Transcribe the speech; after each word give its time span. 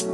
Hey, 0.00 0.06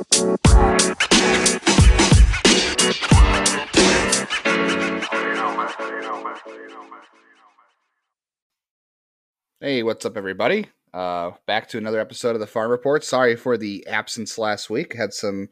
what's 9.85 10.05
up, 10.05 10.17
everybody? 10.17 10.67
Uh, 10.93 11.31
back 11.47 11.69
to 11.69 11.79
another 11.79 12.01
episode 12.01 12.35
of 12.35 12.41
the 12.41 12.49
Farm 12.49 12.69
Report. 12.73 13.05
Sorry 13.05 13.37
for 13.37 13.57
the 13.57 13.87
absence 13.87 14.39
last 14.39 14.69
week. 14.69 14.95
Had 14.95 15.13
some 15.13 15.51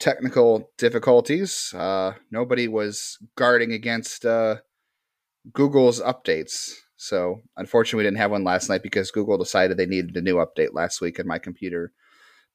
technical 0.00 0.70
difficulties. 0.78 1.74
Uh, 1.74 2.14
nobody 2.30 2.66
was 2.66 3.18
guarding 3.36 3.72
against 3.72 4.24
uh, 4.24 4.56
Google's 5.52 6.00
updates. 6.00 6.70
So, 6.96 7.42
unfortunately, 7.58 8.04
we 8.04 8.06
didn't 8.06 8.20
have 8.20 8.30
one 8.30 8.44
last 8.44 8.70
night 8.70 8.82
because 8.82 9.10
Google 9.10 9.36
decided 9.36 9.76
they 9.76 9.84
needed 9.84 10.16
a 10.16 10.22
new 10.22 10.36
update 10.36 10.72
last 10.72 11.02
week, 11.02 11.18
and 11.18 11.28
my 11.28 11.38
computer 11.38 11.92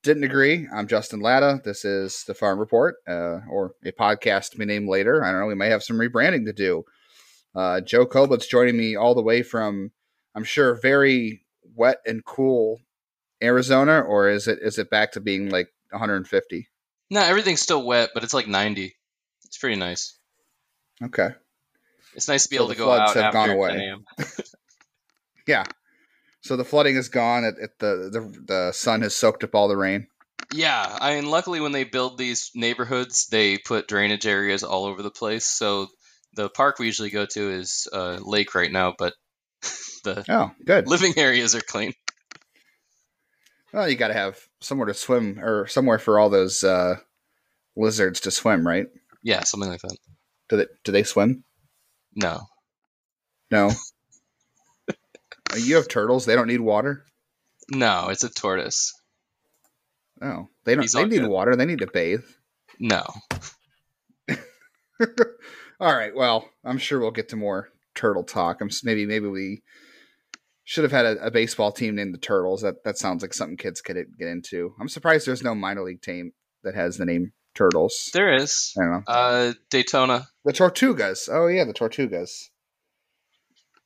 didn't 0.04 0.24
agree. 0.26 0.68
I'm 0.74 0.88
Justin 0.88 1.22
Latta. 1.22 1.62
This 1.64 1.86
is 1.86 2.24
the 2.26 2.34
Farm 2.34 2.60
Report, 2.60 2.96
uh, 3.08 3.40
or 3.50 3.72
a 3.86 3.92
podcast 3.92 4.52
to 4.52 4.58
be 4.58 4.66
named 4.66 4.90
later. 4.90 5.24
I 5.24 5.32
don't 5.32 5.40
know. 5.42 5.48
We 5.48 5.56
may 5.56 5.70
have 5.70 5.84
some 5.84 5.98
rebranding 5.98 6.46
to 6.46 6.54
do. 6.54 6.84
Uh, 7.56 7.82
Joe 7.82 8.06
Koblet's 8.06 8.48
joining 8.48 8.78
me 8.78 8.96
all 8.96 9.16
the 9.16 9.22
way 9.22 9.44
from 9.44 9.92
I'm 10.36 10.44
sure 10.44 10.76
very 10.76 11.46
wet 11.76 12.00
and 12.06 12.24
cool 12.26 12.82
Arizona, 13.42 14.02
or 14.02 14.30
is 14.30 14.48
it 14.48 14.60
is 14.62 14.78
it 14.78 14.90
back 14.90 15.14
to 15.14 15.22
being 15.22 15.50
like 15.50 15.70
150? 15.92 16.68
No, 17.10 17.22
everything's 17.22 17.62
still 17.62 17.86
wet, 17.86 18.10
but 18.14 18.24
it's 18.24 18.34
like 18.34 18.48
90. 18.48 18.94
It's 19.46 19.58
pretty 19.58 19.76
nice. 19.78 20.18
Okay. 21.04 21.30
It's 22.16 22.28
nice 22.28 22.44
to 22.44 22.50
be 22.50 22.58
So 22.58 22.64
able 22.64 22.74
to 22.74 22.78
go 22.80 22.92
out 22.92 23.14
have 23.16 23.18
after 23.26 23.38
gone 23.38 23.48
10 23.50 23.58
away. 23.58 23.70
a.m. 23.88 24.06
Yeah. 25.46 25.66
So 26.44 26.58
the 26.58 26.66
flooding 26.66 26.96
is 26.98 27.10
gone. 27.10 27.46
It, 27.46 27.56
it, 27.60 27.80
the, 27.80 28.10
the 28.12 28.44
the 28.46 28.72
sun 28.74 29.02
has 29.02 29.16
soaked 29.16 29.44
up 29.44 29.56
all 29.56 29.68
the 29.70 29.78
rain. 29.78 30.08
Yeah, 30.54 30.98
I 31.02 31.16
mean, 31.16 31.30
luckily 31.30 31.62
when 31.62 31.72
they 31.72 31.84
build 31.86 32.18
these 32.18 32.52
neighborhoods, 32.54 33.28
they 33.28 33.58
put 33.58 33.88
drainage 33.88 34.28
areas 34.28 34.64
all 34.64 34.86
over 34.86 35.02
the 35.02 35.10
place. 35.10 35.46
So 35.46 35.88
the 36.36 36.50
park 36.50 36.80
we 36.80 36.86
usually 36.86 37.10
go 37.10 37.26
to 37.26 37.50
is 37.50 37.88
uh, 37.92 38.20
lake 38.22 38.54
right 38.56 38.72
now, 38.72 38.94
but 38.98 39.14
the 40.04 40.26
Oh, 40.28 40.52
good. 40.66 40.88
living 40.88 41.14
areas 41.18 41.56
are 41.56 41.62
clean. 41.62 41.94
Well, 43.72 43.90
you 43.90 43.96
got 43.96 44.10
to 44.10 44.14
have 44.14 44.38
somewhere 44.62 44.88
to 44.88 44.94
swim 44.94 45.40
or 45.40 45.66
somewhere 45.68 45.98
for 45.98 46.20
all 46.20 46.30
those 46.30 46.64
uh, 46.64 46.98
lizards 47.76 48.20
to 48.22 48.32
swim, 48.32 48.68
right? 48.68 48.88
Yeah, 49.24 49.44
something 49.44 49.70
like 49.70 49.82
that. 49.82 49.98
Do 50.50 50.58
they 50.58 50.66
do 50.84 50.92
they 50.92 51.04
swim? 51.04 51.44
No, 52.16 52.42
No. 53.50 53.72
Uh, 55.54 55.58
you 55.58 55.76
have 55.76 55.88
turtles. 55.88 56.26
They 56.26 56.36
don't 56.36 56.48
need 56.48 56.62
water. 56.62 57.06
no, 57.70 58.10
it's 58.10 58.24
a 58.24 58.30
tortoise. 58.30 58.94
Oh, 60.22 60.48
they 60.66 60.76
don't. 60.76 60.84
He's 60.84 60.94
They 60.94 61.06
need 61.06 61.20
good. 61.20 61.30
water. 61.30 61.56
They 61.56 61.66
need 61.66 61.80
to 61.80 61.88
bathe. 61.88 62.24
No, 62.80 63.04
All 65.80 65.94
right. 65.96 66.16
Well, 66.16 66.50
I'm 66.64 66.78
sure 66.78 67.00
we'll 67.00 67.12
get 67.12 67.30
to 67.30 67.36
more 67.36 67.70
turtle 67.96 68.24
talk. 68.24 68.62
I'm 68.62 68.70
maybe 68.84 69.06
maybe 69.06 69.28
we 69.28 69.62
should 70.64 70.84
have 70.84 70.92
had 70.92 71.06
a, 71.06 71.26
a 71.28 71.32
baseball 71.32 71.72
team 71.72 71.96
named 71.96 72.14
the 72.14 72.20
Turtles. 72.20 72.62
That 72.62 72.84
that 72.84 72.98
sounds 72.98 73.22
like 73.22 73.34
something 73.34 73.58
kids 73.58 73.82
could 73.82 73.98
get 74.18 74.28
into. 74.28 74.74
I'm 74.80 74.88
surprised 74.90 75.28
there's 75.28 75.44
no 75.44 75.56
minor 75.56 75.84
league 75.84 76.02
team 76.02 76.32
that 76.64 76.76
has 76.76 76.98
the 76.98 77.06
name 77.06 77.34
Turtles. 77.54 78.10
there 78.14 78.34
is 78.34 78.74
I 78.80 78.82
don't 78.84 78.92
know. 78.92 79.04
uh, 79.14 79.54
Daytona. 79.70 80.28
The 80.46 80.54
Tortugas. 80.54 81.30
Oh 81.32 81.48
yeah, 81.48 81.66
the 81.66 81.74
Tortugas. 81.74 82.50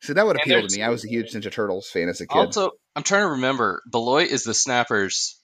See, 0.02 0.14
that 0.14 0.26
would 0.26 0.36
appeal 0.40 0.66
to 0.66 0.76
me. 0.76 0.84
I 0.84 0.90
was 0.90 1.04
a 1.04 1.08
huge 1.10 1.34
Ninja 1.34 1.52
Turtles 1.52 1.90
fan 1.90 2.08
as 2.08 2.22
a 2.22 2.28
kid. 2.28 2.38
Also, 2.38 2.72
I'm 2.96 3.04
trying 3.04 3.24
to 3.24 3.32
remember. 3.32 3.82
Beloit 3.92 4.30
is 4.30 4.44
the 4.44 4.54
Snappers. 4.54 5.40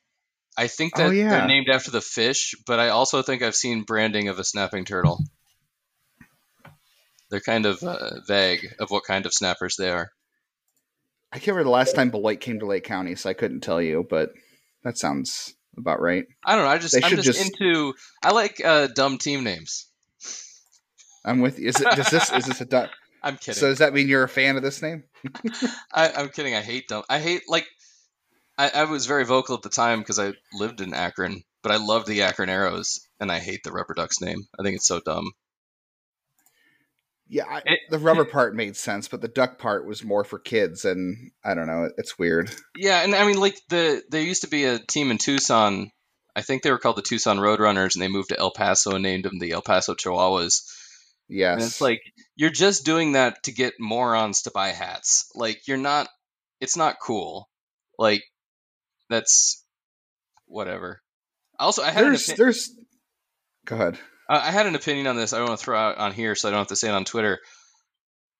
I 0.56 0.68
think 0.68 0.96
that 0.96 1.08
Oh, 1.08 1.12
yeah. 1.12 1.30
they're 1.30 1.48
named 1.48 1.70
after 1.70 1.90
the 1.90 2.02
fish, 2.02 2.54
but 2.68 2.80
I 2.80 2.90
also 2.90 3.24
think 3.24 3.42
I've 3.42 3.56
seen 3.56 3.81
branding 3.84 4.28
of 4.28 4.38
a 4.38 4.44
snapping 4.44 4.86
turtle. 4.86 5.20
They're 7.30 7.40
kind 7.42 7.66
of 7.66 7.81
uh, 7.81 8.22
vague 8.28 8.75
of 8.80 8.92
what 8.92 9.03
kind 9.06 9.25
of 9.25 9.34
snappers 9.34 9.75
they 9.78 9.90
are. 9.90 10.12
I 11.31 11.38
can't 11.38 11.47
remember 11.47 11.63
the 11.63 11.69
last 11.72 11.96
time 11.96 12.12
Beloit 12.12 12.40
came 12.40 12.59
to 12.59 12.68
Lake 12.68 12.84
County, 12.84 13.16
so 13.16 13.28
I 13.30 13.34
couldn't 13.34 13.62
tell 13.62 13.81
you, 13.81 14.06
but 14.08 14.30
that 14.84 15.00
sounds 15.00 15.56
about 15.75 16.00
right. 16.00 16.25
I 16.46 16.56
don't 16.56 16.63
know. 16.66 16.69
I 16.69 16.78
just 16.78 16.96
I'm 16.96 17.09
just, 17.09 17.24
just- 17.24 17.42
into. 17.59 17.96
I 18.24 18.31
like 18.34 18.62
uh, 18.63 18.88
dumb 18.94 19.18
team 19.18 19.44
names. 19.44 19.88
I'm 21.25 21.40
with 21.40 21.58
you. 21.58 21.69
Is 21.69 21.81
it? 21.81 21.88
Does 21.96 22.12
this? 22.12 22.31
Is 22.31 22.46
this 22.46 22.62
a? 22.62 22.90
Du- 23.23 23.28
I'm 23.28 23.38
kidding. 23.38 23.53
So 23.56 23.67
does 23.69 23.79
that 23.79 23.94
mean 23.94 24.07
you're 24.07 24.23
a 24.23 24.29
fan 24.29 24.57
of 24.57 24.63
this 24.63 24.81
name? 24.81 25.03
I, 25.94 26.11
I'm 26.16 26.29
kidding. 26.29 26.56
I 26.56 26.61
hate 26.61 26.88
dumb. 26.88 27.03
I 27.09 27.19
hate 27.19 27.44
like. 27.47 27.66
I, 28.57 28.69
I 28.69 28.84
was 28.84 29.07
very 29.07 29.25
vocal 29.25 29.56
at 29.56 29.63
the 29.63 29.69
time 29.69 30.00
because 30.00 30.19
I 30.19 30.34
lived 30.53 30.79
in 30.81 30.94
Akron, 30.94 31.41
but 31.63 31.72
I 31.72 31.78
loved 31.78 32.06
the 32.07 32.22
Akron 32.23 32.50
Aeros, 32.50 33.00
and 33.19 33.31
I 33.31 33.39
hate 33.39 33.62
the 33.63 33.72
Rubber 33.72 33.95
Ducks 33.95 34.22
name. 34.22 34.44
I 34.59 34.63
think 34.63 34.75
it's 34.75 34.88
so 34.88 35.00
dumb. 35.00 35.31
Yeah, 37.28 37.45
I, 37.50 37.62
It- 37.66 37.79
the 37.89 37.97
rubber 38.00 38.25
part 38.25 38.56
made 38.56 38.75
sense, 38.75 39.07
but 39.07 39.22
the 39.22 39.28
duck 39.28 39.57
part 39.57 39.88
was 39.88 40.03
more 40.03 40.23
for 40.23 40.38
kids, 40.38 40.85
and 40.85 41.31
I 41.44 41.53
don't 41.56 41.67
know. 41.67 41.89
It's 41.97 42.19
weird. 42.19 42.51
Yeah, 42.78 43.01
and 43.03 43.16
I 43.16 43.25
mean, 43.25 43.39
like 43.39 43.57
the 43.69 44.03
there 44.09 44.22
used 44.22 44.44
to 44.44 44.50
be 44.50 44.66
a 44.66 44.78
team 44.79 45.09
in 45.09 45.17
Tucson. 45.17 45.89
I 46.35 46.41
think 46.41 46.62
they 46.63 46.72
were 46.72 46.79
called 46.79 46.97
the 46.97 47.01
Tucson 47.01 47.38
Roadrunners, 47.38 47.95
and 47.95 48.01
they 48.01 48.07
moved 48.07 48.29
to 48.29 48.39
El 48.39 48.51
Paso 48.51 48.91
and 48.91 49.03
named 49.03 49.25
them 49.25 49.39
the 49.39 49.51
El 49.51 49.62
Paso 49.62 49.94
Chihuahuas. 49.95 50.62
Yes, 51.33 51.53
And 51.53 51.63
it's 51.63 51.81
like 51.81 52.01
you're 52.35 52.51
just 52.51 52.85
doing 52.85 53.13
that 53.13 53.41
to 53.44 53.51
get 53.51 53.73
morons 53.79 54.44
to 54.44 54.51
buy 54.51 54.69
hats. 54.69 55.31
Like 55.33 55.67
you're 55.67 55.77
not. 55.77 56.07
It's 56.61 56.77
not 56.77 56.99
cool. 57.01 57.49
Like 57.97 58.21
that's 59.09 59.66
whatever. 60.45 61.01
Also, 61.57 61.81
I 61.81 61.89
had 61.89 62.03
an 62.03 62.11
there's 62.11 62.27
opi- 62.27 62.35
there's. 62.35 62.71
Go 63.66 63.75
ahead. 63.75 63.97
uh, 64.29 64.41
I 64.44 64.51
had 64.51 64.67
an 64.67 64.75
opinion 64.75 65.07
on 65.07 65.16
this. 65.16 65.33
I 65.33 65.38
don't 65.39 65.47
want 65.47 65.59
to 65.59 65.66
throw 65.66 65.79
out 65.79 65.97
on 65.97 66.11
here, 66.13 66.35
so 66.35 66.47
I 66.47 66.51
don't 66.51 66.59
have 66.59 66.67
to 66.67 66.75
say 66.75 66.89
it 66.89 66.94
on 66.94 67.05
Twitter. 67.05 67.39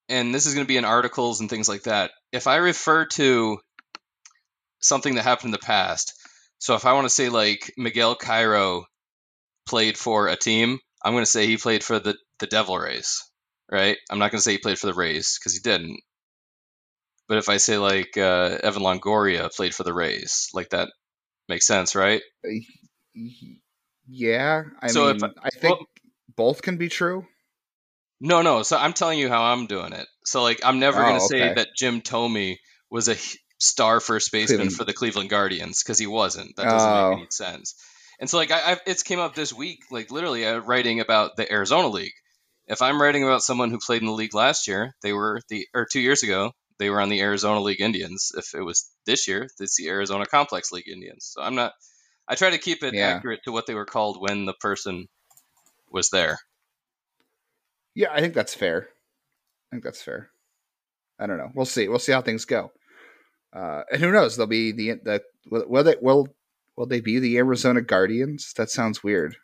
And 0.08 0.36
this 0.36 0.46
is 0.46 0.54
going 0.54 0.66
to 0.66 0.72
be 0.72 0.78
in 0.78 0.86
articles 0.86 1.40
and 1.40 1.50
things 1.50 1.68
like 1.68 1.84
that. 1.84 2.12
If 2.32 2.46
I 2.46 2.58
refer 2.58 3.06
to 3.06 3.58
something 4.82 5.16
that 5.16 5.24
happened 5.24 5.48
in 5.48 5.52
the 5.52 5.66
past, 5.66 6.14
so 6.60 6.76
if 6.76 6.86
I 6.86 6.94
want 6.94 7.06
to 7.06 7.10
say 7.10 7.30
like 7.30 7.74
Miguel 7.76 8.16
Cairo 8.16 8.86
played 9.66 9.98
for 9.98 10.28
a 10.28 10.36
team, 10.36 10.78
I'm 11.04 11.14
going 11.14 11.24
to 11.24 11.30
say 11.30 11.48
he 11.48 11.58
played 11.58 11.84
for 11.84 12.00
the 12.00 12.16
the 12.44 12.48
Devil 12.48 12.78
Rays, 12.78 13.24
right? 13.72 13.98
I'm 14.12 14.20
not 14.20 14.32
going 14.32 14.40
to 14.40 14.44
say 14.44 14.52
he 14.52 14.58
played 14.58 14.78
for 14.78 14.88
the 14.88 14.94
Rays 14.94 15.38
because 15.40 15.54
he 15.54 15.62
didn't. 15.62 16.00
But 17.30 17.38
if 17.38 17.48
I 17.48 17.56
say 17.58 17.78
like 17.78 18.18
uh, 18.18 18.58
Evan 18.62 18.84
Longoria 18.84 19.50
played 19.56 19.74
for 19.74 19.84
the 19.84 19.94
Rays, 19.94 20.50
like 20.54 20.70
that 20.72 20.90
makes 21.48 21.66
sense, 21.66 21.96
right? 21.96 22.22
Yeah, 24.08 24.64
I 24.82 24.88
So 24.88 25.08
mean, 25.08 25.16
if 25.16 25.24
I- 25.42 25.50
think 25.50 25.80
well- 25.80 25.88
both 26.36 26.62
can 26.62 26.78
be 26.78 26.90
true. 26.90 27.26
No, 28.20 28.42
no. 28.42 28.64
So 28.64 28.78
I'm 28.78 28.94
telling 28.94 29.20
you 29.20 29.30
how 29.30 29.44
I'm 29.44 29.68
doing 29.68 29.94
it. 29.94 30.08
So 30.26 30.42
like 30.44 30.62
I'm 30.66 30.80
never 30.80 31.02
Oh, 31.02 31.06
going 31.08 31.20
to 31.20 31.26
say 31.28 31.54
that 31.54 31.70
Jim 31.78 32.02
Thome 32.02 32.58
was 32.90 33.08
a 33.10 33.16
star 33.60 34.00
first 34.00 34.32
baseman 34.32 34.58
Cleveland- 34.58 34.76
for 34.78 34.84
the 34.86 34.94
Cleveland 34.94 35.30
Guardians 35.30 35.82
because 35.84 36.00
he 36.00 36.08
wasn't. 36.08 36.56
That 36.58 36.66
doesn't 36.66 36.90
Oh. 36.90 37.10
make 37.12 37.18
any 37.20 37.28
sense. 37.32 37.76
And 38.20 38.30
so 38.30 38.38
like 38.38 38.52
I, 38.52 38.72
I've, 38.72 38.82
it's 38.86 39.04
came 39.04 39.20
up 39.20 39.36
this 39.36 39.52
week, 39.54 39.80
like 39.92 40.12
literally 40.12 40.46
uh, 40.46 40.60
writing 40.60 41.00
about 41.00 41.36
the 41.38 41.52
Arizona 41.52 41.88
League. 41.88 42.14
If 42.68 42.82
I'm 42.82 43.02
writing 43.02 43.24
about 43.24 43.44
someone 43.44 43.70
who 43.72 43.80
played 43.80 44.02
in 44.02 44.08
the 44.08 44.14
league 44.14 44.34
last 44.34 44.68
year, 44.68 44.96
they 45.02 45.12
were 45.14 45.42
the 45.50 45.68
or 45.74 45.86
two 45.92 46.00
years 46.00 46.24
ago, 46.24 46.52
they 46.80 46.90
were 46.90 47.02
on 47.02 47.10
the 47.10 47.22
Arizona 47.22 47.60
League 47.62 47.82
Indians. 47.82 48.32
If 48.36 48.54
it 48.56 48.62
was 48.62 48.90
this 49.06 49.28
year, 49.28 49.48
it's 49.60 49.76
the 49.78 49.90
Arizona 49.90 50.26
Complex 50.26 50.72
League 50.72 50.88
Indians. 50.88 51.26
So 51.34 51.42
I'm 51.42 51.56
not. 51.56 51.74
I 52.28 52.36
try 52.36 52.52
to 52.52 52.58
keep 52.58 52.84
it 52.84 52.94
Yeah. 52.94 53.10
accurate 53.16 53.42
to 53.44 53.52
what 53.52 53.68
they 53.68 53.74
were 53.76 53.86
called 53.86 54.22
when 54.22 54.46
the 54.46 54.54
person 54.54 55.08
was 55.92 56.10
there. 56.10 56.40
Yeah, 57.96 58.12
I 58.12 58.22
think 58.22 58.34
that's 58.34 58.54
fair. 58.56 58.88
I 59.72 59.76
think 59.76 59.84
that's 59.84 60.02
fair. 60.02 60.30
I 61.20 61.28
don't 61.28 61.38
know. 61.38 61.52
We'll 61.54 61.66
see. 61.66 61.88
We'll 61.88 62.00
see 62.00 62.12
how 62.12 62.22
things 62.22 62.46
go. 62.46 62.72
Uh, 63.54 63.84
and 63.92 64.02
who 64.02 64.12
knows? 64.12 64.36
They'll 64.36 64.48
be 64.48 64.72
the 64.72 64.94
the 65.04 65.22
will 65.46 65.84
they 65.84 65.96
will 66.02 66.28
will 66.76 66.88
they 66.88 67.02
be 67.02 67.20
the 67.20 67.38
Arizona 67.38 67.82
Guardians? 67.82 68.54
That 68.58 68.72
sounds 68.72 69.04
weird. 69.04 69.36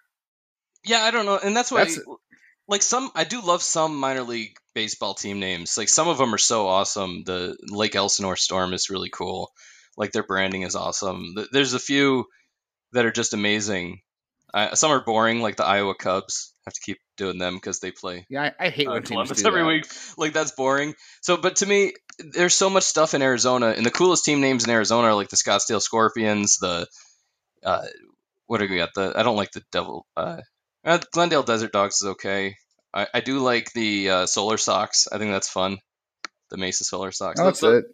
Yeah, 0.86 1.02
I 1.04 1.12
don't 1.12 1.26
know, 1.26 1.38
and 1.44 1.56
that's 1.56 1.72
why, 1.72 1.84
That's- 1.84 2.00
like 2.70 2.84
some, 2.84 3.12
I 3.16 3.24
do 3.24 3.42
love 3.42 3.62
some 3.62 3.98
minor 4.00 4.24
league 4.24 4.56
baseball 4.76 5.16
team 5.16 5.40
names. 5.40 5.78
Like 5.78 5.90
some 5.90 6.08
of 6.08 6.18
them 6.18 6.34
are 6.34 6.38
so 6.40 6.68
awesome. 6.68 7.24
The 7.26 7.58
Lake 7.68 7.96
Elsinore 7.96 8.36
Storm 8.36 8.74
is 8.74 8.90
really 8.90 9.10
cool. 9.10 9.52
Like 9.98 10.12
their 10.12 10.24
branding 10.24 10.62
is 10.62 10.76
awesome. 10.76 11.36
There's 11.52 11.74
a 11.74 11.80
few 11.80 12.26
that 12.94 13.06
are 13.06 13.12
just 13.12 13.34
amazing. 13.34 14.02
Uh, 14.54 14.76
some 14.76 14.92
are 14.92 15.04
boring, 15.04 15.42
like 15.42 15.58
the 15.58 15.66
Iowa 15.66 15.96
Cubs. 15.96 16.54
Have 16.66 16.74
to 16.74 16.82
keep 16.82 17.00
doing 17.18 17.40
them 17.40 17.56
because 17.56 17.80
they 17.80 17.90
play 17.90 18.28
Yeah, 18.30 18.52
I, 18.60 18.68
I 18.68 18.70
hate 18.70 18.88
uh, 18.88 18.92
when 18.92 19.02
teams 19.02 19.10
Columbus 19.10 19.42
do 19.42 19.48
every 19.48 19.62
that. 19.62 19.68
week. 19.68 19.88
Like 20.18 20.34
that's 20.34 20.52
boring. 20.52 20.94
So, 21.22 21.38
but 21.38 21.58
to 21.58 21.66
me, 21.66 21.94
there's 22.20 22.54
so 22.54 22.70
much 22.70 22.84
stuff 22.84 23.16
in 23.16 23.24
Arizona, 23.24 23.74
and 23.76 23.86
the 23.86 23.92
coolest 23.92 24.26
team 24.26 24.40
names 24.40 24.66
in 24.66 24.70
Arizona 24.70 25.08
are 25.08 25.16
like 25.16 25.30
the 25.30 25.36
Scottsdale 25.36 25.82
Scorpions, 25.82 26.58
the 26.58 26.88
uh, 27.64 27.86
what 28.46 28.60
do 28.60 28.68
we 28.70 28.78
got? 28.78 28.90
The 28.94 29.14
I 29.16 29.24
don't 29.24 29.36
like 29.36 29.52
the 29.52 29.64
Devil. 29.72 30.06
Uh, 30.16 30.42
uh, 30.86 31.00
Glendale 31.12 31.44
Desert 31.44 31.72
Dogs 31.72 32.02
is 32.02 32.08
okay. 32.10 32.56
I, 32.94 33.08
I 33.14 33.20
do 33.22 33.40
like 33.40 33.72
the 33.74 34.10
uh, 34.10 34.26
Solar 34.26 34.58
Sox. 34.58 35.08
I 35.12 35.18
think 35.18 35.32
that's 35.32 35.50
fun. 35.50 35.78
The 36.52 36.58
Mesa 36.58 36.84
Solar 36.84 37.12
Sox. 37.12 37.40
Oh, 37.40 37.46
that's 37.46 37.64
it. 37.64 37.86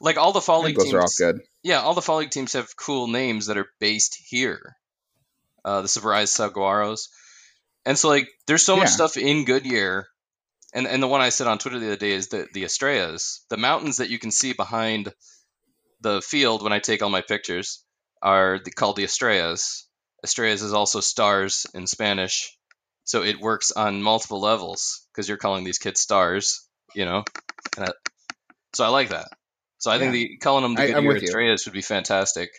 Like 0.00 0.16
all 0.16 0.32
the 0.32 0.40
fall 0.40 0.62
league 0.62 0.76
those 0.76 0.92
are 0.92 1.00
all 1.00 1.06
teams. 1.06 1.18
good. 1.18 1.40
Yeah, 1.62 1.80
all 1.80 1.94
the 1.94 2.02
fall 2.02 2.18
league 2.18 2.30
teams 2.30 2.54
have 2.54 2.76
cool 2.76 3.06
names 3.06 3.46
that 3.46 3.58
are 3.58 3.68
based 3.78 4.16
here. 4.28 4.76
uh, 5.64 5.82
the 5.82 5.88
Surprise 5.88 6.30
Saguaros. 6.30 7.08
And 7.84 7.98
so 7.98 8.08
like 8.08 8.28
there's 8.46 8.62
so 8.62 8.76
much 8.76 8.88
stuff 8.88 9.16
in 9.16 9.44
Goodyear. 9.44 10.06
And 10.72 10.86
and 10.86 11.02
the 11.02 11.08
one 11.08 11.20
I 11.20 11.30
said 11.30 11.46
on 11.46 11.58
Twitter 11.58 11.78
the 11.78 11.86
other 11.86 11.96
day 11.96 12.12
is 12.12 12.28
the 12.28 12.46
the 12.52 12.64
Estrellas. 12.64 13.44
The 13.50 13.56
mountains 13.56 13.96
that 13.96 14.10
you 14.10 14.18
can 14.18 14.30
see 14.30 14.52
behind 14.52 15.12
the 16.00 16.22
field 16.22 16.62
when 16.62 16.72
I 16.72 16.78
take 16.78 17.02
all 17.02 17.10
my 17.10 17.22
pictures 17.22 17.84
are 18.22 18.60
the, 18.64 18.70
called 18.70 18.96
the 18.96 19.04
Estrellas. 19.04 19.86
Estrellas 20.22 20.62
is 20.62 20.72
also 20.72 21.00
stars 21.00 21.66
in 21.74 21.86
Spanish. 21.86 22.56
So 23.04 23.22
it 23.22 23.40
works 23.40 23.72
on 23.72 24.02
multiple 24.02 24.40
levels 24.40 25.06
because 25.12 25.28
you're 25.28 25.38
calling 25.38 25.64
these 25.64 25.78
kids 25.78 26.00
stars, 26.00 26.66
you 26.94 27.04
know. 27.04 27.24
And 27.76 27.86
I, 27.88 27.92
so 28.74 28.84
I 28.84 28.88
like 28.88 29.08
that. 29.08 29.28
So 29.78 29.90
I 29.90 29.98
think 29.98 30.12
the 30.12 30.36
calling 30.36 30.62
them 30.62 30.74
the 30.74 30.82
I- 30.82 31.00
Goodyear. 31.00 31.16
Estrellas 31.16 31.64
would 31.64 31.72
be 31.74 31.82
fantastic. 31.82 32.50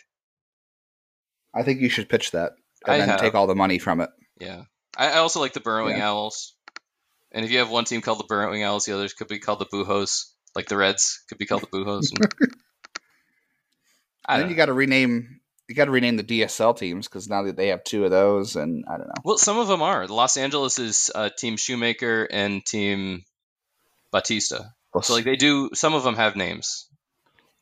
I 1.54 1.62
think 1.62 1.80
you 1.80 1.88
should 1.88 2.08
pitch 2.08 2.32
that 2.32 2.52
and 2.84 2.94
I 2.94 2.98
then 2.98 3.08
have. 3.08 3.20
take 3.20 3.34
all 3.34 3.46
the 3.46 3.54
money 3.54 3.78
from 3.78 4.00
it. 4.00 4.10
Yeah. 4.40 4.62
I, 4.96 5.10
I 5.12 5.16
also 5.18 5.40
like 5.40 5.52
the 5.52 5.60
burrowing 5.60 5.96
Yeah. 5.98 6.08
owls. 6.10 6.54
And 7.30 7.44
if 7.44 7.50
you 7.50 7.58
have 7.60 7.70
one 7.70 7.84
team 7.84 8.00
called 8.02 8.18
the 8.18 8.24
burrowing 8.24 8.62
owls, 8.62 8.84
the 8.84 8.94
others 8.94 9.12
could 9.14 9.28
be 9.28 9.38
called 9.38 9.58
the 9.60 9.66
buhos. 9.66 10.32
Like 10.54 10.66
the 10.68 10.76
Reds 10.76 11.22
could 11.28 11.38
be 11.38 11.46
called 11.46 11.62
the 11.62 11.66
buhos. 11.68 12.10
And, 12.10 12.20
I 14.26 14.34
And 14.34 14.40
don't 14.40 14.40
then 14.40 14.50
you 14.50 14.56
got 14.56 14.66
to 14.66 14.72
rename. 14.72 15.40
You 15.68 15.74
got 15.74 15.86
to 15.86 15.90
rename 15.90 16.16
the 16.16 16.24
DSL 16.24 16.76
teams 16.76 17.08
because 17.08 17.28
now 17.28 17.44
that 17.44 17.56
they 17.56 17.68
have 17.68 17.84
two 17.84 18.04
of 18.04 18.10
those, 18.10 18.56
and 18.56 18.84
I 18.88 18.98
don't 18.98 19.06
know. 19.06 19.14
Well, 19.24 19.38
some 19.38 19.58
of 19.58 19.68
them 19.68 19.80
are. 19.80 20.06
Los 20.06 20.36
Angeles 20.36 20.78
is 20.78 21.10
uh, 21.14 21.30
Team 21.30 21.56
Shoemaker 21.56 22.28
and 22.30 22.64
Team 22.64 23.24
Bautista. 24.10 24.72
So 25.02 25.14
like 25.14 25.24
they 25.24 25.36
do. 25.36 25.70
Some 25.72 25.94
of 25.94 26.04
them 26.04 26.16
have 26.16 26.36
names, 26.36 26.88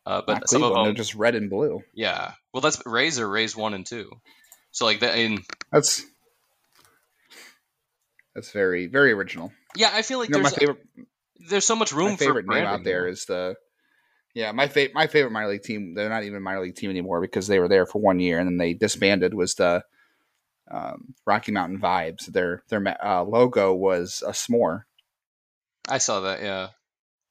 uh, 0.04 0.22
but 0.26 0.48
some 0.48 0.64
of 0.64 0.74
them, 0.74 0.84
they're 0.84 0.94
just 0.94 1.14
red 1.14 1.36
and 1.36 1.48
blue. 1.48 1.82
yeah. 1.94 2.32
Well, 2.52 2.60
that's 2.62 2.84
Rays 2.84 3.20
are 3.20 3.28
Rays 3.28 3.54
one 3.54 3.74
and 3.74 3.86
two. 3.86 4.10
So 4.72 4.84
like 4.84 5.00
that. 5.00 5.16
In 5.16 5.44
That's 5.70 6.04
that's 8.34 8.50
very 8.50 8.86
very 8.86 9.12
original. 9.12 9.52
yeah, 9.76 9.90
I 9.92 10.02
feel 10.02 10.18
like 10.18 10.30
You 10.30 10.36
know, 10.36 10.42
my 10.42 10.50
there's 10.50 10.58
favorite 10.58 10.78
there's 11.48 11.64
so 11.64 11.76
much 11.76 11.92
room 11.92 12.10
my 12.10 12.16
favorite 12.16 12.46
for 12.46 12.52
name 12.54 12.64
branding 12.64 12.80
out 12.80 12.84
there 12.84 13.06
is 13.06 13.26
the 13.26 13.54
yeah 14.34 14.52
my 14.52 14.68
fa- 14.68 14.88
my 14.94 15.06
favorite 15.06 15.32
minor 15.32 15.48
league 15.48 15.62
team. 15.62 15.94
They're 15.94 16.08
not 16.08 16.24
even 16.24 16.36
a 16.36 16.40
minor 16.40 16.62
league 16.62 16.76
team 16.76 16.90
anymore 16.90 17.20
because 17.20 17.46
they 17.46 17.58
were 17.58 17.68
there 17.68 17.86
for 17.86 18.00
one 18.00 18.20
year 18.20 18.38
and 18.38 18.46
then 18.48 18.56
they 18.58 18.74
disbanded. 18.74 19.34
Was 19.34 19.54
the 19.54 19.82
um, 20.70 21.14
Rocky 21.26 21.52
Mountain 21.52 21.80
Vibes? 21.80 22.26
Their 22.26 22.62
their 22.68 22.82
uh, 23.04 23.22
logo 23.24 23.72
was 23.74 24.22
a 24.26 24.30
s'more. 24.30 24.82
I 25.88 25.98
saw 25.98 26.20
that. 26.20 26.42
Yeah. 26.42 26.68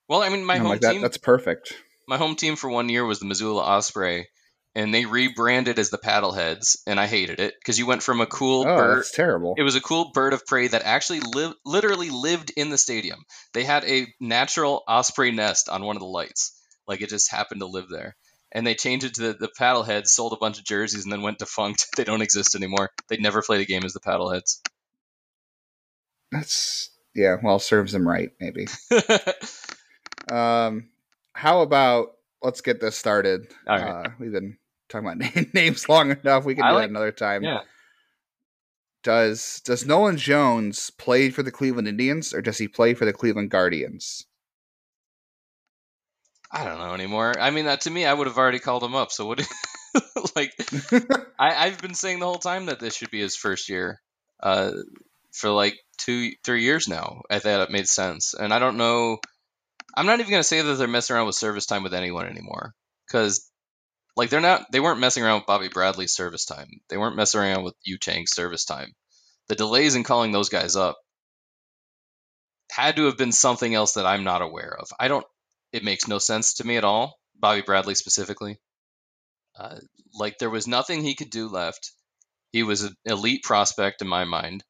Well, 0.08 0.22
I 0.22 0.30
mean, 0.30 0.44
my 0.44 0.56
I'm 0.56 0.62
home 0.62 0.70
like 0.70 0.82
that, 0.82 0.94
team. 0.94 1.02
that's 1.02 1.18
perfect. 1.18 1.74
my 2.08 2.18
home 2.18 2.36
team 2.36 2.56
for 2.56 2.70
one 2.70 2.90
year 2.90 3.06
was 3.06 3.20
the 3.20 3.28
Missoula 3.28 3.62
Osprey, 3.62 4.28
and 4.76 4.92
they 4.94 5.06
rebranded 5.06 5.78
as 5.78 5.92
the 5.92 6.00
Paddleheads, 6.00 6.78
and 6.88 7.00
I 7.00 7.06
hated 7.06 7.40
it 7.40 7.54
because 7.60 7.78
you 7.78 7.86
went 7.86 8.02
from 8.02 8.20
a 8.20 8.26
cool 8.26 8.62
Oh, 8.68 8.76
bird. 8.76 8.98
that's 8.98 9.12
terrible. 9.12 9.54
It 9.58 9.62
was 9.64 9.76
a 9.76 9.82
cool 9.82 10.12
bird 10.14 10.34
of 10.34 10.46
prey 10.48 10.68
that 10.68 10.82
actually 10.84 11.20
lived, 11.20 11.56
literally 11.64 12.10
lived 12.10 12.52
in 12.58 12.72
the 12.72 12.78
stadium. 12.78 13.20
They 13.54 13.64
had 13.64 13.86
a 13.86 14.08
natural 14.20 14.84
osprey 14.88 15.32
nest 15.32 15.70
on 15.70 15.86
one 15.86 15.96
of 15.96 16.02
the 16.02 16.08
lights, 16.08 16.59
like 16.90 17.02
it 17.02 17.08
just 17.10 17.32
happened 17.32 17.62
to 17.62 17.68
live 17.68 17.88
there. 17.90 18.18
And 18.52 18.66
they 18.68 18.74
changed 18.76 19.06
it 19.06 19.14
to 19.14 19.22
the, 19.22 19.34
the 19.34 19.52
Paddleheads, 19.60 20.08
sold 20.08 20.34
a 20.34 20.38
bunch 20.38 20.58
of 20.58 20.66
jerseys, 20.66 21.04
and 21.04 21.14
then 21.14 21.22
went 21.22 21.38
defunct. 21.40 21.86
They 21.96 22.04
don't 22.04 22.22
exist 22.24 22.56
anymore. 22.56 22.90
They 23.08 23.18
never 23.18 23.42
played 23.44 23.62
a 23.62 23.66
game 23.66 23.86
as 23.86 23.94
the 23.94 24.00
Paddleheads. 24.02 24.60
That's 26.32 26.90
yeah. 27.16 27.36
Well, 27.42 27.60
serves 27.60 27.92
them 27.94 28.08
right, 28.08 28.32
maybe. 28.42 28.68
Um, 30.32 30.90
how 31.34 31.62
about 31.62 32.10
let's 32.44 32.62
get 32.62 32.80
this 32.82 32.96
started. 32.96 33.48
Right. 33.68 33.82
Uh, 33.82 34.10
we've 34.20 34.32
been 34.32 34.58
talking 34.90 35.08
about 35.10 35.54
names 35.56 35.90
long 35.90 36.12
enough. 36.12 36.46
We 36.46 36.54
can 36.54 36.66
I 36.66 36.70
do 36.70 36.76
like- 36.76 36.84
that 36.84 36.90
another 36.90 37.12
time. 37.12 37.44
yeah. 37.44 37.62
Does 39.02 39.62
Does 39.66 39.86
Nolan 39.88 40.18
Jones 40.18 40.92
play 40.92 41.30
for 41.32 41.42
the 41.42 41.52
Cleveland 41.52 41.88
Indians 41.88 42.34
or 42.34 42.42
does 42.42 42.58
he 42.60 42.68
play 42.68 42.94
for 42.94 43.06
the 43.06 43.14
Cleveland 43.14 43.50
Guardians? 43.50 44.26
I 46.52 46.66
don't 46.66 46.80
know 46.80 46.94
anymore. 46.94 47.40
I 47.40 47.52
mean, 47.52 47.66
that 47.66 47.82
to 47.82 47.92
me, 47.92 48.06
I 48.06 48.14
would 48.14 48.28
have 48.28 48.38
already 48.38 48.60
called 48.60 48.84
him 48.84 48.96
up. 48.96 49.12
So 49.12 49.26
what? 49.26 49.48
like, 50.36 50.54
I, 51.40 51.66
I've 51.66 51.82
been 51.82 51.94
saying 51.94 52.20
the 52.20 52.26
whole 52.26 52.36
time 52.36 52.68
that 52.68 52.80
this 52.80 52.96
should 52.96 53.12
be 53.12 53.20
his 53.20 53.36
first 53.36 53.70
year, 53.70 54.02
uh, 54.42 54.72
for 55.32 55.52
like 55.52 55.78
two, 55.98 56.32
three 56.44 56.64
years 56.64 56.88
now. 56.88 57.22
I 57.30 57.40
thought 57.40 57.62
it 57.62 57.72
made 57.72 57.88
sense, 57.88 58.34
and 58.34 58.54
I 58.54 58.60
don't 58.60 58.78
know. 58.78 59.20
I'm 59.96 60.06
not 60.06 60.20
even 60.20 60.32
gonna 60.32 60.44
say 60.44 60.62
that 60.62 60.74
they're 60.76 60.88
messing 60.88 61.16
around 61.16 61.28
with 61.28 61.36
service 61.36 61.66
time 61.66 61.84
with 61.84 61.94
anyone 61.94 62.28
anymore, 62.28 62.74
because 63.08 63.50
like 64.16 64.30
they're 64.30 64.42
not. 64.42 64.72
They 64.72 64.80
weren't 64.80 65.00
messing 65.00 65.24
around 65.24 65.40
with 65.40 65.48
Bobby 65.48 65.70
Bradley's 65.70 66.14
service 66.14 66.46
time. 66.46 66.68
They 66.90 66.98
weren't 66.98 67.16
messing 67.16 67.42
around 67.42 67.64
with 67.64 67.76
Yu 67.84 67.98
Chang's 68.00 68.32
service 68.32 68.66
time. 68.66 68.94
The 69.48 69.56
delays 69.56 69.96
in 69.96 70.04
calling 70.04 70.32
those 70.32 70.50
guys 70.50 70.76
up 70.76 70.98
had 72.72 72.96
to 72.98 73.06
have 73.06 73.18
been 73.18 73.32
something 73.32 73.74
else 73.74 73.94
that 73.94 74.06
I'm 74.06 74.24
not 74.24 74.42
aware 74.42 74.76
of. 74.80 74.90
I 75.00 75.08
don't. 75.08 75.26
It 75.72 75.84
makes 75.84 76.08
no 76.08 76.18
sense 76.20 76.56
to 76.56 76.66
me 76.68 76.78
at 76.78 76.84
all. 76.84 77.20
Bobby 77.36 77.62
Bradley 77.62 77.96
specifically. 77.96 78.58
Uh, 79.58 79.78
like 80.14 80.38
there 80.40 80.50
was 80.50 80.68
nothing 80.68 81.04
he 81.04 81.16
could 81.16 81.30
do 81.30 81.48
left. 81.48 81.92
He 82.52 82.64
was 82.64 82.84
an 82.84 82.96
elite 83.06 83.44
prospect 83.44 84.02
in 84.02 84.08
my 84.08 84.26
mind, 84.26 84.64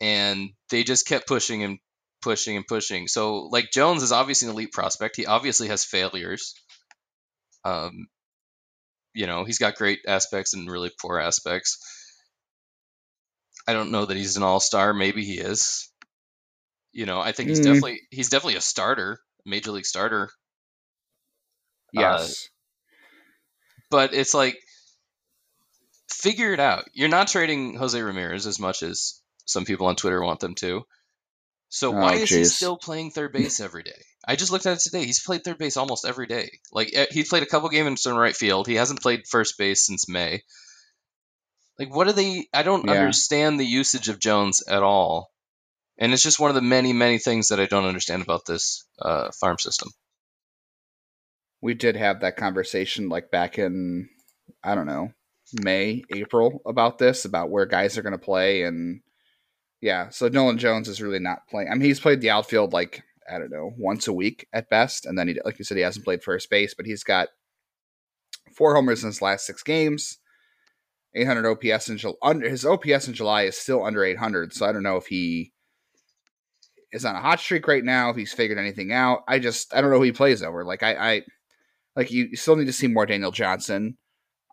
and 0.00 0.50
they 0.70 0.84
just 0.84 1.06
kept 1.06 1.26
pushing 1.28 1.62
and 1.62 1.78
pushing 2.22 2.56
and 2.56 2.66
pushing. 2.66 3.08
So 3.08 3.44
like 3.50 3.70
Jones 3.72 4.02
is 4.02 4.12
obviously 4.12 4.48
an 4.48 4.54
elite 4.54 4.72
prospect. 4.72 5.16
He 5.16 5.26
obviously 5.26 5.68
has 5.68 5.84
failures. 5.84 6.54
Um, 7.64 8.08
you 9.14 9.26
know, 9.26 9.44
he's 9.44 9.58
got 9.58 9.74
great 9.76 10.00
aspects 10.06 10.54
and 10.54 10.70
really 10.70 10.90
poor 11.00 11.18
aspects. 11.18 11.78
I 13.66 13.72
don't 13.72 13.90
know 13.90 14.04
that 14.04 14.16
he's 14.16 14.36
an 14.36 14.42
all 14.42 14.60
star. 14.60 14.92
Maybe 14.92 15.24
he 15.24 15.38
is. 15.38 15.90
You 16.92 17.06
know, 17.06 17.20
I 17.20 17.32
think 17.32 17.48
he's 17.48 17.60
Mm. 17.60 17.64
definitely 17.64 18.00
he's 18.10 18.30
definitely 18.30 18.56
a 18.56 18.60
starter, 18.60 19.20
major 19.44 19.70
league 19.72 19.86
starter. 19.86 20.30
yes. 21.92 22.48
but 23.90 24.14
it's 24.14 24.34
like 24.34 24.56
figure 26.08 26.52
it 26.52 26.60
out. 26.60 26.84
You're 26.92 27.08
not 27.08 27.28
trading 27.28 27.76
Jose 27.76 28.00
Ramirez 28.00 28.46
as 28.46 28.58
much 28.58 28.82
as 28.82 29.20
some 29.46 29.64
people 29.64 29.86
on 29.86 29.96
Twitter 29.96 30.22
want 30.22 30.40
them 30.40 30.54
to. 30.56 30.82
So 31.68 31.90
why 31.92 32.12
Oh, 32.14 32.16
is 32.16 32.30
he 32.30 32.44
still 32.44 32.76
playing 32.76 33.10
third 33.10 33.32
base 33.32 33.60
every 33.60 33.82
day? 33.84 34.02
I 34.26 34.36
just 34.36 34.50
looked 34.52 34.66
at 34.66 34.74
it 34.78 34.80
today. 34.80 35.04
He's 35.04 35.22
played 35.22 35.44
third 35.44 35.58
base 35.58 35.76
almost 35.76 36.04
every 36.04 36.26
day. 36.26 36.50
Like 36.72 36.90
eh, 36.94 37.06
he's 37.10 37.28
played 37.28 37.42
a 37.44 37.46
couple 37.46 37.68
games 37.68 38.06
in 38.06 38.14
right 38.16 38.36
field. 38.36 38.66
He 38.66 38.74
hasn't 38.74 39.02
played 39.02 39.26
first 39.28 39.56
base 39.56 39.86
since 39.86 40.08
May. 40.08 40.42
Like 41.78 41.94
what 41.94 42.08
are 42.08 42.12
they? 42.12 42.46
I 42.52 42.62
don't 42.64 42.86
Yeah. 42.86 42.92
understand 42.94 43.58
the 43.58 43.64
usage 43.66 44.08
of 44.08 44.18
Jones 44.20 44.62
at 44.66 44.82
all. 44.82 45.30
And 46.00 46.12
it's 46.14 46.22
just 46.22 46.40
one 46.40 46.50
of 46.50 46.56
the 46.56 46.62
many, 46.62 46.92
many 46.94 47.18
things 47.18 47.48
that 47.48 47.60
I 47.60 47.66
don't 47.66 47.84
understand 47.84 48.22
about 48.22 48.46
this 48.46 48.84
uh, 49.00 49.30
farm 49.38 49.58
system. 49.58 49.90
we 51.60 51.74
did 51.74 51.96
have 51.96 52.20
that 52.20 52.36
conversation 52.36 53.08
like 53.08 53.30
back 53.30 53.58
in 53.58 54.08
I 54.64 54.74
don't 54.74 54.86
know 54.86 55.12
May 55.62 56.04
April 56.14 56.62
about 56.66 56.98
this 56.98 57.24
about 57.24 57.50
where 57.50 57.66
guys 57.66 57.98
are 57.98 58.02
going 58.02 58.12
to 58.12 58.18
play 58.18 58.62
and 58.62 59.00
yeah 59.80 60.08
so 60.10 60.28
Nolan 60.28 60.58
Jones 60.58 60.88
is 60.88 61.02
really 61.02 61.18
not 61.18 61.46
playing 61.48 61.68
I 61.70 61.74
mean 61.74 61.82
he's 61.82 62.00
played 62.00 62.20
the 62.20 62.30
outfield 62.30 62.72
like 62.72 63.02
I 63.30 63.38
don't 63.38 63.50
know 63.52 63.72
once 63.78 64.08
a 64.08 64.12
week 64.12 64.46
at 64.52 64.70
best 64.70 65.06
and 65.06 65.18
then 65.18 65.28
he 65.28 65.38
like 65.44 65.58
you 65.58 65.64
said 65.64 65.76
he 65.76 65.82
hasn't 65.82 66.04
played 66.04 66.22
first 66.22 66.50
base 66.50 66.74
but 66.74 66.86
he's 66.86 67.04
got 67.04 67.28
four 68.56 68.74
homers 68.74 69.02
in 69.02 69.08
his 69.08 69.22
last 69.22 69.46
six 69.46 69.62
games 69.62 70.18
800 71.14 71.46
OPS 71.46 71.88
in 71.90 71.98
July 71.98 72.34
his 72.42 72.64
OPS 72.64 73.08
in 73.08 73.14
July 73.14 73.42
is 73.42 73.58
still 73.58 73.84
under 73.84 74.04
800 74.04 74.54
so 74.54 74.66
I 74.66 74.72
don't 74.72 74.82
know 74.82 74.96
if 74.96 75.06
he 75.06 75.52
is 76.92 77.04
on 77.04 77.14
a 77.14 77.20
hot 77.20 77.40
streak 77.40 77.68
right 77.68 77.84
now 77.84 78.10
if 78.10 78.16
he's 78.16 78.32
figured 78.32 78.58
anything 78.58 78.92
out 78.92 79.22
I 79.28 79.38
just 79.38 79.74
I 79.74 79.80
don't 79.80 79.90
know 79.90 79.98
who 79.98 80.04
he 80.04 80.12
plays 80.12 80.42
over 80.42 80.64
like 80.64 80.82
I 80.82 80.94
I 80.94 81.22
like 81.96 82.10
you, 82.10 82.28
you 82.30 82.36
still 82.36 82.56
need 82.56 82.66
to 82.66 82.72
see 82.72 82.86
more 82.86 83.06
Daniel 83.06 83.30
Johnson. 83.30 83.96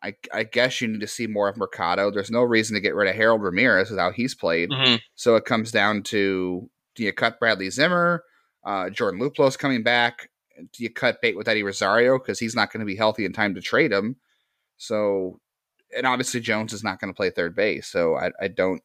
I, 0.04 0.16
I 0.34 0.44
guess 0.44 0.80
you 0.80 0.88
need 0.88 1.02
to 1.02 1.08
see 1.08 1.28
more 1.28 1.50
of 1.50 1.58
Mercado. 1.58 2.12
There's 2.12 2.32
no 2.32 2.44
reason 2.44 2.76
to 2.76 2.82
get 2.82 2.96
rid 2.96 3.10
of 3.10 3.16
Harold 3.16 3.42
Ramirez 3.42 3.90
with 3.90 4.00
how 4.00 4.12
he's 4.12 4.36
played. 4.36 4.70
So 5.16 5.36
it 5.36 5.46
comes 5.46 5.72
down 5.72 6.04
to 6.04 6.70
do 6.96 7.04
you 7.04 7.14
cut 7.14 7.40
Bradley 7.40 7.70
Zimmer? 7.70 8.24
Uh, 8.64 8.90
Jordan 8.90 9.20
Luplow's 9.20 9.58
coming 9.58 9.84
back. 9.84 10.30
Do 10.58 10.84
you 10.84 10.90
cut 10.90 11.22
bait 11.22 11.38
with 11.38 11.48
Eddie 11.48 11.64
Rosario 11.64 12.18
because 12.18 12.40
he's 12.40 12.56
not 12.56 12.72
going 12.72 12.80
to 12.82 12.86
be 12.86 12.96
healthy 12.96 13.26
in 13.26 13.34
time 13.34 13.56
to 13.56 13.62
trade 13.62 13.92
him? 13.92 14.18
So, 14.78 15.40
and 15.96 16.06
obviously 16.06 16.42
Jones 16.42 16.74
is 16.74 16.84
not 16.84 17.00
going 17.00 17.14
to 17.14 17.18
play 17.18 17.30
third 17.30 17.56
base. 17.56 17.88
So 17.88 18.16
I, 18.16 18.32
I 18.42 18.48
don't, 18.48 18.82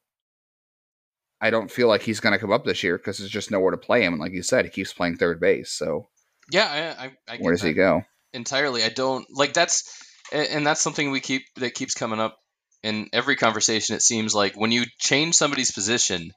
I 1.43 1.51
don't 1.51 1.71
feel 1.71 1.89
like 1.89 2.03
he's 2.03 2.21
going 2.21 2.33
to 2.33 2.39
come 2.39 2.53
up 2.53 2.65
this 2.65 2.85
year 2.85 2.97
because 2.97 3.19
there's 3.19 3.29
just 3.31 3.51
nowhere 3.51 3.73
to 3.73 3.77
play 3.77 4.05
him. 4.05 4.13
And 4.13 4.23
like 4.23 4.33
you 4.33 4.45
said, 4.45 4.65
he 4.65 4.71
keeps 4.71 4.93
playing 4.93 5.17
third 5.17 5.41
base. 5.41 5.73
So 5.73 6.09
Yeah, 6.53 6.95
I, 6.97 7.07
I, 7.07 7.13
I 7.35 7.39
where 7.39 7.53
does 7.53 7.63
he 7.63 7.73
go? 7.73 8.03
entirely. 8.33 8.85
I 8.85 8.89
don't 8.89 9.27
like 9.31 9.53
that's 9.53 10.01
and 10.33 10.67
that's 10.67 10.81
something 10.81 11.11
we 11.11 11.21
keep 11.21 11.43
that 11.57 11.75
keeps 11.75 11.95
coming 11.95 12.21
up 12.21 12.39
in 12.85 13.09
every 13.13 13.37
conversation. 13.37 13.97
It 13.97 14.03
seems 14.03 14.35
like 14.35 14.55
when 14.55 14.71
you 14.71 14.85
change 14.99 15.35
somebody's 15.35 15.73
position, 15.73 16.31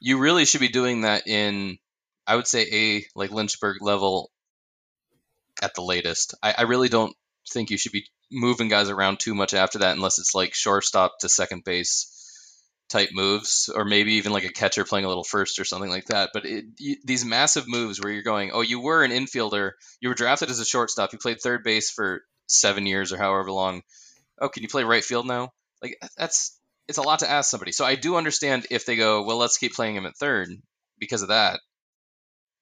you 0.00 0.18
really 0.18 0.44
should 0.44 0.60
be 0.60 0.68
doing 0.68 1.02
that 1.02 1.26
in 1.28 1.78
I 2.26 2.34
would 2.34 2.48
say 2.48 2.66
a 2.72 3.04
like 3.14 3.30
Lynchburg 3.30 3.76
level 3.80 4.30
at 5.62 5.74
the 5.74 5.82
latest. 5.82 6.34
I, 6.42 6.54
I 6.58 6.62
really 6.62 6.88
don't 6.88 7.14
think 7.48 7.70
you 7.70 7.78
should 7.78 7.92
be 7.92 8.06
moving 8.30 8.68
guys 8.68 8.90
around 8.90 9.20
too 9.20 9.36
much 9.36 9.54
after 9.54 9.78
that, 9.78 9.94
unless 9.94 10.18
it's 10.18 10.34
like 10.34 10.52
shortstop 10.52 11.20
to 11.20 11.28
second 11.28 11.62
base 11.64 12.12
type 12.88 13.10
moves, 13.12 13.68
or 13.74 13.84
maybe 13.84 14.14
even 14.14 14.32
like 14.32 14.44
a 14.44 14.52
catcher 14.52 14.84
playing 14.84 15.04
a 15.04 15.08
little 15.08 15.24
first 15.24 15.58
or 15.58 15.64
something 15.64 15.90
like 15.90 16.06
that. 16.06 16.30
But 16.32 16.46
it, 16.46 16.64
you, 16.78 16.96
these 17.04 17.24
massive 17.24 17.68
moves 17.68 18.00
where 18.00 18.12
you're 18.12 18.22
going, 18.22 18.50
oh, 18.52 18.60
you 18.60 18.80
were 18.80 19.02
an 19.02 19.10
infielder, 19.10 19.72
you 20.00 20.08
were 20.08 20.14
drafted 20.14 20.50
as 20.50 20.60
a 20.60 20.64
shortstop, 20.64 21.12
you 21.12 21.18
played 21.18 21.40
third 21.40 21.64
base 21.64 21.90
for 21.90 22.22
seven 22.46 22.86
years 22.86 23.12
or 23.12 23.18
however 23.18 23.50
long. 23.50 23.82
Oh, 24.40 24.48
can 24.48 24.62
you 24.62 24.68
play 24.68 24.84
right 24.84 25.04
field 25.04 25.26
now? 25.26 25.50
Like 25.82 25.98
that's 26.16 26.58
it's 26.88 26.98
a 26.98 27.02
lot 27.02 27.20
to 27.20 27.30
ask 27.30 27.50
somebody. 27.50 27.72
So 27.72 27.84
I 27.84 27.96
do 27.96 28.16
understand 28.16 28.66
if 28.70 28.86
they 28.86 28.96
go, 28.96 29.24
well, 29.24 29.38
let's 29.38 29.58
keep 29.58 29.74
playing 29.74 29.96
him 29.96 30.06
at 30.06 30.16
third 30.16 30.48
because 30.98 31.22
of 31.22 31.28
that. 31.28 31.60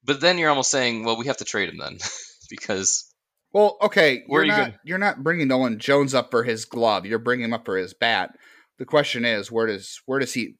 But 0.04 0.20
then 0.20 0.38
you're 0.38 0.50
almost 0.50 0.70
saying, 0.70 1.04
well, 1.04 1.16
we 1.16 1.26
have 1.26 1.38
to 1.38 1.44
trade 1.44 1.68
him 1.68 1.78
then 1.78 1.98
because 2.50 3.12
Well, 3.52 3.76
okay, 3.82 4.22
you're 4.28 4.40
are 4.40 4.44
you 4.44 4.50
not 4.50 4.74
you're 4.84 4.98
not 4.98 5.22
bringing 5.22 5.48
Nolan 5.48 5.78
Jones 5.78 6.14
up 6.14 6.30
for 6.30 6.42
his 6.42 6.64
glove. 6.64 7.06
You're 7.06 7.18
bringing 7.18 7.46
him 7.46 7.54
up 7.54 7.64
for 7.64 7.76
his 7.76 7.94
bat. 7.94 8.34
The 8.78 8.84
question 8.84 9.24
is, 9.24 9.50
where 9.52 9.66
does 9.66 10.00
where 10.06 10.18
does 10.18 10.34
he 10.34 10.54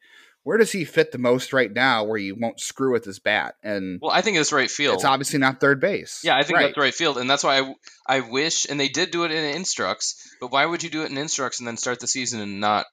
where 0.45 0.59
does 0.59 0.73
he 0.73 0.85
fit 0.85 1.11
the 1.11 1.19
most 1.19 1.53
right 1.53 1.73
now? 1.73 2.05
Where 2.05 2.19
you 2.19 2.37
won't 2.39 2.61
screw 2.61 2.93
with 2.93 3.05
his 3.05 3.19
bat, 3.19 3.55
and 3.63 3.99
well, 4.01 4.11
I 4.11 4.21
think 4.21 4.37
it's 4.37 4.53
right 4.53 4.71
field. 4.71 4.97
it's 4.97 5.05
obviously 5.05 5.39
not 5.39 5.59
third 5.59 5.81
base. 5.81 6.21
Yeah, 6.23 6.37
I 6.37 6.43
think 6.43 6.59
Right. 6.59 6.67
that's 6.67 6.79
right 6.79 6.95
field, 6.95 7.19
and 7.19 7.29
that's 7.29 7.43
why 7.43 7.61
I, 7.61 7.75
I 8.07 8.21
wish, 8.21 8.67
and 8.69 8.79
they 8.79 8.89
did 8.89 9.11
do 9.11 9.25
it 9.25 9.31
in 9.31 9.57
Instructs, 9.57 10.15
but 10.41 10.53
why 10.53 10.67
would 10.67 10.83
you 10.83 10.91
do 10.91 11.03
it 11.03 11.11
in 11.11 11.17
Instructs 11.19 11.61
and 11.61 11.67
then 11.67 11.77
start 11.77 11.99
the 12.01 12.07
season 12.07 12.41
and 12.41 12.61
not 12.61 12.87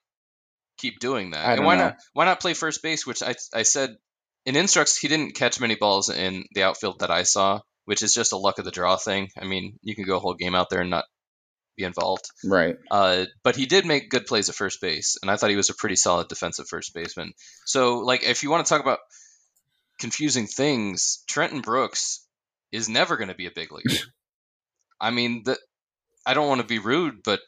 keep 0.78 1.00
doing 1.00 1.32
that? 1.32 1.58
And 1.58 1.66
why 1.66 1.76
know. 1.76 1.84
not 1.84 1.98
why 2.14 2.26
not 2.26 2.40
play 2.40 2.54
first 2.54 2.82
base? 2.82 3.06
Which 3.06 3.22
I 3.22 3.36
I 3.54 3.64
said 3.64 3.98
in 4.46 4.56
Instructs 4.56 4.98
he 4.98 5.08
didn't 5.10 5.36
catch 5.36 5.60
many 5.60 5.76
balls 5.76 6.10
in 6.10 6.46
the 6.56 6.64
outfield 6.64 7.00
that 7.00 7.12
I 7.12 7.24
saw, 7.24 7.60
which 7.86 8.02
is 8.02 8.14
just 8.14 8.34
a 8.34 8.38
luck 8.38 8.60
of 8.60 8.66
the 8.66 8.72
draw 8.72 8.96
thing. 8.96 9.30
I 9.38 9.46
mean, 9.46 9.78
you 9.82 9.94
can 9.94 10.06
go 10.06 10.16
a 10.16 10.20
whole 10.20 10.36
game 10.36 10.56
out 10.56 10.70
there 10.70 10.82
and 10.82 10.90
not 10.90 11.06
be 11.78 11.84
involved. 11.84 12.30
Right. 12.44 12.78
Uh, 12.90 13.26
but 13.44 13.56
he 13.56 13.66
did 13.66 13.86
make 13.86 14.10
good 14.10 14.26
plays 14.26 14.50
at 14.50 14.56
first 14.56 14.82
base, 14.82 15.18
and 15.22 15.30
I 15.30 15.36
thought 15.36 15.50
he 15.50 15.56
was 15.56 15.70
a 15.70 15.76
pretty 15.76 15.96
solid 15.96 16.28
defensive 16.28 16.68
first 16.68 16.94
baseman. 16.94 17.34
So, 17.66 18.00
like, 18.00 18.24
if 18.24 18.44
you 18.44 18.50
want 18.50 18.66
to 18.66 18.70
talk 18.70 18.82
about 18.82 19.00
confusing 20.00 20.48
things, 20.48 21.24
Trenton 21.28 21.62
Brooks 21.62 22.26
is 22.72 22.90
never 22.90 23.18
going 23.18 23.30
to 23.30 23.36
be 23.36 23.48
a 23.48 23.52
big 23.52 23.72
leaguer. 23.72 24.04
I 25.02 25.12
mean, 25.12 25.44
the, 25.46 25.58
I 26.26 26.34
don't 26.34 26.48
want 26.48 26.62
to 26.62 26.68
be 26.68 26.80
rude, 26.80 27.24
but 27.24 27.40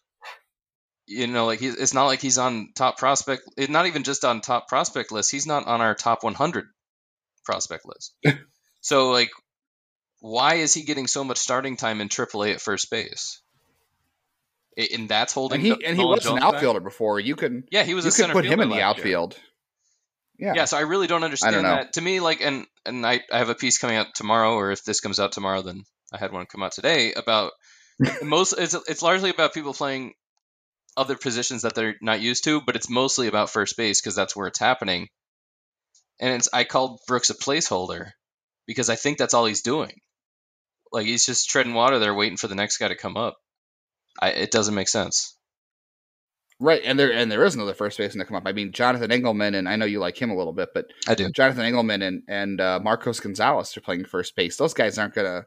you 1.06 1.27
know, 1.27 1.46
like, 1.46 1.60
he, 1.60 1.68
it's 1.68 1.94
not 1.94 2.06
like 2.06 2.22
he's 2.22 2.38
on 2.38 2.70
top 2.75 2.98
prospect. 2.98 3.44
It, 3.58 3.70
not 3.70 3.88
even 3.88 4.03
just 4.03 4.24
on 4.24 4.42
top 4.42 4.70
prospect 4.70 5.12
list. 5.12 5.32
He's 5.32 5.46
not 5.46 5.68
on 5.68 5.82
our 5.82 5.96
top 5.96 6.24
100 6.24 6.65
prospect 7.46 7.86
list. 7.86 8.15
so, 8.82 9.12
like, 9.12 9.30
why 10.22 10.56
is 10.56 10.74
he 10.74 10.84
getting 10.84 11.08
so 11.08 11.25
much 11.25 11.38
starting 11.38 11.75
time 11.75 12.00
in 12.00 12.08
AAA 12.08 12.53
at 12.53 12.62
first 12.62 12.89
base? 12.89 13.42
And 14.77 15.08
that's 15.08 15.34
holding. 15.34 15.60
And 15.60 15.65
he 15.65 15.86
and 15.86 15.98
he 15.98 16.03
was 16.03 16.25
an 16.25 16.32
Jones 16.32 16.42
back? 16.42 16.53
outfielder 16.56 16.80
before. 16.80 17.20
You 17.20 17.36
can 17.36 17.63
Yeah, 17.72 17.84
he 17.84 17.94
was 17.94 18.06
you 18.06 18.10
a 18.10 18.13
could 18.13 18.32
put 18.34 18.46
him 18.46 18.60
in 18.60 18.70
the 18.70 18.75
last 18.75 18.80
year. 18.80 19.18
outfield. 19.18 19.38
Yeah. 20.39 20.53
Yeah. 20.56 20.65
so 20.65 20.77
I 20.77 20.82
really 20.82 21.08
don't 21.08 21.24
understand 21.24 21.56
know. 21.58 21.62
that. 21.63 21.94
To 21.94 22.01
me, 22.01 22.20
like, 22.20 22.42
and 22.42 22.65
and 22.86 23.06
I, 23.06 23.22
I 23.32 23.38
have 23.38 23.50
a 23.50 23.56
piece 23.56 23.77
coming 23.77 23.98
out 23.98 24.15
tomorrow, 24.15 24.53
or 24.56 24.72
if 24.72 24.84
this 24.84 25.00
comes 25.00 25.20
out 25.20 25.32
tomorrow, 25.32 25.62
then 25.62 25.84
I 26.12 26.18
had 26.18 26.32
one 26.32 26.46
come 26.48 26.63
out 26.63 26.72
today 26.72 27.13
about 27.13 27.51
most. 28.24 28.53
It's 28.53 28.74
it's 28.74 29.03
largely 29.03 29.30
about 29.30 29.53
people 29.53 29.74
playing 29.74 30.13
other 30.98 31.15
positions 31.15 31.62
that 31.63 31.75
they're 31.75 31.96
not 32.01 32.22
used 32.22 32.44
to, 32.46 32.62
but 32.62 32.75
it's 32.75 32.89
mostly 32.89 33.27
about 33.27 33.50
first 33.51 33.77
base 33.77 34.01
because 34.01 34.15
that's 34.15 34.36
where 34.36 34.48
it's 34.48 34.60
happening. 34.60 35.08
And 36.20 36.34
it's 36.36 36.50
I 36.53 36.63
called 36.63 37.00
Brooks 37.08 37.30
a 37.30 37.36
placeholder 37.36 38.12
because 38.68 38.89
I 38.89 38.96
think 38.96 39.18
that's 39.18 39.34
all 39.34 39.46
he's 39.46 39.62
doing. 39.62 39.94
Like 40.92 41.06
he's 41.06 41.25
just 41.25 41.50
treading 41.50 41.74
water 41.74 42.00
there, 42.00 42.13
waiting 42.13 42.38
for 42.38 42.48
the 42.48 42.56
next 42.56 42.77
guy 42.77 42.88
to 42.88 42.96
come 42.96 43.18
up. 43.18 43.38
I, 44.22 44.29
it 44.29 44.51
doesn't 44.51 44.75
make 44.75 44.88
sense. 44.88 45.38
Right, 46.60 46.82
and 46.86 46.98
there 46.98 47.12
and 47.12 47.32
there 47.32 47.43
is 47.43 47.55
another 47.55 47.74
first 47.74 47.98
baseman 47.98 48.25
to 48.25 48.27
come 48.27 48.38
up. 48.38 48.43
I 48.46 48.53
mean, 48.53 48.72
Jonathan 48.72 49.12
Engelmann, 49.12 49.55
and 49.58 49.67
I 49.67 49.75
know 49.75 49.86
you 49.86 50.00
like 50.00 50.22
him 50.22 50.29
a 50.29 50.38
little 50.38 50.53
bit, 50.53 50.70
but 50.74 50.86
I 51.08 51.15
do. 51.15 51.29
Jonathan 51.32 51.65
Engelmann 51.65 52.01
and 52.01 52.24
and 52.27 52.62
uh, 52.62 52.79
Marcos 52.82 53.20
Gonzalez 53.20 53.75
are 53.75 53.82
playing 53.82 54.05
first 54.05 54.36
base. 54.36 54.55
Those 54.55 54.74
guys 54.74 54.98
aren't 54.98 55.13
gonna. 55.13 55.46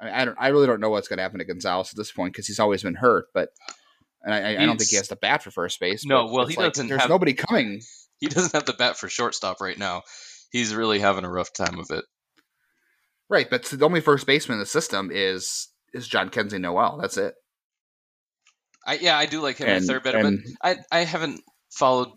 I, 0.00 0.22
I 0.22 0.24
don't. 0.26 0.36
I 0.38 0.48
really 0.48 0.66
don't 0.66 0.80
know 0.80 0.90
what's 0.90 1.08
gonna 1.08 1.22
happen 1.22 1.38
to 1.38 1.44
Gonzalez 1.44 1.90
at 1.90 1.96
this 1.96 2.12
point 2.12 2.32
because 2.34 2.46
he's 2.46 2.60
always 2.60 2.82
been 2.82 2.94
hurt. 2.94 3.26
But 3.34 3.48
and 4.22 4.34
I, 4.34 4.62
I 4.62 4.66
don't 4.66 4.76
think 4.76 4.90
he 4.90 4.96
has 4.96 5.08
the 5.08 5.16
bat 5.16 5.42
for 5.42 5.50
first 5.50 5.80
base. 5.80 6.04
No, 6.04 6.26
well, 6.26 6.46
he 6.46 6.56
like, 6.56 6.74
doesn't 6.74 6.88
There's 6.88 7.00
have- 7.00 7.10
nobody 7.10 7.34
coming. 7.34 7.80
He 8.20 8.26
doesn't 8.28 8.52
have 8.52 8.66
the 8.66 8.74
bat 8.74 8.98
for 8.98 9.08
shortstop 9.08 9.62
right 9.62 9.78
now. 9.78 10.02
He's 10.52 10.74
really 10.74 10.98
having 10.98 11.24
a 11.24 11.30
rough 11.30 11.54
time 11.54 11.78
of 11.78 11.86
it. 11.90 12.04
Right, 13.30 13.48
but 13.48 13.64
the 13.64 13.82
only 13.82 14.02
first 14.02 14.26
baseman 14.26 14.56
in 14.56 14.60
the 14.60 14.66
system 14.66 15.08
is 15.10 15.68
is 15.92 16.08
Jhonkensy 16.08 16.60
Noel. 16.60 16.98
That's 17.00 17.16
it. 17.16 17.34
I 18.86 18.94
yeah, 18.94 19.16
I 19.16 19.26
do 19.26 19.40
like 19.40 19.58
him 19.58 19.68
And- 19.68 19.86
third 19.86 20.02
better, 20.02 20.18
and- 20.18 20.42
but 20.62 20.78
I 20.92 21.00
I 21.00 21.04
haven't 21.04 21.42
followed 21.70 22.10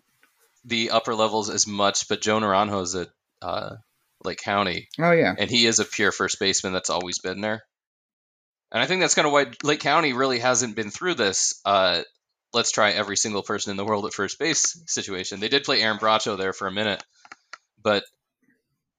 the 0.65 0.92
upper 0.92 1.13
levels 1.15 1.50
as 1.50 1.68
much. 1.68 2.08
But 2.08 2.22
Joe 2.22 2.39
Naranjo's 2.39 2.96
at 2.96 3.10
uh, 3.42 3.75
Lake 4.24 4.39
County, 4.42 4.88
Oh 5.00 5.12
yeah, 5.12 5.36
and 5.38 5.50
he 5.50 5.65
is 5.65 5.80
a 5.80 5.86
pure 5.86 6.12
first 6.12 6.39
baseman 6.39 6.74
that's 6.74 6.89
always 6.89 7.20
been 7.20 7.42
there. 7.42 7.63
And 8.72 8.82
I 8.82 8.88
think 8.88 9.01
that's 9.01 9.13
kind 9.13 9.27
of 9.27 9.34
why 9.34 9.48
Lake 9.63 9.82
County 9.82 10.13
really 10.13 10.39
hasn't 10.39 10.75
been 10.75 10.89
through 10.89 11.13
this. 11.15 11.62
Uh, 11.63 12.01
let's 12.53 12.72
try 12.72 12.92
every 12.92 13.18
single 13.18 13.44
person 13.44 13.70
in 13.72 13.77
the 13.77 13.86
world 13.86 14.06
at 14.06 14.13
first 14.13 14.39
base 14.39 14.82
situation. 14.88 15.39
They 15.39 15.50
did 15.50 15.63
play 15.63 15.82
Aaron 15.82 16.00
Bracho 16.00 16.38
there 16.38 16.53
for 16.53 16.68
a 16.68 16.72
minute, 16.72 17.03
but 17.84 18.03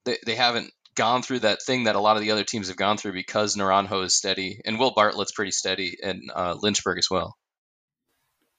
they 0.05 0.17
they 0.25 0.35
haven't 0.35 0.71
gone 0.95 1.21
through 1.21 1.39
that 1.39 1.61
thing 1.61 1.83
that 1.83 1.95
a 1.95 1.99
lot 1.99 2.15
of 2.15 2.21
the 2.21 2.31
other 2.31 2.43
teams 2.43 2.67
have 2.67 2.77
gone 2.77 2.97
through 2.97 3.13
because 3.13 3.55
Naranjo 3.55 4.03
is 4.03 4.15
steady 4.15 4.61
and 4.65 4.79
Will 4.79 4.93
Bartlett's 4.93 5.31
pretty 5.31 5.51
steady 5.51 5.97
and 6.01 6.31
uh, 6.33 6.55
Lynchburg 6.59 6.97
as 6.97 7.09
well. 7.09 7.35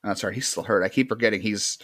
that's 0.04 0.22
right. 0.22 0.34
He's 0.34 0.46
still 0.46 0.62
hurt. 0.62 0.84
I 0.84 0.88
keep 0.88 1.08
forgetting 1.08 1.40
he's 1.40 1.78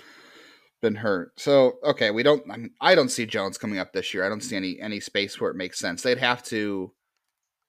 been 0.83 0.97
hurt. 0.97 1.33
So 1.39 1.75
okay, 1.85 2.11
we 2.11 2.23
don't. 2.23 2.43
I, 2.51 2.57
mean, 2.57 2.71
I 2.81 2.95
don't 2.95 3.09
see 3.09 3.25
Jones 3.25 3.57
coming 3.57 3.79
up 3.79 3.93
this 3.93 4.13
year. 4.13 4.25
I 4.25 4.29
don't 4.29 4.43
see 4.43 4.57
any 4.57 4.79
any 4.81 5.01
space 5.01 5.41
where 5.41 5.51
it 5.51 5.57
makes 5.57 5.79
sense. 5.79 6.03
They'd 6.03 6.19
have 6.19 6.43
to, 6.45 6.93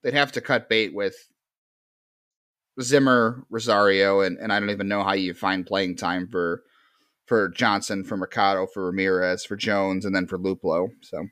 they'd 0.03 0.15
have 0.15 0.33
to 0.33 0.41
cut 0.41 0.67
bait 0.67 0.93
with 0.93 1.15
Zimmer, 2.81 3.45
Rosario, 3.49 4.21
and 4.21 4.37
and 4.37 4.51
I 4.51 4.59
don't 4.59 4.71
even 4.71 4.87
know 4.87 5.03
how 5.03 5.13
you 5.13 5.33
find 5.33 5.65
playing 5.65 5.95
time 5.95 6.27
for 6.27 6.63
for 7.25 7.49
Johnson, 7.49 8.03
for 8.03 8.17
Mercado, 8.17 8.67
for 8.67 8.87
Ramirez, 8.87 9.45
for 9.45 9.55
Jones, 9.55 10.05
and 10.05 10.15
then 10.15 10.27
for 10.27 10.37
Luplow. 10.37 10.89
So 11.01 11.27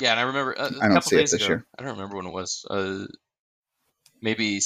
Yeah, 0.00 0.12
and 0.12 0.20
I 0.20 0.22
remember 0.24 0.58
uh, 0.58 0.62
a 0.62 0.66
I 0.66 0.68
don't 0.70 0.80
couple 0.80 1.02
see 1.02 1.16
it 1.16 1.20
days 1.20 1.30
this 1.32 1.42
ago. 1.42 1.48
year. 1.48 1.66
I 1.78 1.82
don't 1.82 1.92
remember 1.92 2.16
when 2.16 2.26
it 2.26 2.32
was. 2.32 2.64
Uh, 2.68 3.06
maybe 4.22 4.60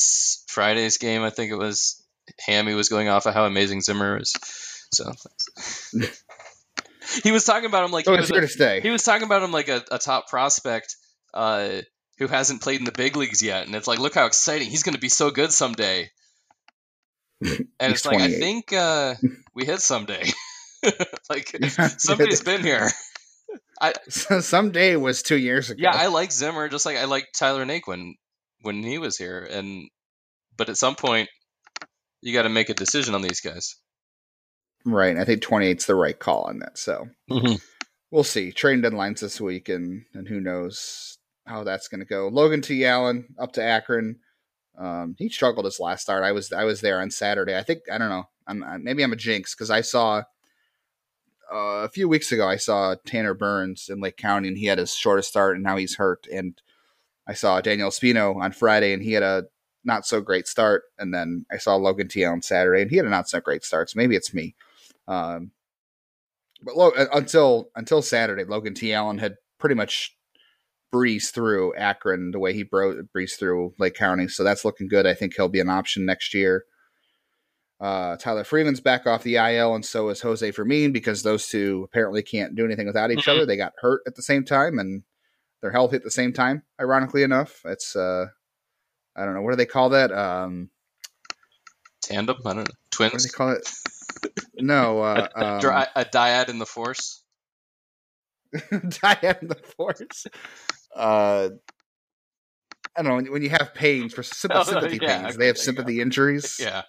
Friday's 0.46 0.98
game. 0.98 1.22
I 1.22 1.30
think 1.30 1.50
it 1.52 1.56
was. 1.56 2.02
Hammy 2.40 2.74
was 2.74 2.88
going 2.88 3.08
off 3.08 3.26
of 3.26 3.34
how 3.34 3.44
amazing 3.44 3.82
Zimmer 3.82 4.18
is. 4.18 4.32
So 4.92 5.12
he 7.22 7.32
was 7.32 7.44
talking 7.44 7.66
about 7.66 7.84
him 7.84 7.90
like 7.90 8.04
so 8.04 8.12
he 8.12 8.20
was, 8.20 8.28
here 8.28 8.38
a, 8.38 8.42
to 8.42 8.48
stay. 8.48 8.80
he 8.80 8.90
was 8.90 9.02
talking 9.02 9.24
about 9.24 9.42
him 9.42 9.52
like 9.52 9.68
a, 9.68 9.84
a 9.90 9.98
top 9.98 10.28
prospect 10.28 10.96
uh, 11.34 11.80
who 12.18 12.28
hasn't 12.28 12.62
played 12.62 12.78
in 12.78 12.84
the 12.84 12.92
big 12.92 13.16
leagues 13.16 13.42
yet, 13.42 13.66
and 13.66 13.74
it's 13.74 13.88
like, 13.88 13.98
look 13.98 14.14
how 14.14 14.26
exciting 14.26 14.68
he's 14.68 14.82
going 14.82 14.94
to 14.94 15.00
be 15.00 15.08
so 15.08 15.30
good 15.30 15.52
someday. 15.52 16.10
And 17.78 17.92
it's 17.92 18.06
like, 18.06 18.20
I 18.20 18.30
think 18.30 18.72
uh, 18.72 19.16
we 19.54 19.66
hit 19.66 19.80
someday. 19.80 20.24
like 21.28 21.54
somebody's 21.98 22.42
been 22.42 22.62
here. 22.62 22.88
Someday 24.08 24.96
was 24.96 25.22
two 25.22 25.38
years 25.38 25.70
ago. 25.70 25.80
Yeah, 25.82 25.92
I 25.94 26.06
like 26.08 26.32
Zimmer 26.32 26.68
just 26.68 26.86
like 26.86 26.96
I 26.96 27.04
like 27.04 27.28
Tyler 27.36 27.64
Naquin 27.64 28.12
when 28.62 28.82
he 28.82 28.98
was 28.98 29.16
here, 29.16 29.46
and 29.50 29.88
but 30.56 30.68
at 30.68 30.76
some 30.76 30.94
point 30.94 31.28
you 32.22 32.32
got 32.32 32.42
to 32.42 32.48
make 32.48 32.68
a 32.70 32.74
decision 32.74 33.14
on 33.14 33.22
these 33.22 33.40
guys. 33.40 33.76
right. 34.86 35.16
I 35.16 35.24
think 35.24 35.42
28's 35.42 35.86
the 35.86 35.94
right 35.94 36.18
call 36.18 36.44
on 36.44 36.60
that. 36.60 36.78
So 36.78 37.08
we'll 38.10 38.24
see. 38.24 38.52
Trading 38.52 38.82
deadlines 38.82 39.20
this 39.20 39.40
week, 39.40 39.68
and 39.68 40.04
and 40.14 40.26
who 40.28 40.40
knows 40.40 41.18
how 41.46 41.64
that's 41.64 41.88
going 41.88 42.00
to 42.00 42.06
go. 42.06 42.28
Logan 42.28 42.62
T. 42.62 42.86
Allen 42.86 43.26
up 43.38 43.52
to 43.52 43.62
Akron. 43.62 44.20
Um, 44.78 45.14
he 45.18 45.28
struggled 45.28 45.66
his 45.66 45.78
last 45.78 46.02
start. 46.02 46.24
I 46.24 46.32
was 46.32 46.52
I 46.52 46.64
was 46.64 46.80
there 46.80 47.00
on 47.00 47.10
Saturday. 47.10 47.56
I 47.56 47.62
think 47.62 47.80
I 47.92 47.98
don't 47.98 48.08
know. 48.08 48.24
I'm 48.46 48.62
I- 48.64 48.78
maybe 48.78 49.02
I'm 49.02 49.12
a 49.12 49.16
jinx 49.16 49.54
because 49.54 49.70
I 49.70 49.82
saw 49.82 50.22
uh, 51.52 51.84
a 51.84 51.88
few 51.88 52.08
weeks 52.08 52.32
ago 52.32 52.46
I 52.46 52.56
saw 52.56 52.96
Tanner 53.06 53.34
Burns 53.34 53.88
in 53.88 54.00
Lake 54.00 54.16
County, 54.16 54.48
and 54.48 54.58
he 54.58 54.66
had 54.66 54.78
his 54.78 54.94
shortest 54.94 55.28
start, 55.28 55.56
and 55.56 55.64
now 55.64 55.76
he's 55.76 55.96
hurt. 55.96 56.26
And 56.32 56.60
I 57.26 57.34
saw 57.34 57.60
Daniel 57.60 57.90
Espino 57.90 58.36
on 58.36 58.52
Friday, 58.52 58.92
and 58.92 59.02
he 59.02 59.12
had 59.12 59.22
a 59.22 59.44
not 59.84 60.06
so 60.06 60.20
great 60.20 60.46
start. 60.46 60.84
And 60.98 61.12
then 61.12 61.46
I 61.52 61.58
saw 61.58 61.76
Logan 61.76 62.08
T. 62.08 62.24
Allen 62.24 62.42
Saturday, 62.42 62.82
and 62.82 62.90
he 62.90 62.96
had 62.96 63.06
a 63.06 63.10
not 63.10 63.28
so 63.28 63.40
great 63.40 63.64
start. 63.64 63.90
So 63.90 63.96
maybe 63.96 64.16
it's 64.16 64.34
me. 64.34 64.54
Um, 65.06 65.52
but 66.62 66.76
lo- 66.76 66.92
uh, 66.96 67.06
until 67.12 67.70
until 67.76 68.02
Saturday, 68.02 68.44
Logan 68.44 68.74
T. 68.74 68.92
Allen 68.92 69.18
had 69.18 69.36
pretty 69.58 69.74
much 69.74 70.16
breezed 70.90 71.34
through 71.34 71.74
Akron 71.74 72.30
the 72.30 72.38
way 72.38 72.52
he 72.52 72.62
bro- 72.62 73.02
breezed 73.12 73.38
through 73.38 73.74
Lake 73.78 73.94
County. 73.94 74.28
So 74.28 74.44
that's 74.44 74.64
looking 74.64 74.88
good. 74.88 75.06
I 75.06 75.14
think 75.14 75.34
he'll 75.34 75.48
be 75.48 75.60
an 75.60 75.68
option 75.68 76.06
next 76.06 76.34
year. 76.34 76.64
Uh, 77.80 78.16
Tyler 78.16 78.44
Freeman's 78.44 78.80
back 78.80 79.06
off 79.06 79.22
the 79.24 79.36
IL, 79.36 79.74
and 79.74 79.84
so 79.84 80.08
is 80.08 80.20
Jose 80.20 80.50
Fermin 80.52 80.92
because 80.92 81.22
those 81.22 81.48
two 81.48 81.82
apparently 81.84 82.22
can't 82.22 82.54
do 82.54 82.64
anything 82.64 82.86
without 82.86 83.10
each 83.10 83.26
Mhm. 83.26 83.32
other. 83.32 83.46
They 83.46 83.56
got 83.56 83.72
hurt 83.78 84.02
at 84.06 84.14
the 84.14 84.22
same 84.22 84.44
time, 84.44 84.78
and 84.78 85.02
they're 85.60 85.72
healthy 85.72 85.96
at 85.96 86.04
the 86.04 86.10
same 86.10 86.32
time. 86.32 86.62
Ironically 86.80 87.22
enough, 87.24 87.60
it's 87.64 87.96
uh, 87.96 88.26
I 89.16 89.24
don't 89.24 89.34
know 89.34 89.42
what 89.42 89.50
do 89.52 89.56
they 89.56 89.66
call 89.66 89.90
that? 89.90 90.12
Um, 90.12 90.70
tandem. 92.02 92.36
I 92.46 92.54
don't 92.54 92.68
know. 92.68 92.74
Twins? 92.90 93.12
What 93.12 93.22
do 93.22 93.28
they 93.28 93.32
call 93.32 93.50
it? 93.50 93.70
No, 94.56 95.00
uh, 95.02 95.28
um, 95.34 95.58
a 95.96 96.04
dyad 96.04 96.48
in 96.48 96.58
the 96.58 96.66
force. 96.66 97.22
dyad 98.54 99.42
in 99.42 99.48
the 99.48 99.56
force. 99.76 100.26
Uh, 100.94 101.48
I 102.96 103.02
don't 103.02 103.24
know 103.24 103.32
when, 103.32 103.42
you 103.42 103.50
have 103.50 103.74
pains 103.74 104.14
for 104.14 104.22
symp- 104.22 104.54
Oh, 104.54 104.62
sympathy 104.62 104.98
yeah, 105.02 105.16
pains. 105.18 105.28
okay, 105.30 105.36
They 105.38 105.46
have 105.48 105.58
sympathy 105.58 106.00
injuries. 106.00 106.58
Yeah. 106.60 106.82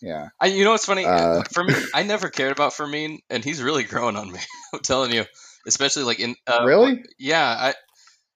Yeah. 0.00 0.28
I, 0.40 0.46
you 0.46 0.64
know 0.64 0.72
what's 0.72 0.84
funny? 0.84 1.04
Uh, 1.04 1.42
for 1.52 1.64
me, 1.64 1.74
I 1.94 2.02
never 2.02 2.28
cared 2.28 2.52
about 2.52 2.72
Fermin, 2.72 3.20
and 3.30 3.44
he's 3.44 3.62
really 3.62 3.84
growing 3.84 4.16
on 4.16 4.30
me. 4.30 4.38
I'm 4.72 4.80
telling 4.80 5.12
you, 5.12 5.24
especially 5.66 6.04
like 6.04 6.20
in 6.20 6.36
uh, 6.46 6.64
Really? 6.64 7.02
Yeah, 7.18 7.44
I, 7.44 7.74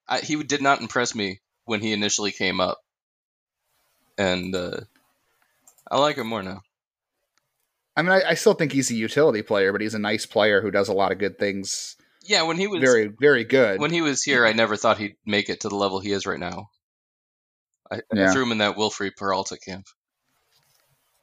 I 0.08 0.18
he 0.18 0.42
did 0.42 0.62
not 0.62 0.80
impress 0.80 1.14
me 1.14 1.40
when 1.64 1.80
he 1.80 1.92
initially 1.92 2.32
came 2.32 2.60
up, 2.60 2.78
and 4.18 4.54
uh, 4.54 4.80
I 5.90 5.98
like 5.98 6.16
him 6.16 6.26
more 6.26 6.42
now. 6.42 6.62
I 7.96 8.02
mean, 8.02 8.12
I, 8.12 8.22
I 8.30 8.34
still 8.34 8.54
think 8.54 8.72
he's 8.72 8.90
a 8.90 8.94
utility 8.94 9.42
player, 9.42 9.70
but 9.72 9.82
he's 9.82 9.94
a 9.94 9.98
nice 9.98 10.24
player 10.26 10.62
who 10.62 10.70
does 10.70 10.88
a 10.88 10.94
lot 10.94 11.12
of 11.12 11.18
good 11.18 11.38
things. 11.38 11.96
Yeah, 12.24 12.42
when 12.42 12.56
he 12.56 12.66
was 12.66 12.80
Very, 12.80 13.08
very 13.20 13.44
good. 13.44 13.80
when 13.80 13.90
he 13.90 14.00
was 14.00 14.22
here, 14.22 14.46
I 14.46 14.52
never 14.52 14.76
thought 14.76 14.98
he'd 14.98 15.16
make 15.26 15.50
it 15.50 15.60
to 15.60 15.68
the 15.68 15.74
level 15.74 16.00
he 16.00 16.12
is 16.12 16.24
right 16.26 16.38
now. 16.38 16.68
I, 17.90 18.00
Yeah. 18.14 18.30
I 18.30 18.32
threw 18.32 18.44
him 18.44 18.52
in 18.52 18.58
that 18.58 18.76
Wilfried 18.76 19.16
Peralta 19.16 19.58
camp. 19.58 19.86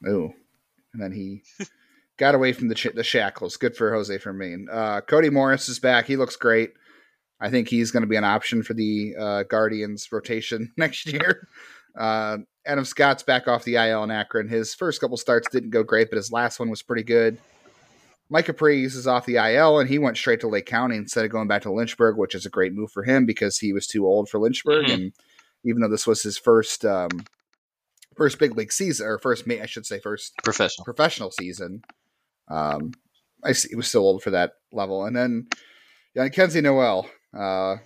Ooh. 0.07 0.31
And 0.93 1.01
then 1.01 1.11
he 1.11 1.43
got 2.17 2.35
away 2.35 2.53
from 2.53 2.67
the 2.67 2.75
ch- 2.75 2.93
the 2.95 3.03
shackles. 3.03 3.57
Good 3.57 3.75
for 3.75 3.91
Jose 3.93 4.17
Fermin. 4.17 4.67
Uh, 4.71 5.01
Cody 5.01 5.29
Morris 5.29 5.69
is 5.69 5.79
back. 5.79 6.05
He 6.05 6.15
looks 6.15 6.35
great. 6.35 6.71
I 7.41 7.49
think 7.49 7.69
he's 7.69 7.91
going 7.91 8.01
to 8.01 8.07
be 8.07 8.17
an 8.17 8.23
option 8.25 8.63
for 8.63 8.73
the 8.73 9.15
uh, 9.17 9.43
Guardians 9.43 10.11
rotation 10.11 10.71
next 10.77 11.05
year. 11.07 11.47
Uh, 11.97 12.37
Adam 12.65 12.85
Scott's 12.85 13.23
back 13.23 13.47
off 13.47 13.63
the 13.63 13.75
IL 13.75 14.03
in 14.03 14.11
Akron. 14.11 14.47
His 14.49 14.73
first 14.73 14.99
couple 15.01 15.17
starts 15.17 15.49
didn't 15.49 15.69
go 15.71 15.83
great, 15.83 16.09
but 16.09 16.17
his 16.17 16.31
last 16.31 16.59
one 16.59 16.69
was 16.69 16.81
pretty 16.81 17.03
good. 17.03 17.37
Micah 18.29 18.53
Pries 18.53 18.95
is 18.95 19.07
off 19.07 19.25
the 19.25 19.37
IL, 19.37 19.79
and 19.79 19.89
he 19.89 19.97
went 19.97 20.15
straight 20.17 20.39
to 20.41 20.47
Lake 20.47 20.67
County 20.67 20.97
instead 20.97 21.25
of 21.25 21.31
going 21.31 21.47
back 21.47 21.63
to 21.63 21.71
Lynchburg, 21.71 22.15
which 22.15 22.35
is 22.35 22.45
a 22.45 22.49
great 22.49 22.73
move 22.73 22.91
for 22.91 23.03
him 23.03 23.25
because 23.25 23.57
he 23.57 23.73
was 23.73 23.87
too 23.87 24.05
old 24.05 24.29
for 24.29 24.39
Lynchburg. 24.39 24.85
Mhm. 24.85 24.93
And 24.93 25.13
even 25.63 25.81
though 25.81 25.89
this 25.89 26.05
was 26.05 26.21
his 26.21 26.37
first 26.37 26.85
um, 26.85 27.09
first 28.19 28.37
big 28.37 28.55
league 28.55 28.71
season, 28.71 29.07
or 29.07 29.17
first, 29.17 29.45
I 29.49 29.65
should 29.65 29.85
say, 29.85 29.99
first 29.99 30.33
Professional. 30.43 30.85
professional 30.85 31.31
season. 31.31 31.81
Um, 32.49 32.91
I 33.43 33.53
see, 33.53 33.69
he 33.69 33.75
was 33.75 33.87
still 33.87 34.01
old 34.01 34.21
for 34.21 34.31
that 34.31 34.51
level. 34.73 35.05
And 35.05 35.15
then 35.15 35.47
yeah, 36.13 36.27
Kenzie 36.27 36.61
Noel 36.61 37.09
uh, 37.37 37.77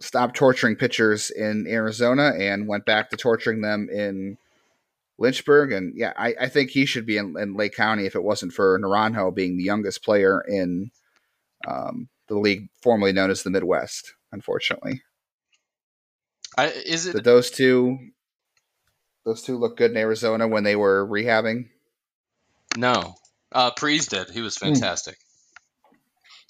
stopped 0.00 0.36
torturing 0.36 0.76
pitchers 0.76 1.30
in 1.30 1.66
Arizona 1.68 2.32
and 2.36 2.66
went 2.66 2.84
back 2.84 3.10
to 3.10 3.16
torturing 3.16 3.60
them 3.60 3.88
in 3.88 4.36
Lynchburg. 5.18 5.70
And 5.72 5.92
yeah, 5.96 6.12
I, 6.16 6.34
I 6.40 6.48
think 6.48 6.70
he 6.70 6.84
should 6.84 7.06
be 7.06 7.16
in, 7.16 7.38
in 7.38 7.54
Lake 7.54 7.74
County 7.74 8.06
if 8.06 8.16
it 8.16 8.24
wasn't 8.24 8.52
for 8.52 8.78
Naranjo 8.80 9.34
being 9.34 9.56
the 9.56 9.64
youngest 9.64 10.02
player 10.02 10.40
in 10.40 10.90
um, 11.66 12.08
the 12.28 12.38
league 12.38 12.68
formerly 12.82 13.12
known 13.12 13.30
as 13.30 13.42
the 13.44 13.50
Midwest. 13.50 14.14
Unfortunately, 14.32 15.02
I, 16.56 16.66
is 16.66 17.06
it 17.06 17.12
did 17.12 17.24
those 17.24 17.50
two 17.50 17.98
those 19.28 19.42
two 19.42 19.58
look 19.58 19.76
good 19.76 19.90
in 19.92 19.96
Arizona 19.96 20.48
when 20.48 20.64
they 20.64 20.76
were 20.76 21.06
rehabbing? 21.06 21.68
no? 22.76 23.14
Uh, 23.50 23.70
Pries 23.70 24.06
did. 24.06 24.28
He 24.30 24.42
was 24.42 24.56
fantastic. 24.56 25.16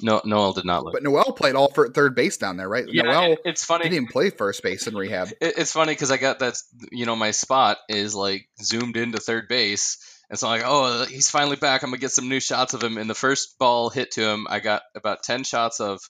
No, 0.01 0.21
Noel 0.25 0.53
did 0.53 0.65
not 0.65 0.85
look. 0.85 0.95
But 0.95 1.03
Noel 1.03 1.33
played 1.33 1.55
all 1.57 1.71
for 1.73 1.89
third 1.89 2.15
base 2.15 2.37
down 2.37 2.57
there, 2.57 2.69
right? 2.69 2.85
yeah, 2.89 3.03
Noel 3.03 3.33
it- 3.33 3.41
it's 3.45 3.65
funny. 3.65 3.85
He 3.85 3.91
didn't 3.91 4.05
even 4.05 4.13
play 4.13 4.31
first 4.31 4.63
base 4.63 4.87
in 4.87 4.95
rehab. 4.95 5.29
It, 5.41 5.55
it's 5.59 5.73
funny 5.73 5.93
because 5.93 6.11
I 6.13 6.17
got 6.19 6.39
that. 6.39 6.55
You 6.93 7.05
know, 7.07 7.17
my 7.17 7.33
spot 7.33 7.79
is 7.89 8.15
like 8.15 8.49
zoomed 8.63 8.97
into 8.97 9.19
third 9.19 9.49
base, 9.49 9.99
and 10.31 10.39
so 10.39 10.47
I'm 10.49 10.61
like, 10.61 10.69
oh, 10.69 11.05
he's 11.07 11.31
finally 11.31 11.57
back. 11.57 11.83
I'm 11.83 11.91
gonna 11.91 11.99
get 12.01 12.13
some 12.13 12.29
new 12.29 12.39
shots 12.41 12.75
of 12.75 12.83
him. 12.83 12.97
And 12.97 13.11
the 13.11 13.15
first 13.15 13.59
ball 13.59 13.91
hit 13.91 14.13
to 14.13 14.23
him, 14.29 14.47
I 14.49 14.61
got 14.61 14.83
about 14.95 15.25
ten 15.25 15.43
shots 15.43 15.81
of 15.81 16.01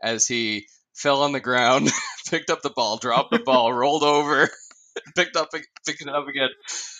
as 0.00 0.26
he 0.26 0.66
fell 0.94 1.22
on 1.22 1.32
the 1.32 1.40
ground, 1.40 1.90
picked 2.30 2.50
up 2.50 2.62
the 2.62 2.70
ball, 2.70 2.96
dropped 2.98 3.32
the 3.32 3.38
ball, 3.40 3.72
rolled 3.72 4.02
over, 4.04 4.48
picked 5.16 5.36
up, 5.36 5.50
picked 5.52 6.02
it 6.02 6.08
up 6.08 6.28
again. 6.28 6.48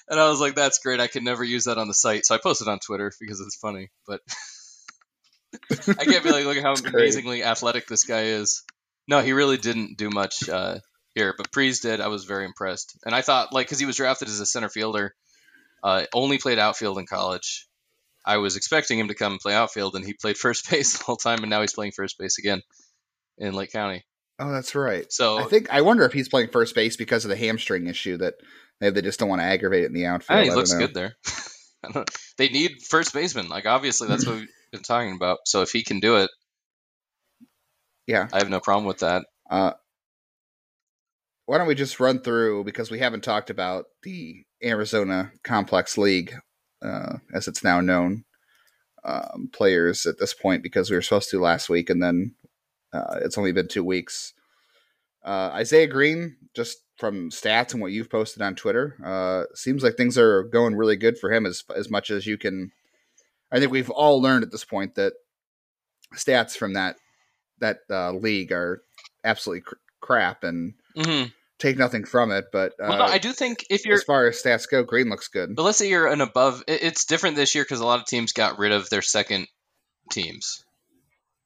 And 0.09 0.19
I 0.19 0.29
was 0.29 0.41
like, 0.41 0.55
that's 0.55 0.79
great. 0.79 1.01
I 1.01 1.07
can 1.07 1.25
never 1.25 1.45
use 1.45 1.65
that 1.65 1.79
on 1.79 1.89
the 1.89 1.95
site. 1.95 2.27
So 2.27 2.35
I 2.35 2.39
posted 2.39 2.69
on 2.69 2.79
Twitter 2.79 3.13
because 3.21 3.41
it's 3.41 3.57
funny. 3.57 3.91
But 4.07 4.21
I 5.71 6.05
can't 6.05 6.25
be 6.25 6.33
like, 6.33 6.45
look 6.45 6.57
at 6.57 6.63
how 6.63 6.75
amazingly 6.87 7.43
athletic 7.43 7.87
this 7.87 8.05
guy 8.05 8.25
is. 8.25 8.63
No, 9.09 9.21
he 9.21 9.33
really 9.33 9.57
didn't 9.57 9.99
do 9.99 10.11
much 10.11 10.49
uh, 10.49 10.79
here, 11.15 11.35
but 11.37 11.53
Pries 11.53 11.81
did. 11.81 12.01
I 12.01 12.09
was 12.09 12.25
very 12.25 12.45
impressed, 12.45 12.97
and 13.05 13.15
I 13.15 13.23
thought 13.23 13.53
like 13.53 13.67
because 13.67 13.81
he 13.81 13.87
was 13.87 13.97
drafted 13.97 14.29
as 14.29 14.41
a 14.41 14.47
center 14.47 14.69
fielder, 14.69 15.15
uh, 15.83 16.05
only 16.15 16.39
played 16.39 16.59
outfield 16.59 16.99
in 16.99 17.07
college. 17.07 17.67
I 18.25 18.37
was 18.37 18.57
expecting 18.57 19.01
him 19.01 19.09
to 19.09 19.15
come 19.15 19.39
play 19.39 19.55
outfield, 19.55 19.97
and 19.97 20.05
he 20.05 20.15
played 20.15 20.39
first 20.39 20.71
base 20.71 20.97
the 20.97 21.05
whole 21.05 21.17
time, 21.17 21.41
and 21.41 21.51
now 21.51 21.61
he's 21.61 21.75
playing 21.75 21.93
first 21.93 22.19
base 22.19 22.39
again 22.39 22.63
in 23.39 23.55
Lake 23.55 23.73
County. 23.73 24.05
Oh, 24.43 24.51
that's 24.51 24.75
right. 24.75 25.07
So 25.13 25.39
I 25.39 25.45
think 25.45 25.71
I 25.71 25.83
wonder 25.83 26.05
if 26.05 26.13
he's 26.13 26.29
playing 26.29 26.49
first 26.49 26.75
base 26.75 26.97
because 26.97 27.25
of 27.25 27.29
the 27.29 27.37
hamstring 27.37 27.87
issue 27.87 28.17
that 28.17 28.35
maybe 28.81 28.95
they 28.95 29.03
just 29.03 29.21
don't 29.21 29.29
want 29.29 29.41
to 29.41 29.47
aggravate 29.47 29.85
it 29.85 29.87
in 29.87 29.93
the 29.93 30.07
outfield. 30.07 30.41
Think 30.41 30.51
he 30.53 30.57
looks 30.57 30.75
good 30.75 30.95
there. 30.95 31.15
They 32.39 32.49
need 32.49 32.83
first 32.89 33.13
baseman. 33.13 33.49
Like 33.49 33.67
obviously, 33.67 34.09
that's 34.09 34.27
what 34.27 34.37
we've 34.37 34.49
been 34.73 34.83
talking 34.83 35.15
about. 35.15 35.39
So 35.47 35.63
if 35.63 35.71
he 35.71 35.83
can 35.83 36.01
do 36.01 36.17
it, 36.17 36.31
Yeah. 38.07 38.29
I 38.33 38.39
have 38.39 38.51
no 38.51 38.61
problem 38.61 38.87
with 38.87 39.01
that. 39.01 39.25
Uh, 39.51 39.73
why 41.47 41.59
don't 41.59 41.67
we 41.67 41.75
just 41.75 42.01
run 42.01 42.21
through 42.21 42.65
because 42.65 42.91
we 42.91 43.01
haven't 43.01 43.25
talked 43.25 43.51
about 43.51 43.87
the 44.03 44.45
Arizona 44.65 45.33
Complex 45.45 45.99
League, 45.99 46.35
uh, 46.85 47.17
as 47.35 47.49
it's 47.49 47.65
now 47.65 47.81
known, 47.81 48.25
um, 49.05 49.51
players 49.53 50.07
at 50.07 50.19
this 50.19 50.35
point 50.35 50.63
because 50.63 50.89
we 50.89 50.97
were 50.97 51.03
supposed 51.03 51.31
to 51.31 51.41
last 51.41 51.69
week 51.69 51.91
and 51.91 52.03
then 52.03 52.35
uh, 52.93 53.19
it's 53.23 53.39
only 53.39 53.53
been 53.53 53.69
two 53.69 53.85
weeks. 53.85 54.35
Uh, 55.25 55.51
Isaiah 55.53 55.87
Green, 55.87 56.37
just 56.55 56.79
from 56.97 57.31
stats 57.31 57.73
and 57.73 57.81
what 57.81 57.93
you've 57.93 58.11
posted 58.11 58.43
on 58.43 58.55
Twitter, 58.55 58.97
uh, 59.05 59.45
seems 59.55 59.83
like 59.83 59.97
things 59.97 60.19
are 60.19 60.45
going 60.45 60.75
really 60.75 60.97
good 60.97 61.19
for 61.19 61.33
him 61.33 61.47
as 61.47 61.63
as 61.75 61.91
much 61.91 62.11
as 62.11 62.27
you 62.27 62.37
can. 62.37 62.73
I 63.51 63.61
think 63.61 63.71
we've 63.71 63.91
all 63.91 64.21
learned 64.21 64.45
at 64.45 64.51
this 64.51 64.65
point 64.65 64.97
that 64.97 65.15
stats 66.15 66.57
from 66.57 66.75
that 66.75 66.97
that 67.61 67.81
uh, 67.91 68.13
league 68.13 68.53
are 68.53 68.83
absolutely 69.25 69.63
cr- 69.63 69.75
crap 70.01 70.45
and 70.45 70.75
hmm 70.95 71.25
take 71.63 71.79
nothing 71.79 72.05
from 72.05 72.33
it. 72.33 72.47
But 72.53 72.73
uh, 72.73 72.89
well, 72.89 72.99
no, 72.99 73.05
I 73.05 73.19
do 73.19 73.33
think 73.33 73.65
if 73.71 73.87
you're 73.87 73.95
as 73.95 74.03
far 74.03 74.27
as 74.27 74.43
stats 74.43 74.69
go, 74.69 74.83
Green 74.83 75.09
looks 75.09 75.29
good. 75.29 75.55
But 75.55 75.63
let's 75.63 75.79
say 75.79 75.89
you're 75.89 76.09
an 76.09 76.21
above. 76.21 76.65
It's 76.67 77.05
different 77.05 77.37
this 77.37 77.55
year 77.55 77.65
because 77.65 77.81
a 77.81 77.87
lot 77.87 78.01
of 78.01 78.07
teams 78.07 78.33
got 78.33 78.59
rid 78.59 78.73
of 78.73 78.91
their 78.91 79.03
second 79.03 79.47
teams, 80.11 80.65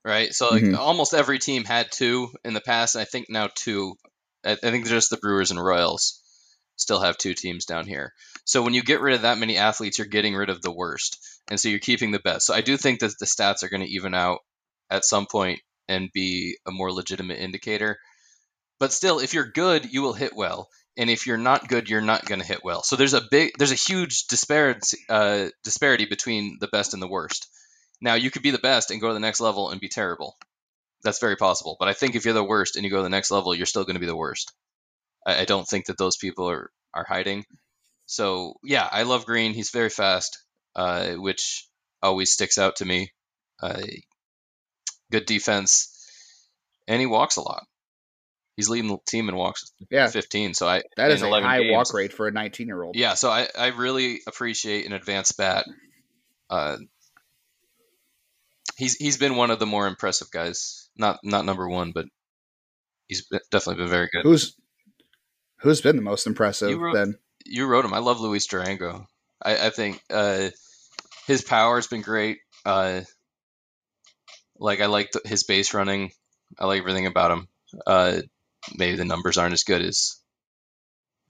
right? 0.06 0.32
So 0.34 0.50
like 0.50 0.64
Mhm. 0.64 0.78
almost 0.78 1.14
every 1.14 1.38
team 1.38 1.64
had 1.64 1.92
two 1.92 2.32
in 2.44 2.54
the 2.54 2.62
past. 2.62 2.96
I 2.96 3.04
think 3.04 3.26
now 3.28 3.48
two. 3.54 3.96
I, 4.44 4.52
I 4.52 4.56
think 4.56 4.86
just 4.86 5.10
the 5.10 5.18
Brewers 5.18 5.50
and 5.50 5.62
Royals 5.62 6.22
still 6.76 7.00
have 7.00 7.18
two 7.18 7.34
teams 7.34 7.66
down 7.66 7.86
here. 7.86 8.12
So 8.44 8.62
when 8.62 8.74
you 8.74 8.82
get 8.82 9.00
rid 9.00 9.16
of 9.16 9.22
that 9.22 9.38
many 9.38 9.58
athletes, 9.58 9.98
you're 9.98 10.06
getting 10.06 10.36
rid 10.36 10.50
of 10.50 10.62
the 10.62 10.72
worst, 10.72 11.18
and 11.50 11.60
so 11.60 11.68
you're 11.68 11.80
keeping 11.80 12.12
the 12.12 12.20
best. 12.20 12.46
So 12.46 12.54
I 12.54 12.62
do 12.62 12.76
think 12.78 13.00
that 13.00 13.18
the 13.18 13.26
stats 13.26 13.62
are 13.64 13.68
going 13.68 13.82
to 13.82 13.92
even 13.92 14.14
out 14.14 14.40
at 14.90 15.04
some 15.04 15.26
point 15.26 15.60
and 15.88 16.10
be 16.12 16.58
a 16.66 16.70
more 16.70 16.92
legitimate 16.92 17.40
indicator. 17.40 17.98
But 18.78 18.92
still, 18.92 19.18
if 19.20 19.34
you're 19.34 19.50
good, 19.50 19.92
you 19.92 20.02
will 20.02 20.14
hit 20.14 20.36
well 20.36 20.68
and 20.96 21.10
if 21.10 21.26
you're 21.26 21.36
not 21.36 21.68
good, 21.68 21.90
you're 21.90 22.00
not 22.00 22.24
going 22.26 22.40
to 22.40 22.46
hit 22.46 22.64
well. 22.64 22.82
So 22.82 22.96
there's 22.96 23.14
a 23.14 23.22
big, 23.30 23.52
there's 23.58 23.72
a 23.72 23.74
huge 23.74 24.26
disparity, 24.28 24.98
uh, 25.08 25.48
disparity 25.62 26.06
between 26.06 26.56
the 26.60 26.68
best 26.68 26.94
and 26.94 27.02
the 27.02 27.08
worst. 27.08 27.48
Now 28.00 28.14
you 28.14 28.30
could 28.30 28.42
be 28.42 28.50
the 28.50 28.58
best 28.58 28.90
and 28.90 29.00
go 29.00 29.08
to 29.08 29.14
the 29.14 29.20
next 29.20 29.40
level 29.40 29.70
and 29.70 29.80
be 29.80 29.88
terrible. 29.88 30.36
That's 31.02 31.20
very 31.20 31.36
possible. 31.36 31.76
But 31.78 31.88
I 31.88 31.92
think 31.92 32.14
if 32.14 32.24
you're 32.24 32.34
the 32.34 32.44
worst 32.44 32.76
and 32.76 32.84
you 32.84 32.90
go 32.90 32.98
to 32.98 33.02
the 33.02 33.08
next 33.08 33.30
level, 33.30 33.54
you're 33.54 33.66
still 33.66 33.84
going 33.84 33.94
to 33.94 34.00
be 34.00 34.06
the 34.06 34.16
worst. 34.16 34.52
I, 35.26 35.40
I 35.40 35.44
don't 35.44 35.66
think 35.66 35.86
that 35.86 35.98
those 35.98 36.16
people 36.16 36.50
are 36.50 36.70
are 36.94 37.06
hiding. 37.08 37.44
So 38.06 38.54
yeah, 38.62 38.88
I 38.90 39.02
love 39.02 39.26
Green. 39.26 39.52
He's 39.52 39.70
very 39.70 39.90
fast, 39.90 40.42
uh, 40.74 41.12
which 41.14 41.68
always 42.02 42.32
sticks 42.32 42.58
out 42.58 42.76
to 42.76 42.84
me. 42.84 43.12
Uh, 43.60 43.82
good 45.10 45.26
defense, 45.26 45.88
and 46.86 47.00
he 47.00 47.06
walks 47.06 47.36
a 47.36 47.42
lot. 47.42 47.64
He's 48.56 48.70
leading 48.70 48.88
the 48.88 48.98
team 49.06 49.28
in 49.28 49.36
walks 49.36 49.70
Yeah, 49.90 50.08
15. 50.08 50.54
So 50.54 50.66
I 50.66 50.82
that 50.96 51.10
is 51.10 51.22
a 51.22 51.26
11 51.26 51.48
high 51.48 51.62
games. 51.62 51.72
walk 51.72 51.92
rate 51.92 52.12
for 52.12 52.26
a 52.26 52.32
19 52.32 52.66
year 52.66 52.82
old. 52.82 52.96
Yeah, 52.96 53.14
so 53.14 53.30
I, 53.30 53.48
I 53.56 53.66
really 53.68 54.20
appreciate 54.26 54.86
an 54.86 54.94
advanced 54.94 55.36
bat. 55.36 55.66
Uh, 56.48 56.78
he's 58.76 58.94
he's 58.96 59.16
been 59.16 59.36
one 59.36 59.50
of 59.50 59.58
the 59.58 59.66
more 59.66 59.86
impressive 59.86 60.30
guys. 60.30 60.88
Not 60.96 61.20
not 61.22 61.44
number 61.44 61.68
one, 61.68 61.92
but 61.92 62.06
he's 63.08 63.26
definitely 63.50 63.82
been 63.82 63.90
very 63.90 64.08
good. 64.12 64.22
Who's 64.22 64.54
who's 65.60 65.80
been 65.80 65.96
the 65.96 66.02
most 66.02 66.26
impressive 66.26 66.70
You 66.70 66.78
wrote- 66.78 66.94
then? 66.94 67.18
You 67.44 67.66
wrote 67.66 67.84
him. 67.84 67.94
I 67.94 67.98
love 67.98 68.20
Luis 68.20 68.46
Durango. 68.46 69.06
I, 69.40 69.66
I 69.66 69.70
think 69.70 70.02
uh, 70.10 70.48
his 71.26 71.42
power 71.42 71.76
has 71.76 71.86
been 71.86 72.02
great. 72.02 72.38
Uh, 72.64 73.02
like 74.58 74.80
I 74.80 74.86
like 74.86 75.12
the, 75.12 75.20
his 75.24 75.44
base 75.44 75.72
running. 75.74 76.10
I 76.58 76.66
like 76.66 76.80
everything 76.80 77.06
about 77.06 77.30
him. 77.30 77.48
Uh, 77.86 78.20
maybe 78.74 78.96
the 78.96 79.04
numbers 79.04 79.38
aren't 79.38 79.52
as 79.52 79.62
good 79.62 79.82
as 79.82 80.16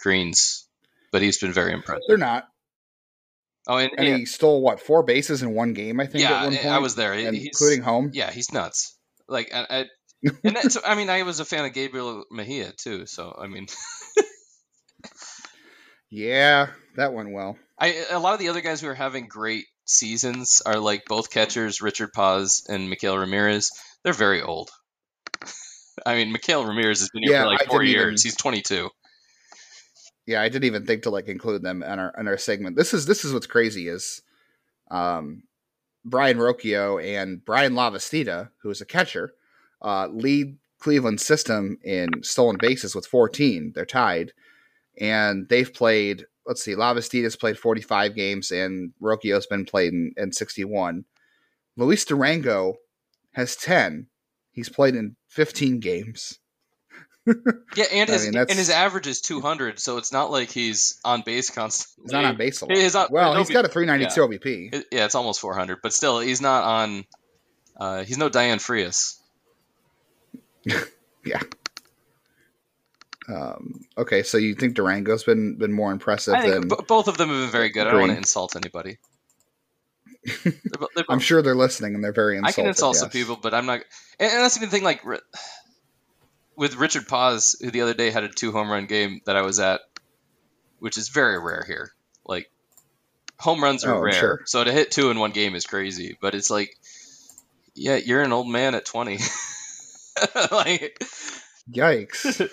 Green's, 0.01 0.67
but 1.13 1.21
he's 1.23 1.39
been 1.39 1.53
very 1.53 1.73
impressive. 1.73 2.05
They're 2.09 2.17
not. 2.17 2.49
Oh, 3.69 3.79
and, 3.79 3.91
and 3.99 4.07
yeah, 4.09 4.17
he 4.19 4.25
stole 4.27 4.63
what 4.63 4.81
four 4.81 5.03
bases 5.03 5.43
in 5.43 5.53
one 5.53 5.73
game? 5.73 5.99
I 6.01 6.07
think. 6.07 6.23
yeah, 6.23 6.41
at 6.41 6.45
one 6.45 6.53
I- 6.55 6.57
point, 6.57 6.69
I 6.69 6.79
was 6.79 6.95
there, 6.95 7.15
He- 7.15 7.25
and 7.25 7.37
he's- 7.37 7.49
including 7.49 7.83
home. 7.83 8.11
Yeah, 8.15 8.31
he's 8.31 8.53
nuts. 8.53 8.97
Like, 9.29 9.53
I, 9.53 9.67
I, 9.69 9.85
and 10.45 10.55
that's, 10.57 10.79
I 10.87 10.95
mean, 10.95 11.11
I 11.11 11.23
was 11.25 11.41
a 11.41 11.45
fan 11.45 11.65
of 11.65 11.73
Gabriel 11.73 12.25
Mejia 12.31 12.73
too. 12.77 13.07
So, 13.07 13.37
I 13.39 13.47
mean, 13.49 13.67
Yeah, 16.11 16.69
that 16.97 17.13
went 17.13 17.33
well. 17.33 17.57
I 17.79 18.05
a 18.11 18.19
lot 18.19 18.35
of 18.35 18.39
the 18.41 18.49
other 18.49 18.61
guys 18.61 18.81
who 18.81 18.89
are 18.89 18.95
having 18.95 19.27
great 19.27 19.65
seasons 19.85 20.63
are 20.65 20.79
like 20.79 21.05
both 21.07 21.31
catchers, 21.31 21.83
Richard 21.83 22.13
Paz 22.13 22.63
and 22.69 22.89
Mikael 22.89 23.19
Ramirez. 23.19 23.73
They're 24.05 24.13
very 24.13 24.41
old. 24.41 24.71
I 26.07 26.15
mean, 26.15 26.33
Mikael 26.33 26.65
Ramirez 26.65 27.01
has 27.01 27.11
been 27.11 27.25
here 27.25 27.33
Yeah, 27.33 27.43
for 27.43 27.49
like 27.49 27.63
I 27.63 27.67
four 27.67 27.83
years. 27.83 28.25
even- 28.25 28.31
He's 28.31 28.37
22. 28.37 28.89
Yeah, 30.27 30.43
I 30.43 30.49
didn't 30.49 30.65
even 30.65 30.85
think 30.85 31.05
to 31.05 31.11
like 31.11 31.29
include 31.29 31.63
them 31.63 31.83
in 31.83 31.99
our 31.99 32.13
in 32.19 32.27
our 32.27 32.37
segment. 32.37 32.77
This 32.77 32.93
is 32.93 33.07
this 33.07 33.25
is 33.25 33.33
what's 33.33 33.47
crazy 33.47 33.89
is, 33.89 34.23
um, 34.91 35.45
Brayan 36.05 36.39
Rocchio 36.39 37.03
and 37.03 37.45
Bryan 37.45 37.75
Lavastida, 37.75 38.51
who 38.59 38.71
is 38.71 38.81
a 38.81 38.87
catcher, 38.87 39.35
uh, 39.83 40.09
lead 40.09 40.59
Cleveland 40.81 41.21
system 41.21 41.79
in 41.85 42.23
stolen 42.23 42.57
bases 42.59 42.95
with 42.95 43.07
14. 43.07 43.73
They're 43.75 43.87
tied, 43.87 44.33
and 45.01 45.49
they've 45.49 45.73
played. 45.73 46.27
Let's 46.45 46.63
see, 46.63 46.77
Lavastida's 46.77 47.35
played 47.35 47.59
45 47.59 48.15
games, 48.15 48.53
and 48.53 48.93
Rocchio's 49.03 49.47
been 49.47 49.65
played 49.65 49.93
in, 49.93 50.13
in 50.17 50.33
61. 50.33 51.05
Luis 51.77 52.05
Durango 52.05 52.77
has 53.33 53.57
10. 53.57 54.07
He's 54.53 54.69
played 54.69 54.95
in 54.95 55.17
15 55.29 55.81
games. 55.81 56.39
Yeah, 57.77 57.85
and 57.93 58.09
I 58.11 58.13
his 58.13 58.25
mean, 58.27 58.37
and 58.37 58.51
his 58.51 58.71
average 58.71 59.07
is 59.07 59.21
200, 59.21 59.79
so 59.81 59.97
it's 59.99 60.13
not 60.13 60.31
like 60.31 60.51
he's 60.51 61.01
on 61.05 61.23
base 61.23 61.51
constantly. 61.51 62.05
He's 62.05 62.13
not 62.13 62.25
on 62.25 62.37
base 62.37 62.61
a 62.61 62.67
lot. 62.67 62.77
He's 62.77 62.95
not- 62.95 63.11
well, 63.11 63.37
he's 63.37 63.51
got 63.51 63.65
a 63.65 63.69
392 63.69 64.21
OBP. 64.21 64.75
It- 64.75 64.87
yeah, 64.93 65.05
it's 65.05 65.15
almost 65.15 65.41
400, 65.41 65.79
but 65.83 65.93
still, 65.93 66.21
he's 66.21 66.41
not 66.41 66.65
on. 66.65 67.05
Uh, 67.77 68.05
he's 68.05 68.19
no 68.19 68.31
Dayan 68.31 68.61
Frias. 68.61 69.21
Yeah. 71.25 71.41
Um, 73.29 73.81
okay, 73.99 74.23
so 74.23 74.39
you 74.39 74.55
think 74.55 74.77
Durango's 74.77 75.25
been 75.25 75.57
been 75.57 75.73
more 75.73 75.91
impressive 75.91 76.35
I 76.35 76.43
think 76.43 76.53
than? 76.55 76.69
b- 76.69 76.85
both 76.87 77.09
of 77.09 77.17
them 77.19 77.29
have 77.31 77.39
been 77.47 77.51
very 77.51 77.71
good. 77.71 77.89
I 77.89 77.91
don't 77.91 78.01
want 78.01 78.13
to 78.13 78.19
insult 78.19 78.55
anybody. 78.55 78.99
They're 80.25 80.53
they're 80.95 81.05
I'm 81.09 81.19
sure 81.19 81.43
they're 81.43 81.57
listening 81.57 81.97
and 81.97 82.05
they're 82.05 82.13
very 82.13 82.39
I 82.41 82.53
can 82.53 82.67
insult 82.67 82.95
some 82.95 83.11
people, 83.11 83.35
but 83.35 83.53
I'm 83.53 83.67
not. 83.67 83.81
And, 84.21 84.31
and 84.33 84.43
that's 84.45 84.57
even 84.57 84.69
the 84.69 84.77
thing. 84.77 84.85
Like 84.85 85.01
with 86.57 86.77
Richard 86.77 87.07
Paz, 87.09 87.57
who 87.61 87.71
the 87.71 87.83
other 87.83 87.95
day 87.95 88.11
had 88.11 88.25
a 88.25 88.29
two 88.29 88.53
home 88.53 88.71
run 88.71 88.87
game 88.87 89.21
that 89.27 89.37
I 89.37 89.43
was 89.43 89.59
at, 89.61 89.81
which 90.79 90.97
is 90.99 91.09
very 91.09 91.39
rare 91.39 91.65
here. 91.67 91.91
Like 92.25 92.51
home 93.39 93.63
runs 93.63 93.85
are 93.85 93.95
Oh, 93.97 94.01
rare, 94.01 94.13
sure. 94.13 94.41
so 94.47 94.65
to 94.65 94.73
hit 94.73 94.91
two 94.91 95.11
in 95.11 95.19
one 95.19 95.33
game 95.33 95.55
is 95.55 95.67
crazy. 95.67 96.17
But 96.21 96.35
it's 96.35 96.51
like, 96.51 96.77
yeah, 97.75 97.97
you're 97.97 98.23
an 98.23 98.33
old 98.33 98.49
man 98.49 98.75
at 98.75 98.85
20. 98.87 99.19
like, 100.51 100.99
Yikes. 101.71 102.51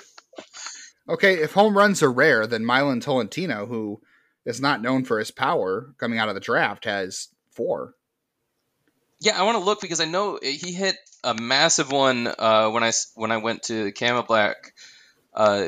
okay, 1.10 1.36
if 1.42 1.54
home 1.54 1.78
runs 1.78 2.04
are 2.04 2.12
rare, 2.12 2.46
then 2.46 2.66
Milan 2.66 3.00
Tolentino, 3.00 3.66
who 3.66 4.02
is 4.46 4.60
not 4.60 4.82
known 4.82 5.06
for 5.06 5.20
his 5.20 5.32
power 5.32 5.94
coming 5.98 6.20
out 6.20 6.28
of 6.30 6.36
the 6.36 6.42
draft, 6.42 6.86
has 6.86 7.30
four. 7.52 7.94
Yeah, 9.24 9.40
I 9.40 9.44
want 9.44 9.58
to 9.58 9.64
look 9.64 9.80
because 9.80 10.02
I 10.02 10.06
know 10.06 10.38
he 10.42 10.74
hit 10.74 10.98
a 11.24 11.34
massive 11.34 11.90
one 11.90 12.28
uh, 12.28 12.70
when 12.72 12.84
I 12.84 12.92
when 13.16 13.32
I 13.32 13.38
went 13.38 13.64
to 13.64 13.94
Camelback 13.94 14.56
uh, 15.34 15.68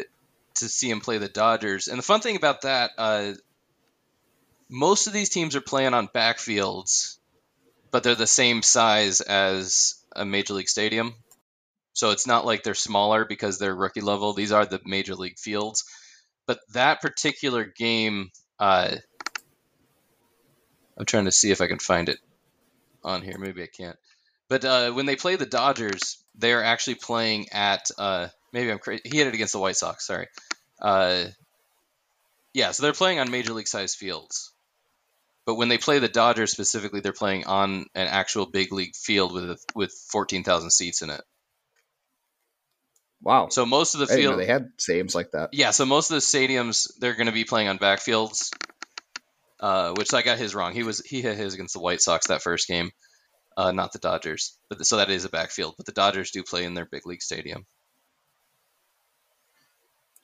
to 0.56 0.68
see 0.68 0.90
him 0.90 1.00
play 1.00 1.20
the 1.20 1.30
Dodgers. 1.30 1.88
And 1.88 1.98
the 1.98 2.04
fun 2.04 2.20
thing 2.20 2.36
about 2.36 2.64
that, 2.64 2.92
uh, 2.98 3.32
most 4.70 5.08
of 5.08 5.14
these 5.14 5.30
teams 5.30 5.56
are 5.56 5.62
playing 5.62 5.94
on 5.94 6.10
backfields, 6.10 7.18
but 7.92 8.04
they're 8.04 8.14
the 8.14 8.28
same 8.28 8.62
size 8.62 9.22
as 9.22 10.04
a 10.14 10.26
major 10.26 10.54
league 10.54 10.68
stadium. 10.68 11.14
So 11.94 12.12
it's 12.12 12.28
not 12.28 12.46
like 12.46 12.64
they're 12.64 12.74
smaller 12.74 13.24
because 13.24 13.58
they're 13.58 13.74
rookie 13.74 14.02
level. 14.02 14.34
These 14.34 14.52
are 14.52 14.66
the 14.66 14.82
major 14.84 15.16
league 15.16 15.40
fields. 15.40 15.86
But 16.46 16.60
that 16.74 17.00
particular 17.00 17.64
game, 17.64 18.32
uh, 18.60 18.98
I'm 20.98 21.06
trying 21.06 21.24
to 21.24 21.32
see 21.32 21.52
if 21.52 21.62
I 21.62 21.68
can 21.68 21.80
find 21.80 22.10
it 22.10 22.20
on 23.06 23.22
here. 23.22 23.38
Maybe 23.38 23.64
I 23.64 23.68
can't. 23.68 23.98
But 24.50 24.66
uh, 24.66 24.92
when 24.92 25.06
they 25.06 25.16
play 25.16 25.38
the 25.38 25.46
Dodgers, 25.46 26.18
they 26.36 26.54
are 26.54 26.64
actually 26.64 26.96
playing 26.96 27.48
at. 27.52 27.90
Uh, 27.98 28.28
maybe 28.52 28.72
I'm 28.72 28.80
crazy. 28.80 29.02
He 29.06 29.18
hit 29.18 29.28
it 29.28 29.34
against 29.34 29.54
the 29.54 29.60
White 29.60 29.78
Sox. 29.78 30.06
Sorry. 30.06 30.28
Uh, 30.82 31.26
yeah, 32.54 32.72
so 32.72 32.84
they're 32.84 32.94
playing 32.94 33.20
on 33.20 33.32
major 33.32 33.54
league 33.54 33.68
size 33.68 33.96
fields. 33.96 34.52
But 35.46 35.56
when 35.56 35.68
they 35.68 35.78
play 35.78 36.00
the 36.00 36.08
Dodgers 36.08 36.52
specifically, 36.52 37.02
they're 37.02 37.14
playing 37.14 37.46
on 37.46 37.86
an 37.94 38.08
actual 38.08 38.46
big 38.46 38.72
league 38.72 38.96
field 38.96 39.34
with 39.34 39.64
with 39.76 39.94
14,000 40.10 40.72
seats 40.72 41.02
in 41.02 41.10
it. 41.10 41.22
Wow. 43.22 43.50
So 43.50 43.66
most 43.66 43.96
of 43.96 44.00
the 44.00 44.06
I 44.06 44.16
didn't 44.18 44.24
know 44.24 44.38
field, 44.38 44.42
they 44.42 44.52
had 44.52 44.78
stadiums 44.78 45.16
like 45.16 45.32
that. 45.32 45.50
yeah. 45.54 45.72
So 45.72 45.86
most 45.86 46.12
of 46.12 46.16
the 46.16 46.22
stadiums 46.22 46.92
they're 47.00 47.16
going 47.16 47.28
to 47.28 47.32
be 47.32 47.44
playing 47.44 47.68
on 47.68 47.78
backfields, 47.78 48.52
uh, 49.60 49.94
which 49.94 50.14
I 50.14 50.22
got 50.22 50.38
his 50.38 50.56
wrong. 50.56 50.74
He 50.74 50.84
was 50.84 51.00
he 51.00 51.22
hit 51.22 51.38
his 51.38 51.54
against 51.54 51.74
the 51.74 51.80
White 51.80 52.02
Sox 52.02 52.28
that 52.28 52.42
first 52.42 52.68
game, 52.68 52.92
uh, 53.58 53.72
not 53.72 53.94
the 53.94 54.00
Dodgers. 54.00 54.58
But 54.70 54.86
so 54.86 54.98
that 54.98 55.10
is 55.10 55.26
a 55.26 55.30
backfield. 55.30 55.76
But 55.78 55.86
the 55.86 55.92
Dodgers 55.92 56.32
do 56.32 56.44
play 56.44 56.66
in 56.66 56.74
their 56.74 56.86
big 56.86 57.06
league 57.06 57.22
stadium. 57.22 57.66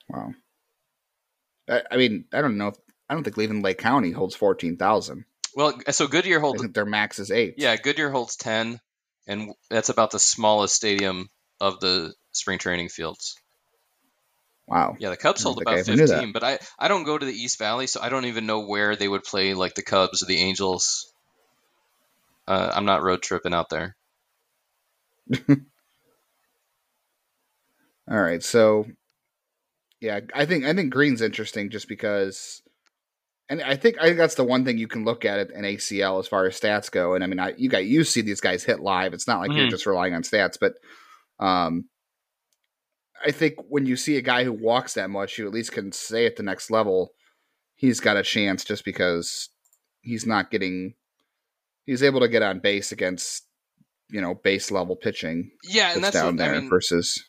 Wow. 0.10 0.34
I, 1.70 1.82
I 1.92 1.98
mean, 1.98 2.26
I 2.34 2.42
don't 2.42 2.58
know. 2.58 2.70
If, 2.70 2.76
I 3.10 3.14
don't 3.14 3.24
think 3.24 3.36
Cleveland 3.36 3.64
Lake 3.64 3.78
County 3.78 4.12
holds 4.12 4.36
14,000. 4.36 5.26
Well, 5.56 5.80
so 5.90 6.08
Goodyear 6.08 6.38
I 6.38 6.42
holds 6.42 6.62
think 6.62 6.74
their 6.74 6.86
max 6.86 7.20
is 7.20 7.30
eight. 7.32 7.56
yeah 7.58 7.76
Goodyear 7.76 8.10
holds 8.10 8.38
ten, 8.38 8.80
and 9.28 9.54
that's 9.70 9.90
about 9.90 10.12
the 10.12 10.20
smallest 10.20 10.76
stadium 10.76 11.30
of 11.60 11.80
the 11.80 12.14
spring 12.32 12.58
training 12.58 12.90
fields. 12.90 13.36
Wow. 14.72 14.96
Yeah, 14.98 15.10
the 15.10 15.18
Cubs 15.18 15.44
hold 15.44 15.62
about 15.62 15.80
even 15.80 15.98
knew 15.98 16.08
that. 16.08 16.16
15, 16.16 16.32
but 16.32 16.44
I, 16.46 16.60
I 16.80 16.88
don't 16.88 17.04
go 17.04 17.18
to 17.18 17.26
the 17.26 17.34
East 17.34 17.60
Valley, 17.60 17.88
so 17.88 18.00
I 18.02 18.08
don't 18.08 18.24
even 18.26 18.46
know 18.46 18.62
where 18.62 18.96
they 18.96 19.08
would 19.08 19.24
play 19.24 19.54
like 19.54 19.76
the 19.76 19.82
Cubs 19.82 20.24
or 20.24 20.28
the 20.28 20.38
Angels. 20.38 21.12
Uh, 22.48 22.72
I'm 22.74 22.86
not 22.86 23.04
road 23.04 23.22
tripping 23.22 23.54
out 23.54 23.70
there. 23.70 23.98
All 28.10 28.20
right, 28.20 28.42
so 28.42 28.86
yeah, 30.00 30.22
I 30.34 30.46
think 30.46 30.64
I 30.64 30.74
think 30.74 30.94
Green's 30.94 31.22
interesting 31.22 31.70
just 31.70 31.90
because, 31.90 32.62
and 33.50 33.62
I 33.62 33.76
think 33.76 33.98
I 34.00 34.06
think 34.06 34.18
that's 34.18 34.36
the 34.36 34.46
one 34.46 34.64
thing 34.64 34.78
you 34.78 34.88
can 34.88 35.04
look 35.04 35.26
at 35.26 35.40
it 35.40 35.52
in 35.52 35.66
ACL 35.66 36.20
as 36.20 36.28
far 36.28 36.46
as 36.46 36.58
stats 36.58 36.90
go. 36.90 37.14
And 37.14 37.26
I 37.26 37.28
mean, 37.28 37.40
I 37.40 37.54
you 37.58 37.68
got 37.68 37.84
you 37.86 38.06
see 38.06 38.22
these 38.22 38.42
guys 38.42 38.64
hit 38.64 38.80
live. 38.80 39.14
It's 39.14 39.28
not 39.28 39.42
like 39.42 39.52
you're 39.52 39.68
Mhm. 39.68 39.72
just 39.72 39.86
relying 39.86 40.14
on 40.14 40.24
stats, 40.24 40.58
but 40.60 40.74
um, 41.46 41.86
I 43.26 43.32
think 43.32 43.56
when 43.70 43.86
you 43.86 43.96
see 43.96 44.18
a 44.18 44.22
guy 44.22 44.44
who 44.44 44.54
walks 44.54 44.94
that 44.96 45.10
much, 45.10 45.38
you 45.38 45.48
at 45.48 45.54
least 45.54 45.72
can 45.72 45.92
say 45.92 46.26
at 46.26 46.36
the 46.36 46.44
next 46.44 46.72
level, 46.72 47.12
he's 47.76 48.00
got 48.00 48.18
a 48.18 48.24
chance 48.24 48.64
just 48.64 48.86
because 48.86 49.50
he's 50.02 50.26
not 50.26 50.52
getting, 50.52 50.96
he's 51.86 52.04
able 52.04 52.22
to 52.22 52.28
get 52.28 52.42
on 52.42 52.60
base 52.60 52.92
against 52.92 53.46
you 54.12 54.22
know 54.22 54.36
base 54.36 54.70
level 54.72 54.96
pitching 54.96 55.52
Yeah, 55.64 55.94
and 55.94 56.04
that's, 56.04 56.14
down 56.14 56.36
what, 56.36 56.44
I 56.44 56.48
there 56.50 56.62
mean. 56.62 56.70
versus 56.70 57.24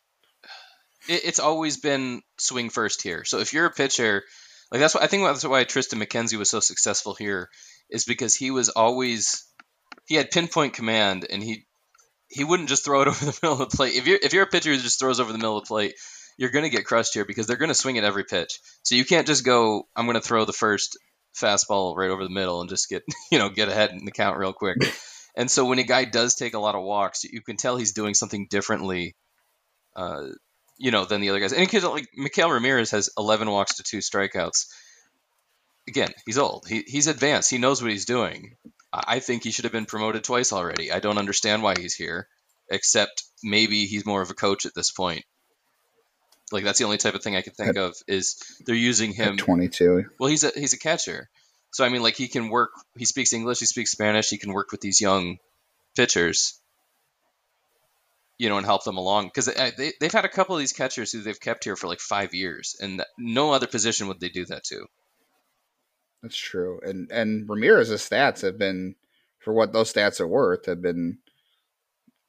it, 1.08 1.24
it's 1.24 1.38
always 1.38 1.78
been 1.78 2.22
swing 2.38 2.70
first 2.70 3.02
here. 3.02 3.24
So 3.24 3.38
if 3.38 3.52
you're 3.52 3.66
a 3.66 3.70
pitcher, 3.70 4.24
like 4.70 4.80
that's 4.80 4.94
what 4.94 5.04
I 5.04 5.06
think 5.06 5.24
that's 5.24 5.44
why 5.44 5.64
Triston 5.64 6.02
McKenzie 6.02 6.38
was 6.38 6.50
so 6.50 6.60
successful 6.60 7.14
here, 7.14 7.48
is 7.88 8.04
because 8.04 8.34
he 8.34 8.50
was 8.50 8.68
always 8.68 9.44
he 10.06 10.16
had 10.16 10.30
pinpoint 10.30 10.74
command 10.74 11.26
and 11.30 11.42
he 11.42 11.66
he 12.32 12.44
wouldn't 12.44 12.68
just 12.68 12.84
throw 12.84 13.02
it 13.02 13.08
over 13.08 13.24
the 13.24 13.38
middle 13.42 13.60
of 13.60 13.70
the 13.70 13.76
plate. 13.76 13.94
If 13.94 14.06
you're 14.06 14.18
if 14.22 14.32
you're 14.32 14.44
a 14.44 14.48
pitcher 14.48 14.70
who 14.70 14.78
just 14.78 14.98
throws 14.98 15.20
over 15.20 15.32
the 15.32 15.38
middle 15.38 15.58
of 15.58 15.64
the 15.64 15.68
plate, 15.68 15.94
you're 16.36 16.50
going 16.50 16.64
to 16.64 16.76
get 16.76 16.84
crushed 16.86 17.14
here 17.14 17.24
because 17.24 17.46
they're 17.46 17.56
going 17.56 17.68
to 17.68 17.74
swing 17.74 17.98
at 17.98 18.04
every 18.04 18.24
pitch. 18.24 18.60
So 18.82 18.94
you 18.94 19.04
can't 19.04 19.26
just 19.26 19.44
go 19.44 19.86
I'm 19.94 20.06
going 20.06 20.20
to 20.20 20.26
throw 20.26 20.44
the 20.44 20.52
first 20.52 20.98
fastball 21.36 21.96
right 21.96 22.10
over 22.10 22.24
the 22.24 22.30
middle 22.30 22.60
and 22.60 22.68
just 22.70 22.88
get 22.88 23.02
you 23.30 23.38
know 23.38 23.48
get 23.48 23.68
ahead 23.68 23.90
in 23.90 24.04
the 24.04 24.12
count 24.12 24.38
real 24.38 24.52
quick. 24.52 24.78
And 25.34 25.50
so 25.50 25.64
when 25.64 25.78
a 25.78 25.82
guy 25.82 26.04
does 26.04 26.34
take 26.34 26.52
a 26.52 26.58
lot 26.58 26.74
of 26.74 26.82
walks, 26.82 27.24
you 27.24 27.40
can 27.40 27.56
tell 27.56 27.78
he's 27.78 27.94
doing 27.94 28.12
something 28.12 28.48
differently. 28.50 29.16
Uh, 29.96 30.26
you 30.82 30.90
know, 30.90 31.04
than 31.04 31.20
the 31.20 31.30
other 31.30 31.40
guys. 31.40 31.52
And 31.52 31.62
because 31.62 31.84
like 31.84 32.08
Mikael 32.16 32.50
Ramirez 32.50 32.90
has 32.90 33.08
11 33.16 33.48
walks 33.48 33.76
to 33.76 33.82
two 33.82 33.98
strikeouts. 33.98 34.66
Again, 35.88 36.10
he's 36.26 36.38
old. 36.38 36.66
He, 36.68 36.84
he's 36.86 37.06
advanced. 37.06 37.50
He 37.50 37.58
knows 37.58 37.80
what 37.80 37.90
he's 37.90 38.04
doing. 38.04 38.56
I 38.92 39.20
think 39.20 39.42
he 39.42 39.50
should 39.50 39.64
have 39.64 39.72
been 39.72 39.86
promoted 39.86 40.24
twice 40.24 40.52
already. 40.52 40.92
I 40.92 41.00
don't 41.00 41.18
understand 41.18 41.62
why 41.62 41.74
he's 41.78 41.94
here, 41.94 42.28
except 42.70 43.24
maybe 43.42 43.86
he's 43.86 44.04
more 44.04 44.20
of 44.20 44.30
a 44.30 44.34
coach 44.34 44.66
at 44.66 44.74
this 44.74 44.90
point. 44.90 45.24
Like 46.50 46.64
that's 46.64 46.78
the 46.78 46.84
only 46.84 46.98
type 46.98 47.14
of 47.14 47.22
thing 47.22 47.34
I 47.34 47.42
can 47.42 47.54
think 47.54 47.76
of 47.76 47.94
is 48.06 48.36
they're 48.66 48.74
using 48.74 49.12
him. 49.12 49.38
22. 49.38 50.04
Well, 50.18 50.28
he's 50.28 50.44
a 50.44 50.50
he's 50.54 50.74
a 50.74 50.78
catcher, 50.78 51.30
so 51.70 51.84
I 51.84 51.88
mean, 51.88 52.02
like 52.02 52.16
he 52.16 52.28
can 52.28 52.50
work. 52.50 52.72
He 52.98 53.06
speaks 53.06 53.32
English. 53.32 53.60
He 53.60 53.66
speaks 53.66 53.90
Spanish. 53.90 54.28
He 54.28 54.36
can 54.36 54.52
work 54.52 54.70
with 54.70 54.82
these 54.82 55.00
young 55.00 55.38
pitchers, 55.96 56.60
you 58.36 58.50
know, 58.50 58.58
and 58.58 58.66
help 58.66 58.84
them 58.84 58.98
along. 58.98 59.26
Because 59.28 59.48
uh, 59.48 59.70
they 59.78 59.94
they've 59.98 60.12
had 60.12 60.26
a 60.26 60.28
couple 60.28 60.54
of 60.54 60.60
these 60.60 60.74
catchers 60.74 61.10
who 61.10 61.22
they've 61.22 61.40
kept 61.40 61.64
here 61.64 61.76
for 61.76 61.86
like 61.86 62.00
five 62.00 62.34
years, 62.34 62.76
and 62.82 63.02
no 63.16 63.52
other 63.52 63.66
position 63.66 64.08
would 64.08 64.20
they 64.20 64.28
do 64.28 64.44
that 64.44 64.64
to. 64.64 64.86
That's 66.22 66.36
true. 66.36 66.80
And 66.84 67.10
and 67.10 67.48
Ramirez's 67.48 68.08
stats 68.08 68.42
have 68.42 68.58
been, 68.58 68.94
for 69.40 69.52
what 69.52 69.72
those 69.72 69.92
stats 69.92 70.20
are 70.20 70.28
worth, 70.28 70.66
have 70.66 70.80
been 70.80 71.18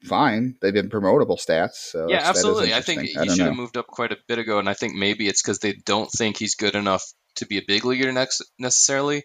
fine. 0.03 0.55
They've 0.61 0.73
been 0.73 0.89
promotable 0.89 1.39
stats. 1.39 1.75
So 1.75 2.07
yeah, 2.09 2.21
absolutely. 2.23 2.73
I 2.73 2.81
think 2.81 3.01
he 3.03 3.13
should 3.13 3.39
have 3.39 3.55
moved 3.55 3.77
up 3.77 3.87
quite 3.87 4.11
a 4.11 4.17
bit 4.27 4.39
ago, 4.39 4.59
and 4.59 4.67
I 4.67 4.73
think 4.73 4.95
maybe 4.95 5.27
it's 5.27 5.41
because 5.41 5.59
they 5.59 5.73
don't 5.73 6.09
think 6.11 6.37
he's 6.37 6.55
good 6.55 6.75
enough 6.75 7.03
to 7.35 7.45
be 7.45 7.57
a 7.57 7.63
big 7.67 7.85
leaguer 7.85 8.11
next 8.11 8.43
necessarily, 8.59 9.23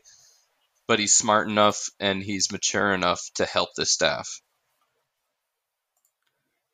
but 0.87 0.99
he's 0.99 1.17
smart 1.17 1.49
enough 1.49 1.89
and 1.99 2.23
he's 2.23 2.53
mature 2.53 2.93
enough 2.93 3.23
to 3.35 3.45
help 3.45 3.71
the 3.77 3.87
staff. 3.87 4.41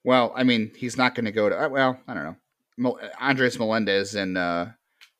Well, 0.05 0.33
I 0.37 0.45
mean, 0.45 0.71
he's 0.77 0.97
not 0.97 1.15
going 1.15 1.25
to 1.25 1.33
go 1.33 1.49
to. 1.49 1.65
uh, 1.65 1.69
Well, 1.69 1.99
I 2.07 2.15
don't 2.15 2.37
know. 2.79 2.99
Andres 3.21 3.59
Melendez 3.59 4.15
and 4.15 4.37
uh, 4.37 4.67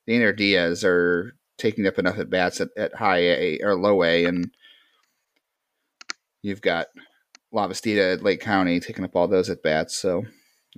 Diaz 0.07 0.85
are 0.85 1.35
taking 1.59 1.87
up 1.87 1.99
enough 1.99 2.19
at 2.19 2.31
bats 2.31 2.61
at, 2.61 2.69
at 2.77 2.95
high 2.95 3.19
A 3.21 3.59
or 3.63 3.75
low 3.77 4.03
A, 4.03 4.25
and 4.25 4.51
you've 6.43 6.63
got 6.63 6.87
Lavastida 7.53 8.15
at 8.15 8.23
Lake 8.23 8.41
County 8.41 8.81
taking 8.81 9.05
up 9.05 9.15
all 9.15 9.29
those 9.29 9.51
at 9.51 9.63
bats. 9.63 9.95
So 9.95 10.25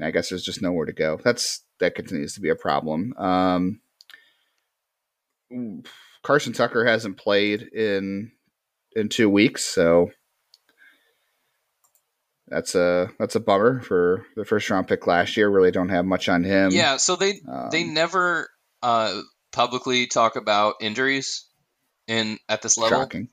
I 0.00 0.10
guess 0.10 0.28
there's 0.28 0.44
just 0.44 0.62
nowhere 0.62 0.86
to 0.86 0.92
go. 0.92 1.18
That's 1.22 1.62
that 1.80 1.94
continues 1.94 2.34
to 2.34 2.40
be 2.40 2.50
a 2.50 2.56
problem. 2.56 3.14
Um, 3.16 3.80
Carson 6.22 6.52
Tucker 6.52 6.84
hasn't 6.84 7.16
played 7.18 7.62
in 7.62 8.32
in 8.94 9.08
two 9.08 9.30
weeks, 9.30 9.64
so 9.64 10.10
that's 12.48 12.74
a 12.74 13.10
that's 13.18 13.34
a 13.34 13.40
bummer 13.40 13.80
for 13.80 14.26
the 14.36 14.44
first 14.44 14.68
round 14.70 14.88
pick 14.88 15.06
last 15.06 15.36
year. 15.36 15.48
Really 15.48 15.70
don't 15.70 15.88
have 15.88 16.04
much 16.04 16.28
on 16.28 16.44
him. 16.44 16.70
yeah, 16.72 16.96
so 16.96 17.16
they 17.16 17.40
Um, 17.48 17.68
they 17.70 17.84
never 17.84 18.50
uh, 18.82 19.20
publicly 19.56 20.06
talk 20.06 20.36
about 20.36 20.76
injuries 20.82 21.46
in 22.06 22.38
at 22.46 22.60
this 22.60 22.76
level. 22.76 23.00
shocking. 23.00 23.28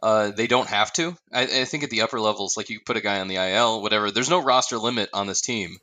Uh, 0.00 0.30
they 0.30 0.46
don't 0.46 0.68
have 0.68 0.92
to. 0.92 1.16
I, 1.32 1.42
I 1.42 1.64
think 1.64 1.82
at 1.82 1.90
the 1.90 2.02
upper 2.02 2.20
levels, 2.20 2.56
like 2.56 2.70
you 2.70 2.78
put 2.78 2.96
a 2.96 3.00
guy 3.00 3.20
on 3.20 3.26
the 3.26 3.36
IL, 3.36 3.82
whatever. 3.82 4.12
There's 4.12 4.30
no 4.30 4.42
roster 4.42 4.78
limit 4.78 5.10
on 5.12 5.26
this 5.26 5.40
team, 5.40 5.78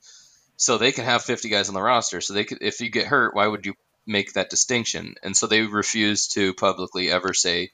so 0.55 0.77
they 0.77 0.93
can 0.93 1.03
have 1.03 1.23
50 1.23 1.49
guys 1.49 1.67
on 1.67 1.75
the 1.75 1.81
roster. 1.81 2.21
So 2.21 2.33
they 2.33 2.45
could, 2.45 2.59
if 2.61 2.79
you 2.79 2.89
get 2.89 3.07
hurt, 3.07 3.35
why 3.35 3.45
would 3.45 3.65
you 3.65 3.73
make 4.07 4.33
that 4.33 4.49
distinction? 4.49 5.15
And 5.21 5.35
so 5.35 5.47
they 5.47 5.63
refuse 5.63 6.27
to 6.29 6.53
publicly 6.53 7.11
ever 7.11 7.33
say, 7.33 7.71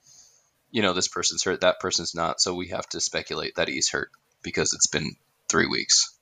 you 0.72 0.82
know, 0.82 0.94
this 0.94 1.08
person's 1.08 1.44
hurt, 1.44 1.62
that 1.62 1.80
person's 1.80 2.16
not. 2.16 2.42
So 2.42 2.56
we 2.56 2.70
have 2.70 2.88
to 2.90 3.00
speculate 3.00 3.56
that 3.56 3.68
he's 3.68 3.90
hurt 3.90 4.10
because 4.42 4.74
it's 4.74 4.88
been 4.88 5.16
three 5.48 5.68
weeks. 5.68 6.18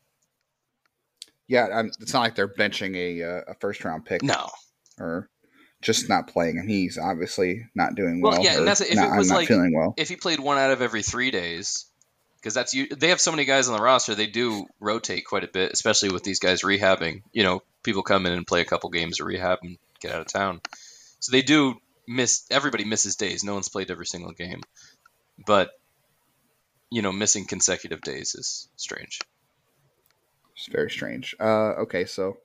Yeah, 1.47 1.67
i 1.71 1.79
it's 2.01 2.11
not 2.11 2.21
like 2.21 2.35
they're 2.35 2.49
benching 2.49 2.97
a 2.97 3.23
uh, 3.23 3.41
a 3.47 3.55
first 3.61 3.85
round 3.85 4.03
pick 4.03 4.21
No, 4.21 4.49
or 4.99 5.29
just 5.87 6.07
not 6.09 6.27
playing 6.27 6.57
him. 6.57 6.67
He's 6.67 6.97
obviously 6.99 7.65
not 7.73 7.95
doing 7.95 8.21
Well, 8.21 8.33
well. 8.33 8.43
yeah, 8.43 8.57
and 8.57 8.67
that's- 8.67 8.81
if 8.81 8.91
it 8.91 8.95
was 8.95 9.01
I'm 9.01 9.27
not 9.27 9.35
like- 9.35 9.47
feeling 9.47 9.73
well. 9.75 9.93
if 9.97 10.09
he 10.09 10.15
played 10.17 10.39
one 10.39 10.57
out 10.59 10.69
of 10.71 10.81
every 10.83 11.01
three 11.01 11.31
days, 11.31 11.85
because 12.35 12.53
that's 12.53 12.73
you. 12.75 12.87
They 12.89 13.09
have 13.09 13.19
so 13.21 13.31
many 13.31 13.45
guys 13.45 13.67
on 13.67 13.75
the 13.75 13.81
roster, 13.81 14.13
they 14.13 14.27
do 14.27 14.67
rotate 14.79 15.25
quite 15.25 15.43
a 15.43 15.47
bit, 15.47 15.71
especially 15.71 16.09
with 16.11 16.23
these 16.23 16.39
guys 16.39 16.61
rehabbing. 16.61 17.23
You 17.31 17.43
know, 17.43 17.63
people 17.83 18.03
come 18.03 18.25
in 18.27 18.33
and 18.33 18.45
play 18.45 18.61
a 18.61 18.65
couple 18.65 18.89
games 18.91 19.19
of 19.19 19.25
rehab 19.27 19.59
and 19.63 19.77
get 19.99 20.13
out 20.13 20.21
of 20.21 20.27
town, 20.27 20.61
so 21.19 21.31
they 21.31 21.41
do 21.41 21.75
miss. 22.07 22.45
Everybody 22.51 22.83
misses 22.85 23.15
days. 23.15 23.43
No 23.43 23.53
one's 23.55 23.69
played 23.69 23.89
every 23.89 24.05
single 24.05 24.33
game, 24.33 24.61
but 25.45 25.71
you 26.91 27.01
know, 27.01 27.11
missing 27.11 27.45
consecutive 27.45 28.01
days 28.01 28.35
is 28.35 28.69
strange. 28.77 29.19
It's 30.55 30.67
very 30.67 30.89
strange. 30.89 31.35
Uh, 31.39 31.83
okay, 31.83 32.05
so 32.05 32.37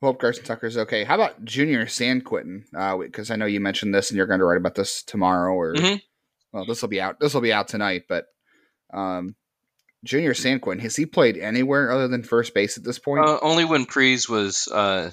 hope 0.00 0.20
Carson 0.20 0.44
Tucker's 0.44 0.76
okay. 0.76 1.04
How 1.04 1.14
about 1.14 1.44
Junior 1.44 1.86
Sanquintin? 1.86 2.64
Because 3.00 3.30
I 3.30 3.36
know 3.36 3.46
you 3.46 3.60
mentioned 3.60 3.94
this, 3.94 4.10
and 4.10 4.16
you're 4.16 4.26
going 4.26 4.40
to 4.40 4.46
write 4.46 4.56
about 4.58 4.74
this 4.74 5.02
tomorrow, 5.02 5.52
or 5.54 5.74
Mhm. 5.74 6.00
well, 6.52 6.64
this 6.66 6.82
will 6.82 6.88
be 6.88 7.00
out. 7.00 7.20
This 7.20 7.34
will 7.34 7.40
be 7.40 7.52
out 7.52 7.68
tonight. 7.68 8.04
But 8.08 8.26
um, 8.92 9.36
Junior 10.04 10.32
Sanquintin 10.34 10.80
has 10.80 10.96
he 10.96 11.06
played 11.06 11.36
anywhere 11.36 11.90
other 11.92 12.08
than 12.08 12.22
first 12.22 12.54
base 12.54 12.76
at 12.78 12.84
this 12.84 12.98
point? 12.98 13.24
Uh, 13.24 13.38
only 13.42 13.64
when 13.64 13.84
Pries 13.86 14.28
was 14.28 14.66
uh, 14.68 15.10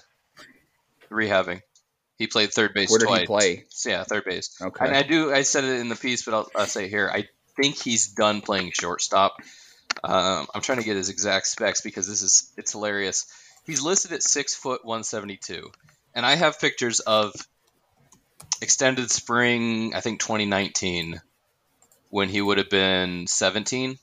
rehabbing, 1.12 1.62
he 2.18 2.28
played 2.28 2.52
third 2.54 2.74
base 2.74 2.90
Where 2.90 3.00
did 3.00 3.08
twice. 3.08 3.20
he 3.22 3.26
play? 3.26 3.66
Yeah, 3.86 4.04
third 4.04 4.26
base. 4.26 4.56
Okay, 4.62 4.86
And 4.86 4.96
I 4.96 5.04
do. 5.04 5.34
I 5.34 5.42
said 5.44 5.64
it 5.64 5.80
in 5.80 5.90
the 5.90 5.96
piece, 5.96 6.24
but 6.26 6.34
I'll, 6.34 6.50
I'll 6.56 6.66
say 6.66 6.86
it 6.86 6.90
here. 6.90 7.10
I 7.12 7.28
think 7.56 7.76
he's 7.82 8.08
done 8.14 8.42
playing 8.42 8.72
shortstop. 8.74 9.36
Um, 10.04 10.48
I'm 10.54 10.62
trying 10.62 10.78
to 10.80 10.84
get 10.84 10.96
his 10.96 11.10
exact 11.10 11.48
specs 11.48 11.82
because 11.82 12.08
this 12.08 12.22
is 12.22 12.52
it's 12.58 12.72
hilarious. 12.72 13.26
He's 13.68 13.82
listed 13.82 14.14
at 14.14 14.24
six 14.24 14.56
foot 14.56 14.84
one 14.84 15.04
seventy 15.04 15.38
two, 15.38 15.72
and 16.16 16.26
I 16.26 16.36
have 16.36 16.60
pictures 16.60 17.00
of 17.02 17.34
extended 18.62 19.12
spring. 19.12 19.94
I 19.94 20.02
think 20.02 20.20
2019 20.20 21.22
when 22.10 22.30
he 22.30 22.42
would 22.42 22.58
have 22.58 22.70
been 22.70 23.28
17, 23.28 24.00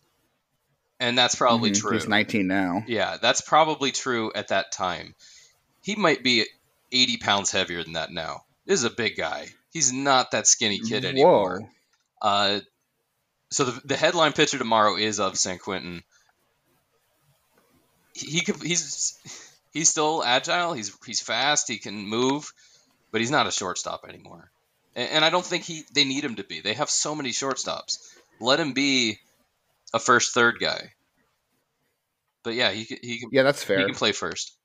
and 1.00 1.16
that's 1.18 1.35
probably 1.35 1.70
Mhm, 1.70 1.81
true. 1.81 1.94
He's 1.94 2.07
19 2.07 2.46
now. 2.46 2.85
Yeah, 2.87 3.16
that's 3.16 3.40
probably 3.40 3.92
true 3.92 4.31
at 4.35 4.48
that 4.48 4.72
time. 4.72 5.14
He 5.83 5.96
might 5.96 6.22
be 6.22 6.46
80 6.92 7.16
pounds 7.16 7.50
heavier 7.50 7.83
than 7.83 7.94
that 7.94 8.11
now. 8.11 8.44
This 8.66 8.81
is 8.81 8.85
a 8.85 8.90
big 8.90 9.16
guy. 9.16 9.48
He's 9.72 9.92
not 9.92 10.31
that 10.33 10.46
skinny 10.46 10.79
kid 10.81 11.05
anymore. 11.05 11.61
Whoa. 11.61 11.68
Uh, 12.22 12.61
so 13.50 13.64
the, 13.64 13.81
the 13.87 13.96
headline 13.96 14.33
picture 14.33 14.59
tomorrow 14.59 14.96
is 14.96 15.18
of 15.20 15.35
Sanquintin. 15.35 16.03
He, 18.14 18.27
he 18.27 18.40
could, 18.42 18.62
he's 18.62 19.18
he's 19.75 19.91
still 19.91 20.25
agile. 20.25 20.73
He's 20.73 20.97
he's 21.05 21.21
fast. 21.21 21.69
He 21.69 21.77
can 21.77 22.07
move, 22.07 22.51
but 23.13 23.21
he's 23.21 23.31
not 23.31 23.47
a 23.47 23.53
shortstop 23.53 24.07
anymore. 24.09 24.51
And, 24.97 25.11
and 25.11 25.25
I 25.25 25.29
don't 25.29 25.45
think 25.45 25.65
he 25.65 25.85
they 25.95 26.05
need 26.05 26.25
him 26.25 26.37
to 26.37 26.45
be. 26.45 26.63
They 26.63 26.75
have 26.75 26.89
so 26.89 27.15
many 27.15 27.31
shortstops. 27.31 27.99
Let 28.41 28.59
him 28.59 28.73
be 28.73 29.19
a 29.93 29.99
first 29.99 30.33
third 30.33 30.57
guy. 30.59 30.93
But 32.43 32.55
yeah, 32.55 32.71
he 32.71 32.87
can, 32.87 32.99
he 33.03 33.21
can 33.21 33.29
Yeah, 33.33 33.43
that's 33.43 33.63
fair. 33.63 33.81
he 33.81 33.85
can 33.85 33.95
play 33.95 34.13
first. 34.13 34.57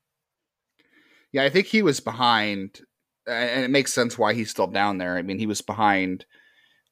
Yeah, 1.31 1.43
I 1.43 1.49
think 1.49 1.67
he 1.67 1.81
was 1.81 1.99
behind, 1.99 2.81
and 3.27 3.63
it 3.65 3.69
makes 3.69 3.93
sense 3.93 4.17
why 4.17 4.33
he's 4.33 4.49
still 4.49 4.67
down 4.67 4.97
there. 4.97 5.15
I 5.15 5.21
mean, 5.21 5.37
he 5.37 5.45
was 5.45 5.61
behind 5.61 6.25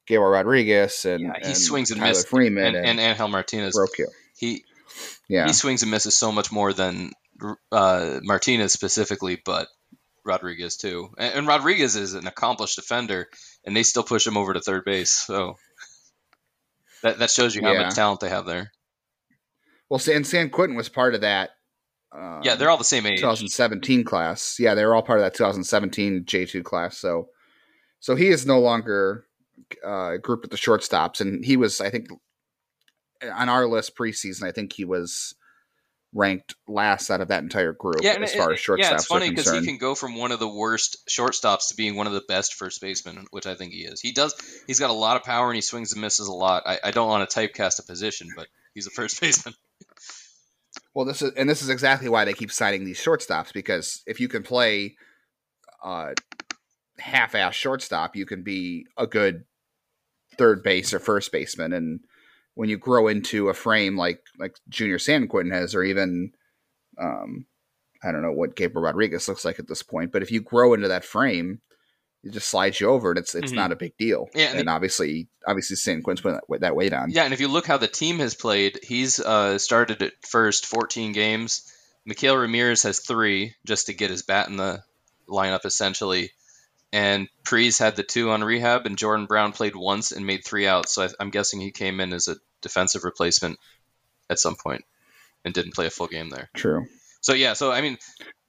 Gabriel 0.06 0.30
Rodriguez 0.30 1.04
and, 1.04 1.24
Yeah, 1.24 1.32
he 1.40 1.46
and 1.48 1.56
swings 1.56 1.90
and 1.90 2.00
Tyler 2.00 2.10
misses. 2.10 2.26
Freeman 2.26 2.64
And, 2.64 2.76
and, 2.76 2.86
and 2.86 3.00
Angel 3.00 3.28
Martinez, 3.28 3.78
he 4.38 4.64
Yeah, 5.28 5.46
he 5.46 5.52
swings 5.52 5.82
and 5.82 5.90
misses 5.90 6.16
so 6.16 6.32
much 6.32 6.52
more 6.52 6.72
than 6.72 7.12
uh, 7.72 8.20
Martinez 8.22 8.72
specifically, 8.72 9.40
but 9.44 9.68
Rodriguez 10.24 10.76
too. 10.76 11.08
And, 11.18 11.34
and 11.34 11.46
Rodriguez 11.46 11.96
is 11.96 12.14
an 12.14 12.26
accomplished 12.26 12.76
defender, 12.76 13.28
and 13.64 13.76
they 13.76 13.82
still 13.82 14.02
push 14.02 14.26
him 14.26 14.36
over 14.36 14.52
to 14.54 14.60
third 14.60 14.84
base. 14.84 15.10
So 15.12 15.56
that 17.02 17.18
that 17.20 17.30
shows 17.30 17.54
you 17.54 17.62
how 17.62 17.72
Yeah. 17.72 17.84
much 17.84 17.94
talent 17.94 18.20
they 18.20 18.28
have 18.28 18.46
there. 18.46 18.72
well, 19.88 19.98
San 19.98 20.22
Sanquintin 20.22 20.76
was 20.76 20.88
part 20.88 21.14
of 21.14 21.22
that. 21.22 21.50
Um, 22.12 22.40
Yeah, 22.42 22.54
they're 22.56 22.70
all 22.70 22.76
the 22.78 22.84
same 22.84 23.06
age. 23.06 23.20
2017 23.20 24.04
class. 24.04 24.56
Yeah, 24.58 24.74
they 24.74 24.84
were 24.84 24.94
all 24.94 25.02
part 25.02 25.18
of 25.18 25.24
that 25.24 25.34
2017 25.34 26.24
J2 26.24 26.62
class. 26.64 26.98
So, 26.98 27.28
so 28.00 28.14
he 28.16 28.28
is 28.28 28.44
no 28.46 28.58
longer 28.60 29.26
uh, 29.84 30.16
grouped 30.18 30.42
with 30.44 30.50
the 30.50 30.56
shortstops, 30.56 31.20
and 31.20 31.44
he 31.44 31.56
was, 31.56 31.80
I 31.80 31.90
think, 31.90 32.08
on 33.22 33.48
our 33.48 33.66
list 33.66 33.96
preseason. 33.96 34.42
I 34.44 34.52
think 34.52 34.72
he 34.72 34.84
was 34.84 35.34
ranked 36.18 36.56
last 36.66 37.10
out 37.10 37.20
of 37.20 37.28
that 37.28 37.44
entire 37.44 37.72
group 37.72 38.00
Yeah, 38.02 38.16
as 38.20 38.34
it- 38.34 38.38
far 38.38 38.52
as 38.52 38.58
shortstops 38.58 38.78
yeah, 38.78 38.94
it's 38.94 39.06
funny 39.06 39.30
because 39.30 39.52
he 39.52 39.64
can 39.64 39.78
go 39.78 39.94
from 39.94 40.16
one 40.16 40.32
of 40.32 40.40
the 40.40 40.48
worst 40.48 40.98
shortstops 41.08 41.68
to 41.68 41.76
being 41.76 41.94
one 41.94 42.08
of 42.08 42.12
the 42.12 42.22
best 42.26 42.54
first 42.54 42.80
basemen, 42.80 43.26
which 43.30 43.46
I 43.46 43.54
think 43.54 43.72
he 43.72 43.84
is. 43.84 44.00
He 44.00 44.10
does. 44.12 44.34
He's 44.66 44.80
got 44.80 44.90
a 44.90 44.94
lot 44.94 45.16
of 45.16 45.22
power 45.22 45.46
and 45.46 45.54
he 45.54 45.60
swings 45.60 45.92
and 45.92 46.00
misses 46.00 46.26
a 46.26 46.32
lot. 46.32 46.64
I, 46.66 46.78
I 46.82 46.90
don't 46.90 47.08
want 47.08 47.28
to 47.30 47.40
typecast 47.40 47.78
a 47.78 47.82
position, 47.84 48.30
but 48.34 48.48
he's 48.74 48.88
a 48.88 48.90
first 48.90 49.20
baseman. 49.20 49.54
Well, 50.92 51.06
this 51.06 51.22
is 51.22 51.32
and 51.36 51.48
this 51.48 51.62
is 51.62 51.68
exactly 51.68 52.08
why 52.08 52.24
they 52.24 52.34
keep 52.34 52.50
signing 52.50 52.84
these 52.84 52.98
shortstops 53.00 53.52
because 53.52 54.02
if 54.06 54.18
you 54.18 54.26
can 54.28 54.42
play 54.42 54.96
uh, 55.84 56.14
half-ass 56.98 57.54
shortstop, 57.54 58.16
you 58.16 58.26
can 58.26 58.42
be 58.42 58.86
a 58.96 59.06
good 59.06 59.44
third 60.36 60.64
base 60.64 60.92
or 60.92 60.98
first 60.98 61.30
baseman. 61.30 61.72
And 61.72 62.00
when 62.58 62.68
you 62.68 62.76
grow 62.76 63.06
into 63.06 63.50
a 63.50 63.54
frame 63.54 63.96
like 63.96 64.20
like 64.36 64.56
Junior 64.68 64.98
Sanquintin 64.98 65.52
has, 65.52 65.76
or 65.76 65.84
even 65.84 66.32
um, 66.98 67.46
I 68.02 68.10
don't 68.10 68.22
know 68.22 68.32
what 68.32 68.56
Gabriel 68.56 68.82
Rodriguez 68.84 69.28
looks 69.28 69.44
like 69.44 69.60
at 69.60 69.68
this 69.68 69.84
point, 69.84 70.10
but 70.10 70.22
if 70.22 70.32
you 70.32 70.40
grow 70.40 70.74
into 70.74 70.88
that 70.88 71.04
frame, 71.04 71.60
it 72.24 72.32
just 72.32 72.48
slides 72.48 72.80
you 72.80 72.88
over, 72.88 73.10
and 73.12 73.18
it's 73.20 73.36
it's 73.36 73.52
Mhm. 73.52 73.54
not 73.54 73.70
a 73.70 73.76
big 73.76 73.96
deal. 73.96 74.28
Yeah, 74.34 74.50
and 74.50 74.58
and, 74.58 74.68
obviously, 74.68 75.28
obviously 75.46 75.76
Sanquintin's 75.76 76.20
putting 76.20 76.40
that, 76.48 76.60
that 76.62 76.74
weight 76.74 76.92
on. 76.92 77.12
Yeah, 77.12 77.22
and 77.22 77.32
if 77.32 77.38
you 77.38 77.46
look 77.46 77.64
how 77.68 77.76
the 77.76 77.86
team 77.86 78.18
has 78.18 78.34
played, 78.34 78.80
he's 78.82 79.20
uh, 79.20 79.58
started 79.58 80.02
at 80.02 80.14
first 80.26 80.66
14 80.66 81.12
games. 81.12 81.72
Mikhail 82.04 82.36
Ramirez 82.36 82.82
has 82.82 82.98
three 82.98 83.54
just 83.64 83.86
to 83.86 83.94
get 83.94 84.10
his 84.10 84.22
bat 84.22 84.48
in 84.48 84.56
the 84.56 84.82
lineup, 85.28 85.64
essentially. 85.64 86.32
And 86.92 87.28
Pries 87.44 87.78
had 87.78 87.94
the 87.94 88.02
two 88.02 88.30
on 88.30 88.42
rehab, 88.42 88.84
and 88.86 88.98
Jordan 88.98 89.26
Brown 89.26 89.52
played 89.52 89.76
once 89.76 90.10
and 90.10 90.26
made 90.26 90.44
three 90.44 90.66
outs. 90.66 90.92
So 90.92 91.04
I, 91.04 91.08
I'm 91.20 91.30
guessing 91.30 91.60
he 91.60 91.70
came 91.70 92.00
in 92.00 92.12
as 92.12 92.26
a 92.26 92.36
defensive 92.62 93.04
replacement 93.04 93.58
at 94.30 94.38
some 94.38 94.56
point 94.56 94.84
and 95.44 95.54
didn't 95.54 95.74
play 95.74 95.86
a 95.86 95.90
full 95.90 96.06
game 96.08 96.28
there. 96.30 96.50
True. 96.54 96.86
So 97.20 97.32
yeah, 97.32 97.52
so 97.54 97.70
I 97.72 97.80
mean, 97.80 97.96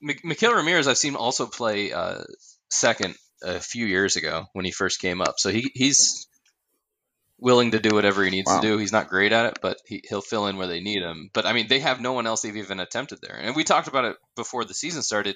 M- 0.08 0.16
Mikhail 0.24 0.54
Ramirez 0.54 0.88
I've 0.88 0.98
seen 0.98 1.16
also 1.16 1.46
play 1.48 1.92
uh, 1.92 2.22
second 2.70 3.16
a 3.44 3.60
few 3.60 3.86
years 3.86 4.16
ago 4.16 4.46
when 4.54 4.66
he 4.66 4.72
first 4.72 5.00
came 5.02 5.22
up. 5.22 5.36
So 5.38 5.50
he 5.50 5.72
he's 5.74 6.28
willing 7.38 7.72
to 7.72 7.80
do 7.80 7.96
whatever 7.96 8.24
he 8.24 8.30
needs 8.32 8.50
Wow. 8.52 8.60
to 8.60 8.68
do. 8.68 8.78
He's 8.78 8.92
not 8.92 9.08
great 9.08 9.32
at 9.32 9.46
it, 9.46 9.60
but 9.62 9.78
he, 9.86 10.04
he'll 10.10 10.22
fill 10.22 10.48
in 10.48 10.58
where 10.58 10.68
they 10.68 10.82
need 10.82 11.02
him. 11.02 11.30
But 11.34 11.46
I 11.46 11.54
mean, 11.54 11.68
they 11.70 11.80
have 11.80 12.02
no 12.02 12.12
one 12.14 12.28
else 12.28 12.42
they've 12.42 12.56
even 12.58 12.80
attempted 12.82 13.20
there. 13.22 13.36
And 13.42 13.56
we 13.56 13.64
talked 13.64 13.88
about 13.88 14.06
it 14.06 14.18
before 14.36 14.66
the 14.66 14.74
season 14.74 15.02
started. 15.04 15.36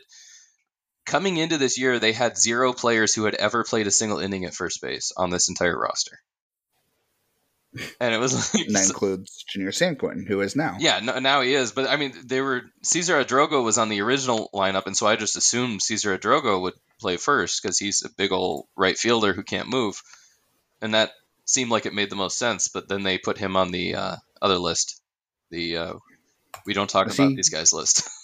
Coming 1.05 1.37
into 1.37 1.57
this 1.57 1.77
year, 1.77 1.99
they 1.99 2.13
had 2.13 2.37
zero 2.37 2.71
players 2.73 3.13
who 3.13 3.25
had 3.25 3.35
ever 3.35 3.63
played 3.65 3.87
a 3.87 3.91
single 3.91 4.19
inning 4.19 4.45
at 4.45 4.53
first 4.53 4.81
base 4.81 5.11
on 5.17 5.29
this 5.29 5.49
entire 5.49 5.77
roster. 5.77 6.17
And 7.99 8.13
it 8.13 8.19
was 8.19 8.33
like, 8.53 8.65
And 8.67 8.75
that 8.75 8.85
includes 8.87 9.43
Junior 9.49 9.71
Sanquintin, 9.71 10.27
who 10.27 10.41
is 10.41 10.55
now. 10.55 10.75
yeah, 10.79 10.99
no, 10.99 11.19
now 11.19 11.41
he 11.41 11.53
is. 11.53 11.71
But 11.71 11.89
I 11.89 11.95
mean, 11.95 12.13
they 12.25 12.39
were 12.41 12.61
Cesar 12.83 13.23
Idrogo 13.23 13.63
was 13.63 13.77
on 13.77 13.89
the 13.89 14.01
original 14.01 14.49
lineup, 14.53 14.85
and 14.85 14.95
so 14.95 15.07
I 15.07 15.15
just 15.15 15.35
assumed 15.37 15.81
Cesar 15.81 16.17
Idrogo 16.17 16.61
would 16.61 16.75
play 16.99 17.17
first 17.17 17.61
because 17.61 17.79
he's 17.79 18.03
a 18.03 18.09
big 18.15 18.31
old 18.31 18.67
right 18.77 18.97
fielder 18.97 19.33
who 19.33 19.43
can't 19.43 19.69
move, 19.69 20.01
and 20.81 20.93
that 20.93 21.11
seemed 21.45 21.71
like 21.71 21.85
it 21.85 21.93
made 21.93 22.09
the 22.09 22.15
most 22.15 22.37
sense. 22.37 22.67
But 22.67 22.87
then 22.87 23.03
they 23.03 23.17
put 23.17 23.37
him 23.37 23.55
on 23.57 23.71
the 23.71 23.95
uh, 23.95 24.15
other 24.41 24.57
list, 24.57 25.01
the 25.49 25.77
uh, 25.77 25.93
we 26.65 26.73
don't 26.73 26.89
talk 26.89 27.07
Is 27.07 27.15
about 27.15 27.29
he- 27.29 27.35
these 27.37 27.49
guys 27.49 27.73
list. 27.73 28.07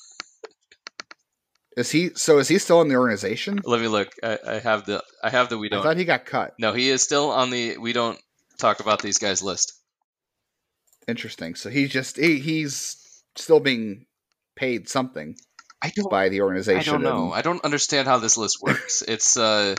Is 1.78 1.92
he? 1.92 2.10
So 2.16 2.40
is 2.40 2.48
he 2.50 2.58
still 2.58 2.82
in 2.82 2.90
the 2.90 2.96
organization? 2.96 3.62
Let 3.64 3.80
me 3.80 3.88
look. 3.88 4.10
I, 4.22 4.38
I 4.46 4.54
have 4.60 4.86
the 4.86 5.02
I 5.24 5.30
have 5.30 5.48
the 5.50 5.58
we 5.58 5.70
don't. 5.70 5.80
I 5.80 5.84
thought 5.84 5.98
he 5.98 6.04
got 6.04 6.26
cut. 6.26 6.54
No, 6.60 6.74
he 6.74 6.90
is 6.90 7.02
still 7.02 7.30
on 7.32 7.52
the 7.52 7.78
we 7.78 7.94
don't 7.94 8.20
talk 8.60 8.80
about 8.80 9.02
these 9.02 9.18
guys 9.18 9.42
list. 9.42 9.74
Interesting. 11.08 11.56
So 11.56 11.70
he's 11.70 11.90
just 11.90 12.18
he, 12.18 12.40
he's 12.40 13.24
still 13.36 13.60
being 13.60 14.06
paid 14.56 14.90
something 14.90 15.36
I 15.82 15.92
don't. 15.96 16.10
by 16.10 16.30
the 16.30 16.42
organization. 16.42 16.80
I 16.80 16.92
don't 16.92 17.04
know. 17.04 17.26
and- 17.26 17.34
I 17.34 17.42
don't 17.42 17.64
understand 17.64 18.08
how 18.08 18.20
this 18.20 18.38
list 18.38 18.62
works. 18.62 19.02
it's 19.08 19.38
uh 19.38 19.76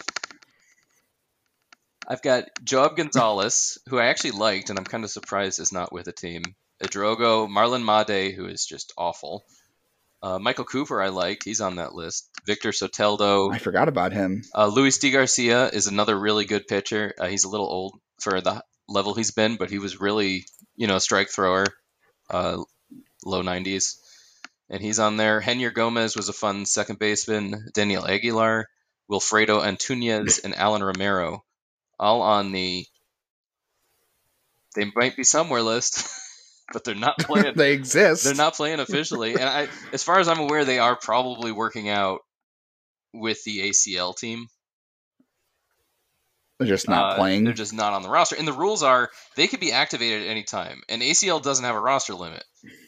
I've 2.08 2.22
got 2.22 2.46
Job 2.64 2.96
Gonzalez, 2.96 3.78
who 3.88 3.98
I 3.98 4.06
actually 4.06 4.32
liked, 4.32 4.70
and 4.70 4.78
I'm 4.78 4.84
kind 4.84 5.04
of 5.04 5.10
surprised 5.10 5.60
is 5.60 5.72
not 5.72 5.92
with 5.92 6.06
the 6.06 6.12
team. 6.12 6.42
Idrogo, 6.82 7.46
Marlon 7.48 7.84
Made, 7.84 8.34
who 8.34 8.46
is 8.46 8.66
just 8.66 8.92
awful. 8.98 9.44
Uh, 10.22 10.38
Michael 10.38 10.64
Cooper, 10.64 11.00
I 11.00 11.08
like. 11.08 11.42
He's 11.44 11.60
on 11.60 11.76
that 11.76 11.94
list. 11.94 12.28
Victor 12.44 12.70
Soteldo. 12.70 13.54
I 13.54 13.58
forgot 13.58 13.88
about 13.88 14.12
him. 14.12 14.42
Uh, 14.54 14.66
Luis 14.66 14.98
D. 14.98 15.12
Garcia 15.12 15.68
is 15.68 15.86
another 15.86 16.18
really 16.18 16.46
good 16.46 16.66
pitcher. 16.66 17.14
Uh, 17.18 17.28
he's 17.28 17.44
a 17.44 17.48
little 17.48 17.68
old 17.68 18.00
for 18.20 18.40
the 18.40 18.62
level 18.90 19.14
he's 19.14 19.30
been, 19.30 19.56
but 19.56 19.70
he 19.70 19.78
was 19.78 20.00
really, 20.00 20.44
you 20.76 20.86
know, 20.86 20.96
a 20.96 21.00
strike 21.00 21.30
thrower, 21.30 21.64
uh, 22.28 22.58
low 23.24 23.42
90s. 23.42 23.96
And 24.68 24.82
he's 24.82 24.98
on 24.98 25.16
there. 25.16 25.40
Henier 25.40 25.70
Gomez 25.70 26.16
was 26.16 26.28
a 26.28 26.34
fun 26.34 26.66
second 26.66 26.98
baseman. 26.98 27.70
Daniel 27.72 28.06
Aguilar, 28.06 28.68
Wilfredo 29.10 29.62
Antunez, 29.62 30.44
and 30.44 30.54
Alan 30.54 30.82
Romero, 30.82 31.44
all 31.98 32.22
on 32.22 32.52
the 32.52 32.86
they 34.76 34.90
might 34.94 35.16
be 35.16 35.24
somewhere 35.24 35.62
list, 35.62 36.08
but 36.72 36.84
they're 36.84 36.94
not 36.94 37.18
playing. 37.18 37.52
they 37.56 37.72
exist. 37.72 38.24
They're 38.24 38.34
not 38.34 38.54
playing 38.54 38.80
officially, 38.80 39.32
and 39.32 39.42
I, 39.42 39.68
as 39.92 40.04
far 40.04 40.20
as 40.20 40.28
I'm 40.28 40.38
aware, 40.38 40.64
they 40.64 40.78
are 40.78 40.96
probably 40.96 41.52
working 41.52 41.88
out 41.88 42.20
with 43.12 43.42
the 43.44 43.70
ACL 43.70 44.16
team. 44.16 44.46
They're 46.60 46.68
just 46.68 46.88
not 46.90 47.12
Uh, 47.12 47.16
playing. 47.16 47.44
They're 47.44 47.54
just 47.54 47.72
not 47.72 47.94
on 47.94 48.02
the 48.02 48.10
roster. 48.10 48.36
And 48.36 48.46
the 48.46 48.52
rules 48.52 48.82
are 48.82 49.10
they 49.34 49.48
could 49.48 49.60
be 49.60 49.72
activated 49.72 50.22
at 50.24 50.28
any 50.28 50.42
time. 50.42 50.82
And 50.90 51.00
ACL 51.00 51.42
doesn't 51.42 51.64
have 51.64 51.74
a 51.74 51.80
roster 51.80 52.14
limit. 52.14 52.44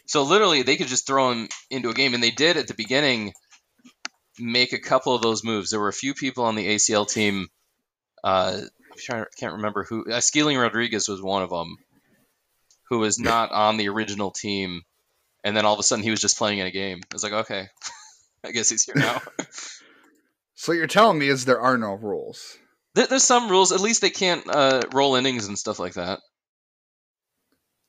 So 0.07 0.25
literally 0.25 0.61
they 0.63 0.77
could 0.77 0.89
just 0.89 1.07
throw 1.07 1.33
him 1.33 1.49
into 1.71 1.89
a 1.89 1.95
game. 1.95 2.13
And 2.13 2.23
they 2.23 2.31
did 2.31 2.59
at 2.59 2.69
the 2.69 2.75
beginning 2.75 3.33
make 4.39 4.75
a 4.75 4.79
couple 4.79 5.15
of 5.15 5.23
those 5.23 5.43
moves. 5.43 5.71
There 5.71 5.81
were 5.81 5.89
a 5.89 5.93
few 5.93 6.13
people 6.13 6.45
on 6.45 6.55
the 6.55 6.67
ACL 6.67 7.11
team. 7.11 7.49
Uh, 8.23 8.59
I'm 8.61 8.99
trying, 8.99 9.25
can't 9.39 9.55
remember 9.55 9.85
who. 9.85 10.05
Uh, 10.05 10.21
Skeeling 10.21 10.59
Rodriguez 10.59 11.09
was 11.09 11.23
one 11.23 11.43
of 11.43 11.49
them, 11.49 11.77
who 12.91 12.99
was 12.99 13.19
not 13.19 13.53
on 13.53 13.79
the 13.79 13.89
original 13.89 14.31
team. 14.33 14.83
And 15.45 15.57
then 15.57 15.65
all 15.65 15.73
of 15.73 15.81
a 15.81 15.83
sudden 15.83 16.05
he 16.05 16.11
was 16.11 16.21
just 16.21 16.37
playing 16.37 16.59
in 16.59 16.67
a 16.67 16.71
game. 16.71 17.01
I 17.11 17.15
was 17.15 17.23
like, 17.23 17.33
okay, 17.33 17.69
I 18.45 18.51
guess 18.53 18.69
he's 18.69 18.85
here 18.85 18.97
now. 18.97 19.23
so 20.55 20.73
what 20.73 20.77
you're 20.77 20.87
telling 20.87 21.19
me 21.19 21.29
is 21.29 21.47
there 21.47 21.61
are 21.61 21.79
no 21.79 21.95
rules. 21.95 22.59
There- 22.95 23.07
There's 23.07 23.25
some 23.25 23.49
rules. 23.51 23.73
At 23.73 23.81
least 23.81 24.01
they 24.03 24.11
can't 24.11 24.45
uh, 24.49 24.83
roll 24.93 25.15
innings 25.17 25.47
and 25.47 25.59
stuff 25.59 25.79
like 25.79 25.95
that. 25.95 26.21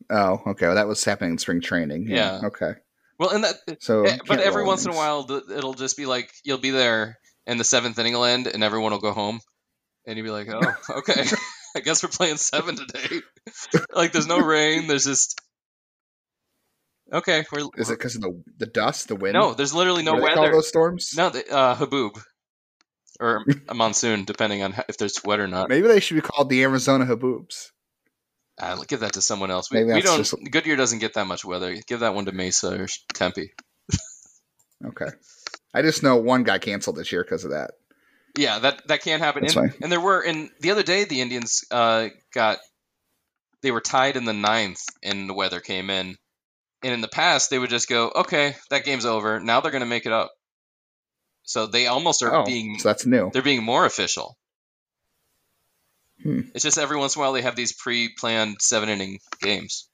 Oh, 0.09 0.41
okay. 0.47 0.65
Well, 0.67 0.75
that 0.75 0.87
was 0.87 1.03
happening 1.03 1.31
in 1.31 1.37
spring 1.37 1.61
training. 1.61 2.07
Yeah. 2.09 2.41
Okay. 2.45 2.73
Well, 3.19 3.29
and 3.29 3.43
that 3.43 3.55
So, 3.81 4.05
but 4.27 4.39
every 4.39 4.63
once 4.63 4.85
in 4.85 4.91
a 4.91 4.95
while, 4.95 5.29
it'll 5.31 5.75
just 5.75 5.95
be 5.97 6.05
like 6.05 6.31
you'll 6.43 6.57
be 6.57 6.71
there, 6.71 7.19
and 7.45 7.59
the 7.59 7.63
seventh 7.63 7.97
inning 7.99 8.13
will 8.13 8.25
end, 8.25 8.47
and 8.47 8.63
everyone 8.63 8.91
will 8.91 8.99
go 8.99 9.11
home, 9.13 9.39
and 10.05 10.17
you'll 10.17 10.25
be 10.25 10.31
like, 10.31 10.49
"Oh, 10.49 10.75
okay, 10.97 11.23
I 11.75 11.79
guess 11.79 12.03
we're 12.03 12.09
playing 12.09 12.37
seven 12.37 12.75
today." 12.75 13.21
like, 13.93 14.11
there's 14.11 14.27
no 14.27 14.39
rain. 14.39 14.87
There's 14.87 15.05
just 15.05 15.39
okay. 17.13 17.45
We're 17.51 17.69
Is 17.77 17.89
it 17.89 17.97
because 17.99 18.15
of 18.15 18.21
the 18.21 18.43
the 18.57 18.65
dust, 18.65 19.07
the 19.07 19.15
wind? 19.15 19.35
no? 19.35 19.53
There's 19.53 19.73
literally 19.73 20.03
no 20.03 20.13
What 20.15 20.21
do 20.21 20.27
they 20.27 20.33
call 20.33 20.51
those 20.51 20.67
storms? 20.67 21.13
No, 21.15 21.29
the, 21.29 21.49
uh, 21.49 21.75
haboob 21.75 22.21
or 23.19 23.45
a 23.69 23.73
monsoon, 23.73 24.25
depending 24.25 24.63
on 24.63 24.75
if 24.89 24.97
there's 24.97 25.23
wet 25.23 25.39
or 25.39 25.47
not. 25.47 25.69
Maybe 25.69 25.87
they 25.87 25.99
should 25.99 26.15
be 26.15 26.21
called 26.21 26.49
the 26.49 26.63
Arizona 26.63 27.05
Haboobs. 27.05 27.69
Uh, 28.59 28.77
give 28.87 28.99
that 28.99 29.13
to 29.13 29.21
someone 29.21 29.49
else. 29.51 29.71
We, 29.71 29.83
we 29.83 30.01
don't. 30.01 30.17
just- 30.17 30.35
Goodyear 30.51 30.75
doesn't 30.75 30.99
get 30.99 31.15
that 31.15 31.25
much 31.27 31.43
weather. 31.43 31.75
Give 31.87 32.01
that 32.01 32.13
one 32.13 32.25
to 32.25 32.31
Mesa 32.31 32.81
or 32.83 32.87
Tempe. 33.13 33.51
Okay. 34.85 35.07
I 35.73 35.81
just 35.81 36.03
know 36.03 36.17
one 36.17 36.43
guy 36.43 36.57
canceled 36.59 36.97
this 36.97 37.11
year 37.11 37.23
because 37.23 37.45
of 37.45 37.51
that. 37.51 37.71
Yeah, 38.37 38.59
that 38.59 38.87
that 38.89 39.01
can 39.01 39.19
happen. 39.19 39.43
And, 39.45 39.53
and 39.81 39.91
there 39.91 40.01
were, 40.01 40.19
and 40.19 40.49
the 40.59 40.71
other 40.71 40.83
day 40.83 41.05
the 41.05 41.21
Indians 41.21 41.63
uh, 41.71 42.09
got 42.33 42.59
they 43.61 43.71
were 43.71 43.79
tied 43.81 44.17
in 44.17 44.25
the 44.25 44.33
ninth, 44.33 44.81
and 45.01 45.29
the 45.29 45.33
weather 45.33 45.59
came 45.61 45.89
in. 45.89 46.17
And 46.83 46.93
in 46.93 46.99
the 46.99 47.07
past, 47.07 47.49
they 47.49 47.57
would 47.59 47.69
just 47.69 47.87
go, 47.87 48.11
"Okay, 48.13 48.55
that 48.71 48.83
game's 48.83 49.05
over. 49.05 49.39
Now 49.39 49.61
they're 49.61 49.71
going 49.71 49.83
to 49.83 49.87
make 49.87 50.05
it 50.05 50.11
up." 50.11 50.31
So 51.43 51.67
they 51.67 51.87
almost 51.87 52.23
are 52.23 52.33
Oh, 52.33 52.45
being 52.45 52.79
so 52.79 52.89
that's 52.89 53.05
new. 53.05 53.29
they're 53.33 53.41
being 53.41 53.63
more 53.63 53.85
official. 53.85 54.37
Hmm. 56.21 56.41
It's 56.55 56.63
just 56.63 56.77
every 56.77 56.97
once 56.97 57.15
in 57.15 57.19
a 57.19 57.23
while 57.23 57.33
they 57.33 57.41
have 57.41 57.55
these 57.55 57.73
pre-planned 57.73 58.57
seven 58.61 58.87
inning 58.89 59.19
games. 59.41 59.89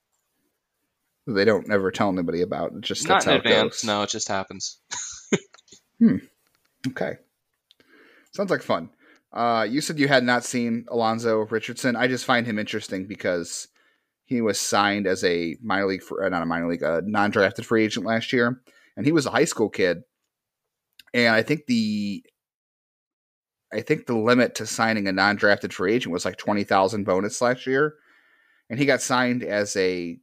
They 1.25 1.45
don't 1.45 1.71
ever 1.71 1.91
tell 1.91 2.09
anybody 2.09 2.41
about 2.41 2.73
it. 2.73 2.81
Just 2.81 3.07
Not 3.07 3.25
in 3.25 3.33
advance. 3.33 3.83
it. 3.83 3.88
No, 3.88 4.01
it 4.03 4.09
just 4.09 4.27
happens. 4.27 4.77
Hmm. 5.99 6.15
Okay. 6.88 7.17
Sounds 8.33 8.49
like 8.49 8.62
fun. 8.62 8.89
Uh, 9.33 9.67
you 9.69 9.81
said 9.81 9.99
you 9.99 10.07
had 10.07 10.23
not 10.23 10.45
seen 10.45 10.85
Alonzo 10.88 11.39
Richardson. 11.39 11.97
I 11.97 12.07
just 12.07 12.23
find 12.23 12.47
him 12.47 12.57
interesting 12.57 13.05
because 13.05 13.67
he 14.23 14.39
was 14.39 14.62
signed 14.62 15.05
as 15.07 15.21
a 15.25 15.57
minor 15.62 15.88
league, 15.88 16.03
for, 16.03 16.23
uh, 16.23 16.29
not 16.29 16.41
a 16.41 16.45
minor 16.45 16.69
league, 16.69 16.83
a 16.83 17.01
non-drafted 17.05 17.65
free 17.65 17.83
agent 17.83 18.05
last 18.05 18.31
year, 18.31 18.62
and 18.95 19.05
he 19.05 19.12
was 19.12 19.25
a 19.25 19.31
high 19.31 19.43
school 19.43 19.67
kid. 19.67 20.03
And 21.13 21.34
I 21.34 21.41
think 21.41 21.65
the, 21.67 22.24
I 23.74 23.82
think 23.82 24.06
the 24.06 24.17
limit 24.17 24.56
to 24.56 24.65
signing 24.65 25.08
a 25.08 25.12
non-drafted 25.12 25.74
free 25.74 25.93
agent 25.93 26.13
was 26.13 26.26
like 26.26 26.38
twenty 26.38 26.63
thousand 26.63 27.04
bonus 27.06 27.41
last 27.41 27.65
year, 27.67 27.95
and 28.69 28.80
he 28.80 28.86
got 28.86 29.02
signed 29.02 29.43
as 29.43 29.76
a 29.76 30.17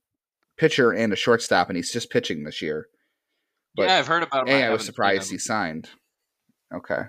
pitcher 0.59 0.91
and 0.93 1.13
a 1.13 1.17
shortstop, 1.17 1.69
and 1.69 1.77
he's 1.77 1.93
just 1.93 2.11
pitching 2.11 2.45
this 2.45 2.61
year. 2.63 2.87
But 3.77 3.89
yeah, 3.89 3.97
I've 3.99 4.07
heard 4.07 4.23
about 4.23 4.49
him. 4.49 4.57
Hey, 4.57 4.65
I 4.65 4.71
was 4.71 4.85
surprised 4.85 5.31
he 5.31 5.39
signed. 5.39 5.89
Okay. 6.75 7.03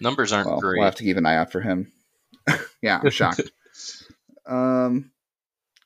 Numbers 0.00 0.32
aren't 0.32 0.48
Well, 0.48 0.60
great. 0.60 0.78
we'll 0.78 0.84
have 0.84 0.96
to 0.96 1.04
keep 1.04 1.16
an 1.16 1.26
eye 1.26 1.36
out 1.36 1.50
for 1.50 1.60
him. 1.60 1.90
yeah, 2.82 3.00
I'm 3.02 3.10
shocked. 3.10 3.40
um, 4.46 5.10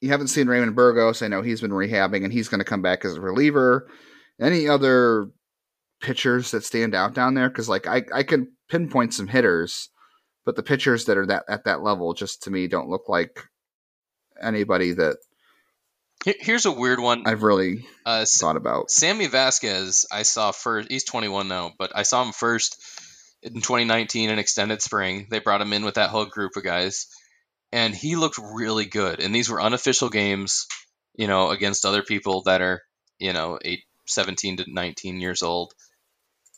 you 0.00 0.08
haven't 0.08 0.28
seen 0.28 0.48
Raymond 0.48 0.74
Burgos. 0.74 1.22
I 1.22 1.28
know 1.28 1.42
he's 1.42 1.60
been 1.60 1.70
rehabbing, 1.70 2.24
and 2.24 2.32
he's 2.32 2.48
going 2.48 2.58
to 2.58 2.64
come 2.64 2.82
back 2.82 3.04
as 3.04 3.14
a 3.14 3.20
reliever. 3.20 3.88
Any 4.40 4.68
other 4.68 5.28
pitchers 6.06 6.52
that 6.52 6.64
stand 6.64 6.94
out 6.94 7.14
down 7.14 7.34
there? 7.34 7.48
Because 7.48 7.68
like 7.68 7.86
I, 7.88 8.02
I 8.14 8.22
can 8.22 8.52
pinpoint 8.68 9.12
some 9.12 9.26
hitters, 9.26 9.90
but 10.44 10.54
the 10.54 10.62
pitchers 10.62 11.06
that 11.06 11.18
are 11.18 11.26
that 11.26 11.44
at 11.48 11.64
that 11.64 11.82
level 11.82 12.14
just 12.14 12.44
to 12.44 12.50
me 12.50 12.68
don't 12.68 12.88
look 12.88 13.08
like 13.08 13.40
anybody 14.40 14.92
that 14.92 15.16
Here's 16.24 16.66
a 16.66 16.72
weird 16.72 16.98
one. 16.98 17.22
I've 17.26 17.42
really 17.44 17.86
Uh, 18.04 18.24
thought 18.40 18.56
about. 18.56 18.90
Sammy 18.90 19.26
Vasquez, 19.28 20.06
I 20.10 20.22
saw 20.22 20.50
first. 20.50 20.90
He's 20.90 21.04
21 21.04 21.46
now, 21.46 21.72
but 21.78 21.92
I 21.94 22.02
saw 22.02 22.24
him 22.24 22.32
first 22.32 22.76
in 23.42 23.54
2019 23.54 24.30
in 24.30 24.38
extended 24.38 24.82
spring. 24.82 25.28
They 25.30 25.38
brought 25.38 25.60
him 25.60 25.72
in 25.72 25.84
with 25.84 25.94
that 25.94 26.10
whole 26.10 26.24
group 26.24 26.56
of 26.56 26.64
guys, 26.64 27.06
and 27.70 27.94
he 27.94 28.16
looked 28.16 28.38
really 28.38 28.86
good. 28.86 29.20
And 29.20 29.32
these 29.32 29.48
were 29.48 29.60
unofficial 29.60 30.08
games, 30.08 30.66
you 31.14 31.28
know, 31.28 31.50
against 31.50 31.84
other 31.86 32.02
people 32.02 32.42
that 32.46 32.60
are, 32.60 32.82
you 33.20 33.32
know, 33.32 33.58
eight, 33.62 33.84
17 34.06 34.56
to 34.56 34.64
19 34.66 35.20
years 35.20 35.42
old. 35.44 35.74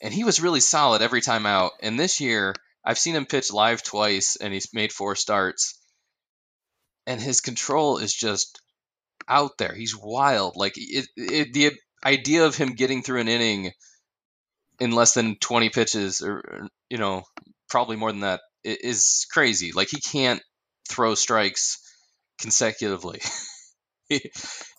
And 0.01 0.13
he 0.13 0.23
was 0.23 0.41
really 0.41 0.59
solid 0.61 1.01
every 1.01 1.21
time 1.21 1.45
out. 1.45 1.71
And 1.81 1.99
this 1.99 2.19
year, 2.21 2.55
I've 2.85 2.99
seen 2.99 3.15
him 3.15 3.25
pitch 3.25 3.51
live 3.51 3.83
twice, 3.83 4.35
and 4.37 4.53
he's 4.53 4.73
made 4.73 4.91
four 4.93 5.15
starts. 5.15 5.79
And 7.07 7.19
his 7.21 7.41
control 7.41 7.97
is 7.97 8.13
just 8.13 8.61
out 9.27 9.57
there. 9.57 9.73
He's 9.75 9.95
wild. 9.97 10.55
Like 10.57 10.73
it, 10.77 11.07
it, 11.17 11.53
the 11.53 11.73
idea 12.05 12.45
of 12.45 12.55
him 12.55 12.75
getting 12.75 13.03
through 13.03 13.21
an 13.21 13.27
inning 13.29 13.71
in 14.79 14.91
less 14.91 15.13
than 15.13 15.35
20 15.37 15.69
pitches, 15.69 16.21
or 16.21 16.67
you 16.89 16.97
know, 16.97 17.23
probably 17.69 17.95
more 17.97 18.11
than 18.11 18.21
that, 18.21 18.41
is 18.63 19.25
crazy. 19.31 19.71
Like 19.71 19.89
he 19.89 19.99
can't 19.99 20.41
throw 20.89 21.15
strikes 21.15 21.79
consecutively. 22.39 23.21
He- 24.09 24.31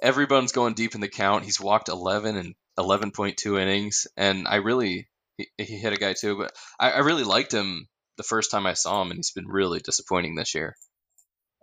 Everyone's 0.02 0.52
going 0.52 0.74
deep 0.74 0.96
in 0.96 1.02
the 1.02 1.08
count. 1.08 1.44
He's 1.44 1.60
walked 1.60 1.88
11 1.90 2.36
and 2.36 2.54
11.2 2.78 3.60
innings, 3.60 4.06
and 4.16 4.48
I 4.48 4.56
really 4.56 5.09
he, 5.56 5.64
he 5.64 5.78
hit 5.78 5.92
a 5.92 5.96
guy 5.96 6.14
too, 6.14 6.36
but 6.36 6.52
I, 6.78 6.90
I 6.92 6.98
really 6.98 7.24
liked 7.24 7.52
him 7.52 7.86
the 8.16 8.22
first 8.22 8.50
time 8.50 8.66
I 8.66 8.74
saw 8.74 9.02
him, 9.02 9.10
and 9.10 9.18
he's 9.18 9.32
been 9.32 9.48
really 9.48 9.80
disappointing 9.80 10.34
this 10.34 10.54
year. 10.54 10.76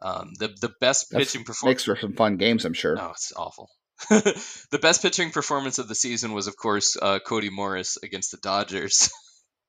Um, 0.02 0.32
the 0.38 0.50
the 0.62 0.74
best 0.80 1.08
That's- 1.12 1.32
pitching 1.32 1.46
performance. 1.46 1.76
Makes 1.78 1.84
for 1.84 1.96
some 1.96 2.14
fun 2.14 2.38
games, 2.38 2.66
I'm 2.66 2.74
sure. 2.74 2.98
Oh, 3.00 3.12
it's 3.12 3.34
awful. 3.36 3.70
the 4.10 4.80
best 4.80 5.02
pitching 5.02 5.32
performance 5.32 5.80
of 5.80 5.88
the 5.88 5.96
season 5.96 6.34
was, 6.34 6.46
of 6.46 6.56
course, 6.56 6.96
uh, 7.02 7.18
Cody 7.20 7.50
Morris 7.50 7.98
against 8.04 8.30
the 8.30 8.38
Dodgers, 8.38 9.10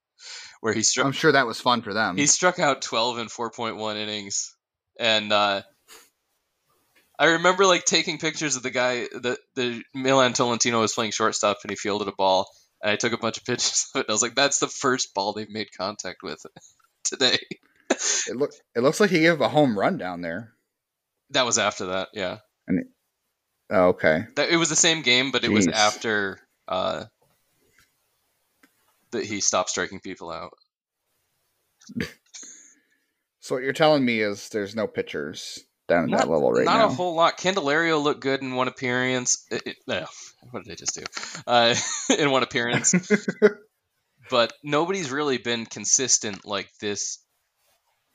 where 0.61 0.75
he 0.75 0.83
struck 0.83 1.07
I'm 1.07 1.13
sure 1.13 1.33
that 1.33 1.47
was 1.47 1.61
fun 1.61 1.81
for 1.81 1.95
them. 1.95 2.19
he 2.19 2.27
struck 2.27 2.59
out 2.59 2.83
12 2.83 3.19
and 3.19 3.31
4.1 3.31 3.97
innings, 3.97 4.55
and 5.01 5.33
uh, 5.33 5.63
I 7.19 7.25
remember 7.27 7.65
like 7.65 7.85
taking 7.87 8.19
pictures 8.19 8.57
of 8.57 8.63
the 8.63 8.71
guy 8.71 9.09
that 9.23 9.39
the 9.55 9.83
Milan 9.95 10.35
Tolentino 10.35 10.81
was 10.81 10.93
playing 10.93 11.13
shortstop, 11.13 11.59
and 11.63 11.71
he 11.71 11.77
fielded 11.77 12.09
a 12.09 12.13
ball, 12.13 12.51
and 12.83 12.91
I 12.91 12.97
took 12.97 13.13
a 13.13 13.19
bunch 13.19 13.37
of 13.39 13.45
pictures 13.45 13.91
of 13.95 14.01
it. 14.01 14.07
I 14.09 14.13
was 14.13 14.23
like, 14.23 14.35
"That's 14.35 14.59
the 14.61 14.69
first 14.69 15.15
ball 15.15 15.33
they've 15.33 15.51
made 15.51 15.69
contact 15.77 16.23
with 16.23 16.45
today." 17.05 17.39
it 17.91 18.37
look 18.37 18.51
it 18.77 18.81
looks 18.83 19.01
like 19.01 19.11
he 19.11 19.21
gave 19.21 19.41
a 19.41 19.49
home 19.49 19.79
run 19.79 19.99
down 19.99 20.21
there. 20.21 20.53
That 21.31 21.47
was 21.47 21.59
after 21.59 21.87
that, 21.87 22.09
yeah. 22.15 22.39
Oh, 23.71 23.89
okay. 23.89 24.25
That, 24.37 24.49
it 24.51 24.57
was 24.57 24.71
the 24.71 24.77
same 24.77 25.03
game, 25.03 25.31
but 25.31 25.45
it 25.45 25.51
was 25.51 25.67
after 25.67 26.39
uh, 26.67 27.05
that 29.11 29.25
he 29.27 29.41
stopped 29.41 29.69
striking 29.71 30.01
people 30.01 30.31
out. 30.31 30.53
So 33.41 33.55
what 33.55 33.65
you're 33.65 33.73
telling 33.73 34.05
me 34.05 34.21
is 34.21 34.51
there's 34.51 34.77
no 34.77 34.87
pitchers 34.87 35.61
down 35.89 36.05
at 36.05 36.11
Not- 36.11 36.21
that 36.21 36.29
level 36.29 36.53
right 36.53 36.67
Not 36.67 36.81
now. 36.81 36.87
a 36.89 36.91
whole 36.91 37.15
lot. 37.15 37.39
Candelario 37.39 38.03
looked 38.03 38.21
good 38.21 38.43
in 38.43 38.55
one 38.55 38.69
appearance. 38.69 39.47
It, 39.51 39.63
it, 39.65 39.77
no, 39.87 40.05
what 40.51 40.65
did 40.65 40.73
I 40.73 40.77
just 40.77 40.95
do? 40.95 41.05
Uh, 41.47 41.75
in 42.19 42.31
one 42.31 42.43
appearance, 42.43 42.95
but 44.31 44.53
nobody's 44.63 45.11
really 45.11 45.39
been 45.39 45.67
consistent 45.67 46.45
like 46.45 46.71
this. 46.81 47.19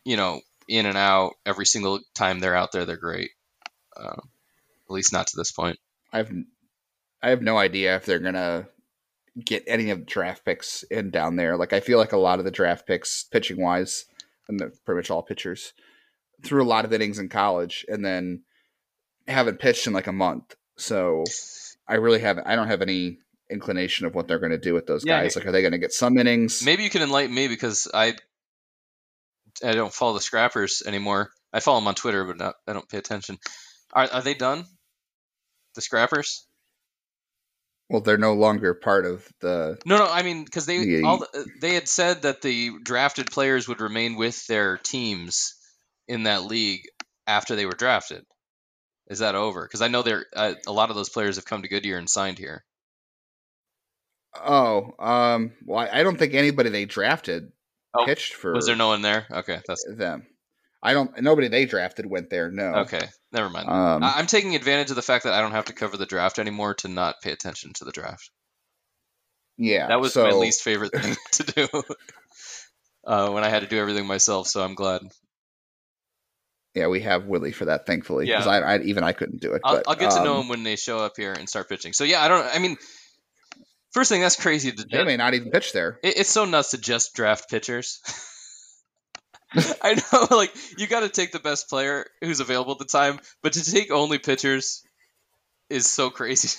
You 0.06 0.18
know, 0.18 0.42
in 0.68 0.86
and 0.86 0.98
out 0.98 1.34
every 1.46 1.66
single 1.66 2.00
time 2.14 2.40
they're 2.40 2.56
out 2.56 2.72
there. 2.72 2.86
They're 2.86 2.98
great. 2.98 3.32
Uh, 3.96 4.16
at 4.16 4.92
least 4.92 5.14
not 5.14 5.28
to 5.28 5.38
this 5.38 5.52
point. 5.52 5.80
I've 6.12 6.32
I 7.22 7.30
have 7.30 7.42
no 7.42 7.58
idea 7.58 7.96
if 7.96 8.06
they're 8.06 8.20
gonna 8.20 8.68
get 9.44 9.64
any 9.66 9.90
of 9.90 10.00
the 10.00 10.06
draft 10.06 10.46
picks 10.46 10.84
in 10.84 11.10
down 11.10 11.36
there. 11.36 11.58
Like 11.58 11.74
I 11.74 11.80
feel 11.80 11.98
like 11.98 12.12
a 12.12 12.18
lot 12.18 12.40
of 12.40 12.46
the 12.46 12.52
draft 12.52 12.86
picks, 12.86 13.24
pitching 13.24 13.62
wise, 13.62 14.06
and 14.48 14.60
the, 14.60 14.72
pretty 14.86 14.98
much 14.98 15.10
all 15.10 15.24
pitchers, 15.24 15.74
threw 16.44 16.62
a 16.62 16.66
lot 16.66 16.86
of 16.86 16.94
innings 16.94 17.20
in 17.20 17.30
college 17.30 17.86
and 17.88 18.04
then 18.04 18.44
haven't 19.28 19.60
pitched 19.60 19.88
in 19.88 19.94
like 19.94 20.08
a 20.08 20.12
month. 20.12 20.56
So 20.78 21.24
I 21.88 21.96
really 21.96 22.20
haven't. 22.20 22.48
I 22.48 22.56
don't 22.56 22.68
have 22.68 22.82
any 22.82 23.20
inclination 23.50 24.06
of 24.06 24.16
what 24.16 24.28
they're 24.28 24.40
going 24.40 24.52
to 24.52 24.58
do 24.58 24.74
with 24.74 24.88
those 24.88 25.04
Yeah, 25.06 25.22
guys. 25.22 25.36
Like, 25.36 25.46
are 25.46 25.52
they 25.52 25.62
going 25.62 25.74
to 25.74 25.78
get 25.78 25.94
some 25.94 26.18
innings? 26.18 26.64
Maybe 26.66 26.84
you 26.84 26.90
can 26.90 27.02
enlighten 27.02 27.34
me 27.34 27.48
because 27.48 27.88
I 27.94 28.16
I 29.64 29.74
don't 29.74 29.94
follow 29.94 30.14
the 30.14 30.22
Scrappers 30.22 30.82
anymore. 30.86 31.30
I 31.52 31.60
follow 31.60 31.80
them 31.80 31.88
on 31.88 31.96
Twitter, 31.96 32.26
but 32.26 32.38
not, 32.38 32.56
I 32.68 32.74
don't 32.74 32.90
pay 32.90 32.98
attention. 32.98 33.38
Are 33.92 34.08
are 34.12 34.22
they 34.22 34.34
done? 34.34 34.66
The 35.76 35.82
Scrappers? 35.82 36.48
Well, 37.90 38.02
they're 38.02 38.18
no 38.18 38.34
longer 38.34 38.74
part 38.74 39.06
of 39.06 39.28
the. 39.42 39.78
No, 39.86 39.98
no. 39.98 40.08
I 40.10 40.24
mean, 40.24 40.46
because 40.46 40.66
they 40.66 40.78
Yeah, 40.78 41.08
all 41.08 41.20
the, 41.20 41.46
they 41.62 41.76
had 41.76 41.88
said 41.88 42.24
that 42.24 42.42
the 42.42 42.72
drafted 42.82 43.30
players 43.30 43.68
would 43.68 43.82
remain 43.82 44.16
with 44.16 44.48
their 44.48 44.78
teams 44.78 45.56
in 46.08 46.24
that 46.24 46.44
league 46.44 46.82
after 47.28 47.56
they 47.56 47.66
were 47.66 47.74
drafted. 47.74 48.24
Is 49.08 49.20
that 49.20 49.36
over? 49.36 49.64
Because 49.64 49.82
I 49.82 49.88
know 49.90 50.02
there 50.02 50.26
uh, 50.36 50.54
a 50.66 50.72
lot 50.72 50.90
of 50.90 50.96
those 50.96 51.10
players 51.10 51.36
have 51.36 51.46
come 51.46 51.62
to 51.62 51.68
Goodyear 51.68 51.98
and 51.98 52.10
signed 52.10 52.38
here. 52.38 52.64
Oh, 54.36 54.94
um. 54.98 55.52
Well, 55.66 55.88
I 55.92 56.04
don't 56.04 56.18
think 56.18 56.34
anybody 56.34 56.70
they 56.70 56.86
drafted 56.86 57.52
Oh, 57.96 58.06
pitched 58.06 58.34
for 58.34 58.54
Was 58.54 58.66
there 58.66 58.76
no 58.76 58.88
one 58.88 59.02
there? 59.02 59.28
Okay, 59.30 59.60
that's 59.68 59.86
them. 59.88 60.26
I 60.82 60.94
don't. 60.94 61.22
Nobody 61.22 61.48
they 61.48 61.66
drafted 61.66 62.06
went 62.06 62.30
there. 62.30 62.50
No. 62.52 62.64
okay. 62.82 63.08
Never 63.32 63.50
mind. 63.50 63.70
Um, 63.70 64.04
I'm 64.04 64.28
taking 64.28 64.56
advantage 64.56 64.90
of 64.90 64.96
the 64.96 65.02
fact 65.02 65.26
that 65.26 65.34
I 65.34 65.42
don't 65.42 65.52
have 65.52 65.66
to 65.66 65.74
cover 65.74 65.96
the 65.96 66.06
draft 66.06 66.40
anymore 66.40 66.74
to 66.76 66.88
not 66.88 67.22
pay 67.22 67.32
attention 67.32 67.72
to 67.74 67.86
the 67.86 67.92
draft. 67.92 68.32
yeah. 69.58 69.88
That 69.88 70.02
was 70.02 70.14
so, 70.14 70.24
my 70.24 70.32
least 70.32 70.64
favorite 70.64 70.92
thing 70.92 71.16
to 71.34 71.44
do 71.44 71.68
uh, 73.06 73.30
when 73.30 73.44
I 73.44 73.50
had 73.50 73.62
to 73.62 73.68
do 73.68 73.78
everything 73.78 74.08
myself. 74.08 74.48
So 74.48 74.64
I'm 74.64 74.76
glad. 74.76 75.02
Yeah, 76.74 76.88
we 76.88 77.02
have 77.02 77.26
Willie 77.26 77.52
for 77.52 77.66
that, 77.66 77.86
thankfully. 77.86 78.28
Yeah. 78.28 78.38
Because 78.38 78.48
I, 78.48 78.60
I, 78.60 78.80
even 78.80 79.04
I 79.04 79.14
couldn't 79.14 79.42
do 79.42 79.54
it. 79.54 79.62
I'll, 79.64 79.76
but, 79.76 79.84
I'll 79.88 79.96
get 79.96 80.12
to 80.12 80.24
know 80.24 80.36
um, 80.36 80.40
them 80.40 80.48
when 80.50 80.64
they 80.64 80.76
show 80.76 80.98
up 80.98 81.14
here 81.16 81.34
and 81.34 81.48
start 81.48 81.70
pitching. 81.70 81.94
So 81.94 82.04
yeah, 82.04 82.22
I 82.22 82.28
don't. 82.28 82.46
I 82.46 82.60
mean, 82.60 82.78
first 83.92 84.10
thing 84.10 84.22
that's 84.22 84.36
crazy. 84.36 84.72
To 84.72 84.86
They 84.92 85.04
may 85.04 85.18
not 85.18 85.34
even 85.36 85.52
pitch 85.52 85.72
there. 85.72 86.00
It, 86.04 86.18
it's 86.18 86.30
so 86.30 86.46
nuts 86.46 86.72
to 86.72 86.80
just 86.80 87.14
draft 87.16 87.50
pitchers. 87.50 88.02
I 89.82 89.94
know, 89.96 90.28
like 90.36 90.52
you 90.78 90.88
got 90.88 91.02
to 91.02 91.10
take 91.10 91.32
the 91.32 91.40
best 91.40 91.70
player 91.70 92.06
who's 92.22 92.40
available 92.40 92.74
at 92.74 92.80
the 92.80 92.86
time, 92.86 93.20
but 93.42 93.54
to 93.54 93.64
take 93.64 93.92
only 93.92 94.18
pitchers 94.18 94.84
is 95.70 95.90
so 95.90 96.10
crazy. 96.10 96.58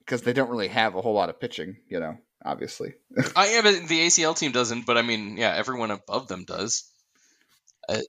because 0.00 0.20
they 0.22 0.32
don't 0.32 0.50
really 0.50 0.68
have 0.68 0.94
a 0.94 1.00
whole 1.00 1.14
lot 1.14 1.30
of 1.30 1.40
pitching. 1.40 1.76
You 1.88 2.00
know, 2.00 2.18
obviously. 2.44 2.94
I 3.34 3.46
am 3.46 3.64
the 3.64 4.06
ACL 4.06 4.38
team 4.38 4.52
doesn't, 4.52 4.84
but 4.84 4.98
I 4.98 5.02
mean, 5.02 5.36
yeah, 5.38 5.54
everyone 5.54 5.90
above 5.90 6.28
them 6.28 6.44
does. 6.44 6.84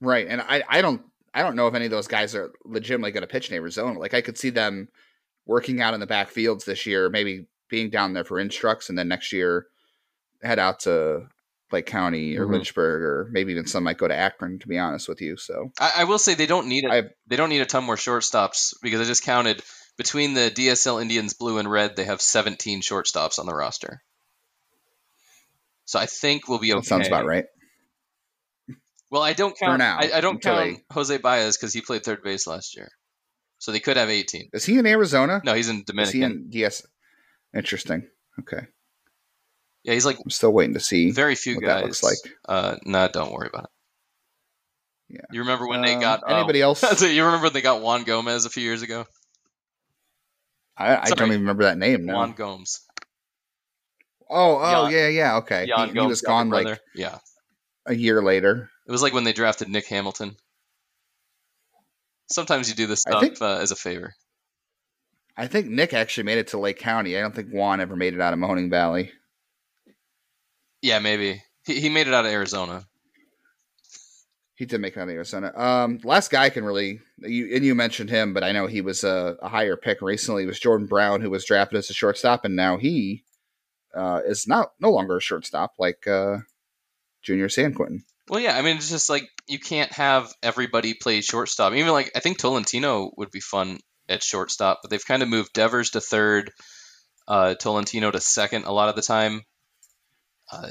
Right, 0.01 0.28
and 0.28 0.41
I, 0.41 0.63
I 0.67 0.82
don't, 0.82 1.01
I 1.34 1.43
don't 1.43 1.55
know 1.55 1.67
if 1.67 1.73
any 1.75 1.86
of 1.86 1.91
those 1.91 2.07
guys 2.07 2.34
are 2.36 2.51
legitimately 2.65 3.11
going 3.11 3.21
to 3.21 3.28
pitch 3.28 3.49
in 3.49 3.55
Arizona. 3.55 3.99
Like 3.99 4.13
I 4.13 4.21
could 4.21 4.38
see 4.38 4.49
them 4.49 4.88
working 5.45 5.82
out 5.82 5.93
in 5.93 5.99
the 5.99 6.07
backfields 6.07 6.65
this 6.65 6.86
year, 6.86 7.09
maybe 7.09 7.45
being 7.69 7.89
down 7.89 8.13
there 8.13 8.23
for 8.23 8.39
instructs, 8.39 8.89
and 8.89 8.97
then 8.97 9.07
next 9.07 9.32
year 9.34 9.67
head 10.41 10.59
out 10.59 10.82
to 10.82 11.28
Lake 11.71 11.86
County 11.86 12.38
or 12.38 12.45
Mhm. 12.45 12.53
Lynchburg, 12.53 13.01
or 13.01 13.28
maybe 13.32 13.51
even 13.51 13.67
some 13.67 13.84
might 13.84 13.97
go 13.97 14.07
to 14.07 14.15
Akron. 14.15 14.59
To 14.59 14.67
be 14.67 14.78
honest 14.80 15.07
with 15.09 15.21
you, 15.21 15.36
so 15.38 15.71
I, 15.80 15.91
I 15.97 16.03
will 16.05 16.19
say 16.19 16.34
they 16.34 16.45
don't 16.45 16.67
need 16.67 16.86
it. 16.86 16.91
I- 16.91 17.09
They 17.28 17.36
don't 17.36 17.49
need 17.49 17.61
a 17.61 17.65
ton 17.65 17.84
more 17.84 17.95
shortstops 17.97 18.73
because 18.82 19.01
I 19.01 19.03
just 19.03 19.23
counted 19.23 19.61
between 19.97 20.34
the 20.34 20.49
DSL 20.51 21.01
Indians 21.01 21.34
blue 21.34 21.57
and 21.57 21.69
red, 21.69 21.95
they 21.95 22.03
have 22.05 22.21
17 22.21 22.82
shortstops 22.82 23.38
on 23.39 23.45
the 23.47 23.53
roster. 23.53 24.01
So 25.86 25.99
I 25.99 26.05
think 26.05 26.47
we'll 26.47 26.59
be 26.59 26.71
okay. 26.73 26.80
that 26.82 26.86
sounds 26.86 27.07
about 27.07 27.25
right. 27.25 27.45
Well, 29.10 29.22
I 29.22 29.34
don't 29.34 29.58
count. 29.58 29.80
now, 29.80 29.97
I, 29.99 30.12
I 30.16 30.22
don't 30.22 30.41
count 30.41 30.80
Jose 30.91 31.18
Baez 31.18 31.58
because 31.58 31.74
he 31.74 31.82
played 31.82 32.03
third 32.03 32.24
base 32.24 32.45
last 32.47 32.76
year, 32.76 32.89
so 33.58 33.72
they 33.72 33.80
could 33.80 33.95
have 33.97 34.10
18. 34.10 34.49
Is 34.53 34.66
he 34.66 34.78
in 34.78 34.86
Arizona? 34.86 35.41
No, 35.45 35.53
he's 35.53 35.70
in 35.70 35.78
Is 35.78 35.84
Dominican. 35.84 36.20
he 36.20 36.26
in 36.26 36.49
DS? 36.49 36.86
Interesting. 37.55 38.08
Okay, 38.39 38.68
yeah, 39.84 39.93
he's 39.93 40.05
like 40.05 40.18
I'm 40.24 40.30
still 40.30 40.51
waiting 40.51 40.74
to 40.76 40.80
see 40.80 41.12
very 41.12 41.36
few 41.36 41.55
what 41.55 41.64
guys. 41.64 41.76
that 41.82 41.86
looks 41.86 42.03
like. 42.03 42.18
Uh, 42.47 42.76
nah, 42.86 43.08
don't 43.08 43.32
worry 43.32 43.47
about 43.51 43.64
it. 43.66 43.70
Yeah. 45.16 45.22
You 45.32 45.39
remember 45.39 45.68
when 45.68 45.82
they 45.82 45.95
Um, 45.95 46.01
got 46.01 46.24
oh, 46.28 46.36
anybody 46.36 46.62
else? 46.68 46.82
so 46.82 47.05
you 47.05 47.24
remember 47.24 47.45
when 47.45 47.53
they 47.53 47.62
got 47.62 47.82
Juan 47.82 48.03
Gomez 48.03 48.45
a 48.45 48.49
few 48.49 48.64
years 48.64 48.82
ago? 48.82 49.05
I, 50.76 50.97
I 50.97 51.05
don't 51.10 51.30
even 51.30 51.39
remember 51.41 51.64
that 51.64 51.78
name 51.78 52.05
now. 52.05 52.16
Juan 52.16 52.34
Gomes. 52.34 52.82
Oh, 54.30 54.60
oh, 54.62 54.89
Jan- 54.89 54.91
yeah, 54.91 55.08
yeah, 55.08 55.36
okay. 55.38 55.66
He, 55.66 55.91
he 55.93 56.05
was 56.05 56.22
gone 56.22 56.49
like 56.49 56.66
brother. 56.66 56.80
yeah. 56.93 57.18
a 57.86 57.95
year 57.95 58.22
later. 58.22 58.70
It 58.88 58.92
was 58.92 59.02
like 59.02 59.14
when 59.14 59.26
they 59.26 59.34
drafted 59.34 59.68
Nick 59.68 59.88
Hamilton. 59.88 60.38
Sometimes 62.32 62.70
you 62.70 62.76
do 62.76 62.88
this 62.88 63.02
stuff 63.02 63.22
think- 63.22 63.42
uh, 63.42 63.58
as 63.58 63.72
a 63.72 63.76
favor. 63.76 64.14
I 65.40 65.46
think 65.46 65.68
Nick 65.68 65.94
actually 65.94 66.24
made 66.24 66.40
it 66.40 66.48
to 66.48 66.58
Lake 66.58 66.80
County. 66.80 67.16
I 67.16 67.22
don't 67.22 67.36
think 67.36 67.52
Juan 67.52 67.80
ever 67.80 67.96
made 67.96 68.16
it 68.16 68.22
out 68.22 68.34
of 68.34 68.40
Mahoning 68.40 68.72
Valley. 68.72 69.12
Yeah, 70.82 70.98
maybe 70.98 71.44
he, 71.64 71.80
he 71.80 71.90
made 71.90 72.08
it 72.08 72.14
out 72.14 72.26
of 72.26 72.32
Arizona. 72.32 72.88
He 74.56 74.66
did 74.66 74.82
make 74.82 74.98
it 74.98 75.00
out 75.00 75.10
of 75.10 75.14
Arizona. 75.14 75.52
Um, 75.56 76.00
last 76.04 76.32
guy 76.32 76.46
I 76.46 76.50
can 76.50 76.64
really 76.64 77.02
you 77.20 77.54
and 77.54 77.64
you 77.64 77.76
mentioned 77.76 78.10
him, 78.10 78.34
but 78.34 78.44
I 78.44 78.52
know 78.52 78.66
he 78.66 78.82
was 78.82 79.04
a, 79.04 79.38
a 79.40 79.48
higher 79.48 79.78
pick 79.78 80.02
recently. 80.02 80.48
Was 80.48 80.60
Jordan 80.60 80.88
Brown, 80.88 81.22
who 81.22 81.30
was 81.30 81.46
drafted 81.46 81.78
as 81.78 81.92
a 81.92 81.94
shortstop, 81.94 82.44
and 82.44 82.56
now 82.56 82.78
he 82.78 83.24
uh, 83.96 84.22
is 84.26 84.48
not 84.48 84.72
no 84.80 84.90
longer 84.90 85.18
a 85.18 85.22
shortstop 85.22 85.74
like 85.78 86.08
uh, 86.08 86.38
Junior 87.22 87.48
Sanquintin. 87.48 88.00
Well, 88.30 88.41
yeah, 88.41 88.57
I 88.57 88.61
mean, 88.61 88.78
it's 88.78 88.89
just 88.89 89.09
like 89.09 89.30
you 89.47 89.59
can't 89.59 89.91
have 89.93 90.34
everybody 90.43 90.93
play 90.93 91.21
shortstop. 91.21 91.73
Even 91.73 91.91
like 91.91 92.11
I 92.15 92.19
think 92.19 92.38
Tolentino 92.38 93.11
would 93.17 93.32
be 93.32 93.39
fun 93.39 93.80
at 94.09 94.23
shortstop, 94.23 94.80
but 94.82 94.91
they've 94.91 95.05
kind 95.05 95.23
of 95.23 95.30
moved 95.30 95.53
Devers 95.53 95.91
to 95.91 96.01
third, 96.01 96.51
uh, 97.28 97.55
Tolentino 97.55 98.11
to 98.11 98.19
second 98.19 98.65
a 98.65 98.71
lot 98.71 98.89
of 98.89 98.95
the 98.95 99.01
time, 99.01 99.43
uh, 100.51 100.69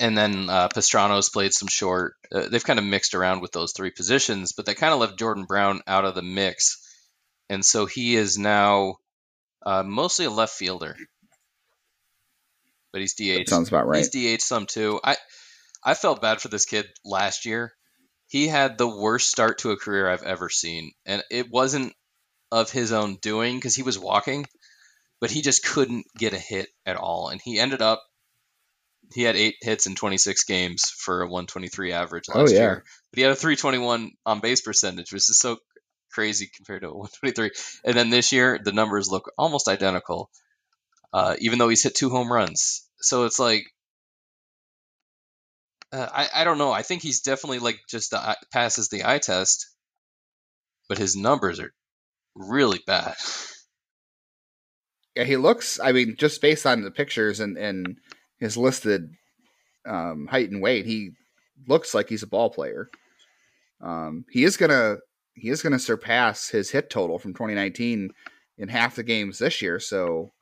and 0.00 0.16
then 0.16 0.48
uh, 0.48 0.68
Pastrano's 0.68 1.28
played 1.28 1.52
some 1.52 1.68
short. 1.68 2.14
Uh, 2.32 2.48
they've 2.48 2.64
kind 2.64 2.78
of 2.78 2.84
mixed 2.84 3.14
around 3.14 3.40
with 3.40 3.52
those 3.52 3.72
three 3.72 3.90
positions, 3.90 4.52
but 4.52 4.64
they 4.64 4.74
kind 4.74 4.94
of 4.94 5.00
left 5.00 5.18
Jordan 5.18 5.44
Brown 5.44 5.82
out 5.86 6.04
of 6.06 6.14
the 6.14 6.22
mix, 6.22 6.78
and 7.50 7.64
so 7.64 7.84
he 7.84 8.16
is 8.16 8.38
now 8.38 8.96
uh, 9.66 9.82
mostly 9.82 10.24
a 10.24 10.30
left 10.30 10.54
fielder. 10.54 10.96
but 12.92 13.02
he's 13.02 13.14
DH. 13.14 13.38
That 13.38 13.48
sounds 13.48 13.68
about 13.68 13.86
right. 13.86 13.98
He's 13.98 14.38
DH 14.38 14.42
some 14.42 14.66
too. 14.66 15.00
I 15.04 15.16
I 15.84 15.94
felt 15.94 16.22
bad 16.22 16.40
for 16.40 16.48
this 16.48 16.64
kid 16.64 16.86
last 17.04 17.44
year. 17.46 17.72
He 18.28 18.48
had 18.48 18.76
the 18.78 18.88
worst 18.88 19.30
start 19.30 19.58
to 19.58 19.70
a 19.70 19.76
career 19.76 20.08
I've 20.08 20.22
ever 20.22 20.48
seen, 20.50 20.92
and 21.06 21.22
it 21.30 21.50
wasn't 21.50 21.94
of 22.52 22.70
his 22.70 22.92
own 22.92 23.16
doing 23.16 23.56
because 23.56 23.74
he 23.74 23.82
was 23.82 23.98
walking, 23.98 24.46
but 25.20 25.30
he 25.30 25.42
just 25.42 25.64
couldn't 25.64 26.06
get 26.16 26.34
a 26.34 26.38
hit 26.38 26.68
at 26.86 26.96
all, 26.96 27.28
and 27.28 27.40
he 27.42 27.58
ended 27.58 27.82
up. 27.82 28.02
He 29.14 29.22
had 29.22 29.36
eight 29.36 29.56
hits 29.62 29.86
in 29.86 29.94
26 29.94 30.44
games 30.44 30.90
for 30.90 31.22
a 31.22 31.26
123 31.26 31.92
average 31.92 32.28
last 32.28 32.38
Oh, 32.38 32.48
yeah. 32.48 32.60
year, 32.60 32.84
but 33.10 33.16
he 33.18 33.22
had 33.22 33.32
a 33.32 33.36
321 33.36 34.10
on 34.26 34.40
base 34.40 34.60
percentage, 34.60 35.12
which 35.12 35.28
is 35.30 35.38
so 35.38 35.58
crazy 36.12 36.50
compared 36.54 36.82
to 36.82 36.88
a 36.88 36.96
123. 36.96 37.50
And 37.84 37.96
then 37.96 38.10
this 38.10 38.32
year, 38.32 38.58
the 38.62 38.72
numbers 38.72 39.08
look 39.10 39.32
almost 39.38 39.68
identical, 39.68 40.30
uh, 41.12 41.36
even 41.40 41.58
though 41.58 41.68
he's 41.68 41.82
hit 41.82 41.94
two 41.94 42.10
home 42.10 42.32
runs. 42.32 42.86
So 43.00 43.24
it's 43.24 43.38
like, 43.38 43.64
uh, 45.92 46.08
I 46.12 46.28
I 46.34 46.44
don't 46.44 46.58
know. 46.58 46.72
I 46.72 46.82
think 46.82 47.02
he's 47.02 47.20
definitely 47.20 47.60
like 47.60 47.80
just 47.88 48.10
the, 48.10 48.36
passes 48.52 48.88
the 48.88 49.04
eye 49.04 49.18
test, 49.18 49.66
but 50.88 50.98
his 50.98 51.16
numbers 51.16 51.60
are 51.60 51.72
really 52.34 52.80
bad. 52.86 53.14
Yeah, 55.16 55.24
he 55.24 55.36
looks. 55.36 55.80
I 55.82 55.92
mean, 55.92 56.16
just 56.18 56.40
based 56.40 56.66
on 56.66 56.82
the 56.82 56.90
pictures 56.90 57.40
and 57.40 57.56
and 57.56 57.96
his 58.38 58.56
listed 58.56 59.10
um, 59.86 60.26
height 60.30 60.50
and 60.50 60.62
weight, 60.62 60.86
he 60.86 61.10
looks 61.66 61.94
like 61.94 62.08
he's 62.08 62.22
a 62.22 62.28
ball 62.28 62.50
player. 62.50 62.88
Um, 63.80 64.24
he 64.30 64.44
is 64.44 64.56
gonna 64.56 64.98
he 65.34 65.48
is 65.48 65.62
gonna 65.62 65.78
surpass 65.78 66.48
his 66.48 66.70
hit 66.70 66.90
total 66.90 67.18
from 67.18 67.32
2019 67.32 68.10
in 68.58 68.68
half 68.68 68.96
the 68.96 69.02
games 69.02 69.38
this 69.38 69.62
year. 69.62 69.80
So 69.80 70.32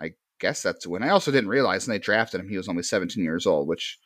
I 0.00 0.12
guess 0.40 0.62
that's 0.62 0.86
when. 0.86 1.02
I 1.02 1.10
also 1.10 1.30
didn't 1.30 1.50
realize 1.50 1.86
when 1.86 1.94
they 1.94 1.98
drafted 2.00 2.40
him 2.40 2.48
he 2.48 2.56
was 2.56 2.68
only 2.68 2.82
17 2.82 3.22
years 3.22 3.46
old, 3.46 3.68
which 3.68 3.98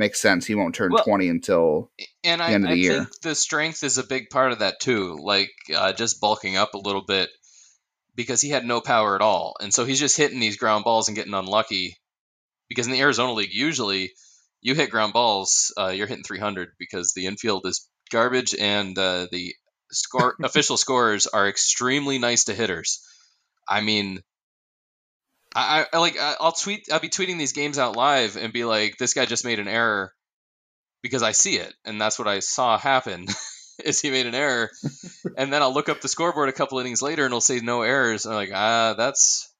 makes 0.00 0.20
sense. 0.20 0.46
He 0.46 0.56
won't 0.56 0.74
turn 0.74 0.90
Well- 0.92 1.04
20 1.04 1.28
until 1.28 1.92
And 2.24 2.42
I, 2.42 2.52
end 2.54 2.64
of 2.64 2.70
I 2.70 2.74
the 2.74 2.80
year. 2.80 2.94
think 3.04 3.20
the 3.22 3.34
strength 3.36 3.84
is 3.84 3.98
a 3.98 4.02
big 4.04 4.30
part 4.30 4.50
of 4.50 4.58
that 4.58 4.80
too, 4.80 5.16
like 5.22 5.50
uh, 5.72 5.92
just 5.92 6.20
bulking 6.20 6.56
up 6.56 6.74
a 6.74 6.78
little 6.78 7.04
bit 7.06 7.30
because 8.16 8.40
he 8.40 8.50
had 8.50 8.64
no 8.64 8.80
power 8.80 9.14
at 9.14 9.22
all, 9.22 9.54
and 9.60 9.72
so 9.72 9.84
he's 9.84 10.00
just 10.00 10.16
hitting 10.16 10.40
these 10.40 10.56
ground 10.56 10.82
balls 10.84 11.08
and 11.08 11.14
getting 11.16 11.34
unlucky. 11.34 11.96
Because 12.68 12.86
in 12.86 12.92
the 12.92 13.00
Arizona 13.00 13.32
League, 13.32 13.52
usually 13.54 14.12
you 14.60 14.74
hit 14.74 14.90
ground 14.90 15.12
balls, 15.12 15.72
uh, 15.78 15.88
you're 15.88 16.06
hitting 16.06 16.24
300 16.24 16.70
because 16.78 17.12
the 17.14 17.26
infield 17.26 17.66
is 17.66 17.88
garbage 18.10 18.54
and 18.54 18.96
uh, 18.98 19.26
the 19.30 19.54
score 19.92 20.34
official 20.42 20.76
scorers 20.76 21.26
are 21.26 21.48
extremely 21.48 22.18
nice 22.18 22.44
to 22.44 22.54
hitters. 22.54 23.00
I 23.68 23.80
mean, 23.80 24.20
I, 25.54 25.86
I 25.92 25.98
like 25.98 26.16
I'll 26.18 26.52
tweet 26.52 26.88
I'll 26.92 27.00
be 27.00 27.08
tweeting 27.08 27.38
these 27.38 27.52
games 27.52 27.78
out 27.78 27.96
live 27.96 28.36
and 28.36 28.52
be 28.52 28.64
like, 28.64 28.98
this 28.98 29.14
guy 29.14 29.26
just 29.26 29.44
made 29.44 29.58
an 29.58 29.68
error 29.68 30.14
because 31.02 31.22
I 31.22 31.32
see 31.32 31.56
it, 31.56 31.74
and 31.84 32.00
that's 32.00 32.18
what 32.18 32.28
I 32.28 32.40
saw 32.40 32.78
happen. 32.78 33.26
is 33.84 34.00
he 34.00 34.10
made 34.10 34.26
an 34.26 34.34
error, 34.34 34.70
and 35.36 35.52
then 35.52 35.62
I'll 35.62 35.74
look 35.74 35.88
up 35.88 36.00
the 36.00 36.08
scoreboard 36.08 36.48
a 36.48 36.52
couple 36.52 36.78
innings 36.78 37.02
later, 37.02 37.24
and 37.24 37.32
it'll 37.32 37.40
say 37.40 37.60
no 37.60 37.82
errors. 37.82 38.24
And 38.24 38.34
I'm 38.34 38.40
like, 38.40 38.54
ah, 38.54 38.94
that's 38.96 39.52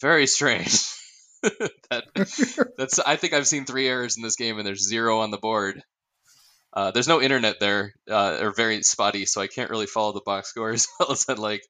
very 0.00 0.26
strange. 0.26 0.84
that, 1.90 2.04
that's 2.78 2.98
I 3.00 3.16
think 3.16 3.32
I've 3.32 3.46
seen 3.46 3.64
three 3.64 3.88
errors 3.88 4.16
in 4.16 4.22
this 4.22 4.36
game, 4.36 4.58
and 4.58 4.66
there's 4.66 4.86
zero 4.86 5.20
on 5.20 5.30
the 5.30 5.38
board. 5.38 5.82
Uh, 6.72 6.90
there's 6.90 7.08
no 7.08 7.20
internet 7.20 7.60
there, 7.60 7.94
uh, 8.10 8.38
or 8.40 8.52
very 8.52 8.82
spotty, 8.82 9.26
so 9.26 9.40
I 9.40 9.46
can't 9.46 9.70
really 9.70 9.86
follow 9.86 10.12
the 10.12 10.22
box 10.24 10.50
score 10.50 10.70
as 10.70 10.88
well 11.00 11.12
as 11.12 11.26
I'd 11.28 11.38
like. 11.38 11.62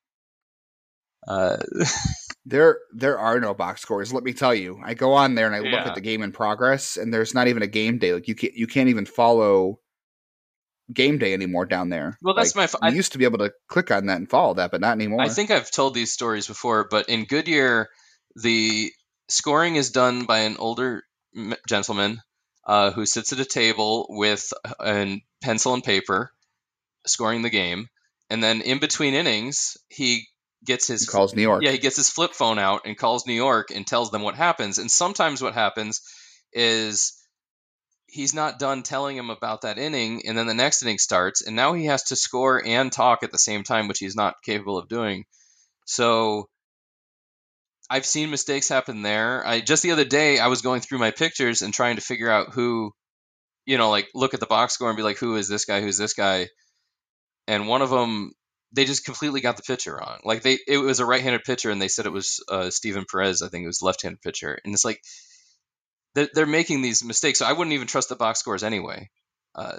Uh, 1.27 1.57
There, 2.45 2.79
there 2.93 3.19
are 3.19 3.39
no 3.39 3.55
box 3.55 3.83
scores. 3.83 4.13
Let 4.13 4.25
me 4.25 4.33
tell 4.33 4.55
you. 4.55 4.81
I 4.85 4.95
go 4.95 5.13
on 5.13 5.35
there 5.37 5.47
and 5.47 5.55
I 5.55 5.61
look 5.61 5.81
at 5.87 5.95
the 5.95 6.01
game 6.01 6.23
in 6.23 6.33
progress, 6.33 6.97
and 6.97 7.13
there's 7.15 7.35
not 7.35 7.47
even 7.49 7.63
a 7.63 7.69
game 7.69 7.99
day. 7.99 8.13
Like 8.15 8.27
you 8.29 8.35
can't, 8.35 8.55
you 8.55 8.67
can't 8.67 8.89
even 8.89 9.07
follow 9.07 9.79
game 10.93 11.19
day 11.19 11.33
anymore 11.33 11.67
down 11.67 11.89
there. 11.89 12.19
Well, 12.21 12.35
that's 12.35 12.55
Like, 12.55 12.57
my 12.57 12.65
f- 12.65 12.75
I- 12.83 12.89
used 12.89 13.13
to 13.13 13.19
be 13.19 13.25
able 13.25 13.39
to 13.39 13.53
click 13.69 13.91
on 13.91 14.07
that 14.07 14.17
and 14.19 14.29
follow 14.29 14.55
that, 14.55 14.71
but 14.73 14.81
not 14.81 14.93
anymore. 14.93 15.23
I 15.23 15.29
think 15.29 15.51
I've 15.51 15.71
told 15.71 15.95
these 15.95 16.13
stories 16.13 16.47
before, 16.49 16.87
but 16.91 17.09
in 17.09 17.25
Goodyear, 17.27 17.89
the 18.35 18.91
scoring 19.29 19.77
is 19.77 19.91
done 19.91 20.25
by 20.25 20.41
an 20.41 20.57
older 20.59 21.05
gentleman 21.69 22.21
uh, 22.67 22.91
who 22.91 23.07
sits 23.07 23.33
at 23.33 23.41
a 23.41 23.45
table 23.45 24.07
with 24.11 24.53
a 24.81 25.23
pencil 25.43 25.75
and 25.75 25.85
paper, 25.85 26.31
scoring 27.07 27.43
the 27.43 27.51
game, 27.51 27.87
and 28.29 28.43
then 28.43 28.61
in 28.61 28.79
between 28.81 29.15
innings, 29.15 29.77
he 29.89 30.27
gets 30.65 30.87
his 30.87 31.03
He 31.03 31.07
calls 31.07 31.35
New 31.35 31.43
York. 31.43 31.63
yeah, 31.63 31.71
he 31.71 31.79
gets 31.79 31.97
his 31.97 32.11
flip 32.11 32.33
phone 32.33 32.59
out 32.59 32.83
and 32.85 32.97
calls 32.97 33.27
New 33.27 33.35
York 33.35 33.71
and 33.75 33.87
tells 33.87 34.11
them 34.11 34.23
what 34.23 34.35
happens. 34.35 34.79
And 34.79 34.91
sometimes 34.91 35.43
what 35.43 35.55
happens 35.55 36.01
is 36.53 37.19
he's 38.07 38.35
not 38.35 38.59
done 38.59 38.83
telling 38.83 39.17
him 39.17 39.31
about 39.31 39.63
that 39.63 39.79
inning, 39.79 40.23
and 40.27 40.37
then 40.37 40.47
the 40.47 40.55
next 40.55 40.83
inning 40.83 40.99
starts, 40.99 41.43
and 41.43 41.57
now 41.57 41.73
he 41.73 41.87
has 41.87 42.05
to 42.05 42.17
score 42.17 42.63
and 42.65 42.93
talk 42.93 43.23
at 43.23 43.33
the 43.33 43.39
same 43.39 43.63
time, 43.65 43.89
which 43.89 43.99
he's 43.99 44.17
not 44.17 44.35
capable 44.45 44.79
of 44.79 44.89
doing. 44.89 45.25
So 45.87 46.49
I've 47.89 48.07
seen 48.07 48.31
mistakes 48.31 48.69
happen 48.69 49.03
there. 49.03 49.47
I 49.47 49.61
just 49.61 49.83
the 49.83 49.93
other 49.93 50.05
day 50.05 50.39
I 50.39 50.47
was 50.47 50.63
going 50.63 50.81
through 50.81 50.99
my 50.99 51.11
pictures 51.11 51.63
and 51.63 51.75
trying 51.75 51.97
to 51.97 52.03
figure 52.03 52.31
out 52.31 52.53
who, 52.53 52.93
you 53.67 53.79
know, 53.79 53.91
like 53.91 54.09
look 54.15 54.35
at 54.35 54.41
the 54.41 54.47
box 54.47 54.75
score 54.75 54.89
and 54.89 54.97
be 54.97 55.03
like, 55.03 55.19
who 55.19 55.37
is 55.37 55.49
this 55.49 55.65
guy? 55.65 55.81
Who's 55.81 55.99
this 55.99 56.15
guy? 56.15 56.49
And 57.47 57.67
one 57.67 57.83
of 57.83 57.91
them 57.91 58.33
they 58.75 58.85
just 58.85 59.05
completely 59.05 59.41
got 59.41 59.57
the 59.57 59.63
pitcher 59.63 59.95
wrong. 59.97 60.19
Like 60.25 60.43
they, 60.43 60.59
it 60.67 60.79
was 60.79 61.01
a 61.01 61.07
right-handed 61.07 61.45
pitcher, 61.45 61.71
and 61.71 61.81
they 61.81 61.89
said 61.89 62.07
it 62.07 62.13
was 62.13 62.43
uh, 62.49 62.71
Steven 62.71 63.05
Perez. 63.11 63.43
I 63.43 63.49
think 63.49 63.65
it 63.65 63.69
was 63.69 63.83
left-handed 63.83 64.21
pitcher, 64.23 64.59
and 64.65 64.73
it's 64.75 64.85
like 64.85 65.01
they're, 66.15 66.29
they're 66.35 66.47
making 66.47 66.83
these 66.83 67.05
mistakes. 67.05 67.39
So 67.39 67.47
I 67.47 67.53
wouldn't 67.53 67.75
even 67.75 67.87
trust 67.87 68.09
the 68.09 68.17
box 68.17 68.41
scores 68.41 68.63
anyway. 68.63 69.11
Uh, 69.55 69.79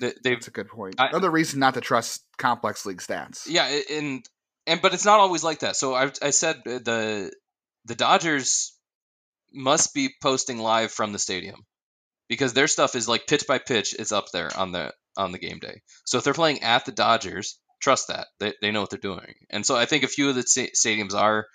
they, 0.00 0.12
That's 0.24 0.48
a 0.48 0.52
good 0.52 0.68
point. 0.68 0.96
I- 0.98 1.08
Another 1.08 1.30
reason 1.30 1.60
not 1.60 1.74
to 1.74 1.80
trust 1.80 2.24
complex 2.38 2.84
league 2.86 2.98
stats. 3.00 3.42
yeah, 3.46 3.66
and 3.90 4.24
and 4.66 4.80
but 4.82 4.94
it's 4.94 5.04
not 5.04 5.20
always 5.20 5.44
like 5.44 5.60
that. 5.60 5.76
So 5.76 5.94
I 5.94 6.10
I 6.22 6.30
said 6.30 6.56
uh, 6.66 6.78
the 6.84 7.32
the 7.84 7.94
Dodgers 7.94 8.76
must 9.52 9.94
be 9.94 10.10
posting 10.22 10.58
live 10.58 10.90
from 10.92 11.12
the 11.12 11.18
stadium 11.18 11.64
because 12.28 12.52
their 12.54 12.68
stuff 12.68 12.94
is 12.94 13.08
like 13.08 13.26
pitch 13.26 13.46
by 13.46 13.58
pitch. 13.58 13.94
It's 13.98 14.12
up 14.12 14.26
there 14.32 14.50
on 14.56 14.72
the 14.72 14.92
on 15.16 15.30
the 15.32 15.38
game 15.38 15.58
day. 15.58 15.82
So 16.04 16.18
if 16.18 16.24
they're 16.24 16.32
playing 16.34 16.62
at 16.62 16.84
the 16.84 16.92
Dodgers, 16.92 17.58
trust 17.82 18.08
that 18.08 18.28
they 18.38 18.54
they 18.62 18.70
know 18.70 18.80
what 18.80 18.90
they're 18.90 18.98
doing. 18.98 19.34
And 19.50 19.66
so 19.66 19.76
I 19.76 19.84
think 19.84 20.04
a 20.04 20.08
few 20.08 20.28
of 20.28 20.34
the 20.34 20.42
sta- 20.42 20.70
stadiums 20.74 21.14
are 21.14 21.46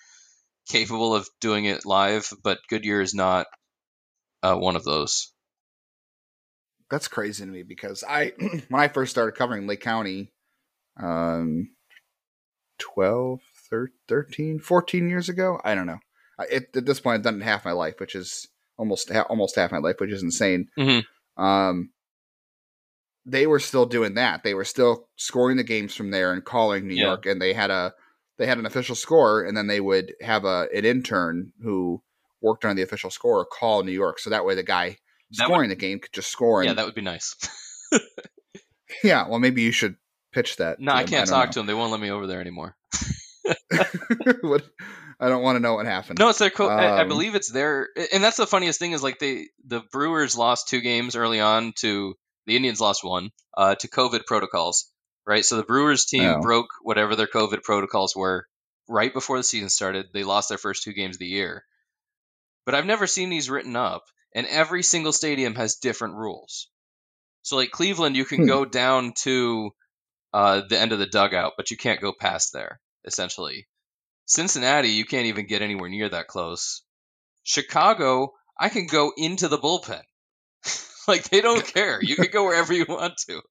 capable 0.69 1.15
of 1.15 1.27
doing 1.39 1.65
it 1.65 1.85
live, 1.85 2.29
but 2.43 2.59
Goodyear 2.69 3.01
is 3.01 3.13
not 3.13 3.47
uh, 4.43 4.55
one 4.55 4.75
of 4.75 4.83
those. 4.83 5.31
That's 6.89 7.07
crazy 7.07 7.43
to 7.43 7.49
me 7.49 7.63
because 7.63 8.03
I, 8.07 8.33
when 8.69 8.81
I 8.81 8.87
first 8.87 9.11
started 9.11 9.37
covering 9.37 9.67
Lake 9.67 9.81
County, 9.81 10.31
um, 11.01 11.69
12, 12.79 13.39
thir- 13.69 13.91
13, 14.07 14.59
14 14.59 15.09
years 15.09 15.29
ago, 15.29 15.59
I 15.63 15.75
don't 15.75 15.87
know. 15.87 15.99
I, 16.39 16.43
it, 16.51 16.69
at 16.75 16.85
this 16.85 16.99
point, 16.99 17.15
I've 17.15 17.23
done 17.23 17.41
it 17.41 17.45
half 17.45 17.65
my 17.65 17.71
life, 17.71 17.95
which 17.99 18.15
is 18.15 18.47
almost 18.77 19.11
ha- 19.11 19.25
almost 19.29 19.55
half 19.55 19.71
my 19.71 19.79
life, 19.79 19.95
which 19.99 20.11
is 20.11 20.23
insane. 20.23 20.67
Mhm. 20.77 21.03
Um, 21.37 21.89
they 23.29 23.45
were 23.45 23.59
still 23.59 23.85
doing 23.85 24.13
that. 24.15 24.43
They 24.43 24.53
were 24.53 24.63
still 24.65 25.07
scoring 25.17 25.57
the 25.57 25.63
games 25.63 25.93
from 25.93 26.11
there 26.11 26.31
and 26.33 26.43
calling 26.43 26.87
New 26.87 26.95
Yeah. 26.95 27.07
York, 27.07 27.25
and 27.25 27.41
they 27.41 27.53
had 27.53 27.69
a 27.69 27.93
they 28.37 28.45
had 28.47 28.57
an 28.57 28.65
official 28.65 28.95
score, 28.95 29.43
and 29.43 29.55
then 29.57 29.67
they 29.67 29.79
would 29.81 30.13
have 30.21 30.45
a 30.45 30.67
an 30.73 30.85
intern 30.85 31.51
who 31.61 32.01
worked 32.41 32.63
on 32.65 32.75
the 32.75 32.83
official 32.83 33.09
score 33.09 33.43
call 33.45 33.83
New 33.83 33.91
York, 33.91 34.19
so 34.19 34.29
that 34.29 34.45
way 34.45 34.55
the 34.55 34.63
guy 34.63 34.97
That 35.37 35.49
would- 35.49 35.53
scoring 35.53 35.69
the 35.69 35.75
game 35.75 35.99
could 35.99 36.13
just 36.13 36.31
score. 36.31 36.61
And, 36.61 36.67
Yeah, 36.69 36.73
that 36.75 36.85
would 36.85 36.95
be 36.95 37.01
nice. 37.01 37.35
yeah, 39.03 39.27
well, 39.27 39.39
maybe 39.39 39.61
you 39.61 39.71
should 39.71 39.95
pitch 40.31 40.55
that. 40.57 40.79
no, 40.79 40.91
I 40.93 41.03
can't 41.03 41.27
talk 41.27 41.51
to 41.51 41.59
them. 41.59 41.65
They 41.65 41.73
won't 41.73 41.91
let 41.91 41.99
me 42.01 42.11
over 42.11 42.27
there 42.27 42.39
anymore. 42.41 42.75
what, 44.41 44.63
I 45.19 45.29
don't 45.29 45.41
want 45.43 45.55
to 45.55 45.59
know 45.59 45.75
what 45.75 45.85
happened. 45.85 46.19
No, 46.19 46.29
it's 46.29 46.39
their. 46.39 46.49
Co- 46.49 46.67
I, 46.69 46.85
I 46.97 47.01
Um, 47.01 47.07
believe 47.07 47.35
it's 47.35 47.51
their. 47.51 47.89
And 48.13 48.23
that's 48.23 48.37
the 48.37 48.47
funniest 48.47 48.79
thing 48.79 48.91
is 48.91 49.01
like 49.03 49.19
they 49.19 49.47
the 49.65 49.81
Brewers 49.91 50.37
lost 50.37 50.67
two 50.67 50.81
games 50.81 51.15
early 51.15 51.39
on 51.39 51.73
to 51.77 52.15
the 52.47 52.55
Indians 52.55 52.81
lost 52.81 53.03
one 53.03 53.29
uh, 53.55 53.75
to 53.75 53.87
COVID 53.87 54.25
protocols. 54.25 54.91
Right, 55.27 55.43
so 55.43 55.57
the 55.57 55.63
Brewers 55.63 56.05
team 56.05 56.35
Oh. 56.37 56.41
broke 56.41 56.69
whatever 56.81 57.15
their 57.17 57.27
COVID 57.27 57.61
protocols 57.61 58.15
were 58.15 58.47
right 58.87 59.13
before 59.13 59.35
the 59.37 59.43
season 59.43 59.67
started. 59.69 60.07
They 60.13 60.23
lost 60.23 60.47
their 60.47 60.57
first 60.57 60.83
two 60.83 60.93
games 60.93 61.17
of 61.17 61.19
the 61.19 61.25
year. 61.27 61.65
But 62.65 62.75
I've 62.75 62.85
never 62.85 63.07
seen 63.07 63.29
these 63.29 63.49
written 63.49 63.75
up, 63.75 64.03
and 64.33 64.47
every 64.47 64.83
single 64.83 65.11
stadium 65.11 65.55
has 65.55 65.75
different 65.75 66.15
rules. 66.15 66.69
So 67.41 67.57
like 67.57 67.71
Cleveland, 67.71 68.15
you 68.15 68.23
can 68.23 68.39
Hmm. 68.43 68.47
go 68.47 68.63
down 68.65 69.13
to 69.23 69.71
uh, 70.33 70.61
the 70.69 70.79
end 70.79 70.93
of 70.93 70.99
the 70.99 71.05
dugout, 71.07 71.53
but 71.57 71.71
you 71.71 71.77
can't 71.77 71.99
go 72.01 72.13
past 72.17 72.53
there. 72.53 72.79
Essentially, 73.03 73.67
Cincinnati, 74.25 74.89
you 74.89 75.03
can't 75.05 75.25
even 75.27 75.45
get 75.47 75.61
anywhere 75.61 75.89
near 75.89 76.07
that 76.09 76.27
close. 76.27 76.83
Chicago, 77.43 78.33
I 78.57 78.69
can 78.69 78.87
go 78.87 79.11
into 79.17 79.47
the 79.49 79.57
bullpen. 79.57 80.03
like 81.11 81.29
they 81.29 81.41
don't 81.41 81.65
care. 81.65 81.99
You 82.01 82.15
can 82.15 82.29
go 82.31 82.45
wherever 82.45 82.73
you 82.73 82.85
want 82.87 83.17
to. 83.29 83.41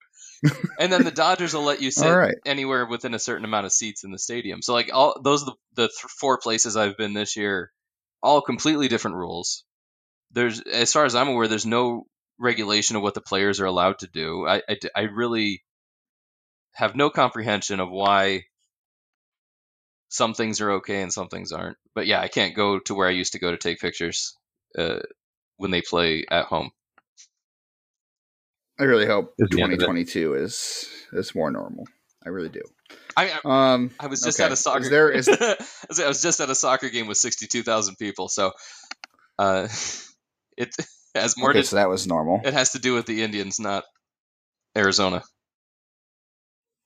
And 0.79 0.93
then 0.93 1.05
the 1.05 1.11
Dodgers 1.11 1.55
will 1.55 1.63
let 1.63 1.81
you 1.81 1.91
sit 1.91 2.11
right. 2.11 2.37
anywhere 2.45 2.87
within 2.87 3.15
a 3.15 3.19
certain 3.19 3.45
amount 3.45 3.67
of 3.67 3.73
seats 3.73 4.05
in 4.05 4.11
the 4.11 4.19
stadium. 4.19 4.61
So 4.63 4.75
like 4.75 4.91
all 4.93 5.21
those 5.23 5.43
are 5.43 5.47
the, 5.47 5.55
the 5.75 5.89
th- 5.89 6.13
four 6.21 6.39
places 6.39 6.77
I've 6.77 6.97
been 6.97 7.15
this 7.15 7.37
year, 7.37 7.73
all 8.23 8.43
completely 8.43 8.89
different 8.89 9.17
rules. 9.17 9.65
there's 10.33 10.61
as 10.61 10.93
far 10.93 11.07
as 11.07 11.15
I'm 11.15 11.29
aware, 11.29 11.49
there's 11.49 11.67
no 11.67 12.07
regulation 12.39 12.97
of 12.97 13.03
what 13.03 13.15
the 13.15 13.23
players 13.23 13.61
are 13.61 13.67
allowed 13.67 14.01
to 14.01 14.09
do. 14.09 14.47
I, 14.47 14.63
I, 14.69 14.77
I 14.95 15.01
really 15.03 15.63
have 16.73 16.95
no 16.95 17.09
comprehension 17.09 17.81
of 17.81 17.91
why 17.91 18.43
some 20.09 20.35
things 20.35 20.61
are 20.61 20.73
okay 20.73 21.03
and 21.03 21.13
some 21.13 21.29
things 21.29 21.53
aren't. 21.53 21.79
But 21.95 22.07
yeah, 22.07 22.21
I 22.21 22.29
can't 22.29 22.55
go 22.55 22.79
to 22.81 22.95
where 22.95 23.09
I 23.09 23.13
used 23.13 23.33
to 23.33 23.39
go 23.39 23.51
to 23.51 23.57
take 23.57 23.81
pictures 23.81 24.37
uh, 24.79 25.01
when 25.57 25.71
they 25.71 25.81
play 25.81 26.27
at 26.31 26.45
home. 26.45 26.71
I 28.79 28.85
really 28.85 29.07
hope 29.07 29.35
Is 29.39 29.49
the 29.51 29.63
end 29.63 29.73
of 29.73 29.79
it. 29.79 29.83
2022 29.83 30.35
is 30.35 30.87
is 31.13 31.35
more 31.35 31.51
normal. 31.51 31.85
I 32.25 32.29
really 32.31 32.49
do. 32.49 32.63
I, 33.17 33.31
I 33.45 33.73
Um, 33.75 33.91
I 34.01 34.09
was 34.09 34.21
just 34.21 34.39
okay. 34.41 34.47
at 34.47 34.53
a 34.53 34.57
soccer. 34.57 34.81
Is 34.83 34.91
there 34.91 35.11
is 35.11 35.29
I 36.05 36.09
was- 36.09 36.23
just 36.23 36.41
at 36.41 36.51
a 36.51 36.55
soccer 36.55 36.89
game 36.91 37.07
with 37.07 37.17
sixty-two 37.19 37.63
thousand 37.63 37.97
people, 37.97 38.29
so 38.29 38.53
uh, 39.39 39.69
it 40.57 40.75
has 41.15 41.37
more 41.39 41.51
okay, 41.51 41.61
to. 41.63 41.67
so 41.67 41.77
that 41.77 41.89
was 41.89 42.07
normal. 42.07 42.41
It 42.45 42.53
has 42.53 42.73
to 42.73 42.79
do 42.79 42.95
with 42.95 43.07
the 43.07 43.23
Indians, 43.23 43.59
not 43.61 43.85
Arizona. 44.77 45.23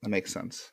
That 0.02 0.10
makes 0.10 0.32
sense. 0.32 0.70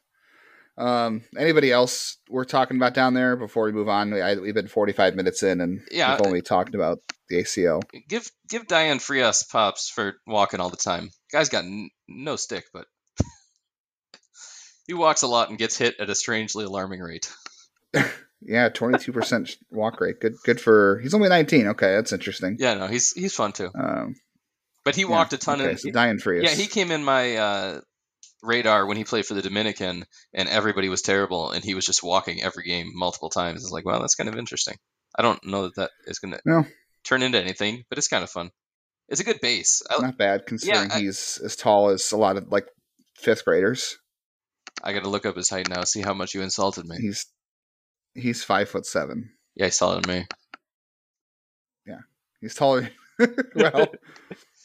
Um, 0.78 1.24
anybody 1.38 1.72
else 1.72 2.18
we're 2.30 2.46
talking 2.46 2.78
about 2.78 2.94
down 2.94 3.14
there 3.14 3.36
before 3.36 3.66
we 3.66 3.72
move 3.72 3.90
on? 3.90 4.14
I, 4.14 4.36
we've 4.36 4.54
been 4.54 4.68
45 4.68 5.16
minutes 5.16 5.42
in 5.44 5.60
and 5.62 5.82
Yeah. 5.92 6.12
we've 6.18 6.26
only 6.28 6.42
talked 6.42 6.76
about 6.76 7.00
the 7.30 7.38
ACL. 7.38 7.82
Give 8.08 8.30
give 8.48 8.68
Dayan 8.68 9.02
Frias 9.02 9.44
pops 9.44 9.90
for 9.90 10.16
walking 10.28 10.60
all 10.60 10.70
the 10.70 10.78
time. 10.78 11.10
Guy's 11.32 11.50
got 11.50 11.64
n- 11.66 11.90
no 12.08 12.36
stick, 12.36 12.66
but 12.74 12.86
he 14.86 14.94
walks 14.94 15.24
a 15.24 15.28
lot 15.28 15.50
and 15.50 15.58
gets 15.58 15.78
hit 15.78 15.96
at 16.00 16.10
a 16.10 16.16
strangely 16.16 16.66
alarming 16.66 17.00
rate. 17.02 17.32
Yeah, 18.40 18.70
22% 18.70 19.56
walk 19.72 20.00
rate. 20.00 20.20
Good 20.20 20.36
good 20.46 20.62
for 20.62 21.00
He's 21.02 21.16
only 21.16 21.28
19. 21.28 21.70
Okay, 21.70 21.96
that's 21.96 22.14
interesting. 22.14 22.58
Yeah, 22.60 22.76
no, 22.76 22.86
he's 22.86 23.12
he's 23.14 23.34
fun 23.34 23.52
too. 23.52 23.72
Um, 23.74 24.14
But 24.86 24.96
he 24.96 25.02
yeah, 25.02 25.08
walked 25.08 25.34
a 25.34 25.40
ton 25.40 25.60
okay, 25.60 25.72
of. 25.72 25.80
so 25.80 25.90
Dayan 25.90 26.22
Frias. 26.22 26.44
Yeah, 26.44 26.52
he 26.52 26.68
came 26.68 26.92
in 26.92 27.04
my 27.04 27.36
uh, 27.36 27.82
radar 28.44 28.86
when 28.86 28.98
he 28.98 29.04
played 29.04 29.26
for 29.26 29.34
the 29.34 29.42
Dominican, 29.42 30.06
and 30.34 30.50
everybody 30.50 30.90
was 30.90 31.02
terrible, 31.02 31.52
and 31.52 31.64
he 31.64 31.74
was 31.76 31.86
just 31.86 32.04
walking 32.04 32.42
every 32.44 32.64
game 32.64 32.92
multiple 32.94 33.30
times. 33.30 33.64
It's 33.64 33.72
like, 33.72 33.86
well, 33.86 34.00
that's 34.00 34.16
kind 34.16 34.30
of 34.30 34.38
interesting. 34.38 34.76
I 35.18 35.22
don't 35.24 35.44
know 35.46 35.64
that 35.64 35.76
that 35.76 35.92
is 36.06 36.20
going 36.20 36.34
to 36.34 36.42
No. 36.46 36.66
turn 37.04 37.24
into 37.24 37.40
anything, 37.42 37.84
but 37.90 37.98
it's 37.98 38.08
kind 38.08 38.24
of 38.24 38.30
fun. 38.30 38.52
It's 39.10 39.22
a 39.22 39.24
good 39.24 39.40
base. 39.42 39.82
I, 39.90 40.02
Not 40.02 40.18
bad 40.18 40.46
considering 40.46 40.92
I- 40.92 41.00
he's 41.00 41.40
as 41.44 41.56
tall 41.56 41.90
as 41.90 42.12
a 42.12 42.18
lot 42.18 42.38
of 42.38 42.52
like 42.52 42.68
fifth 43.16 43.46
graders. 43.46 43.98
I 44.84 44.94
got 44.94 45.04
to 45.04 45.10
look 45.10 45.26
up 45.26 45.36
his 45.36 45.50
height 45.50 45.70
now, 45.70 45.84
see 45.86 46.02
how 46.02 46.14
much 46.14 46.36
you 46.36 46.42
insulted 46.44 46.86
me. 46.86 46.98
He's 46.98 47.26
he's 48.14 48.44
five 48.44 48.70
foot 48.70 48.86
seven. 48.86 49.32
Yeah, 49.56 49.66
he's 49.66 49.78
taller 49.78 50.02
than 50.02 50.20
me. 50.20 50.26
Yeah, 51.88 52.00
he's 52.42 52.54
taller. 52.54 52.90
well, 53.56 53.88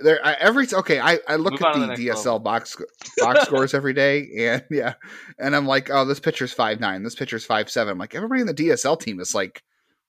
there 0.00 0.24
I, 0.24 0.34
every 0.34 0.66
okay. 0.72 1.00
I, 1.00 1.18
I 1.28 1.36
look 1.36 1.52
Move 1.54 1.62
at 1.62 1.74
the, 1.74 1.86
the 1.96 2.08
DSL 2.08 2.16
level. 2.24 2.38
box 2.40 2.76
box 3.18 3.42
scores 3.46 3.74
every 3.74 3.92
day, 3.94 4.28
and 4.38 4.64
yeah, 4.70 4.94
and 5.38 5.54
I'm 5.56 5.66
like, 5.66 5.90
oh, 5.90 6.04
this 6.04 6.20
pitcher's 6.20 6.52
five 6.52 6.80
nine. 6.80 7.02
This 7.02 7.14
pitcher's 7.14 7.44
five 7.44 7.70
seven. 7.70 7.92
I'm 7.92 7.98
like, 7.98 8.14
everybody 8.14 8.40
in 8.40 8.46
the 8.46 8.54
DSL 8.54 9.00
team 9.00 9.20
is 9.20 9.34
like 9.34 9.62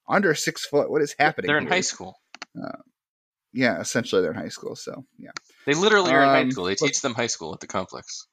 under 0.07 0.33
six 0.35 0.65
foot. 0.65 0.89
What 0.89 1.01
is 1.01 1.15
happening? 1.19 1.47
They're 1.47 1.57
in 1.57 1.63
here? 1.63 1.73
high 1.73 1.81
school. 1.81 2.19
Yeah, 3.51 3.79
essentially 3.79 4.21
they're 4.21 4.31
in 4.31 4.37
high 4.37 4.49
school. 4.49 4.75
So 4.75 5.05
yeah, 5.17 5.31
They 5.65 5.73
literally 5.73 6.11
are 6.11 6.21
in 6.21 6.29
high 6.29 6.41
Um, 6.41 6.51
school. 6.51 6.65
They 6.65 6.71
look- 6.71 6.79
teach 6.91 7.01
them 7.01 7.15
high 7.15 7.27
school 7.27 7.53
at 7.53 7.59
the 7.59 7.67
complex. 7.67 8.27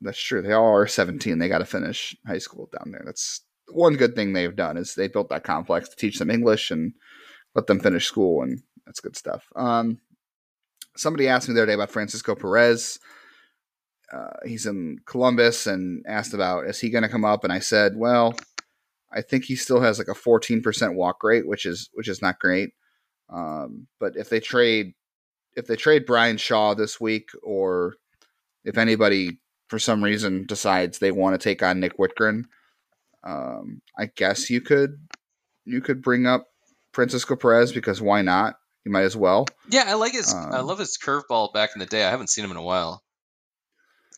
that's 0.00 0.20
true. 0.22 0.40
They 0.42 0.52
all 0.52 0.72
are 0.76 0.86
17. 0.86 1.38
They 1.38 1.48
got 1.48 1.58
to 1.58 1.64
finish 1.64 2.14
high 2.26 2.38
school 2.38 2.68
down 2.72 2.92
there. 2.92 3.02
That's 3.04 3.40
one 3.72 3.94
good 3.96 4.14
thing 4.14 4.32
they've 4.32 4.54
done 4.54 4.76
is 4.76 4.94
they 4.94 5.08
built 5.08 5.30
that 5.30 5.42
complex 5.42 5.88
to 5.88 5.96
teach 5.96 6.18
them 6.18 6.30
English 6.30 6.70
and 6.70 6.92
let 7.56 7.66
them 7.66 7.80
finish 7.80 8.06
school, 8.06 8.42
and 8.42 8.60
that's 8.86 9.00
good 9.00 9.16
stuff. 9.16 9.46
Um, 9.56 9.98
somebody 10.96 11.28
asked 11.28 11.48
me 11.48 11.54
the 11.54 11.60
other 11.60 11.66
day 11.66 11.74
about 11.74 11.90
Francisco 11.90 12.34
Perez. 12.34 12.98
Uh, 14.12 14.36
he's 14.44 14.66
in 14.66 14.98
Columbus 15.06 15.66
and 15.66 16.04
asked 16.06 16.34
about 16.34 16.66
is 16.66 16.80
he 16.80 16.90
going 16.90 17.02
to 17.02 17.08
come 17.08 17.24
up, 17.24 17.44
and 17.44 17.52
I 17.52 17.58
said, 17.58 17.96
well, 17.96 18.34
I 19.12 19.22
think 19.22 19.44
he 19.44 19.56
still 19.56 19.80
has 19.80 19.98
like 19.98 20.08
a 20.08 20.14
14% 20.14 20.94
walk 20.94 21.22
rate, 21.22 21.46
which 21.46 21.66
is 21.66 21.88
which 21.94 22.08
is 22.08 22.20
not 22.20 22.38
great. 22.38 22.70
Um, 23.30 23.86
but 23.98 24.16
if 24.16 24.28
they 24.28 24.40
trade 24.40 24.94
if 25.56 25.66
they 25.66 25.76
trade 25.76 26.06
Bryan 26.06 26.36
Shaw 26.36 26.74
this 26.74 27.00
week, 27.00 27.30
or 27.42 27.94
if 28.64 28.76
anybody 28.76 29.38
for 29.68 29.78
some 29.78 30.02
reason 30.02 30.46
decides 30.46 30.98
they 30.98 31.12
want 31.12 31.38
to 31.40 31.42
take 31.42 31.62
on 31.62 31.80
Nick 31.80 31.96
Wittgren, 31.96 32.44
um, 33.22 33.80
I 33.98 34.06
guess 34.14 34.50
you 34.50 34.60
could 34.60 34.98
you 35.64 35.80
could 35.80 36.02
bring 36.02 36.26
up 36.26 36.48
Francisco 36.92 37.36
Perez 37.36 37.72
because 37.72 38.02
why 38.02 38.22
not? 38.22 38.56
You 38.84 38.92
might 38.92 39.04
as 39.04 39.16
well. 39.16 39.46
Yeah, 39.70 39.84
I 39.86 39.94
like 39.94 40.12
his. 40.12 40.34
I 40.52 40.60
Um, 40.60 40.66
love 40.66 40.78
his 40.78 40.98
curveball 40.98 41.52
back 41.54 41.70
in 41.74 41.80
the 41.80 41.86
day. 41.86 42.04
I 42.04 42.10
haven't 42.10 42.28
seen 42.30 42.44
him 42.44 42.50
in 42.50 42.56
a 42.56 42.62
while. 42.62 43.02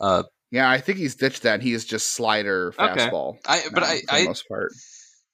Uh, 0.00 0.24
Yeah, 0.50 0.68
I 0.70 0.78
think 0.78 0.98
he's 0.98 1.14
ditched 1.14 1.42
that. 1.42 1.62
He 1.62 1.72
is 1.72 1.84
just 1.84 2.08
slider 2.12 2.72
Okay. 2.72 3.08
fastball. 3.08 3.38
I 3.46 3.62
but 3.72 3.82
I, 3.82 3.96
for 4.00 4.06
the 4.06 4.12
I 4.12 4.24
most 4.24 4.48
part. 4.48 4.72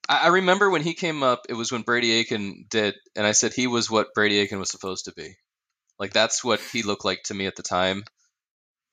I 0.07 0.25
I 0.25 0.27
remember 0.27 0.69
when 0.69 0.81
he 0.83 0.93
came 0.93 1.23
up, 1.23 1.41
it 1.49 1.53
was 1.53 1.71
when 1.71 1.81
Brady 1.81 2.11
Aiken 2.11 2.65
did, 2.69 2.95
and 3.15 3.25
I 3.25 3.31
said 3.31 3.53
he 3.53 3.67
was 3.67 3.89
what 3.89 4.13
Brady 4.13 4.37
Aiken 4.39 4.59
was 4.59 4.69
supposed 4.69 5.05
to 5.05 5.13
be. 5.13 5.35
Like 5.99 6.13
that's 6.13 6.43
what 6.43 6.59
he 6.59 6.83
looked 6.83 7.05
like 7.05 7.23
to 7.23 7.33
me 7.33 7.45
at 7.47 7.55
the 7.55 7.63
time. 7.63 8.03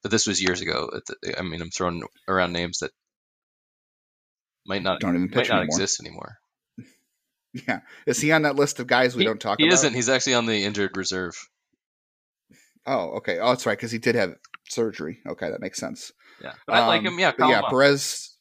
But 0.03 0.11
this 0.11 0.27
was 0.27 0.43
years 0.43 0.63
ago. 0.63 0.91
At 0.95 1.03
the, 1.07 1.39
I 1.39 1.43
mean, 1.43 1.61
I'm 1.61 1.71
throwing 1.71 2.03
around 2.27 2.53
names 2.53 2.79
that 2.79 2.93
might 4.67 4.83
not 4.83 5.01
Don't 5.01 5.17
even 5.17 5.31
might 5.31 5.49
not 5.49 5.59
anymore. 5.61 5.77
exist 5.77 6.01
anymore. 6.01 6.37
Yeah, 7.53 7.81
is 8.07 8.21
he 8.21 8.31
on 8.33 8.43
that 8.43 8.57
list 8.57 8.79
of 8.79 8.87
guys 8.87 9.17
we 9.17 9.23
he, 9.23 9.27
don't 9.27 9.41
talk 9.41 9.59
about? 9.59 9.65
he 9.65 9.69
about? 9.69 9.75
isn't. 9.75 9.95
He's 9.95 10.09
actually 10.09 10.35
on 10.35 10.47
the 10.47 10.65
injured 10.65 10.97
reserve. 10.97 11.35
Oh, 12.87 13.17
okay. 13.17 13.39
Oh, 13.39 13.49
that's 13.49 13.67
right, 13.67 13.77
because 13.77 13.91
he 13.91 13.99
did 13.99 14.15
have 14.15 14.35
surgery. 14.69 15.19
Okay, 15.29 15.51
that 15.51 15.61
makes 15.61 15.79
sense. 15.79 16.13
Yeah, 16.43 16.53
but 16.67 16.77
I 16.77 16.87
like 16.87 17.01
Um, 17.01 17.07
him. 17.07 17.19
Yeah, 17.19 17.33
but 17.37 17.49
yeah, 17.49 17.59
him 17.59 17.65
up. 17.65 17.71
Perez. 17.71 18.37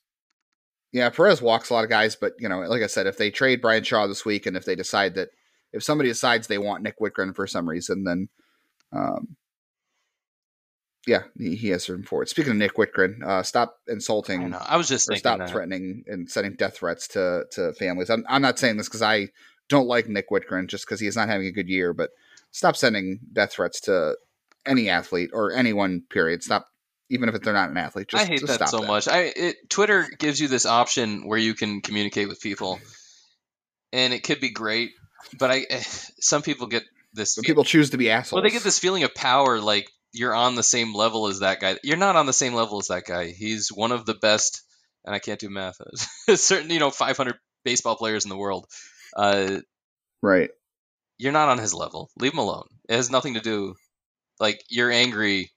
Yeah, 0.92 1.10
Perez 1.10 1.42
walks 1.42 1.70
a 1.70 1.74
lot 1.74 1.84
of 1.84 1.90
guys, 1.90 2.16
but 2.16 2.34
you 2.40 2.50
know, 2.50 2.60
like 2.60 2.82
I 2.82 2.88
said, 2.88 3.08
if 3.08 3.18
they 3.18 3.32
trade 3.32 3.62
Bryan 3.62 3.84
Shaw 3.84 4.08
this 4.08 4.26
week, 4.26 4.46
and 4.46 4.56
if 4.56 4.66
they 4.66 4.76
decide 4.76 5.16
that 5.16 5.30
if 5.74 5.84
somebody 5.84 6.10
decides 6.10 6.48
they 6.48 6.58
want 6.58 6.84
Nick 6.84 7.00
Wittgren 7.00 7.36
for 7.36 7.46
some 7.48 7.68
reason, 7.70 8.04
then 8.04 8.30
um, 8.92 9.36
yeah, 11.10 11.24
he, 11.38 11.56
he 11.56 11.70
has 11.70 11.90
room 11.90 12.04
for 12.04 12.22
it. 12.22 12.30
Speaking 12.30 12.52
of 12.52 12.58
Nick 12.58 12.76
Wittgren, 12.76 13.24
uh, 13.24 13.42
stop 13.42 13.78
insulting 13.88 14.52
know. 14.52 14.62
I 14.64 14.78
was 14.78 14.88
just 14.88 15.08
thinking 15.08 15.20
stop 15.20 15.40
that. 15.40 15.50
threatening 15.50 16.04
and 16.06 16.30
sending 16.30 16.54
death 16.54 16.78
threats 16.78 17.08
to 17.10 17.46
to 17.54 17.74
families. 17.74 18.12
I'm 18.12 18.24
I'm 18.30 18.44
not 18.44 18.60
saying 18.60 18.78
this 18.78 18.88
because 18.88 19.02
I 19.02 19.30
don't 19.70 19.88
like 19.88 20.08
Nick 20.08 20.30
Wittgren 20.30 20.68
just 20.68 20.86
because 20.86 21.00
he 21.00 21.08
is 21.08 21.16
not 21.16 21.28
having 21.28 21.48
a 21.48 21.52
good 21.52 21.68
year, 21.68 21.94
but 21.94 22.12
stop 22.52 22.76
sending 22.76 23.20
death 23.34 23.54
threats 23.54 23.82
to 23.82 24.18
any 24.68 24.88
athlete 24.88 25.32
or 25.34 25.52
anyone. 25.52 26.04
Period. 26.12 26.44
Stop, 26.44 26.68
even 27.10 27.28
if 27.28 27.42
they're 27.42 27.54
not 27.54 27.72
an 27.72 27.78
athlete. 27.78 28.10
Just, 28.10 28.24
I 28.24 28.28
hate 28.28 28.42
just 28.42 28.60
that 28.60 28.70
so 28.70 28.84
much. 28.84 29.08
I 29.08 29.32
it, 29.36 29.56
Twitter 29.68 30.08
gives 30.20 30.40
you 30.40 30.48
this 30.48 30.68
option 30.68 31.28
where 31.28 31.40
you 31.40 31.56
can 31.56 31.82
communicate 31.82 32.28
with 32.28 32.40
people, 32.40 32.80
and 33.92 34.14
it 34.14 34.22
could 34.22 34.40
be 34.40 34.52
great. 34.52 34.92
But 35.40 35.50
I, 35.50 35.66
some 36.20 36.44
people 36.44 36.68
get 36.68 36.84
this. 37.14 37.36
People 37.40 37.64
choose 37.64 37.90
to 37.90 37.98
be 37.98 38.12
assholes. 38.12 38.34
well, 38.34 38.44
they 38.44 38.54
get 38.54 38.62
this 38.62 38.78
feeling 38.78 39.04
of 39.04 39.16
power, 39.16 39.60
like 39.60 39.90
you're 40.14 40.34
on 40.36 40.56
the 40.56 40.64
same 40.64 40.94
level 40.96 41.28
as 41.28 41.40
that 41.40 41.60
guy. 41.60 41.78
You're 41.84 41.98
not 41.98 42.16
on 42.16 42.26
the 42.26 42.34
same 42.34 42.54
level 42.54 42.80
as 42.80 42.88
that 42.88 43.06
guy. 43.06 43.28
He's 43.28 43.70
one 43.70 43.92
of 43.92 44.06
the 44.06 44.14
best, 44.16 44.64
and 45.06 45.14
I 45.14 45.20
can't 45.20 45.40
do 45.40 45.50
math. 45.50 45.78
Certain, 46.36 46.70
you 46.70 46.80
know, 46.80 46.90
500 46.92 47.36
baseball 47.64 47.96
players 47.96 48.26
in 48.26 48.30
the 48.30 48.38
world. 48.38 48.66
Uh, 49.16 49.60
right. 50.22 50.50
you're 51.18 51.32
not 51.32 51.50
on 51.50 51.58
his 51.58 51.74
level. 51.74 52.10
Leave 52.18 52.34
him 52.34 52.40
alone. 52.40 52.68
It 52.88 52.96
has 52.96 53.10
nothing 53.12 53.36
to 53.36 53.40
do. 53.42 53.76
Like 54.40 54.64
you're 54.70 54.92
angry. 54.92 55.52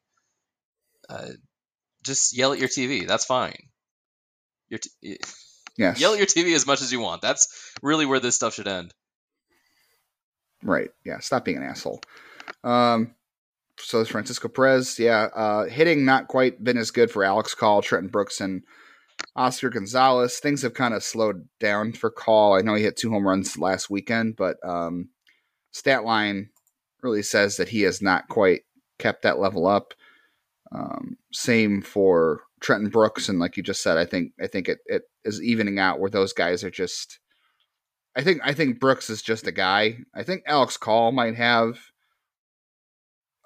Uh, 1.08 1.28
just 2.04 2.36
yell 2.36 2.52
at 2.52 2.58
your 2.58 2.68
TV. 2.68 3.06
That's 3.06 3.24
fine. 3.24 3.56
Your 4.68 4.78
t- 4.78 5.18
Yes. 5.78 6.00
yell 6.00 6.12
at 6.12 6.18
your 6.18 6.26
TV 6.26 6.54
as 6.54 6.66
much 6.66 6.82
as 6.82 6.92
you 6.92 7.00
want. 7.00 7.22
That's 7.22 7.48
really 7.82 8.04
where 8.06 8.20
this 8.20 8.34
stuff 8.34 8.54
should 8.54 8.68
end. 8.68 8.92
Right. 10.62 10.90
Yeah. 11.04 11.18
Stop 11.20 11.44
being 11.44 11.56
an 11.58 11.62
asshole. 11.64 12.00
Um. 12.64 13.14
So 13.82 14.00
is 14.00 14.08
Francisco 14.08 14.48
Perez. 14.48 14.98
Yeah. 14.98 15.28
Uh, 15.34 15.64
hitting 15.64 16.04
not 16.04 16.28
quite 16.28 16.62
been 16.62 16.78
as 16.78 16.90
good 16.90 17.10
for 17.10 17.24
Alex 17.24 17.54
Call, 17.54 17.82
Trenton 17.82 18.10
Brooks, 18.10 18.40
and 18.40 18.62
Oscar 19.36 19.70
Gonzalez. 19.70 20.38
Things 20.38 20.62
have 20.62 20.74
kind 20.74 20.94
of 20.94 21.02
slowed 21.02 21.48
down 21.60 21.92
for 21.92 22.10
Call. 22.10 22.54
I 22.54 22.62
know 22.62 22.74
he 22.74 22.82
hit 22.82 22.96
two 22.96 23.10
home 23.10 23.26
runs 23.26 23.58
last 23.58 23.90
weekend, 23.90 24.36
but 24.36 24.56
um, 24.64 25.10
stat 25.72 26.04
line 26.04 26.50
really 27.02 27.22
says 27.22 27.56
that 27.56 27.68
he 27.68 27.82
has 27.82 28.00
not 28.00 28.28
quite 28.28 28.62
kept 28.98 29.22
that 29.22 29.38
level 29.38 29.66
up. 29.66 29.94
Um, 30.74 31.18
same 31.32 31.82
for 31.82 32.42
Trenton 32.60 32.90
Brooks, 32.90 33.28
and 33.28 33.38
like 33.38 33.56
you 33.56 33.62
just 33.62 33.82
said, 33.82 33.98
I 33.98 34.06
think 34.06 34.32
I 34.40 34.46
think 34.46 34.68
it, 34.68 34.78
it 34.86 35.02
is 35.24 35.42
evening 35.42 35.78
out 35.78 36.00
where 36.00 36.10
those 36.10 36.32
guys 36.32 36.64
are 36.64 36.70
just. 36.70 37.18
I 38.14 38.22
think 38.22 38.40
I 38.44 38.52
think 38.52 38.80
Brooks 38.80 39.10
is 39.10 39.22
just 39.22 39.46
a 39.46 39.52
guy. 39.52 39.98
I 40.14 40.22
think 40.22 40.44
Alex 40.46 40.76
Call 40.76 41.12
might 41.12 41.34
have 41.34 41.78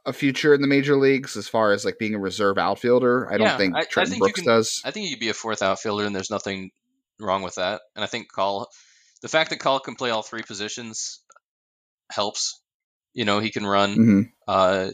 a 0.07 0.13
future 0.13 0.55
in 0.55 0.61
the 0.63 0.69
major 0.69 0.97
leagues 0.97 1.37
as 1.37 1.49
far 1.49 1.73
as 1.73 1.85
like 1.85 1.99
being 1.99 2.15
a 2.15 2.19
reserve 2.19 2.57
outfielder. 2.59 3.29
I 3.31 3.37
don't 3.39 3.47
Yeah, 3.49 3.57
think 3.59 3.75
I- 3.77 3.81
I 3.81 3.85
Trenton 3.85 4.13
think 4.13 4.21
you 4.21 4.25
Brooks 4.27 4.41
can- 4.41 4.47
does. 4.49 4.81
I 4.85 4.91
think 4.93 5.05
you 5.09 5.17
could 5.17 5.21
be 5.21 5.29
a 5.29 5.35
fourth 5.35 5.63
outfielder, 5.63 6.05
and 6.05 6.15
there's 6.15 6.31
nothing 6.31 6.71
wrong 7.19 7.43
with 7.43 7.57
that. 7.57 7.83
And 7.95 8.05
I 8.05 8.07
think 8.07 8.31
Call, 8.31 8.71
the 9.23 9.29
fact 9.29 9.51
that 9.51 9.59
Call 9.59 9.81
can 9.81 9.97
play 9.97 10.11
all 10.11 10.23
three 10.23 10.43
positions, 10.43 11.21
helps. 12.11 12.61
You 13.15 13.25
know, 13.25 13.41
he 13.41 13.51
can 13.51 13.67
run. 13.67 13.95
hmm 13.95 14.23
Uh, 14.47 14.91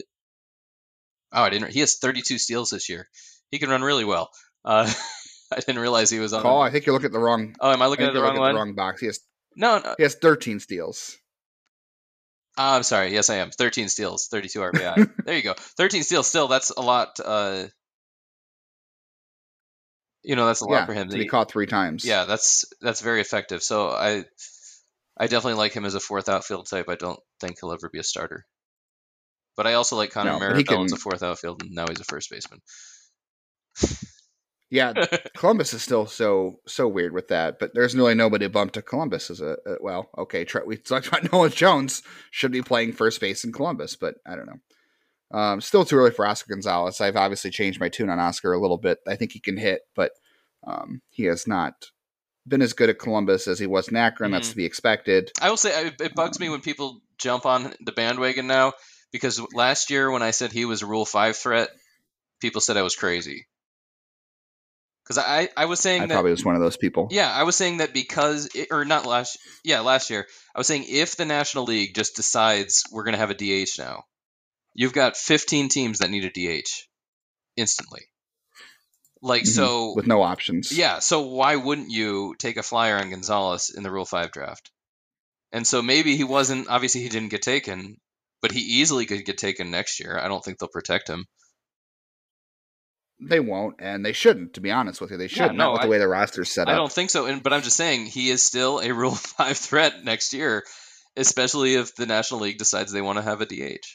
oh, 1.31 1.43
I 1.43 1.49
didn't. 1.49 1.71
He 1.71 1.79
has 1.81 1.95
32 1.97 2.37
steals 2.37 2.69
this 2.71 2.89
year. 2.89 3.07
He 3.51 3.59
can 3.59 3.69
run 3.69 3.81
really 3.83 4.05
well. 4.05 4.31
Uh, 4.65 4.91
I 5.51 5.59
didn't 5.59 5.79
realize 5.81 6.09
he 6.09 6.19
was 6.19 6.33
on. 6.33 6.41
Call. 6.41 6.61
I 6.61 6.71
think 6.71 6.85
you're 6.85 6.93
looking 6.93 7.07
at 7.07 7.11
the 7.11 7.19
wrong. 7.19 7.55
oh, 7.59 7.71
am 7.71 7.81
I 7.81 7.85
I 7.85 7.87
looking 7.87 8.05
think 8.05 8.15
at 8.15 8.19
the 8.19 8.23
wrong 8.23 8.39
one? 8.39 8.53
the 8.53 8.59
wrong 8.59 8.73
box. 8.73 8.99
He 9.01 9.05
has 9.07 9.19
No, 9.55 9.77
no. 9.79 9.93
he 9.97 10.03
has 10.03 10.15
13 10.15 10.59
steals. 10.59 11.17
Ah, 12.57 12.75
I'm 12.75 12.83
sorry. 12.83 13.11
Yes, 13.13 13.29
I 13.29 13.35
am. 13.37 13.49
13 13.51 13.89
steals, 13.89 14.27
32 14.27 14.59
RBI. 14.59 15.09
there 15.25 15.35
you 15.35 15.43
go. 15.43 15.53
13 15.57 16.03
steals. 16.03 16.27
Still, 16.27 16.47
that's 16.47 16.69
a 16.69 16.81
lot. 16.81 17.19
Uh, 17.23 17.65
you 20.23 20.35
know, 20.35 20.45
that's 20.45 20.61
a 20.61 20.65
lot 20.65 20.81
yeah, 20.81 20.85
for 20.85 20.93
him. 20.93 21.09
to 21.09 21.17
be 21.17 21.23
He- 21.23 21.29
caught 21.29 21.49
three 21.49 21.65
times. 21.65 22.05
yeah, 22.05 22.25
that's 22.25 22.65
that's 22.81 23.01
very 23.01 23.21
effective. 23.21 23.63
So 23.63 23.89
I, 23.89 24.25
I 25.17 25.27
definitely 25.27 25.55
like 25.55 25.73
him 25.73 25.85
as 25.85 25.95
a 25.95 25.99
fourth 25.99 26.29
outfield 26.29 26.67
type. 26.69 26.89
I 26.89 26.95
don't 26.95 27.19
think 27.39 27.57
he'll 27.59 27.73
ever 27.73 27.89
be 27.89 27.99
a 27.99 28.03
starter. 28.03 28.45
But 29.55 29.67
I 29.67 29.73
also 29.73 29.95
like 29.97 30.11
Connor 30.11 30.39
No, 30.39 30.55
he 30.55 30.63
as 30.63 30.93
a 30.93 30.97
fourth 30.97 31.21
outfield, 31.21 31.61
and 31.61 31.71
now 31.71 31.85
he's 31.87 31.99
a 31.99 32.05
first 32.05 32.29
baseman. 32.31 32.59
Yeah. 34.73 34.91
Columbus 35.37 35.73
is 35.73 35.83
still 35.83 36.07
so 36.07 36.59
so 36.67 36.87
weird 36.87 37.13
with 37.13 37.27
that, 37.27 37.59
but 37.59 37.73
there's 37.75 37.95
really 37.95 38.15
nobody 38.15 38.47
bumped 38.47 38.73
to 38.73 38.81
Columbus 38.81 39.29
as 39.29 39.39
a, 39.39 39.55
a 39.67 39.75
well. 39.79 40.09
Okay, 40.17 40.43
Tre- 40.45 40.63
we 40.65 40.77
talked 40.77 41.07
about 41.07 41.23
Nolan 41.31 41.51
Jones 41.51 42.01
should 42.31 42.51
be 42.51 42.63
playing 42.63 42.93
first 42.93 43.21
base 43.21 43.43
in 43.43 43.51
Columbus, 43.51 43.95
but 43.95 44.15
I 44.25 44.35
don't 44.35 44.47
know. 44.47 45.39
Um, 45.39 45.61
still 45.61 45.85
too 45.85 45.95
early 45.97 46.11
for 46.11 46.25
Oscar 46.25 46.53
Gonzalez. 46.53 46.99
I've 47.01 47.15
obviously 47.15 47.51
changed 47.51 47.79
my 47.79 47.89
tune 47.89 48.09
on 48.09 48.19
Oscar 48.19 48.53
a 48.53 48.59
little 48.59 48.77
bit. 48.79 48.97
I 49.07 49.15
think 49.15 49.31
he 49.31 49.39
can 49.39 49.57
hit, 49.57 49.81
but 49.95 50.11
um, 50.65 51.01
he 51.11 51.25
has 51.25 51.47
not 51.47 51.73
been 52.47 52.61
as 52.63 52.73
good 52.73 52.89
at 52.89 52.99
Columbus 52.99 53.47
as 53.47 53.59
he 53.59 53.67
was 53.67 53.87
in 53.87 53.95
Akron. 53.95 54.31
That's 54.31 54.47
Mhm. 54.47 54.51
to 54.51 54.57
be 54.57 54.65
expected. 54.65 55.31
I 55.39 55.49
will 55.49 55.57
say 55.57 55.91
it 55.99 56.15
bugs 56.15 56.39
me 56.39 56.49
when 56.49 56.61
people 56.61 56.99
jump 57.19 57.45
on 57.45 57.73
the 57.79 57.91
bandwagon 57.91 58.47
now 58.47 58.73
because 59.11 59.39
last 59.53 59.91
year 59.91 60.09
when 60.09 60.23
I 60.23 60.31
said 60.31 60.51
he 60.51 60.65
was 60.65 60.81
a 60.81 60.87
Rule 60.87 61.05
Five 61.05 61.37
threat, 61.37 61.69
people 62.41 62.59
said 62.61 62.75
I 62.77 62.81
was 62.81 62.95
crazy. 62.95 63.45
Because 65.03 65.17
I 65.17 65.49
I 65.57 65.65
was 65.65 65.79
saying 65.79 66.01
I 66.03 66.05
that 66.07 66.13
probably 66.13 66.31
was 66.31 66.45
one 66.45 66.55
of 66.55 66.61
those 66.61 66.77
people. 66.77 67.09
Yeah, 67.11 67.29
I 67.31 67.43
was 67.43 67.55
saying 67.55 67.77
that 67.77 67.93
because, 67.93 68.49
it, 68.55 68.69
or 68.71 68.85
not 68.85 69.05
last, 69.05 69.37
yeah, 69.63 69.81
last 69.81 70.09
year. 70.09 70.25
I 70.55 70.59
was 70.59 70.67
saying 70.67 70.85
if 70.87 71.17
the 71.17 71.25
National 71.25 71.65
League 71.65 71.93
just 71.93 72.15
decides 72.15 72.83
we're 72.91 73.03
going 73.03 73.13
to 73.13 73.19
have 73.19 73.29
a 73.29 73.33
DH 73.33 73.77
now, 73.77 74.03
you've 74.73 74.93
got 74.93 75.17
15 75.17 75.67
teams 75.69 75.99
that 75.99 76.09
need 76.09 76.23
a 76.23 76.29
DH 76.29 76.69
instantly. 77.57 78.03
Like 79.21 79.43
Mhm. 79.43 79.47
so, 79.55 79.93
with 79.95 80.07
no 80.07 80.21
options. 80.21 80.71
yeah. 80.71 80.99
So 80.99 81.21
why 81.21 81.55
wouldn't 81.55 81.91
you 81.91 82.35
take 82.39 82.57
a 82.57 82.63
flyer 82.63 82.97
on 82.97 83.09
Gonzalez 83.09 83.69
in 83.75 83.83
the 83.83 83.91
Rule 83.91 84.05
Five 84.05 84.31
draft? 84.31 84.71
And 85.51 85.67
so 85.67 85.81
maybe 85.81 86.15
he 86.17 86.23
wasn't. 86.23 86.67
Obviously, 86.67 87.01
he 87.03 87.09
didn't 87.09 87.29
get 87.29 87.41
taken, 87.41 87.97
but 88.41 88.51
he 88.51 88.59
easily 88.59 89.05
could 89.05 89.23
get 89.25 89.37
taken 89.37 89.69
next 89.71 89.99
year. 89.99 90.17
I 90.17 90.27
don't 90.27 90.43
think 90.43 90.57
they'll 90.59 90.67
protect 90.69 91.09
him. 91.09 91.25
They 93.29 93.39
won't, 93.39 93.75
and 93.79 94.05
they 94.05 94.13
shouldn't. 94.13 94.53
To 94.55 94.61
be 94.61 94.71
honest 94.71 95.01
with 95.01 95.11
you, 95.11 95.17
they 95.17 95.27
should 95.27 95.47
no, 95.51 95.53
not 95.53 95.71
with 95.73 95.81
I- 95.81 95.85
the 95.85 95.89
way 95.91 95.97
the 95.99 96.07
roster's 96.07 96.51
set 96.51 96.67
I 96.67 96.71
up. 96.71 96.75
I 96.75 96.79
don't 96.79 96.91
think 96.91 97.09
so. 97.09 97.25
And 97.25 97.41
but 97.43 97.53
I'm 97.53 97.61
just 97.61 97.77
saying 97.77 98.05
he 98.05 98.29
is 98.29 98.43
still 98.43 98.79
a 98.79 98.91
Rule 98.93 99.15
Five 99.15 99.57
threat 99.57 100.03
next 100.03 100.33
year, 100.33 100.63
especially 101.15 101.75
if 101.75 101.95
the 101.95 102.05
National 102.05 102.41
League 102.41 102.57
decides 102.57 102.91
they 102.91 103.01
want 103.01 103.17
to 103.17 103.23
have 103.23 103.41
a 103.41 103.45
DH. 103.45 103.85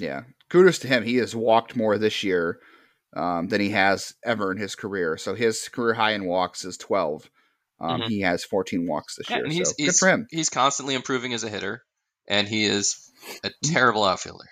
Yeah, 0.00 0.22
kudos 0.48 0.78
to 0.80 0.88
him. 0.88 1.02
He 1.04 1.16
has 1.16 1.34
walked 1.34 1.74
more 1.76 1.98
this 1.98 2.22
year 2.22 2.60
um, 3.16 3.48
than 3.48 3.60
he 3.60 3.70
has 3.70 4.14
ever 4.24 4.52
in 4.52 4.58
his 4.58 4.74
career. 4.76 5.16
So 5.16 5.34
his 5.34 5.68
career 5.68 5.94
high 5.94 6.12
in 6.12 6.24
walks 6.24 6.64
is 6.64 6.76
12. 6.76 7.28
Um, 7.80 8.00
Mhm. 8.02 8.08
He 8.08 8.20
has 8.20 8.44
14 8.44 8.86
walks 8.88 9.16
this 9.16 9.28
year. 9.30 9.44
and 9.44 9.52
he's, 9.52 9.68
so 9.68 9.74
good 9.76 9.84
he's 9.84 9.98
for 9.98 10.08
him. 10.08 10.26
he's 10.30 10.50
constantly 10.50 10.94
improving 10.94 11.32
as 11.34 11.42
a 11.44 11.48
hitter, 11.48 11.82
and 12.28 12.46
he 12.46 12.64
is 12.64 13.10
a 13.44 13.48
Mm-hmm. 13.48 13.72
terrible 13.72 14.04
outfielder. 14.04 14.44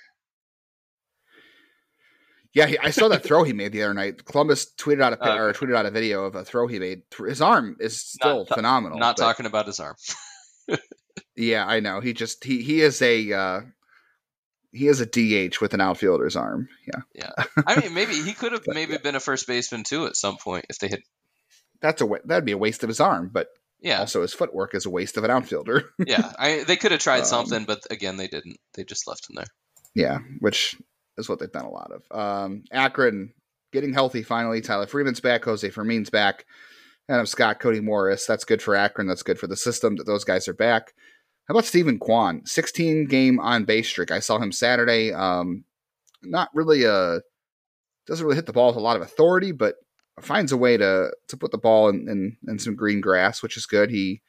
Yeah, 2.57 2.67
he, 2.67 2.79
I 2.79 2.89
saw 2.91 3.09
that 3.09 3.23
throw 3.23 3.45
he 3.45 3.53
made 3.53 3.73
the 3.73 3.83
other 3.83 3.93
night. 3.93 4.25
Columbus 4.25 4.73
tweeted 4.79 5.03
out 5.03 5.13
a 5.13 5.23
Uh, 5.23 5.37
or 5.37 5.53
tweeted 5.53 5.77
out 5.77 5.85
a 5.85 5.91
video 5.91 6.25
of 6.25 6.35
a 6.35 6.43
throw 6.45 6.67
he 6.67 6.79
made. 6.79 7.03
His 7.29 7.43
arm 7.43 7.77
is 7.81 8.01
still 8.01 8.39
Not 8.49 8.49
phenomenal. 8.49 8.99
Not 8.99 9.17
but- 9.19 9.23
talking 9.23 9.45
about 9.47 9.67
his 9.67 9.79
arm. 9.79 9.95
Yeah, 11.39 11.67
I 11.67 11.81
know. 11.81 12.01
He 12.01 12.15
just 12.15 12.45
he 12.45 12.63
he 12.63 12.81
is 12.81 13.03
a 13.03 13.31
uh, 13.33 13.61
he 14.73 14.87
is 14.89 15.01
a 15.03 15.07
DH 15.07 15.61
with 15.61 15.75
an 15.75 15.81
outfielder's 15.83 16.35
arm. 16.35 16.69
Yeah, 16.87 17.01
Yeah. 17.15 17.45
I 17.67 17.79
mean, 17.81 17.93
maybe 17.93 18.15
he 18.15 18.33
could 18.33 18.53
have 18.53 18.65
But, 18.67 18.75
maybe 18.75 18.97
been 18.97 19.15
a 19.17 19.21
first 19.21 19.47
baseman 19.47 19.85
too 19.85 20.07
at 20.07 20.17
some 20.17 20.39
point 20.39 20.65
if 20.71 20.79
they 20.79 20.89
had. 20.89 21.01
that's 21.81 22.01
a 22.01 22.09
that'd 22.25 22.47
be 22.47 22.53
a 22.53 22.59
waste 22.59 22.83
of 22.83 22.89
his 22.89 23.01
arm. 23.01 23.31
But 23.33 23.49
Yeah, 23.81 24.01
also 24.01 24.23
his 24.23 24.33
footwork 24.33 24.75
is 24.75 24.87
a 24.87 24.91
waste 24.91 25.19
of 25.19 25.25
an 25.25 25.31
outfielder. 25.31 25.91
yeah. 25.99 26.33
I 26.39 26.65
they 26.65 26.77
could 26.77 26.93
have 26.93 27.01
tried 27.03 27.21
Um, 27.21 27.25
something, 27.27 27.65
but 27.65 27.87
again, 27.91 28.17
they 28.17 28.29
didn't. 28.29 28.57
They 28.75 28.85
just 28.85 29.07
left 29.07 29.29
him 29.29 29.37
there. 29.37 29.49
Yeah, 29.95 30.19
which 30.41 30.77
is 31.19 31.29
what 31.29 31.39
they've 31.39 31.51
done 31.53 31.65
a 31.65 31.71
lot 31.71 31.91
of. 31.93 32.19
Um, 32.19 32.65
Akron 32.71 33.33
getting 33.73 33.93
healthy 33.93 34.23
finally. 34.23 34.61
Tyler 34.61 34.87
Freeman's 34.87 35.21
back. 35.21 35.45
Jose 35.45 35.69
Fermin's 35.69 36.11
back. 36.11 36.47
Adam 37.09 37.27
Scott, 37.27 37.61
Cody 37.61 37.81
Morris. 37.81 38.27
That's 38.27 38.45
good 38.45 38.61
for 38.61 38.75
Akron. 38.75 39.07
That's 39.07 39.23
good 39.23 39.39
for 39.39 39.47
the 39.47 39.57
system 39.57 39.97
that 39.97 40.07
those 40.07 40.25
guys 40.25 40.49
are 40.49 40.55
back. 40.55 40.93
How 41.47 41.53
about 41.53 41.65
Steven 41.65 41.99
Kwan? 41.99 42.43
16 42.45 43.07
game 43.07 43.39
on 43.39 43.65
base 43.65 43.89
streak. 43.89 44.11
I 44.11 44.19
saw 44.19 44.39
him 44.39 44.51
Saturday. 44.51 45.13
Um, 45.13 45.65
not 46.23 46.49
really 46.55 46.85
a 46.85 47.21
doesn't 48.07 48.25
really 48.25 48.37
hit 48.37 48.47
the 48.47 48.53
ball 48.53 48.69
with 48.69 48.77
a 48.77 48.81
lot 48.81 48.97
of 48.97 49.03
authority, 49.03 49.53
but 49.53 49.77
finds 50.21 50.51
a 50.51 50.57
way 50.57 50.77
to 50.77 51.13
to 51.29 51.37
put 51.37 51.53
the 51.53 51.59
ball 51.59 51.89
in, 51.89 52.09
in, 52.09 52.37
in 52.49 52.59
some 52.59 52.75
green 52.75 53.01
grass, 53.01 53.43
which 53.43 53.57
is 53.57 53.67
good. 53.67 53.91
He 53.91 54.23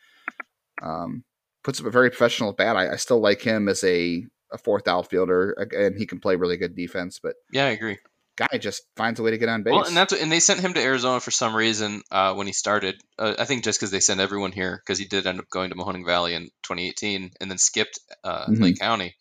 um, 0.83 1.23
puts 1.63 1.79
up 1.79 1.85
a 1.85 1.91
very 1.91 2.09
professional 2.09 2.53
bat. 2.53 2.75
I, 2.75 2.91
I 2.91 2.95
still 2.97 3.19
like 3.19 3.41
him 3.41 3.67
as 3.67 3.83
a 3.83 4.25
a 4.51 4.57
fourth 4.57 4.87
outfielder, 4.87 5.51
and 5.51 5.97
he 5.97 6.05
can 6.05 6.19
play 6.19 6.35
really 6.35 6.57
good 6.57 6.75
defense. 6.75 7.19
But 7.21 7.35
Yeah, 7.51 7.65
I 7.65 7.69
agree. 7.69 7.97
guy 8.37 8.57
just 8.59 8.83
finds 8.95 9.19
a 9.19 9.23
way 9.23 9.31
to 9.31 9.37
get 9.37 9.49
on 9.49 9.63
base. 9.63 9.73
Well, 9.73 9.85
and 9.85 9.97
that's 9.97 10.13
what, 10.13 10.21
and 10.21 10.31
they 10.31 10.39
sent 10.39 10.59
him 10.59 10.73
to 10.75 10.81
Arizona 10.81 11.19
for 11.19 11.31
some 11.31 11.55
reason 11.55 12.03
uh, 12.11 12.33
when 12.35 12.45
he 12.47 12.53
started. 12.53 12.95
Uh, 13.17 13.33
I 13.39 13.45
think 13.45 13.63
just 13.63 13.79
because 13.79 13.91
they 13.91 13.99
sent 13.99 14.19
everyone 14.19 14.51
here 14.51 14.81
because 14.85 14.99
he 14.99 15.05
did 15.05 15.25
end 15.25 15.39
up 15.39 15.49
going 15.49 15.69
to 15.71 15.75
Mahoning 15.75 16.05
Valley 16.05 16.33
in 16.35 16.43
2018 16.63 17.31
and 17.41 17.49
then 17.51 17.57
skipped 17.57 17.99
uh, 18.23 18.45
Mhm. 18.47 18.61
Lake 18.61 18.79
County. 18.79 19.15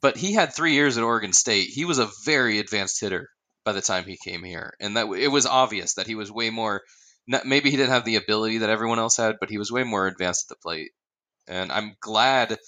But 0.00 0.16
he 0.16 0.32
had 0.32 0.54
three 0.54 0.72
years 0.74 0.96
at 0.98 1.04
Oregon 1.04 1.32
State. 1.32 1.68
He 1.68 1.84
was 1.84 1.98
a 1.98 2.08
very 2.24 2.58
advanced 2.58 3.00
hitter 3.00 3.28
by 3.64 3.72
the 3.72 3.82
time 3.82 4.04
he 4.04 4.16
came 4.22 4.42
here, 4.42 4.74
and 4.80 4.96
that 4.96 5.06
it 5.08 5.28
was 5.28 5.44
obvious 5.46 5.94
that 5.94 6.06
he 6.06 6.14
was 6.14 6.30
way 6.30 6.50
more. 6.50 6.82
Not, 7.26 7.44
maybe 7.46 7.70
he 7.70 7.76
didn't 7.76 7.92
have 7.92 8.04
the 8.04 8.16
ability 8.16 8.58
that 8.58 8.70
everyone 8.70 8.98
else 9.00 9.16
had, 9.16 9.36
but 9.40 9.50
he 9.50 9.58
was 9.58 9.72
way 9.72 9.82
more 9.84 10.06
advanced 10.06 10.46
at 10.50 10.56
the 10.56 10.60
plate. 10.62 10.92
And 11.48 11.70
I'm 11.72 11.96
glad 12.00 12.58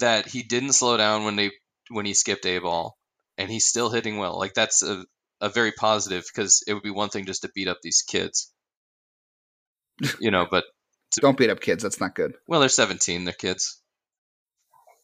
that 0.00 0.26
he 0.26 0.42
didn't 0.42 0.72
slow 0.72 0.96
down 0.96 1.24
when 1.24 1.36
they 1.36 1.50
when 1.90 2.06
he 2.06 2.14
skipped 2.14 2.46
a 2.46 2.58
ball, 2.58 2.96
and 3.36 3.50
he's 3.50 3.66
still 3.66 3.90
hitting 3.90 4.18
well. 4.18 4.38
Like 4.38 4.54
that's 4.54 4.82
a 4.82 5.04
a 5.40 5.48
very 5.48 5.72
positive 5.72 6.24
because 6.32 6.62
it 6.66 6.74
would 6.74 6.82
be 6.82 6.90
one 6.90 7.08
thing 7.10 7.24
just 7.26 7.42
to 7.42 7.50
beat 7.54 7.68
up 7.68 7.78
these 7.82 8.02
kids, 8.02 8.52
you 10.20 10.30
know. 10.30 10.46
But 10.50 10.64
don't 11.20 11.36
beat 11.38 11.50
up 11.50 11.60
kids. 11.60 11.82
That's 11.82 12.00
not 12.00 12.14
good. 12.14 12.34
well, 12.46 12.60
they're 12.60 12.68
17, 12.68 13.24
they're 13.24 13.32
kids. 13.34 13.80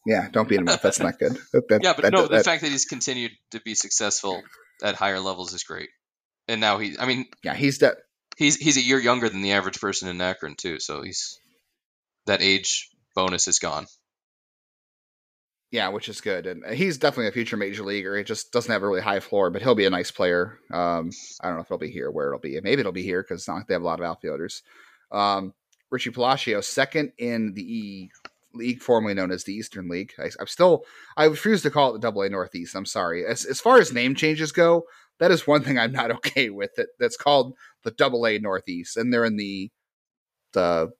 Yeah, 0.05 0.27
don't 0.31 0.47
beat 0.47 0.57
them 0.57 0.67
up. 0.69 0.81
That's 0.81 0.99
not 0.99 1.17
good. 1.17 1.35
That, 1.53 1.67
that- 1.69 1.83
Yeah, 1.83 1.93
but 1.93 2.03
that- 2.03 2.13
no, 2.13 2.27
the 2.27 2.43
fact 2.43 2.61
that 2.61 2.69
he's 2.71 2.85
continued 2.85 3.31
to 3.51 3.59
be 3.61 3.73
successful 3.73 4.41
at 4.83 4.95
higher 4.95 5.19
levels 5.19 5.53
is 5.53 5.63
great. 5.63 5.89
And 6.47 6.61
now 6.61 6.77
he, 6.77 6.95
I 6.99 7.07
mean, 7.07 7.25
yeah, 7.43 7.55
he's 7.55 7.79
that. 7.79 7.97
he's 8.37 8.55
he's 8.57 8.77
a 8.77 8.81
year 8.81 8.99
younger 8.99 9.29
than 9.29 9.41
the 9.41 9.53
average 9.53 9.79
person 9.81 10.07
in 10.09 10.21
Akron 10.21 10.53
too, 10.55 10.79
so 10.79 11.01
he's 11.01 11.39
that 12.27 12.43
age 12.43 12.89
bonus 13.15 13.47
is 13.47 13.57
gone. 13.57 13.87
Yeah, 15.71 15.89
which 15.89 16.07
is 16.07 16.21
good, 16.21 16.45
and 16.45 16.63
he's 16.73 16.97
definitely 16.97 17.27
a 17.27 17.33
future 17.33 17.57
major 17.57 17.83
leaguer. 17.83 18.17
He 18.17 18.23
just 18.23 18.51
doesn't 18.53 18.71
have 18.71 18.83
a 18.83 18.87
really 18.87 19.01
high 19.01 19.19
floor, 19.19 19.49
but 19.49 19.61
he'll 19.61 19.75
be 19.75 19.85
a 19.85 19.89
nice 19.89 20.11
player. 20.11 20.59
Um, 20.71 21.09
I 21.41 21.47
don't 21.47 21.55
know 21.55 21.61
if 21.61 21.67
it'll 21.67 21.77
be 21.77 21.91
here, 21.91 22.11
where 22.11 22.27
it'll 22.27 22.39
be. 22.39 22.59
Maybe 22.61 22.79
it'll 22.79 22.91
be 22.91 23.03
here 23.03 23.23
because 23.23 23.47
not 23.47 23.55
like 23.55 23.67
they 23.67 23.73
have 23.73 23.81
a 23.81 23.85
lot 23.85 23.99
of 23.99 24.05
outfielders. 24.05 24.61
Um, 25.11 25.53
Richie 25.91 26.11
Palacios, 26.11 26.67
second 26.67 27.11
in 27.17 27.53
the 27.53 27.61
E 27.61 28.11
league 28.53 28.81
formerly 28.81 29.13
known 29.13 29.31
as 29.31 29.43
the 29.43 29.53
Eastern 29.53 29.89
League. 29.89 30.13
I, 30.17 30.29
I'm 30.39 30.47
still, 30.47 30.85
I 31.17 31.25
refuse 31.25 31.61
to 31.63 31.69
call 31.69 31.89
it 31.89 31.93
the 31.93 31.99
Double 31.99 32.21
A 32.21 32.29
Northeast. 32.29 32.75
I'm 32.75 32.85
sorry. 32.85 33.25
As 33.25 33.45
as 33.45 33.59
far 33.59 33.79
as 33.79 33.93
name 33.93 34.15
changes 34.15 34.51
go, 34.51 34.83
that 35.19 35.31
is 35.31 35.47
one 35.47 35.63
thing 35.63 35.77
I'm 35.77 35.91
not 35.91 36.11
okay 36.17 36.49
with. 36.49 36.77
It 36.77 36.87
that's 36.99 37.17
called 37.17 37.53
the 37.83 37.91
Double 37.91 38.25
A 38.25 38.39
Northeast, 38.39 38.97
and 38.97 39.11
they're 39.11 39.25
in 39.25 39.37
the 39.37 39.71
the 40.53 40.91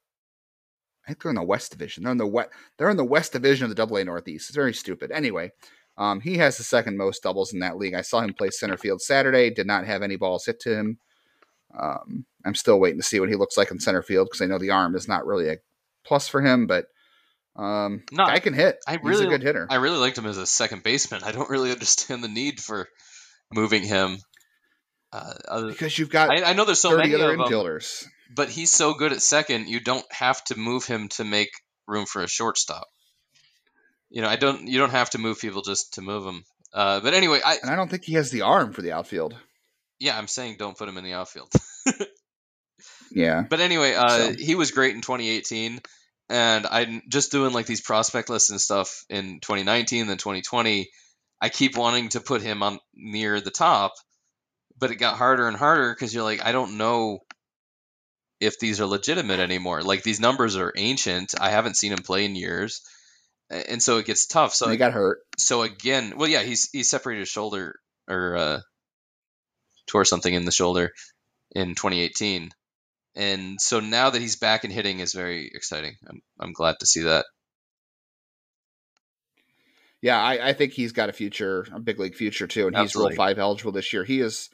I 1.05 1.09
think 1.11 1.21
they're 1.21 1.29
in 1.31 1.35
the 1.35 1.43
West 1.43 1.71
Division. 1.71 2.03
They're 2.03 2.11
in 2.11 2.17
the 2.17 2.25
west. 2.25 2.49
They're 2.77 2.89
in 2.89 2.97
the 2.97 3.03
West 3.05 3.31
Division 3.33 3.65
of 3.65 3.69
the 3.69 3.75
Double 3.75 3.97
A 3.97 4.03
Northeast. 4.03 4.49
It's 4.49 4.55
very 4.55 4.73
stupid. 4.73 5.11
Anyway, 5.11 5.51
um, 5.97 6.19
he 6.19 6.37
has 6.37 6.57
the 6.57 6.63
second 6.63 6.97
most 6.97 7.21
doubles 7.23 7.53
in 7.53 7.59
that 7.59 7.77
league. 7.77 7.93
I 7.93 8.01
saw 8.01 8.21
him 8.21 8.33
play 8.33 8.49
center 8.49 8.77
field 8.77 9.01
Saturday. 9.01 9.49
Did 9.51 9.67
not 9.67 9.85
have 9.85 10.01
any 10.01 10.15
balls 10.15 10.45
hit 10.45 10.59
to 10.61 10.75
him. 10.75 10.97
Um, 11.77 12.25
I'm 12.45 12.55
still 12.55 12.79
waiting 12.79 12.99
to 12.99 13.05
see 13.05 13.19
what 13.19 13.29
he 13.29 13.35
looks 13.35 13.57
like 13.57 13.69
in 13.71 13.79
center 13.79 14.01
field 14.01 14.27
because 14.29 14.41
I 14.41 14.45
know 14.47 14.57
the 14.57 14.71
arm 14.71 14.95
is 14.95 15.07
not 15.07 15.25
really 15.25 15.49
a 15.49 15.57
plus 16.05 16.27
for 16.27 16.41
him, 16.41 16.67
but 16.67 16.85
um, 17.55 18.03
No, 18.11 18.25
guy 18.25 18.39
can 18.39 18.53
hit. 18.53 18.77
I 18.87 18.93
He's 18.93 19.01
really- 19.03 19.25
a 19.25 19.29
good 19.29 19.43
hitter. 19.43 19.67
I 19.69 19.75
really 19.75 19.97
liked 19.97 20.17
him 20.17 20.25
as 20.25 20.37
a 20.37 20.45
second 20.45 20.83
baseman. 20.83 21.21
I 21.23 21.31
don't 21.31 21.49
really 21.49 21.71
understand 21.73 22.23
the 22.23 22.27
need 22.29 22.59
for 22.59 22.87
moving 23.53 23.83
him. 23.83 24.17
Uh, 25.13 25.67
because 25.67 25.97
you've 25.97 26.09
got 26.09 26.29
I, 26.29 26.49
I 26.49 26.53
know 26.53 26.65
there's 26.65 26.79
so 26.79 26.97
many 26.97 27.13
other 27.15 27.31
of 27.31 27.37
them, 27.37 27.47
infielders. 27.47 28.05
But 28.33 28.49
he's 28.49 28.71
so 28.71 28.93
good 28.93 29.11
at 29.11 29.21
second, 29.21 29.67
you 29.67 29.79
don't 29.79 30.05
have 30.11 30.43
to 30.45 30.57
move 30.57 30.85
him 30.85 31.09
to 31.09 31.23
make 31.23 31.49
room 31.87 32.05
for 32.05 32.23
a 32.23 32.27
shortstop. 32.27 32.87
you 34.09 34.21
know, 34.21 34.27
I 34.29 34.35
don't. 34.37 34.67
You 34.67 34.79
don't 34.79 34.91
have 34.91 35.09
to 35.11 35.17
move 35.17 35.39
people 35.39 35.61
just 35.61 35.93
to 35.95 36.01
move 36.01 36.23
them. 36.23 36.43
Uh, 36.73 36.99
but 37.01 37.13
anyway, 37.13 37.39
I 37.45 37.57
And 37.61 37.69
I 37.71 37.75
don't 37.75 37.89
think 37.89 38.03
he 38.05 38.13
has 38.13 38.31
the 38.31 38.41
arm 38.41 38.73
for 38.73 38.81
the 38.81 38.91
outfield. 38.93 39.35
yeah, 39.99 40.17
I'm 40.17 40.27
saying 40.27 40.55
don't 40.57 40.77
put 40.77 40.89
him 40.89 40.97
in 40.97 41.03
the 41.03 41.13
outfield. 41.13 41.51
Yeah. 43.11 43.43
But 43.49 43.59
anyway, 43.61 43.93
uh, 43.93 44.09
So- 44.09 44.33
he 44.37 44.55
was 44.55 44.71
great 44.71 44.95
in 44.95 45.01
2018, 45.01 45.79
and 46.29 46.65
I'm 46.65 47.01
just 47.07 47.31
doing 47.31 47.53
like 47.53 47.65
these 47.65 47.81
prospect 47.81 48.29
lists 48.29 48.49
and 48.49 48.59
stuff 48.59 49.05
in 49.09 49.39
2019, 49.41 50.07
then 50.07 50.17
2020. 50.17 50.89
I 51.39 51.49
keep 51.49 51.77
wanting 51.77 52.09
to 52.09 52.19
put 52.19 52.41
him 52.41 52.63
on 52.63 52.79
near 52.93 53.39
the 53.39 53.51
top, 53.51 53.93
but 54.77 54.91
it 54.91 54.95
got 54.95 55.17
harder 55.17 55.47
and 55.47 55.55
harder 55.55 55.93
because 55.93 56.13
you're 56.13 56.23
like, 56.23 56.43
I 56.45 56.51
don't 56.51 56.77
know 56.77 57.19
if 58.45 58.59
these 58.59 58.79
are 58.79 58.85
legitimate 58.85 59.39
anymore. 59.39 59.81
Like 59.81 60.03
these 60.03 60.19
numbers 60.19 60.55
are 60.55 60.73
ancient. 60.75 61.33
I 61.39 61.49
haven't 61.49 61.77
seen 61.77 61.91
him 61.91 62.03
play 62.03 62.25
in 62.25 62.35
years, 62.35 62.81
and 63.49 63.81
so 63.81 63.97
it 63.97 64.05
gets 64.05 64.27
tough. 64.27 64.53
So 64.53 64.69
he 64.69 64.77
got 64.77 64.93
hurt. 64.93 65.19
so 65.37 65.63
again, 65.63 66.13
well, 66.17 66.29
yeah, 66.29 66.43
he's 66.43 66.69
he 66.71 66.83
separated 66.83 67.21
his 67.21 67.29
shoulder 67.29 67.75
or 68.07 68.35
uh, 68.35 68.59
tore 69.87 70.05
something 70.05 70.33
in 70.33 70.45
the 70.45 70.51
shoulder 70.51 70.91
in 71.51 71.69
2018, 71.69 72.51
and 73.15 73.59
so 73.59 73.79
now 73.79 74.09
that 74.09 74.21
he's 74.21 74.35
back 74.35 74.63
and 74.63 74.73
hitting 74.73 74.99
is 74.99 75.13
very 75.13 75.49
exciting. 75.53 75.95
I'm 76.07 76.21
I'm 76.39 76.53
glad 76.53 76.75
to 76.79 76.85
see 76.85 77.03
that. 77.03 77.25
Yeah, 80.01 80.21
I, 80.21 80.49
I 80.49 80.53
think 80.53 80.73
he's 80.73 80.91
got 80.91 81.09
a 81.09 81.13
future, 81.13 81.65
a 81.73 81.79
big 81.79 81.99
league 81.99 82.13
future 82.13 82.45
too, 82.45 82.67
and 82.67 82.75
he's 82.75 82.89
Absolutely. 82.89 83.13
Rule 83.13 83.17
Five 83.17 83.39
eligible 83.39 83.71
this 83.71 83.91
year. 83.91 84.03
He 84.03 84.21
is, 84.21 84.51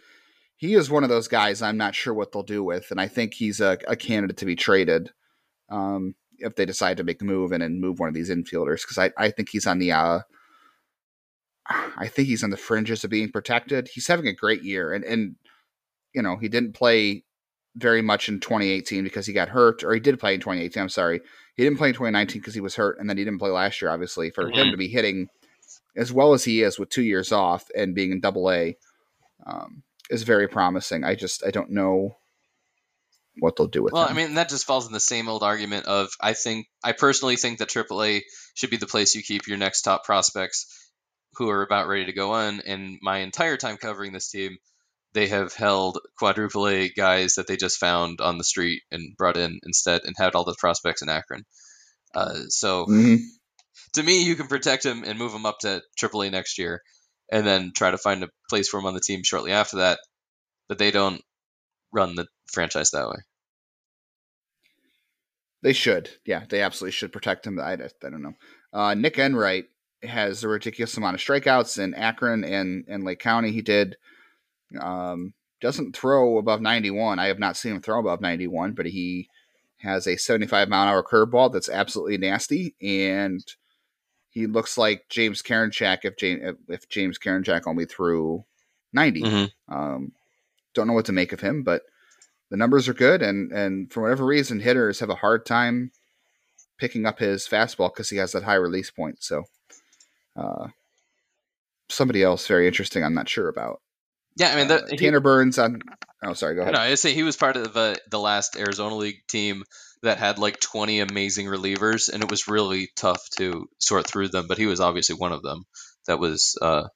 he 0.62 0.76
is 0.76 0.92
one 0.92 1.04
of 1.04 1.10
those 1.10 1.28
guys. 1.28 1.64
I'm 1.64 1.78
not 1.78 1.96
sure 1.96 2.14
what 2.14 2.32
they'll 2.32 2.44
do 2.44 2.64
with, 2.64 2.92
and 2.92 3.02
I 3.02 3.08
think 3.08 3.34
he's 3.34 3.60
a, 3.60 3.80
a 3.88 3.96
candidate 3.96 4.38
to 4.38 4.46
be 4.46 4.56
traded 4.56 5.10
um, 5.70 6.14
if 6.38 6.56
they 6.56 6.68
decide 6.68 6.98
to 6.98 7.04
make 7.04 7.20
a 7.20 7.26
move 7.26 7.52
and, 7.52 7.64
and 7.64 7.82
move 7.82 8.00
one 8.00 8.10
of 8.10 8.14
these 8.14 8.30
infielders 8.30 8.84
because 8.84 9.00
I, 9.00 9.12
I 9.18 9.32
think 9.32 9.50
he's 9.50 9.66
on 9.66 9.80
the, 9.80 9.92
uh, 9.92 10.20
I 11.68 12.08
think 12.08 12.28
he's 12.28 12.44
on 12.44 12.52
the 12.52 12.58
fringes 12.58 13.04
of 13.04 13.10
being 13.10 13.32
protected. 13.32 13.90
He's 13.92 14.06
having 14.06 14.28
a 14.28 14.34
great 14.34 14.62
year, 14.62 14.94
and 14.94 15.04
and 15.04 15.36
you 16.14 16.22
know 16.22 16.38
he 16.38 16.48
didn't 16.48 16.74
play 16.74 17.24
very 17.76 18.04
much 18.04 18.30
in 18.30 18.40
2018 18.40 19.04
because 19.04 19.26
he 19.26 19.34
got 19.34 19.50
hurt, 19.50 19.84
or 19.84 19.96
he 19.96 20.00
did 20.00 20.20
play 20.20 20.36
in 20.36 20.42
2018. 20.42 20.84
I'm 20.84 20.90
sorry, 20.90 21.22
he 21.56 21.64
didn't 21.64 21.80
play 21.80 21.88
in 21.88 21.96
2019 21.96 22.40
because 22.40 22.54
he 22.54 22.62
was 22.62 22.76
hurt, 22.76 23.00
and 23.00 23.10
then 23.10 23.18
he 23.18 23.24
didn't 23.24 23.40
play 23.40 23.50
last 23.50 23.82
year. 23.82 23.90
Obviously, 23.90 24.30
for 24.30 24.52
him 24.52 24.68
Mhm. 24.68 24.72
to 24.72 24.78
be 24.78 24.90
hitting 24.90 25.28
as 25.96 26.14
well 26.14 26.34
as 26.34 26.44
he 26.44 26.62
is 26.62 26.78
with 26.78 26.90
two 26.90 27.02
years 27.02 27.32
off 27.32 27.66
and 27.76 27.96
being 27.96 28.12
in 28.12 28.20
Double 28.20 28.52
A 28.52 28.78
um, 29.48 29.82
is 30.12 30.24
very 30.24 30.48
promising. 30.48 31.04
I 31.04 31.16
just 31.16 31.46
I 31.46 31.52
don't 31.52 31.72
know 31.72 32.18
what 33.40 33.56
they'll 33.56 33.68
do 33.68 33.82
with 33.84 33.94
Well, 33.94 34.08
him. 34.08 34.10
I 34.10 34.14
mean 34.14 34.36
that 34.36 34.50
just 34.50 34.66
falls 34.66 34.86
in 34.88 34.94
the 34.94 35.00
same 35.00 35.28
old 35.30 35.42
argument 35.44 35.86
of 35.86 36.10
I 36.20 36.34
think 36.34 36.68
I 36.84 36.92
personally 36.92 37.38
think 37.38 37.60
that 37.60 37.70
AAA 37.70 38.22
should 38.56 38.70
be 38.70 38.78
the 38.78 38.88
place 38.88 39.16
you 39.16 39.24
keep 39.24 39.48
your 39.48 39.58
next 39.58 39.82
top 39.84 40.04
prospects 40.04 40.68
who 41.36 41.50
are 41.50 41.62
about 41.64 41.88
ready 41.88 42.06
to 42.06 42.14
go 42.14 42.34
on. 42.34 42.62
And 42.62 43.00
my 43.02 43.20
entire 43.20 43.56
time 43.58 43.78
covering 43.78 44.12
this 44.12 44.30
team, 44.30 44.58
they 45.14 45.28
have 45.28 45.54
held 45.54 46.00
quadruple 46.18 46.68
A 46.68 46.90
guys 46.90 47.36
that 47.36 47.48
they 47.48 47.56
just 47.56 47.80
found 47.80 48.20
on 48.20 48.38
the 48.38 48.44
street 48.44 48.82
and 48.92 49.16
brought 49.16 49.38
in 49.38 49.60
instead, 49.64 50.02
and 50.04 50.16
had 50.18 50.36
all 50.36 50.44
the 50.44 50.56
prospects 50.60 51.02
in 51.02 51.10
Akron. 51.10 51.46
Uh, 52.14 52.42
so 52.50 52.86
Mhm. 52.86 53.20
to 53.94 54.04
me, 54.04 54.24
you 54.24 54.36
can 54.36 54.48
protect 54.48 54.86
him 54.86 55.04
and 55.06 55.18
move 55.18 55.34
him 55.34 55.46
up 55.46 55.60
to 55.60 55.82
AAA 55.98 56.30
next 56.30 56.58
year, 56.58 56.82
and 57.32 57.48
then 57.48 57.72
try 57.74 57.90
to 57.92 57.98
find 57.98 58.24
a 58.24 58.30
place 58.50 58.68
for 58.70 58.80
him 58.80 58.86
on 58.86 58.94
the 58.94 59.00
team 59.00 59.24
shortly 59.24 59.52
after 59.52 59.78
that. 59.78 60.00
But 60.68 60.78
they 60.78 60.92
don't 60.92 61.22
run 61.92 62.16
the 62.16 62.28
franchise 62.52 62.92
that 62.92 63.08
way. 63.08 63.18
They 65.64 65.74
should. 65.74 66.10
Yeah, 66.26 66.44
they 66.50 66.62
absolutely 66.62 66.94
should 66.94 67.14
protect 67.14 67.46
him. 67.46 67.60
I, 67.60 67.74
I 67.74 67.78
don't 68.02 68.22
know. 68.22 68.34
Uh, 68.74 68.94
Nick 68.94 69.18
Enright 69.18 69.66
has 70.04 70.44
a 70.44 70.48
ridiculous 70.48 70.98
amount 70.98 71.16
of 71.16 71.22
strikeouts 71.22 71.78
in 71.78 71.94
Akron 71.94 72.44
and, 72.44 72.86
and 72.88 73.04
Lake 73.04 73.20
County. 73.20 73.52
He 73.52 73.62
did. 73.62 73.96
Um, 74.80 75.34
doesn't 75.62 75.96
throw 75.96 76.38
above 76.38 76.62
91. 76.62 77.20
I 77.20 77.28
have 77.28 77.38
not 77.38 77.56
seen 77.56 77.74
him 77.74 77.82
throw 77.82 78.00
above 78.00 78.22
91, 78.22 78.74
but 78.74 78.88
he 78.88 79.30
has 79.82 80.08
a 80.08 80.18
75 80.18 80.70
mile 80.70 80.84
an 80.84 80.90
hour 80.90 81.04
curveball 81.04 81.54
that's 81.54 81.70
absolutely 81.70 82.18
nasty. 82.18 82.76
And 82.82 83.44
he 84.32 84.48
looks 84.48 84.78
like 84.78 85.06
James 85.10 85.42
Karinchak 85.42 86.00
if 86.04 86.18
James, 86.18 86.58
if 86.68 86.90
James 86.90 87.20
Karinchak 87.20 87.64
only 87.68 87.86
threw 87.86 88.44
90. 88.94 89.22
Mhm. 89.22 89.52
Um, 89.70 90.12
don't 90.74 90.88
know 90.88 90.94
what 90.94 91.06
to 91.06 91.12
make 91.12 91.32
of 91.34 91.42
him, 91.42 91.64
but 91.64 91.84
the 92.50 92.58
numbers 92.58 92.88
are 92.90 92.94
good, 92.94 93.22
and 93.22 93.52
and 93.52 93.92
for 93.92 94.02
whatever 94.02 94.26
reason, 94.26 94.60
hitters 94.60 95.00
have 95.00 95.10
a 95.10 95.16
hard 95.16 95.46
time 95.46 95.92
picking 96.78 97.06
up 97.06 97.20
his 97.20 97.48
fastball 97.48 97.92
because 97.94 98.10
he 98.10 98.18
has 98.18 98.32
that 98.32 98.44
high 98.44 98.56
release 98.56 98.90
point. 98.90 99.22
So, 99.24 99.44
uh, 100.36 100.68
somebody 101.90 102.24
else 102.24 102.48
very 102.48 102.68
interesting. 102.68 103.04
I'm 103.04 103.14
not 103.14 103.30
sure 103.30 103.48
about. 103.48 103.82
Yeah, 104.38 104.50
I 104.52 104.56
mean, 104.56 104.72
Uh, 104.72 104.78
the, 104.82 104.88
he- 104.92 104.98
Tanner 104.98 105.20
Burns 105.20 105.60
on. 105.60 105.82
Oh, 106.24 106.34
sorry. 106.34 106.56
Go 106.56 106.62
ahead. 106.62 106.74
No, 106.74 106.80
I 106.80 106.96
say 106.96 107.14
he 107.14 107.24
was 107.24 107.36
part 107.36 107.58
of 107.58 107.74
the, 107.74 108.00
the 108.10 108.20
last 108.20 108.56
Arizona 108.56 108.96
League 108.96 109.24
team 109.28 109.64
that 110.04 110.18
had 110.18 110.40
like 110.40 110.60
20 110.60 111.00
amazing 111.00 111.46
relievers, 111.48 112.12
and 112.12 112.24
it 112.24 112.30
was 112.32 112.48
really 112.48 112.90
tough 112.96 113.22
to 113.38 113.68
sort 113.80 114.08
through 114.08 114.30
them. 114.30 114.46
But 114.48 114.58
he 114.58 114.66
was 114.66 114.80
obviously 114.80 115.16
one 115.16 115.32
of 115.32 115.44
them 115.44 115.64
that 116.08 116.20
was 116.20 116.58
uh, 116.62 116.88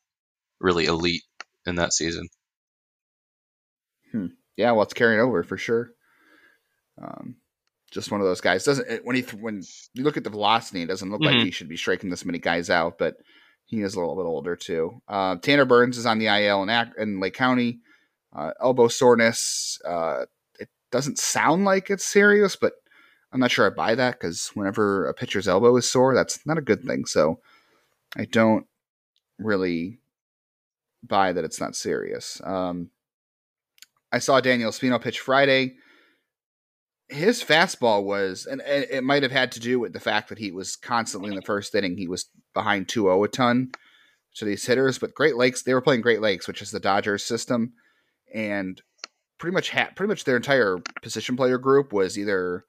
really 0.59 0.85
elite 0.85 1.23
in 1.65 1.75
that 1.75 1.93
season. 1.93 2.27
Yeah, 4.57 4.71
well, 4.71 4.83
it's 4.83 4.93
carrying 4.93 5.19
over 5.19 5.43
for 5.43 5.57
sure. 5.57 5.89
Um, 7.01 7.35
just 7.91 8.09
one 8.11 8.21
of 8.21 8.27
those 8.27 8.39
guys. 8.39 8.63
Doesn't 8.63 8.87
it, 8.89 9.01
when 9.05 9.17
he 9.17 9.21
th- 9.21 9.41
when 9.41 9.61
you 9.93 10.03
look 10.05 10.15
at 10.15 10.23
the 10.23 10.29
velocity, 10.29 10.81
it 10.81 10.85
doesn't 10.87 11.11
look 11.11 11.21
like 11.21 11.35
Mhm. 11.35 11.43
he 11.43 11.51
should 11.51 11.67
be 11.67 11.75
striking 11.75 12.09
this 12.09 12.23
many 12.23 12.39
guys 12.39 12.69
out, 12.69 12.97
but 12.97 13.15
he 13.65 13.81
is 13.81 13.95
a 13.95 13.99
little 13.99 14.15
bit 14.15 14.23
older 14.25 14.55
too. 14.55 15.01
Uh, 15.09 15.35
Tanner 15.35 15.65
Burns 15.65 15.97
is 15.97 16.05
on 16.05 16.19
the 16.19 16.27
IL 16.27 16.63
in, 16.63 16.69
Ac- 16.69 16.91
in 16.97 17.19
Lake 17.19 17.33
County. 17.33 17.81
Uh, 18.33 18.51
elbow 18.61 18.87
soreness. 18.87 19.77
Uh, 19.85 20.25
it 20.59 20.69
doesn't 20.91 21.19
sound 21.19 21.65
like 21.65 21.89
it's 21.89 22.05
serious, 22.05 22.55
but 22.55 22.73
I'm 23.35 23.41
not 23.41 23.51
sure 23.51 23.67
I 23.67 23.69
buy 23.69 23.95
that 23.95 24.13
because 24.13 24.51
whenever 24.53 25.07
a 25.07 25.13
pitcher's 25.13 25.45
elbow 25.45 25.75
is 25.75 25.89
sore, 25.89 26.15
that's 26.15 26.45
not 26.45 26.57
a 26.57 26.61
good 26.61 26.85
thing. 26.85 27.03
So 27.03 27.41
I 28.15 28.23
don't 28.23 28.65
really 29.37 29.99
buy 31.03 31.33
that 31.33 31.43
it's 31.43 31.59
not 31.59 31.75
serious. 31.75 32.41
Um, 32.45 32.91
I 34.09 34.19
saw 34.19 34.39
Daniel 34.39 34.71
Espino 34.71 35.01
pitch 35.01 35.19
Friday. 35.19 35.75
His 37.09 37.43
fastball 37.43 38.05
was, 38.05 38.45
and 38.45 38.61
it 38.61 39.03
might 39.03 39.23
have 39.23 39.33
had 39.33 39.51
to 39.51 39.59
do 39.59 39.81
with 39.81 39.91
the 39.91 39.99
fact 39.99 40.29
that 40.29 40.37
he 40.37 40.53
was 40.53 40.77
constantly 40.77 41.29
in 41.29 41.35
the 41.35 41.41
first 41.41 41.75
inning. 41.75 41.97
He 41.97 42.07
was 42.07 42.29
behind 42.53 42.87
2 42.87 43.01
0 43.01 43.21
a 43.21 43.27
ton 43.27 43.73
to 44.35 44.45
these 44.45 44.65
hitters, 44.65 44.97
but 44.97 45.13
Great 45.13 45.35
Lakes, 45.35 45.61
they 45.61 45.73
were 45.73 45.81
playing 45.81 45.99
Great 45.99 46.21
Lakes, 46.21 46.47
which 46.47 46.61
is 46.61 46.71
the 46.71 46.79
Dodgers 46.79 47.25
system. 47.25 47.73
And 48.33 48.81
pretty 49.39 49.53
much, 49.53 49.71
ha- 49.71 49.91
pretty 49.93 50.07
much 50.07 50.23
their 50.23 50.37
entire 50.37 50.77
position 51.01 51.35
player 51.35 51.57
group 51.57 51.91
was 51.91 52.17
either 52.17 52.63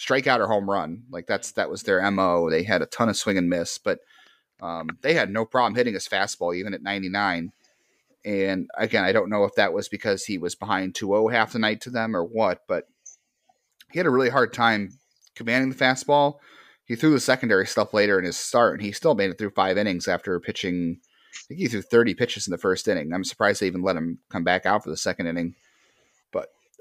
strikeout 0.00 0.40
or 0.40 0.46
home 0.46 0.68
run. 0.68 1.04
Like 1.10 1.26
that's, 1.26 1.52
that 1.52 1.70
was 1.70 1.82
their 1.82 2.10
MO. 2.10 2.48
They 2.48 2.62
had 2.62 2.82
a 2.82 2.86
ton 2.86 3.10
of 3.10 3.16
swing 3.16 3.36
and 3.36 3.50
miss, 3.50 3.78
but 3.78 4.00
um, 4.62 4.88
they 5.02 5.14
had 5.14 5.30
no 5.30 5.44
problem 5.44 5.74
hitting 5.74 5.94
his 5.94 6.08
fastball 6.08 6.56
even 6.56 6.74
at 6.74 6.82
99. 6.82 7.52
And 8.24 8.68
again, 8.76 9.04
I 9.04 9.12
don't 9.12 9.30
know 9.30 9.44
if 9.44 9.54
that 9.54 9.72
was 9.72 9.88
because 9.88 10.24
he 10.24 10.38
was 10.38 10.54
behind 10.54 10.94
2 10.94 11.06
0 11.06 11.28
half 11.28 11.52
the 11.52 11.58
night 11.58 11.80
to 11.82 11.90
them 11.90 12.16
or 12.16 12.24
what, 12.24 12.62
but 12.66 12.86
he 13.90 13.98
had 13.98 14.06
a 14.06 14.10
really 14.10 14.28
hard 14.28 14.52
time 14.52 14.90
commanding 15.34 15.70
the 15.70 15.76
fastball. 15.76 16.38
He 16.84 16.96
threw 16.96 17.10
the 17.10 17.20
secondary 17.20 17.66
stuff 17.66 17.94
later 17.94 18.18
in 18.18 18.24
his 18.24 18.36
start, 18.36 18.74
and 18.74 18.82
he 18.82 18.92
still 18.92 19.14
made 19.14 19.30
it 19.30 19.38
through 19.38 19.50
five 19.50 19.78
innings 19.78 20.08
after 20.08 20.38
pitching. 20.40 20.98
I 21.00 21.38
think 21.48 21.60
he 21.60 21.68
threw 21.68 21.82
30 21.82 22.14
pitches 22.14 22.46
in 22.46 22.50
the 22.50 22.58
first 22.58 22.88
inning. 22.88 23.12
I'm 23.12 23.24
surprised 23.24 23.60
they 23.60 23.66
even 23.66 23.82
let 23.82 23.96
him 23.96 24.18
come 24.28 24.44
back 24.44 24.66
out 24.66 24.82
for 24.82 24.90
the 24.90 24.96
second 24.96 25.28
inning. 25.28 25.54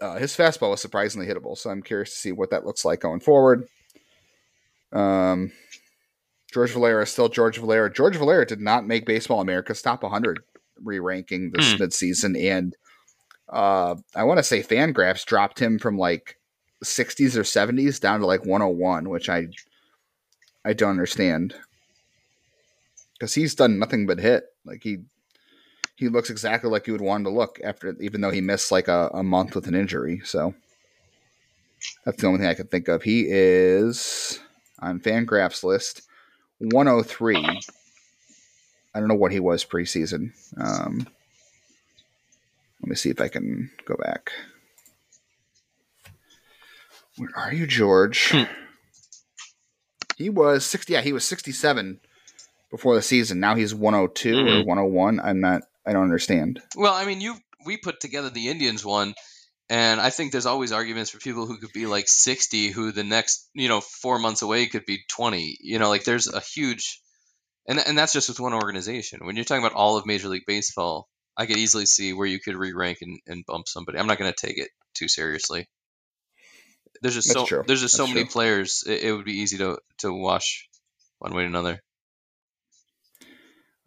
Uh, 0.01 0.17
his 0.17 0.35
fastball 0.35 0.71
was 0.71 0.81
surprisingly 0.81 1.27
hittable, 1.27 1.57
so 1.57 1.69
I'm 1.69 1.81
curious 1.83 2.11
to 2.11 2.15
see 2.17 2.31
what 2.31 2.51
that 2.51 2.65
looks 2.65 2.85
like 2.85 3.01
going 3.01 3.19
forward. 3.19 3.67
Um, 4.91 5.51
George 6.53 6.71
Valera 6.71 7.03
is 7.03 7.09
still 7.09 7.29
George 7.29 7.57
Valera. 7.57 7.91
George 7.91 8.15
Valera 8.15 8.45
did 8.45 8.61
not 8.61 8.87
make 8.87 9.05
Baseball 9.05 9.41
America's 9.41 9.81
top 9.81 10.01
100 10.03 10.39
re-ranking 10.83 11.51
this 11.51 11.73
Hmm. 11.73 11.83
midseason, 11.83 12.41
and 12.41 12.75
uh, 13.49 13.95
I 14.15 14.23
want 14.23 14.37
to 14.37 14.43
say 14.43 14.61
Fangraphs 14.63 15.25
dropped 15.25 15.59
him 15.59 15.79
from 15.79 15.97
like 15.97 16.37
60s 16.83 17.35
or 17.35 17.41
70s 17.43 17.99
down 17.99 18.21
to 18.21 18.25
like 18.25 18.45
101, 18.45 19.09
which 19.09 19.27
I 19.29 19.47
I 20.63 20.73
don't 20.73 20.91
understand 20.91 21.55
because 23.13 23.33
he's 23.33 23.55
done 23.55 23.79
nothing 23.79 24.07
but 24.07 24.19
hit. 24.19 24.45
Like 24.65 24.83
he 24.83 24.99
he 25.99 26.07
looks 26.07 26.29
exactly 26.29 26.69
like 26.69 26.87
you 26.87 26.93
would 26.93 27.01
want 27.01 27.19
him 27.21 27.25
to 27.33 27.37
look 27.37 27.59
after, 27.61 27.93
even 27.99 28.21
though 28.21 28.31
he 28.31 28.39
missed 28.39 28.71
like 28.71 28.87
a, 28.87 29.09
a 29.13 29.21
month 29.21 29.53
with 29.53 29.67
an 29.67 29.75
injury. 29.75 30.21
So 30.23 30.53
that's 32.05 32.21
the 32.21 32.27
only 32.27 32.39
thing 32.39 32.47
I 32.47 32.53
can 32.53 32.67
think 32.67 32.87
of. 32.87 33.03
He 33.03 33.25
is 33.29 34.39
on 34.79 35.01
Fangraphs 35.01 35.61
list 35.61 36.03
103. 36.59 37.61
I 38.95 38.99
don't 38.99 39.09
know 39.09 39.15
what 39.15 39.33
he 39.33 39.41
was 39.41 39.65
preseason. 39.65 40.31
Um, 40.57 41.05
let 42.81 42.89
me 42.89 42.95
see 42.95 43.09
if 43.09 43.19
I 43.19 43.27
can 43.27 43.69
go 43.85 43.95
back. 44.01 44.31
Where 47.17 47.29
are 47.35 47.53
you, 47.53 47.67
George? 47.67 48.29
Hmm. 48.31 48.43
he 50.17 50.29
was 50.29 50.65
60. 50.65 50.93
Yeah, 50.93 51.01
he 51.01 51.11
was 51.13 51.25
67 51.25 51.99
before 52.71 52.95
the 52.95 53.01
season. 53.01 53.39
Now 53.41 53.55
he's 53.55 53.75
102 53.75 54.37
or 54.39 54.43
Mhm. 54.43 54.65
101. 54.65 55.19
I'm 55.19 55.41
not. 55.41 55.63
I 55.89 55.93
don't 55.93 56.03
understand. 56.03 56.61
Well, 56.75 56.93
I 56.93 57.05
mean, 57.05 57.19
you 57.19 57.35
we 57.65 57.75
put 57.75 57.99
together 57.99 58.29
the 58.29 58.49
Indians 58.49 58.85
one, 58.85 59.15
and 59.71 59.99
I 59.99 60.11
think 60.11 60.31
there's 60.31 60.45
always 60.45 60.71
arguments 60.71 61.09
for 61.09 61.17
people 61.17 61.47
who 61.47 61.57
could 61.57 61.73
be 61.73 61.87
like 61.87 62.07
60, 62.07 62.67
who 62.67 62.91
the 62.91 63.03
next 63.03 63.49
you 63.55 63.69
know 63.69 63.81
four 63.81 64.19
months 64.19 64.43
away 64.43 64.67
could 64.67 64.85
be 64.85 64.99
20. 65.09 65.57
You 65.61 65.79
know, 65.79 65.89
like 65.89 66.03
there's 66.03 66.31
a 66.31 66.41
huge, 66.41 67.01
and 67.67 67.79
and 67.79 67.97
that's 67.97 68.13
just 68.13 68.29
with 68.29 68.39
one 68.39 68.53
organization. 68.53 69.25
When 69.25 69.35
you're 69.35 69.45
talking 69.45 69.63
about 69.63 69.75
all 69.75 69.97
of 69.97 70.05
Major 70.05 70.27
League 70.27 70.45
Baseball, 70.45 71.09
I 71.35 71.47
could 71.47 71.57
easily 71.57 71.87
see 71.87 72.13
where 72.13 72.27
you 72.27 72.39
could 72.39 72.55
re-rank 72.55 72.99
and, 73.01 73.19
and 73.25 73.43
bump 73.47 73.67
somebody. 73.67 73.97
I'm 73.97 74.05
not 74.05 74.19
going 74.19 74.31
to 74.31 74.47
take 74.47 74.59
it 74.59 74.69
too 74.93 75.07
seriously. 75.07 75.67
There's 77.01 77.15
just 77.15 77.29
That's 77.29 77.39
so 77.39 77.45
true. 77.47 77.63
there's 77.65 77.81
just 77.81 77.97
so 77.97 78.05
many 78.05 78.25
true. 78.25 78.29
players. 78.29 78.83
It, 78.85 79.05
it 79.05 79.11
would 79.11 79.25
be 79.25 79.39
easy 79.39 79.57
to 79.57 79.79
to 79.99 80.13
wash 80.13 80.69
one 81.17 81.33
way 81.33 81.41
or 81.41 81.47
another. 81.47 81.81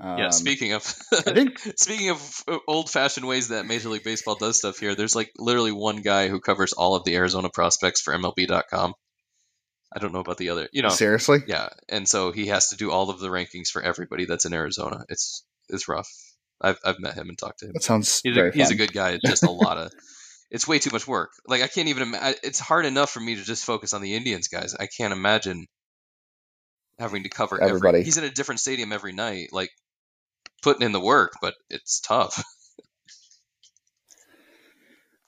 Yeah. 0.02 0.26
Um, 0.26 0.32
Speaking 0.32 0.72
of, 0.72 0.82
I 1.12 1.32
think 1.32 1.58
speaking 1.76 2.10
of 2.10 2.44
old-fashioned 2.66 3.26
ways 3.26 3.48
that 3.48 3.66
Major 3.66 3.88
League 3.88 4.02
Baseball 4.02 4.34
does 4.34 4.58
stuff 4.58 4.78
here, 4.78 4.94
there's 4.96 5.14
like 5.14 5.30
literally 5.38 5.70
one 5.72 6.02
guy 6.02 6.28
who 6.28 6.40
covers 6.40 6.72
all 6.72 6.96
of 6.96 7.04
the 7.04 7.14
Arizona 7.14 7.48
prospects 7.50 8.00
for 8.00 8.12
MLB.com. 8.12 8.94
I 9.94 9.98
don't 10.00 10.12
know 10.12 10.20
about 10.20 10.38
the 10.38 10.48
other, 10.50 10.68
you 10.72 10.82
know. 10.82 10.88
seriously. 10.88 11.40
Yeah, 11.46 11.68
and 11.88 12.08
so 12.08 12.32
he 12.32 12.46
has 12.46 12.70
to 12.70 12.76
do 12.76 12.90
all 12.90 13.10
of 13.10 13.20
the 13.20 13.28
rankings 13.28 13.68
for 13.68 13.80
everybody 13.82 14.24
that's 14.24 14.44
in 14.46 14.54
Arizona. 14.54 15.04
It's 15.08 15.44
it's 15.68 15.86
rough. 15.86 16.08
I've 16.60 16.78
I've 16.84 16.98
met 16.98 17.14
him 17.14 17.28
and 17.28 17.38
talked 17.38 17.60
to 17.60 17.66
him. 17.66 17.72
That 17.74 17.82
sounds 17.84 18.20
He's 18.24 18.34
very 18.34 18.48
a, 18.50 18.52
he's 18.52 18.70
a 18.70 18.74
good 18.74 18.92
guy. 18.92 19.10
It's 19.12 19.28
just 19.28 19.42
a 19.44 19.50
lot 19.50 19.78
of. 19.78 19.92
It's 20.54 20.68
way 20.68 20.78
too 20.78 20.90
much 20.92 21.08
work. 21.08 21.30
Like 21.46 21.62
I 21.62 21.66
can't 21.66 21.88
even. 21.88 22.02
Ima- 22.02 22.34
it's 22.42 22.58
hard 22.60 22.84
enough 22.84 23.08
for 23.10 23.20
me 23.20 23.36
to 23.36 23.42
just 23.42 23.64
focus 23.64 23.94
on 23.94 24.02
the 24.02 24.14
Indians 24.14 24.48
guys. 24.48 24.74
I 24.78 24.86
can't 24.86 25.14
imagine 25.14 25.64
having 26.98 27.22
to 27.22 27.30
cover 27.30 27.56
every- 27.56 27.68
Everybody. 27.76 28.02
he's 28.02 28.18
in 28.18 28.24
a 28.24 28.30
different 28.30 28.60
stadium 28.60 28.92
every 28.92 29.14
night. 29.14 29.48
Like 29.50 29.70
putting 30.62 30.86
in 30.86 30.92
the 30.92 31.00
work, 31.00 31.34
but 31.40 31.54
it's 31.68 32.00
tough. 32.00 32.42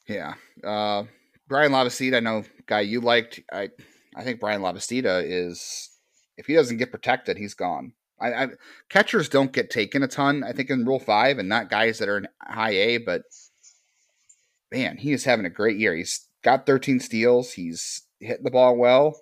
Yeah. 0.09 0.35
Uh, 0.63 1.05
Bryan 1.49 1.73
Lavastida, 1.73 2.17
I 2.17 2.21
know 2.21 2.45
guy 2.67 2.81
you 2.81 3.01
liked. 3.01 3.41
I 3.53 3.71
I 4.15 4.23
think 4.23 4.41
Bryan 4.41 4.63
Lavastida 4.63 5.23
is 5.25 5.91
if 6.37 6.47
he 6.47 6.55
doesn't 6.55 6.79
get 6.79 6.91
protected, 6.91 7.37
he's 7.37 7.55
gone. 7.55 7.93
I, 8.21 8.33
I 8.33 8.49
catchers 8.89 9.29
don't 9.29 9.53
get 9.53 9.71
taken 9.71 10.03
a 10.03 10.09
ton. 10.09 10.45
I 10.45 10.53
think 10.53 10.71
in 10.71 10.85
Rule 10.85 11.01
Five, 11.01 11.39
and 11.39 11.49
not 11.49 11.71
guys 11.71 11.99
that 11.99 12.09
are 12.09 12.19
in 12.19 12.29
high 12.43 12.73
A. 12.73 12.99
But 12.99 13.23
man, 14.73 14.99
he 14.99 15.13
is 15.13 15.25
having 15.25 15.47
a 15.47 15.51
great 15.51 15.79
year. 15.79 15.95
He's 15.95 16.27
got 16.43 16.67
13 16.67 17.01
steals. 17.01 17.53
He's 17.53 18.03
hitting 18.21 18.45
the 18.45 18.51
ball 18.51 18.77
well, 18.77 19.21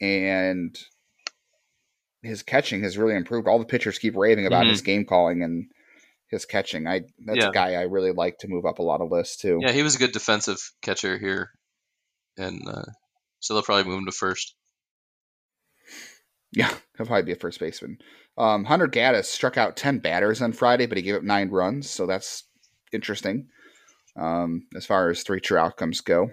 and 0.00 0.78
his 2.24 2.42
catching 2.42 2.82
has 2.82 2.98
really 2.98 3.14
improved. 3.14 3.46
All 3.48 3.58
the 3.58 3.64
pitchers 3.64 3.98
keep 3.98 4.16
raving 4.16 4.46
about 4.46 4.64
Mhm. 4.66 4.70
his 4.70 4.82
game 4.82 5.04
calling 5.04 5.42
and 5.42 5.70
his 6.28 6.44
catching. 6.44 6.86
I 6.86 7.02
that's 7.24 7.38
Yeah. 7.40 7.48
a 7.50 7.52
guy 7.52 7.74
I 7.74 7.82
really 7.82 8.12
like 8.12 8.38
to 8.38 8.48
move 8.48 8.64
up 8.66 8.78
a 8.78 8.82
lot 8.82 9.00
of 9.00 9.10
lists 9.10 9.36
too. 9.36 9.58
yeah, 9.62 9.72
he 9.72 9.82
was 9.82 9.94
a 9.94 9.98
good 9.98 10.12
defensive 10.12 10.72
catcher 10.82 11.18
here, 11.18 11.50
and 12.36 12.66
uh, 12.68 12.84
so 13.40 13.54
they'll 13.54 13.62
probably 13.62 13.84
move 13.84 13.98
him 13.98 14.06
to 14.06 14.12
first. 14.12 14.54
Yeah, 16.52 16.68
he'll 16.96 17.06
probably 17.06 17.22
be 17.24 17.32
a 17.32 17.36
first 17.36 17.58
baseman. 17.58 17.98
Um, 18.38 18.64
Hunter 18.64 18.86
Gaddis 18.88 19.24
struck 19.24 19.56
out 19.58 19.76
10 19.76 19.98
batters 19.98 20.40
on 20.40 20.52
Friday, 20.52 20.86
but 20.86 20.96
he 20.96 21.02
gave 21.02 21.16
up 21.16 21.22
nine 21.22 21.50
runs, 21.50 21.90
so 21.90 22.06
that's 22.06 22.44
interesting 22.92 23.48
um, 24.16 24.66
as 24.76 24.86
far 24.86 25.10
as 25.10 25.22
three 25.24 25.40
true 25.40 25.58
outcomes 25.58 26.00
go. 26.00 26.30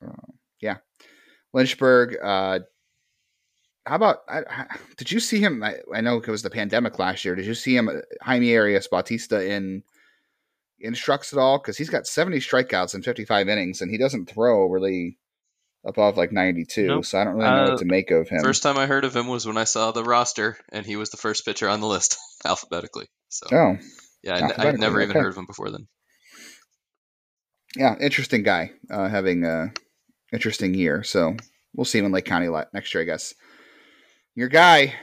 Uh, 0.00 0.32
yeah. 0.60 0.76
Lynchburg, 1.52 2.16
uh, 2.22 2.60
how 3.86 3.96
about, 3.96 4.18
I, 4.28 4.40
I- 4.48 4.76
did 4.96 5.10
you 5.12 5.20
see 5.20 5.40
him? 5.40 5.62
I, 5.62 5.76
I 5.94 6.00
know 6.00 6.18
it 6.18 6.26
was 6.28 6.42
the 6.42 6.50
pandemic 6.50 6.98
last 6.98 7.24
year. 7.24 7.34
Did 7.34 7.46
you 7.46 7.54
see 7.54 7.76
him, 7.76 7.88
uh, 7.88 8.00
Jaime 8.22 8.56
Arias 8.56 8.88
Bautista, 8.88 9.44
in 9.44 9.82
instructs 10.80 11.32
at 11.32 11.38
all? 11.38 11.58
Because 11.58 11.76
he's 11.76 11.90
got 11.90 12.06
70 12.06 12.38
strikeouts 12.38 12.94
in 12.94 13.02
55 13.02 13.48
innings, 13.48 13.80
and 13.80 13.90
he 13.90 13.98
doesn't 13.98 14.26
throw 14.30 14.66
really 14.66 15.18
above 15.86 16.16
like 16.16 16.32
92, 16.32 16.86
Nope. 16.86 17.04
so 17.04 17.18
I 17.18 17.24
don't 17.24 17.34
really 17.34 17.44
know 17.50 17.64
Uh, 17.64 17.70
what 17.70 17.78
to 17.80 17.84
make 17.84 18.10
of 18.10 18.28
him. 18.28 18.40
First 18.42 18.62
time 18.62 18.78
I 18.78 18.86
heard 18.86 19.04
of 19.04 19.14
him 19.14 19.26
was 19.26 19.46
when 19.46 19.58
I 19.58 19.64
saw 19.64 19.90
the 19.92 20.02
roster, 20.02 20.56
and 20.70 20.86
he 20.86 20.96
was 20.96 21.10
the 21.10 21.18
first 21.18 21.44
pitcher 21.44 21.68
on 21.68 21.80
the 21.80 21.86
list 21.86 22.16
alphabetically. 22.44 23.06
So 23.28 23.46
oh. 23.52 23.76
yeah, 24.22 24.32
I, 24.32 24.36
I'd 24.36 24.42
alphabetically, 24.44 24.80
never 24.80 25.00
even 25.02 25.10
okay. 25.10 25.20
heard 25.20 25.32
of 25.32 25.36
him 25.36 25.46
before 25.46 25.70
then. 25.70 25.86
yeah, 27.76 27.96
interesting 28.00 28.42
guy, 28.44 28.70
uh, 28.90 29.08
having 29.08 29.44
a 29.44 29.72
interesting 30.32 30.72
year. 30.74 31.02
So 31.02 31.36
we'll 31.74 31.84
see 31.84 31.98
him 31.98 32.06
in 32.06 32.12
Lake 32.12 32.24
County 32.24 32.48
next 32.72 32.94
year, 32.94 33.02
I 33.02 33.06
guess. 33.06 33.34
Your 34.34 34.48
guy, 34.48 34.94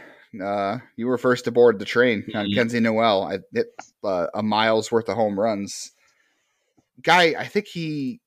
uh, 0.44 0.80
you 0.98 1.08
were 1.08 1.18
first 1.18 1.48
aboard 1.48 1.80
the 1.80 1.86
train 1.86 2.26
on 2.36 2.48
Mhm. 2.48 2.56
Kenzie 2.56 2.80
Noel. 2.80 3.24
I 3.24 3.40
hit 3.54 3.74
uh, 4.04 4.28
a 4.34 4.44
mile's 4.44 4.92
worth 4.92 5.08
of 5.10 5.16
home 5.16 5.40
runs. 5.40 5.92
Guy, 7.02 7.36
I 7.38 7.48
think 7.48 7.68
he 7.68 8.20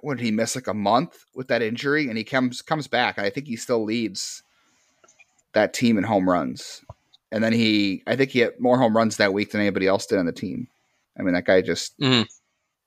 what 0.00 0.18
did 0.18 0.24
he 0.24 0.30
miss 0.30 0.54
like 0.54 0.68
a 0.68 0.74
month 0.74 1.24
with 1.34 1.48
that 1.48 1.62
injury, 1.62 2.08
and 2.08 2.16
he 2.16 2.22
comes 2.24 2.62
comes 2.62 2.86
back. 2.86 3.18
I 3.18 3.30
think 3.30 3.46
he 3.46 3.56
still 3.56 3.82
leads 3.82 4.42
that 5.54 5.74
team 5.74 5.98
in 5.98 6.04
home 6.04 6.28
runs. 6.28 6.82
And 7.32 7.42
then 7.42 7.52
he, 7.52 8.02
I 8.06 8.14
think 8.14 8.30
he 8.30 8.40
hit 8.40 8.60
more 8.60 8.78
home 8.78 8.96
runs 8.96 9.16
that 9.16 9.32
week 9.32 9.50
than 9.50 9.60
anybody 9.62 9.86
else 9.86 10.06
did 10.06 10.18
on 10.18 10.26
the 10.26 10.32
team. 10.32 10.68
I 11.18 11.22
mean, 11.22 11.34
that 11.34 11.46
guy 11.46 11.62
just 11.62 11.98
Mhm. 11.98 12.26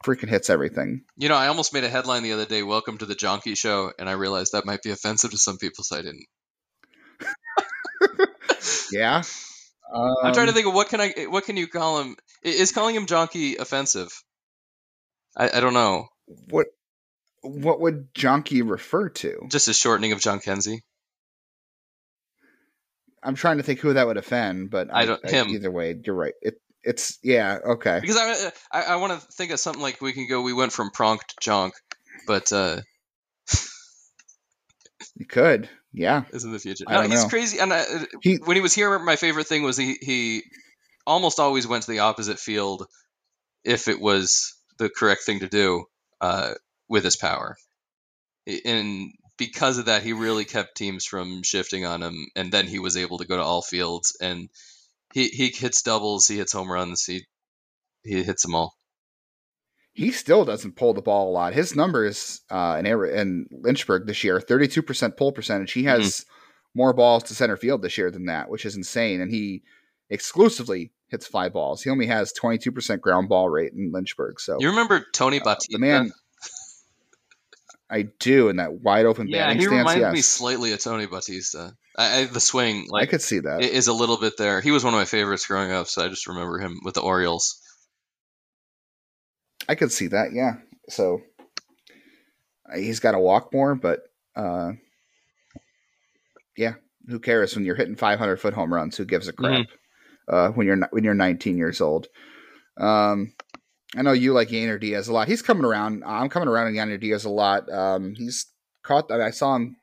freaking 0.05 0.29
hits 0.29 0.49
everything. 0.49 1.03
You 1.17 1.29
know, 1.29 1.35
I 1.35 1.47
almost 1.47 1.73
made 1.73 1.83
a 1.83 1.89
headline 1.89 2.21
the 2.23 2.31
other 2.31 2.45
day, 2.45 2.61
"Welcome 2.63 2.97
to 2.99 3.05
the 3.05 3.15
Jonky 3.15 3.57
Show," 3.57 3.91
and 3.99 4.07
I 4.07 4.13
realized 4.13 4.51
that 4.53 4.65
might 4.65 4.83
be 4.83 4.91
offensive 4.91 5.31
to 5.31 5.37
some 5.37 5.57
people, 5.57 5.83
so 5.83 5.97
I 5.97 6.01
didn't. 6.03 6.25
Yeah. 8.91 9.21
I'm 9.93 10.33
trying 10.33 10.47
to 10.47 10.49
Um, 10.49 10.53
think 10.55 10.67
of 10.67 10.73
what 10.73 10.89
can 10.89 10.99
I, 11.01 11.13
what 11.29 11.45
can 11.45 11.57
you 11.57 11.67
call 11.67 12.01
him? 12.01 12.15
Is 12.43 12.71
calling 12.71 12.95
him 12.95 13.05
Jonky 13.05 13.59
offensive? 13.59 14.09
I, 15.37 15.49
I 15.57 15.59
don't 15.59 15.73
know. 15.73 16.07
What 16.49 16.67
what 17.41 17.79
would 17.81 18.13
Jonky 18.13 18.67
refer 18.67 19.09
to? 19.09 19.47
Just 19.49 19.67
a 19.67 19.73
shortening 19.73 20.11
of 20.11 20.19
Jhonkensy. 20.19 20.79
I'm 23.21 23.35
trying 23.35 23.57
to 23.57 23.63
think 23.63 23.79
who 23.79 23.93
that 23.93 24.07
would 24.07 24.17
offend, 24.17 24.69
but 24.71 24.89
I 24.93 25.05
don't- 25.05 25.29
him. 25.29 25.49
Either 25.49 25.71
way, 25.71 25.95
you're 26.03 26.15
right. 26.15 26.33
It 26.41 26.55
it's 26.83 27.17
yeah 27.23 27.57
okay. 27.65 27.99
Because 27.99 28.17
I, 28.17 28.51
I, 28.79 28.83
I 28.93 28.95
want 28.97 29.19
to 29.19 29.27
think 29.33 29.51
of 29.51 29.59
something 29.59 29.81
like 29.81 30.01
we 30.01 30.13
can 30.13 30.27
go. 30.27 30.41
We 30.41 30.53
went 30.53 30.71
from 30.73 30.89
Pronk 30.91 31.19
to 31.19 31.35
Jonk, 31.49 31.71
but 32.27 32.51
uh, 32.51 32.81
You 35.15 35.25
could 35.25 35.69
yeah. 35.95 36.23
is 36.31 36.43
in 36.43 36.51
the 36.51 36.59
future. 36.59 36.85
No, 36.87 37.01
he's 37.01 37.23
know. 37.23 37.29
crazy. 37.29 37.59
And 37.59 37.73
I, 37.73 37.85
He 38.21 38.35
when 38.35 38.55
he 38.55 38.61
was 38.61 38.73
here, 38.73 38.99
my 38.99 39.15
favorite 39.15 39.47
thing 39.47 39.63
was 39.63 39.77
he 39.77 39.97
he 40.01 40.43
almost 41.07 41.39
always 41.39 41.67
went 41.67 41.83
to 41.83 41.91
the 41.91 41.99
opposite 41.99 42.39
field 42.39 42.85
if 43.63 43.87
it 43.87 43.99
was 43.99 44.53
the 44.77 44.89
correct 44.89 45.23
thing 45.23 45.39
to 45.39 45.47
do 45.47 45.85
uh, 46.21 46.53
with 46.89 47.03
his 47.03 47.15
power, 47.15 47.55
and 48.65 49.11
because 49.37 49.77
of 49.77 49.85
that, 49.85 50.03
he 50.03 50.13
really 50.13 50.45
kept 50.45 50.77
teams 50.77 51.05
from 51.05 51.43
shifting 51.43 51.85
on 51.85 52.01
him. 52.01 52.27
And 52.35 52.51
then 52.51 52.67
he 52.67 52.79
was 52.79 52.97
able 52.97 53.17
to 53.17 53.27
go 53.27 53.37
to 53.37 53.43
all 53.43 53.61
fields, 53.61 54.17
and 54.21 54.49
he 55.13 55.27
he 55.29 55.47
hits 55.47 55.81
doubles, 55.81 56.27
he 56.27 56.37
hits 56.37 56.53
home 56.53 56.71
runs, 56.71 57.05
he 57.05 57.25
he 58.03 58.23
hits 58.23 58.43
them 58.43 58.55
all. 58.55 58.75
He 59.95 60.11
still 60.11 60.43
doesn't 60.45 60.75
pull 60.75 60.93
the 60.93 61.01
ball 61.01 61.29
a 61.29 61.31
lot. 61.31 61.53
His 61.53 61.75
numbers 61.75 62.41
uh, 62.51 62.75
in 62.79 62.85
in 62.85 63.47
Lynchburg 63.49 64.05
this 64.05 64.23
year, 64.23 64.39
32 64.39 64.81
percent 64.83 65.17
pull 65.17 65.31
percentage. 65.31 65.71
He 65.71 65.85
has 65.85 66.01
Mm-hmm. 66.03 66.77
more 66.79 66.93
balls 66.93 67.23
to 67.23 67.33
center 67.33 67.55
field 67.57 67.81
this 67.81 67.97
year 67.97 68.11
than 68.11 68.25
that, 68.25 68.49
which 68.49 68.65
is 68.65 68.75
insane. 68.75 69.21
And 69.21 69.31
he 69.31 69.63
exclusively 70.09 70.91
hits 71.07 71.25
fly 71.25 71.47
balls. 71.49 71.81
He 71.81 71.89
only 71.89 72.07
has 72.07 72.33
22 72.33 72.71
percent 72.71 73.01
ground 73.01 73.29
ball 73.29 73.49
rate 73.49 73.71
in 73.73 73.91
Lynchburg. 73.93 74.39
So 74.41 74.57
You 74.59 74.69
remember 74.69 75.05
Tony 75.13 75.39
uh, 75.39 75.43
Batista? 75.45 75.71
the 75.77 75.79
man. 75.79 76.11
I 77.89 78.07
do 78.19 78.49
in 78.49 78.55
that 78.57 78.73
wide 78.81 79.05
open 79.05 79.27
yeah, 79.27 79.45
batting 79.45 79.59
he 79.59 79.65
stance. 79.65 79.77
reminded 79.77 80.01
yes. 80.07 80.13
me 80.13 80.21
slightly 80.21 80.71
of 80.73 80.81
Tony 80.83 81.05
Batista. 81.05 81.69
I, 81.97 82.21
I, 82.21 82.25
the 82.25 82.39
swing, 82.39 82.87
I 82.93 83.05
could 83.05 83.21
see 83.21 83.39
that 83.39 83.61
is 83.61 83.87
a 83.87 83.93
little 83.93 84.17
bit 84.17 84.37
there. 84.37 84.59
He 84.59 84.71
was 84.71 84.83
one 84.83 84.93
of 84.93 84.99
my 84.99 85.05
favorites 85.05 85.45
growing 85.45 85.71
up, 85.71 85.87
so 85.87 86.03
I 86.03 86.09
just 86.09 86.27
remember 86.27 86.57
him 86.59 86.79
with 86.83 86.95
the 86.95 87.01
Orioles. 87.01 87.61
I 89.67 89.75
could 89.75 89.91
see 89.91 90.07
that. 90.07 90.33
Yeah. 90.33 90.55
So 90.89 91.21
uh, 92.71 92.77
he's 92.77 92.99
got 92.99 93.11
to 93.11 93.19
walk 93.19 93.53
more, 93.53 93.75
but 93.75 94.01
uh, 94.35 94.73
yeah, 96.57 96.75
who 97.07 97.19
cares 97.19 97.55
when 97.55 97.65
you're 97.65 97.75
hitting 97.75 97.95
500 97.95 98.37
foot 98.37 98.53
home 98.53 98.73
runs? 98.73 98.97
Who 98.97 99.05
gives 99.05 99.27
a 99.27 99.33
crap? 99.33 99.67
Uh, 100.27 100.49
when 100.49 100.65
you're 100.65 100.79
when 100.91 101.03
you're 101.03 101.13
19 101.13 101.57
years 101.57 101.81
old. 101.81 102.07
Um, 102.77 103.33
I 103.95 104.01
know 104.01 104.11
you 104.11 104.33
like 104.33 104.49
Yainer 104.49 104.79
Diaz 104.79 105.07
a 105.07 105.13
lot. 105.13 105.27
He's 105.27 105.41
coming 105.41 105.65
around. 105.65 106.03
I'm 106.05 106.29
coming 106.29 106.49
around 106.49 106.67
on 106.67 106.73
Yainer 106.73 106.99
Diaz 106.99 107.25
a 107.25 107.29
lot. 107.29 107.71
Um, 107.71 108.15
he's 108.15 108.47
caught. 108.83 109.11
I 109.11 109.29
saw 109.29 109.55
him 109.55 109.77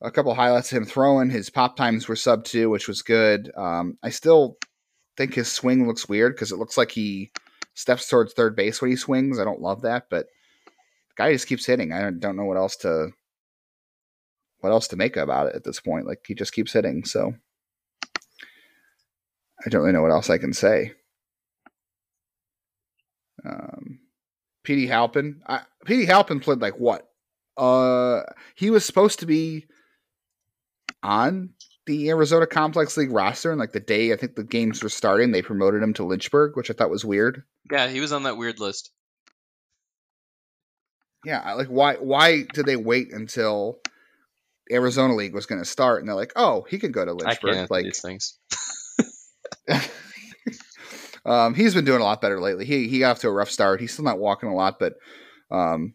a 0.00 0.10
couple 0.10 0.34
highlights 0.34 0.72
of 0.72 0.78
him 0.78 0.84
throwing. 0.84 1.30
His 1.30 1.50
pop 1.50 1.76
times 1.76 2.08
were 2.08 2.16
sub 2.16 2.44
two, 2.44 2.70
which 2.70 2.88
was 2.88 3.02
good. 3.02 3.50
Um, 3.56 3.98
I 4.02 4.10
still 4.10 4.56
think 5.16 5.34
his 5.34 5.52
swing 5.52 5.86
looks 5.86 6.08
weird 6.08 6.34
because 6.34 6.50
it 6.50 6.58
looks 6.58 6.76
like 6.76 6.90
he 6.90 7.30
steps 7.74 8.08
towards 8.08 8.32
third 8.32 8.56
base 8.56 8.80
when 8.80 8.90
he 8.90 8.96
swings. 8.96 9.38
I 9.38 9.44
don't 9.44 9.60
love 9.60 9.82
that, 9.82 10.06
but 10.08 10.26
the 10.66 11.14
guy 11.16 11.32
just 11.32 11.48
keeps 11.48 11.66
hitting. 11.66 11.92
I 11.92 12.10
don't, 12.10 12.36
know 12.36 12.44
what 12.44 12.56
else 12.56 12.76
to 12.78 13.10
what 14.60 14.70
else 14.70 14.88
to 14.88 14.96
make 14.96 15.16
about 15.16 15.48
it 15.48 15.56
at 15.56 15.64
this 15.64 15.80
point. 15.80 16.06
Like 16.06 16.24
he 16.26 16.34
just 16.34 16.54
keeps 16.54 16.72
hitting. 16.72 17.04
So 17.04 17.34
I 19.64 19.68
don't 19.68 19.82
really 19.82 19.92
know 19.92 20.02
what 20.02 20.10
else 20.10 20.30
I 20.30 20.38
can 20.38 20.52
say. 20.52 20.92
Um, 23.44 24.00
Petey 24.62 24.86
Halpin. 24.86 25.42
I, 25.46 25.62
Petey 25.84 26.06
Halpin 26.06 26.40
played 26.40 26.60
like 26.60 26.78
what? 26.78 27.06
Uh, 27.56 28.22
he 28.54 28.70
was 28.70 28.84
supposed 28.84 29.20
to 29.20 29.26
be 29.26 29.66
on 31.02 31.50
the 31.86 32.08
Arizona 32.08 32.46
Complex 32.46 32.96
League 32.96 33.12
roster, 33.12 33.50
and 33.50 33.60
like 33.60 33.72
the 33.72 33.80
day 33.80 34.12
I 34.12 34.16
think 34.16 34.36
the 34.36 34.44
games 34.44 34.82
were 34.82 34.88
starting, 34.88 35.30
they 35.30 35.42
promoted 35.42 35.82
him 35.82 35.94
to 35.94 36.04
Lynchburg, 36.04 36.56
which 36.56 36.70
I 36.70 36.74
thought 36.74 36.90
was 36.90 37.04
weird. 37.04 37.42
Yeah, 37.70 37.88
he 37.88 38.00
was 38.00 38.12
on 38.12 38.22
that 38.24 38.36
weird 38.36 38.60
list. 38.60 38.90
Yeah, 41.24 41.54
like 41.54 41.68
why? 41.68 41.94
Why 41.96 42.44
did 42.52 42.66
they 42.66 42.76
wait 42.76 43.12
until 43.12 43.78
Arizona 44.70 45.14
League 45.14 45.34
was 45.34 45.46
going 45.46 45.60
to 45.60 45.68
start, 45.68 46.00
and 46.00 46.08
they're 46.08 46.14
like, 46.14 46.32
"Oh, 46.36 46.66
he 46.68 46.78
can 46.78 46.92
go 46.92 47.04
to 47.04 47.10
I 47.10 47.14
Lynchburg." 47.14 47.54
can't 47.54 47.70
like 47.70 47.84
these 47.84 48.00
things. 48.02 48.38
um, 51.24 51.54
he's 51.54 51.74
been 51.74 51.84
doing 51.84 52.00
a 52.00 52.04
lot 52.04 52.20
better 52.20 52.40
lately. 52.40 52.64
He 52.64 52.88
he 52.88 53.00
got 53.00 53.12
off 53.12 53.18
to 53.20 53.28
a 53.28 53.32
rough 53.32 53.50
start. 53.50 53.80
He's 53.80 53.92
still 53.92 54.04
not 54.04 54.18
walking 54.18 54.48
a 54.48 54.54
lot, 54.54 54.78
but 54.78 54.94
um, 55.50 55.94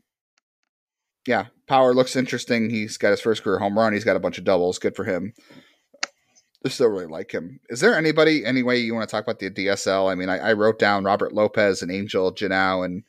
yeah, 1.27 1.47
power 1.67 1.93
looks 1.93 2.15
interesting. 2.15 2.69
He's 2.69 2.97
got 2.97 3.11
his 3.11 3.21
first 3.21 3.43
career 3.43 3.59
home 3.59 3.77
run. 3.77 3.93
He's 3.93 4.03
got 4.03 4.15
a 4.15 4.19
bunch 4.19 4.37
of 4.37 4.43
doubles. 4.43 4.79
Good 4.79 4.95
for 4.95 5.03
him. 5.03 5.33
I 6.65 6.69
still 6.69 6.89
really 6.89 7.05
like 7.05 7.31
him. 7.31 7.59
Is 7.69 7.79
there 7.79 7.97
anybody, 7.97 8.45
any 8.45 8.63
way 8.63 8.79
you 8.79 8.93
want 8.93 9.07
to 9.07 9.11
talk 9.11 9.23
about 9.23 9.39
the 9.39 9.49
DSL? 9.49 10.11
I 10.11 10.15
mean, 10.15 10.29
I, 10.29 10.39
I 10.39 10.53
wrote 10.53 10.77
down 10.77 11.05
Robert 11.05 11.33
Lopez 11.33 11.81
and 11.81 11.91
Angel 11.91 12.33
Janau 12.33 12.83
and 12.83 13.03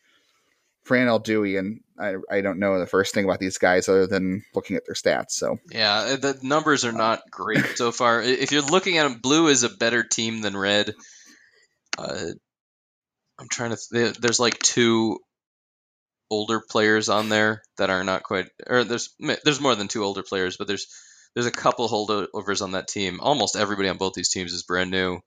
Fran 0.84 1.09
El 1.09 1.18
Dewey, 1.18 1.57
and 1.57 1.80
I, 1.98 2.14
I 2.30 2.40
don't 2.42 2.61
know 2.61 2.78
the 2.78 2.86
first 2.86 3.12
thing 3.12 3.24
about 3.24 3.40
these 3.40 3.59
guys 3.59 3.88
other 3.88 4.07
than 4.07 4.44
looking 4.55 4.76
at 4.76 4.84
their 4.86 4.94
stats. 4.94 5.32
So 5.32 5.59
Yeah, 5.70 5.94
uh, 5.94 6.16
the 6.16 6.38
numbers 6.42 6.84
are 6.84 6.92
not 6.92 7.22
great 7.30 7.76
so 7.76 7.90
far. 7.92 8.22
If 8.22 8.53
you're 8.53 8.62
looking 8.62 8.98
at 8.98 9.09
them, 9.09 9.20
blue 9.20 9.48
is 9.48 9.64
a 9.64 9.68
better 9.68 10.05
team 10.05 10.42
than 10.42 10.57
red. 10.57 10.94
Uh, 11.98 12.30
I'm 13.38 13.48
trying 13.48 13.70
to. 13.70 13.78
Th- 13.92 14.16
there's 14.16 14.40
like 14.40 14.59
two 14.59 15.18
older 16.30 16.61
players 16.61 17.09
on 17.09 17.28
there 17.28 17.62
that 17.78 17.90
are 17.90 18.05
not 18.05 18.22
quite. 18.22 18.46
Or 18.66 18.84
there's 18.84 19.11
there's 19.44 19.61
more 19.61 19.74
than 19.74 19.88
two 19.88 20.05
older 20.05 20.22
players, 20.22 20.57
but 20.57 20.68
there's 20.68 20.86
there's 21.35 21.47
a 21.47 21.53
couple 21.53 21.89
holdovers 21.89 22.62
on 22.62 22.72
that 22.72 22.89
team. 22.89 23.20
Almost 23.20 23.57
everybody 23.57 23.89
on 23.89 23.97
both 23.97 24.14
these 24.14 24.31
teams 24.31 24.53
is 24.53 24.62
brand 24.62 24.91
new. 24.91 25.20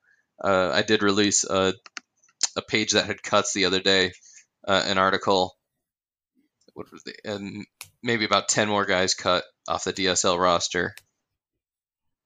Uh, 0.43 0.71
I 0.73 0.81
did 0.81 1.03
release 1.03 1.43
a, 1.43 1.73
a 2.57 2.61
page 2.61 2.91
that 2.91 3.05
had 3.05 3.23
cuts 3.23 3.53
the 3.53 3.65
other 3.65 3.79
day, 3.79 4.11
uh, 4.67 4.83
an 4.85 4.97
article. 4.97 5.55
What 6.73 6.91
was 6.91 7.03
the 7.03 7.13
and 7.23 7.65
maybe 8.01 8.25
about 8.25 8.49
ten 8.49 8.67
more 8.67 8.85
guys 8.85 9.13
cut 9.13 9.43
off 9.67 9.83
the 9.83 9.93
DSL 9.93 10.39
roster 10.39 10.95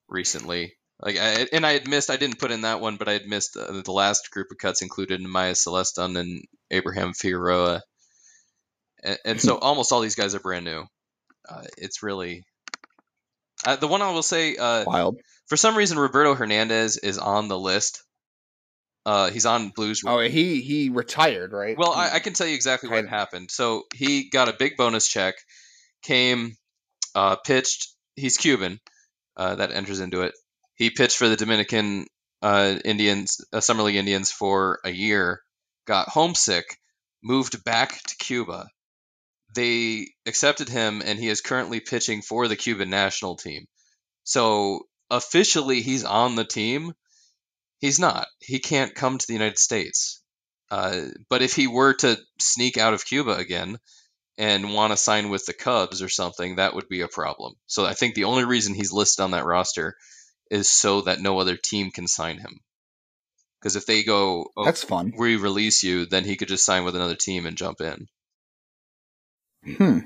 recently. 0.08 0.78
Like 1.00 1.18
I 1.18 1.48
and 1.52 1.66
I 1.66 1.74
had 1.74 1.88
missed. 1.88 2.10
I 2.10 2.18
didn't 2.18 2.40
put 2.40 2.52
in 2.52 2.62
that 2.62 2.82
one, 2.82 2.98
but 2.98 3.08
I 3.08 3.14
had 3.14 3.28
missed 3.28 3.56
uh, 3.56 3.82
the 3.84 3.92
last 3.92 4.32
group 4.32 4.48
of 4.52 4.58
cuts 4.58 4.82
included 4.82 5.22
Maya 5.22 5.54
Celestin 5.54 6.18
and 6.18 6.44
Abraham 6.72 7.14
Figueroa, 7.14 7.84
and, 9.04 9.18
and 9.24 9.42
so 9.42 9.58
almost 9.62 9.92
all 9.92 10.02
these 10.02 10.16
guys 10.16 10.34
are 10.34 10.40
brand 10.40 10.66
new. 10.66 10.86
Uh, 11.48 11.64
it's 11.78 12.02
really 12.02 12.46
uh, 13.68 13.76
the 13.76 13.88
one 13.88 14.02
I 14.02 14.12
will 14.12 14.24
say. 14.24 14.56
Uh, 14.56 14.86
wild. 14.86 15.18
for 15.48 15.58
some 15.58 15.78
reason, 15.78 16.00
Roberto 16.00 16.36
Hernandez 16.36 16.98
is 16.98 17.18
on 17.18 17.48
the 17.48 17.60
list. 17.60 18.04
Uh, 19.06 19.30
he's 19.30 19.46
on 19.46 19.70
Blues. 19.70 20.02
Oh, 20.06 20.20
he 20.20 20.62
he 20.62 20.90
retired, 20.90 21.54
right? 21.54 21.78
Well, 21.78 21.94
I, 21.94 22.16
I 22.16 22.20
can 22.20 22.34
tell 22.34 22.48
you 22.48 22.56
exactly 22.56 22.90
what 22.90 23.08
happened. 23.08 23.52
So 23.52 23.84
he 23.94 24.30
got 24.30 24.50
a 24.50 24.54
big 24.54 24.76
bonus 24.76 25.08
check, 25.08 25.36
came, 26.02 26.58
uh, 27.16 27.38
pitched. 27.38 27.90
He's 28.16 28.38
Cuban. 28.38 28.80
Uh, 29.36 29.56
that 29.56 29.72
enters 29.72 30.00
into 30.00 30.22
it. 30.22 30.34
He 30.76 30.90
pitched 30.90 31.18
for 31.18 31.30
the 31.30 31.36
Dominican 31.36 32.08
uh, 32.42 32.76
Indians, 32.84 33.40
uh, 33.54 33.60
Summer 33.60 33.84
League 33.84 33.96
Indians, 33.96 34.32
for 34.32 34.80
a 34.84 34.90
year. 34.90 35.42
Got 35.86 36.10
homesick, 36.10 36.78
moved 37.24 37.64
back 37.64 38.02
to 38.02 38.16
Cuba. 38.18 38.68
They 39.58 40.10
accepted 40.28 40.70
him, 40.70 41.02
and 41.04 41.18
he 41.18 41.30
is 41.30 41.42
currently 41.42 41.80
pitching 41.80 42.22
for 42.22 42.48
the 42.48 42.56
Cuban 42.56 42.92
national 42.92 43.38
team. 43.38 43.66
So 44.24 44.88
officially, 45.10 45.82
he's 45.82 46.04
on 46.04 46.36
the 46.36 46.46
team. 46.46 46.94
He's 47.80 48.00
not. 48.00 48.28
He 48.40 48.60
can't 48.60 48.94
come 48.94 49.18
to 49.18 49.26
the 49.26 49.34
United 49.34 49.58
States. 49.58 50.22
Uh, 50.70 51.08
but 51.28 51.42
if 51.42 51.56
he 51.56 51.66
were 51.66 51.96
to 51.96 52.20
sneak 52.40 52.78
out 52.78 52.94
of 52.94 53.04
Cuba 53.04 53.32
again 53.32 53.80
and 54.38 54.76
want 54.76 54.94
to 54.94 54.98
sign 54.98 55.30
with 55.30 55.48
the 55.48 55.54
Cubs 55.54 56.04
or 56.04 56.10
something, 56.10 56.58
that 56.58 56.76
would 56.76 56.88
be 56.88 57.02
a 57.02 57.08
problem. 57.08 57.56
So 57.66 57.84
I 57.84 57.96
think 57.96 58.14
the 58.14 58.26
only 58.26 58.46
reason 58.46 58.76
he's 58.76 58.94
listed 58.94 59.24
on 59.24 59.32
that 59.32 59.46
roster 59.46 59.96
is 60.52 60.70
so 60.70 61.02
that 61.02 61.20
no 61.20 61.40
other 61.40 61.58
team 61.58 61.90
can 61.90 62.08
sign 62.08 62.38
him. 62.38 62.60
Because 63.60 63.76
if 63.76 63.88
they 63.88 64.04
go, 64.04 64.52
oh, 64.56 64.66
That's 64.66 64.84
fun. 64.84 65.14
we 65.18 65.36
release 65.36 65.82
you, 65.82 66.06
then 66.06 66.26
he 66.26 66.36
could 66.36 66.48
just 66.48 66.64
sign 66.64 66.84
with 66.84 66.96
another 66.96 67.16
team 67.16 67.48
and 67.48 67.58
jump 67.58 67.82
in. 67.82 68.08
Hmm. 69.66 70.00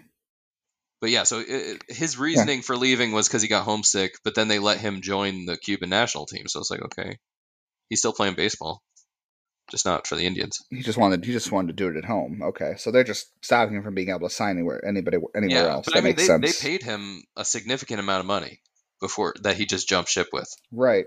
But 1.01 1.09
yeah, 1.09 1.23
so 1.23 1.43
it, 1.45 1.81
his 1.89 2.17
reasoning 2.17 2.61
for 2.61 2.77
leaving 2.77 3.11
was 3.11 3.27
because 3.27 3.41
he 3.41 3.47
got 3.47 3.63
homesick, 3.63 4.13
but 4.23 4.35
then 4.35 4.47
they 4.47 4.59
let 4.59 4.79
him 4.79 5.01
join 5.01 5.45
the 5.45 5.57
Cuban 5.57 5.89
national 5.89 6.27
team. 6.27 6.47
So 6.47 6.59
it's 6.59 6.69
like, 6.69 6.83
okay, 6.83 7.17
he's 7.89 7.99
still 7.99 8.13
playing 8.13 8.35
baseball, 8.35 8.83
just 9.71 9.83
not 9.83 10.05
for 10.05 10.15
the 10.15 10.27
Indians. 10.27 10.59
He 10.69 10.83
just 10.83 10.99
wanted 10.99 11.25
he 11.25 11.31
just 11.31 11.51
wanted 11.51 11.69
to 11.69 11.73
do 11.73 11.89
it 11.89 11.97
at 11.97 12.05
home. 12.05 12.41
Okay, 12.43 12.75
so 12.77 12.91
they're 12.91 13.03
just 13.03 13.31
stopping 13.43 13.75
him 13.75 13.83
from 13.83 13.95
being 13.95 14.09
able 14.09 14.29
to 14.29 14.29
sign 14.29 14.57
anywhere 14.57 14.85
anybody 14.85 15.17
anywhere 15.35 15.63
yeah, 15.63 15.71
else. 15.71 15.85
but 15.85 15.95
that 15.95 15.99
I 15.99 16.01
mean, 16.01 16.11
makes 16.11 16.21
they, 16.21 16.27
sense. 16.27 16.59
they 16.59 16.69
paid 16.69 16.83
him 16.83 17.23
a 17.35 17.43
significant 17.43 17.99
amount 17.99 18.19
of 18.19 18.27
money 18.27 18.61
before 18.99 19.33
that 19.41 19.57
he 19.57 19.65
just 19.65 19.89
jumped 19.89 20.11
ship 20.11 20.27
with. 20.31 20.53
Right. 20.71 21.05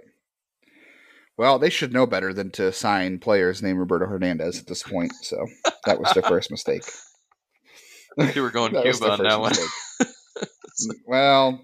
Well, 1.37 1.59
they 1.59 1.71
should 1.71 1.93
know 1.93 2.07
better 2.07 2.33
than 2.33 2.51
to 2.53 2.73
sign 2.73 3.19
players 3.19 3.63
named 3.63 3.79
Roberto 3.79 4.07
Hernandez 4.07 4.59
at 4.59 4.67
this 4.67 4.83
point. 4.83 5.13
So 5.23 5.47
that 5.85 6.01
was 6.01 6.13
their 6.13 6.23
first 6.23 6.51
mistake. 6.51 6.85
You 8.35 8.43
were 8.43 8.51
going 8.51 8.73
Cuba 8.83 9.11
on 9.11 9.23
that 9.23 9.41
one. 9.41 9.53
well, 11.07 11.61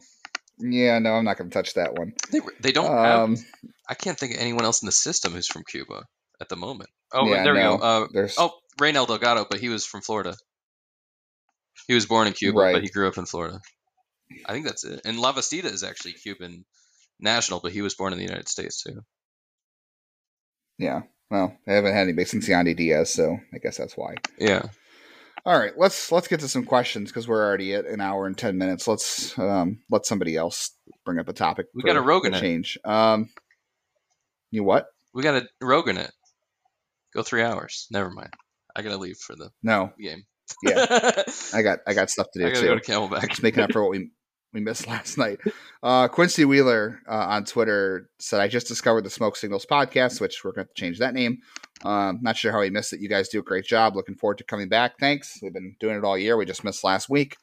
yeah, 0.59 0.99
no, 0.99 1.15
I'm 1.15 1.25
not 1.25 1.39
going 1.39 1.51
to 1.51 1.55
touch 1.55 1.75
that 1.75 1.95
one. 1.95 2.13
They, 2.33 2.41
they 2.61 2.73
don't 2.73 2.91
have. 2.91 3.21
Um, 3.21 3.37
I 3.89 3.95
can't 3.95 4.19
think 4.19 4.35
of 4.35 4.41
anyone 4.41 4.65
else 4.65 4.83
in 4.83 4.87
the 4.87 4.93
system 4.93 5.33
who's 5.33 5.47
from 5.49 5.65
Cuba 5.65 6.05
at 6.41 6.49
the 6.49 6.57
moment. 6.57 6.91
Oh, 7.13 7.27
Yeah, 7.29 7.43
there 7.43 7.55
we 7.55 7.61
go. 7.61 7.77
Uh, 7.77 8.07
there's 8.13 8.37
oh, 8.39 8.53
Raynel 8.81 9.07
Delgado, 9.07 9.47
but 9.51 9.61
he 9.61 9.69
was 9.69 9.85
from 9.85 10.01
Florida. 10.01 10.35
He 11.89 11.95
was 11.95 12.07
born 12.07 12.27
in 12.27 12.33
Cuba, 12.35 12.59
Right. 12.59 12.73
but 12.75 12.83
he 12.83 12.89
grew 12.89 13.09
up 13.09 13.19
in 13.19 13.27
Florida. 13.27 13.59
I 14.47 14.53
think 14.53 14.67
that's 14.67 14.85
it. 14.85 15.01
And 15.05 15.19
Lavastida 15.19 15.65
is 15.65 15.83
actually 15.83 16.13
Cuban 16.13 16.65
national, 17.19 17.61
but 17.61 17.73
he 17.73 17.83
was 17.83 17.95
born 17.95 18.13
in 18.13 18.19
the 18.19 18.25
United 18.25 18.49
States 18.49 18.83
too. 18.83 19.01
yeah. 20.79 21.03
Well, 21.31 21.57
they 21.65 21.75
haven't 21.75 21.93
had 21.95 22.03
anybody 22.03 22.25
since 22.25 22.49
Yandy 22.49 22.77
Diaz, 22.77 23.13
so 23.13 23.39
I 23.55 23.59
guess 23.59 23.77
that's 23.77 23.97
why. 23.97 24.17
Yeah. 24.39 24.63
All 25.47 25.59
right, 25.59 25.73
let's 25.77 26.13
let's 26.13 26.29
get 26.29 26.41
to 26.41 26.49
some 26.49 26.65
questions 26.65 27.11
because 27.11 27.27
we're 27.27 27.43
already 27.45 27.75
at 27.75 27.87
an 27.87 28.01
hour 28.01 28.27
and 28.27 28.37
ten 28.37 28.59
minutes. 28.59 28.87
Let's 28.87 29.39
um, 29.39 29.79
let 29.91 30.05
somebody 30.05 30.37
else 30.37 30.73
bring 31.05 31.19
up 31.19 31.29
a 31.29 31.33
topic. 31.33 31.67
We 31.75 31.83
got 31.83 31.97
a 31.97 32.01
Rogan 32.03 32.35
a 32.35 32.37
it. 32.37 32.41
change. 32.41 32.77
Um, 32.85 33.31
you 34.51 34.63
what? 34.65 34.87
We 35.15 35.23
got 35.23 35.43
a 35.43 35.49
Rogan 35.63 35.97
it. 35.97 36.13
Go 37.15 37.23
three 37.23 37.43
hours. 37.43 37.87
Never 37.91 38.11
mind. 38.11 38.31
I 38.77 38.83
gotta 38.83 38.99
leave 38.99 39.17
for 39.17 39.35
the 39.35 39.51
No, 39.63 39.93
game. 39.99 40.25
Yeah. 40.63 40.87
I 40.89 41.25
I 41.55 41.63
got 41.63 41.79
I 41.87 41.95
got 41.95 42.11
stuff 42.11 42.27
to 42.35 42.39
do 42.39 42.45
gotta 42.49 42.61
too. 42.61 42.67
go 42.67 42.79
to 42.79 42.81
Camelback. 42.85 43.29
just 43.31 43.43
making 43.43 43.63
up 43.65 43.73
for 43.73 43.83
what 43.83 43.91
we 43.93 44.11
we 44.53 44.61
missed 44.61 44.87
last 44.89 45.19
night. 45.19 45.39
Uh, 45.83 46.09
Quincy 46.09 46.45
Wheeler 46.45 47.01
uh, 47.09 47.27
on 47.29 47.45
Twitter 47.45 48.09
said, 48.19 48.41
"I 48.41 48.49
just 48.49 48.69
discovered 48.69 49.05
the 49.05 49.11
Smoke 49.11 49.37
Signals 49.37 49.67
podcast, 49.67 50.21
which 50.21 50.45
we're 50.45 50.53
going 50.53 50.67
to 50.67 50.75
change 50.75 50.99
that 50.99 51.15
name. 51.15 51.39
Um, 51.85 52.19
not 52.23 52.37
sure 52.37 52.53
how 52.53 52.61
he 52.61 52.71
missed 52.71 52.93
it. 52.93 53.01
You 53.01 53.09
guys 53.09 53.29
do 53.29 53.41
a 53.41 53.45
great 53.45 53.65
job. 53.65 53.97
Looking 53.97 54.17
forward 54.17 54.39
to 54.39 54.45
coming 54.45 54.69
back. 54.69 54.99
Thanks. 54.99 55.39
We've 55.43 55.53
been 55.53 55.77
doing 55.81 55.97
it 55.97 56.05
all 56.05 56.19
year. 56.19 56.37
We 56.37 56.45
just 56.45 56.65
missed 56.65 56.85
last 56.85 57.09
week. 57.09 57.37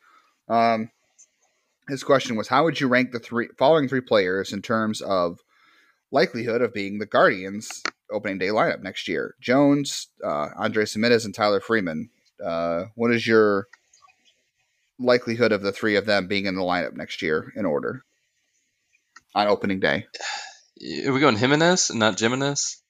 Um, 0.48 0.92
his 1.90 2.04
question 2.04 2.36
was, 2.36 2.48
how 2.48 2.64
would 2.66 2.80
you 2.80 2.88
rank 2.88 3.12
the 3.12 3.20
three 3.20 3.50
following 3.58 3.88
three 3.88 4.02
players 4.02 4.54
in 4.54 4.62
terms 4.62 5.02
of 5.02 5.40
likelihood 6.12 6.62
of 6.62 6.74
being 6.74 7.00
the 7.00 7.06
Guardians 7.06 7.82
opening 8.12 8.38
day 8.38 8.48
lineup 8.48 8.82
next 8.82 9.08
year? 9.08 9.36
Jones, 9.42 10.08
uh, 10.24 10.50
Andrés 10.60 10.96
Giménez, 10.96 11.26
and 11.26 11.34
Tyler 11.34 11.62
Freeman. 11.62 12.10
Uh, 12.46 12.86
what 12.96 13.12
is 13.12 13.26
your 13.26 13.68
likelihood 15.00 15.52
of 15.52 15.62
the 15.62 15.72
three 15.72 15.96
of 15.96 16.06
them 16.06 16.28
being 16.28 16.46
in 16.46 16.56
the 16.56 16.62
lineup 16.62 16.94
next 16.96 17.22
year 17.22 17.52
in 17.56 17.66
order 17.66 18.04
on 19.36 19.48
opening 19.48 19.80
day? 19.80 20.06
Are 21.06 21.14
we 21.14 21.20
going 21.20 21.38
Jimenez, 21.38 21.90
and 21.90 22.00
not 22.00 22.20
Jimenez? 22.20 22.82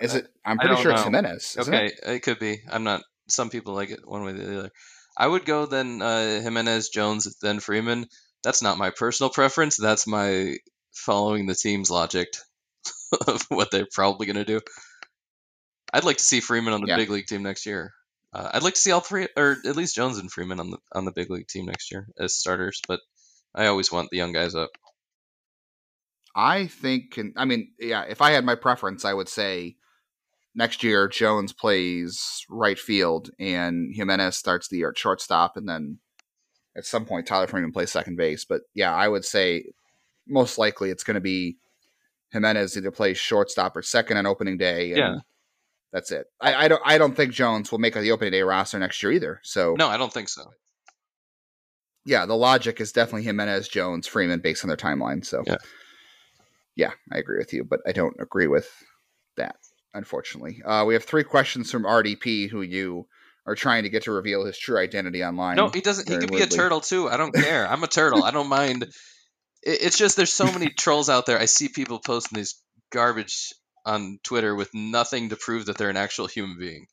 Is 0.00 0.14
it? 0.14 0.28
I'm 0.44 0.58
pretty 0.58 0.74
don't 0.74 0.82
sure 0.82 0.92
it's 0.92 1.00
know. 1.00 1.04
Jimenez. 1.04 1.56
isn't 1.58 1.74
Okay, 1.74 1.86
it? 1.86 2.00
it? 2.06 2.22
could 2.22 2.38
be. 2.38 2.60
I'm 2.70 2.84
not. 2.84 3.02
Some 3.28 3.50
people 3.50 3.74
like 3.74 3.90
it 3.90 4.06
one 4.06 4.24
way 4.24 4.32
or 4.32 4.34
the 4.34 4.58
other. 4.58 4.70
I 5.16 5.26
would 5.26 5.44
go 5.44 5.66
then 5.66 6.00
uh, 6.02 6.40
Jimenez, 6.40 6.88
Jones, 6.90 7.36
then 7.40 7.60
Freeman. 7.60 8.06
That's 8.44 8.62
not 8.62 8.78
my 8.78 8.90
personal 8.90 9.30
preference. 9.30 9.76
That's 9.76 10.06
my 10.06 10.56
following 10.92 11.46
the 11.46 11.54
team's 11.54 11.90
logic 11.90 12.28
of 13.26 13.42
what 13.48 13.70
they're 13.70 13.86
probably 13.92 14.26
going 14.26 14.36
to 14.36 14.44
do. 14.44 14.60
I'd 15.92 16.04
like 16.04 16.16
to 16.18 16.24
see 16.24 16.40
Freeman 16.40 16.72
on 16.74 16.80
the 16.82 16.88
Yeah. 16.88 16.96
big 16.96 17.10
league 17.10 17.26
team 17.26 17.42
next 17.42 17.66
year. 17.66 17.92
Uh, 18.32 18.50
I'd 18.54 18.62
like 18.62 18.74
to 18.74 18.80
see 18.80 18.92
all 18.92 19.00
three, 19.00 19.28
or 19.36 19.58
at 19.64 19.76
least 19.76 19.94
Jones 19.94 20.18
and 20.18 20.30
Freeman 20.30 20.60
on 20.60 20.70
the 20.70 20.78
on 20.92 21.04
the 21.04 21.12
big 21.12 21.30
league 21.30 21.48
team 21.48 21.66
next 21.66 21.90
year 21.90 22.08
as 22.18 22.34
starters. 22.34 22.80
But 22.88 23.00
I 23.54 23.66
always 23.66 23.92
want 23.92 24.08
the 24.10 24.16
young 24.16 24.32
guys 24.32 24.54
up. 24.54 24.70
I 26.34 26.66
think, 26.66 27.18
and 27.18 27.34
I 27.36 27.44
mean, 27.44 27.72
yeah, 27.78 28.04
if 28.08 28.22
I 28.22 28.30
had 28.30 28.44
my 28.44 28.54
preference, 28.54 29.04
I 29.04 29.12
would 29.12 29.28
say 29.28 29.76
next 30.54 30.82
year 30.82 31.08
Jones 31.08 31.52
plays 31.52 32.46
right 32.48 32.78
field 32.78 33.30
and 33.38 33.94
Jimenez 33.94 34.36
starts 34.36 34.68
the 34.68 34.78
year 34.78 34.90
at 34.90 34.98
shortstop, 34.98 35.56
and 35.56 35.68
then 35.68 35.98
at 36.74 36.86
some 36.86 37.04
point 37.04 37.26
Tyler 37.26 37.46
Freeman 37.46 37.72
plays 37.72 37.92
second 37.92 38.16
base. 38.16 38.46
But 38.46 38.62
yeah, 38.74 38.94
I 38.94 39.08
would 39.08 39.26
say 39.26 39.64
most 40.26 40.56
likely 40.56 40.88
it's 40.88 41.04
going 41.04 41.16
to 41.16 41.20
be 41.20 41.58
Jimenez 42.30 42.78
either 42.78 42.90
plays 42.90 43.18
shortstop 43.18 43.76
or 43.76 43.82
second 43.82 44.16
on 44.16 44.26
opening 44.26 44.56
day. 44.56 44.92
And 44.92 44.98
Yeah. 44.98 45.14
That's 45.92 46.10
it. 46.10 46.26
I, 46.40 46.54
I 46.64 46.68
don't. 46.68 46.82
I 46.84 46.98
don't 46.98 47.14
think 47.14 47.32
Jones 47.32 47.70
will 47.70 47.78
make 47.78 47.94
the 47.94 48.12
opening 48.12 48.32
day 48.32 48.42
roster 48.42 48.78
next 48.78 49.02
year 49.02 49.12
either. 49.12 49.40
So 49.44 49.74
No, 49.78 49.88
I 49.88 49.96
don't 49.96 50.12
think 50.12 50.28
so. 50.28 50.50
yeah, 52.04 52.26
the 52.26 52.34
logic 52.36 52.80
is 52.80 52.92
definitely 52.92 53.24
Jimenez, 53.24 53.68
Jones, 53.68 54.06
Freeman 54.06 54.40
based 54.40 54.64
on 54.64 54.68
their 54.68 54.76
timeline. 54.76 55.24
So 55.24 55.42
Yeah. 55.46 55.56
yeah, 56.76 56.90
I 57.12 57.18
agree 57.18 57.38
with 57.38 57.52
you, 57.52 57.64
but 57.64 57.80
I 57.86 57.92
don't 57.92 58.16
agree 58.20 58.46
with 58.48 58.68
that. 59.36 59.56
Unfortunately, 59.94 60.62
uh, 60.64 60.84
we 60.86 60.94
have 60.94 61.04
three 61.04 61.24
questions 61.24 61.70
from 61.70 61.84
RDP, 61.84 62.48
who 62.48 62.62
you 62.62 63.06
are 63.46 63.54
trying 63.54 63.82
to 63.82 63.90
get 63.90 64.04
to 64.04 64.12
reveal 64.12 64.44
his 64.46 64.56
true 64.56 64.78
identity 64.78 65.22
online. 65.22 65.56
No, 65.56 65.68
he 65.68 65.82
doesn't. 65.82 66.08
He 66.08 66.16
could 66.16 66.32
be 66.32 66.40
a 66.40 66.46
turtle 66.46 66.80
too. 66.80 67.10
I 67.10 67.18
don't 67.18 67.34
care. 67.34 67.68
I'm 67.68 67.82
a 67.84 67.88
turtle. 67.88 68.22
I 68.24 68.30
don't 68.30 68.48
mind. 68.48 68.86
It's 69.64 69.96
just 69.96 70.16
there's 70.16 70.32
so 70.32 70.46
many 70.50 70.70
trolls 70.70 71.08
out 71.08 71.24
there. 71.24 71.38
I 71.38 71.44
see 71.44 71.68
people 71.68 72.00
posting 72.00 72.36
these 72.36 72.60
garbage 72.90 73.52
on 73.84 74.18
Twitter 74.22 74.54
with 74.54 74.70
nothing 74.74 75.30
to 75.30 75.36
prove 75.36 75.66
that 75.66 75.76
they're 75.78 75.90
an 75.90 75.96
actual 75.96 76.26
human 76.26 76.58
being. 76.58 76.86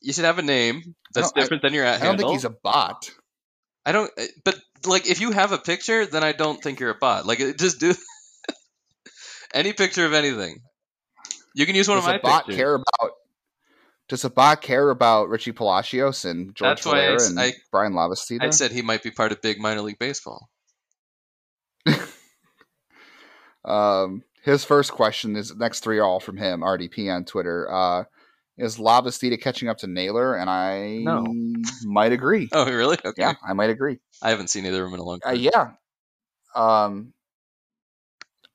You 0.00 0.12
should 0.12 0.24
have 0.24 0.38
a 0.38 0.42
name 0.42 0.94
that's 1.14 1.30
don't- 1.30 1.38
I- 1.38 1.40
different 1.42 1.62
than 1.62 1.74
your 1.74 1.84
at 1.84 1.96
I 1.96 1.98
don't 1.98 2.06
handle. 2.08 2.28
think 2.30 2.38
he's 2.38 2.44
a 2.44 2.50
bot. 2.50 3.10
I 3.86 3.92
don't. 3.92 4.10
uh, 4.18 4.24
But 4.44 4.58
like, 4.84 5.08
if 5.08 5.20
you 5.20 5.30
have 5.30 5.52
a 5.52 5.58
picture, 5.58 6.06
then 6.06 6.24
I 6.24 6.32
don't 6.32 6.60
think 6.62 6.80
you're 6.80 6.90
a 6.90 6.94
bot. 6.94 7.26
Like, 7.26 7.38
just 7.58 7.78
do 7.80 7.94
any 9.54 9.72
picture 9.72 10.04
of 10.06 10.12
anything. 10.12 10.60
You 11.54 11.66
can 11.66 11.74
use 11.76 11.86
one 11.88 11.98
Does 11.98 12.06
of 12.06 12.10
my 12.12 12.16
a 12.16 12.20
bot 12.20 12.46
pictures. 12.46 12.56
care 12.56 12.74
about? 12.74 13.12
Does 14.08 14.24
a 14.24 14.30
bot 14.30 14.60
care 14.62 14.90
about 14.90 15.28
Richie 15.28 15.52
Palacios 15.52 16.24
and 16.24 16.54
George 16.54 16.82
That's 16.82 16.86
I 16.86 17.28
and 17.28 17.38
I- 17.40 17.52
Bryan 17.70 17.92
Lavastida? 17.92 18.42
I 18.42 18.50
said 18.50 18.72
he 18.72 18.82
might 18.82 19.02
be 19.02 19.10
part 19.10 19.30
of 19.32 19.40
big 19.40 19.58
minor 19.60 19.82
league 19.82 19.98
baseball. 19.98 20.48
Um, 23.64 24.24
his 24.42 24.64
first 24.64 24.92
question 24.92 25.36
is 25.36 25.54
next 25.56 25.80
three 25.80 25.98
are 25.98 26.04
all 26.04 26.20
from 26.20 26.36
him, 26.36 26.60
RDP 26.60 27.08
on 27.14 27.24
Twitter. 27.24 27.70
Uh, 27.70 28.04
is 28.58 28.76
Lavastida 28.76 29.40
catching 29.40 29.68
up 29.68 29.78
to 29.78 29.86
Naylor? 29.86 30.34
And 30.36 30.50
I 30.50 30.98
No. 30.98 31.24
might 31.84 32.12
agree. 32.12 32.48
Oh, 32.52 32.66
really? 32.66 32.98
Okay. 33.04 33.22
Yeah, 33.22 33.34
I 33.46 33.52
might 33.54 33.70
agree. 33.70 33.98
I 34.20 34.30
haven't 34.30 34.48
seen 34.50 34.66
either 34.66 34.84
of 34.84 34.90
them 34.90 34.94
in 34.94 35.00
a 35.00 35.04
long 35.04 35.20
Uh, 35.24 35.30
time. 35.30 35.38
yeah. 35.40 35.70
Um, 36.54 37.14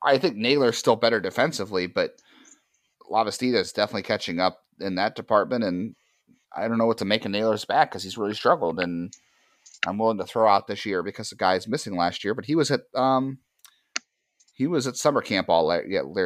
I 0.04 0.18
think 0.20 0.36
Naylor's 0.36 0.78
still 0.78 0.96
better 0.96 1.20
defensively, 1.20 1.88
but 1.88 2.22
Lavastida 3.10 3.56
is 3.56 3.72
definitely 3.74 4.04
catching 4.04 4.40
up 4.40 4.64
in 4.80 4.96
that 4.96 5.16
department. 5.16 5.64
And 5.64 5.96
I 6.56 6.68
don't 6.68 6.78
know 6.78 6.86
what 6.86 7.00
to 7.00 7.06
make 7.06 7.26
of 7.26 7.32
Naylor's 7.32 7.66
back 7.66 7.90
because 7.92 8.04
he's 8.04 8.18
really 8.18 8.34
struggled. 8.36 8.80
And 8.80 9.14
I'm 9.88 9.98
willing 9.98 10.18
to 10.20 10.26
throw 10.26 10.48
out 10.48 10.68
this 10.68 10.86
year 10.86 11.02
because 11.02 11.30
the 11.30 11.36
guy's 11.36 11.68
missing 11.68 11.96
last 11.98 12.24
year, 12.24 12.34
but 12.36 12.46
he 12.46 12.56
was 12.56 12.70
at 12.72 12.82
um, 12.94 13.40
he 14.58 14.66
was 14.68 14.88
at 14.88 14.98
summer 14.98 15.22
camp 15.22 15.50
all 15.50 15.68
la- 15.68 15.80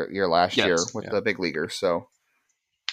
year 0.09 0.27
last 0.27 0.55
Yes, 0.55 0.65
year 0.65 0.77
with 0.93 1.03
yeah. 1.05 1.11
the 1.11 1.21
big 1.21 1.37
leaguers. 1.37 1.75
So 1.75 2.07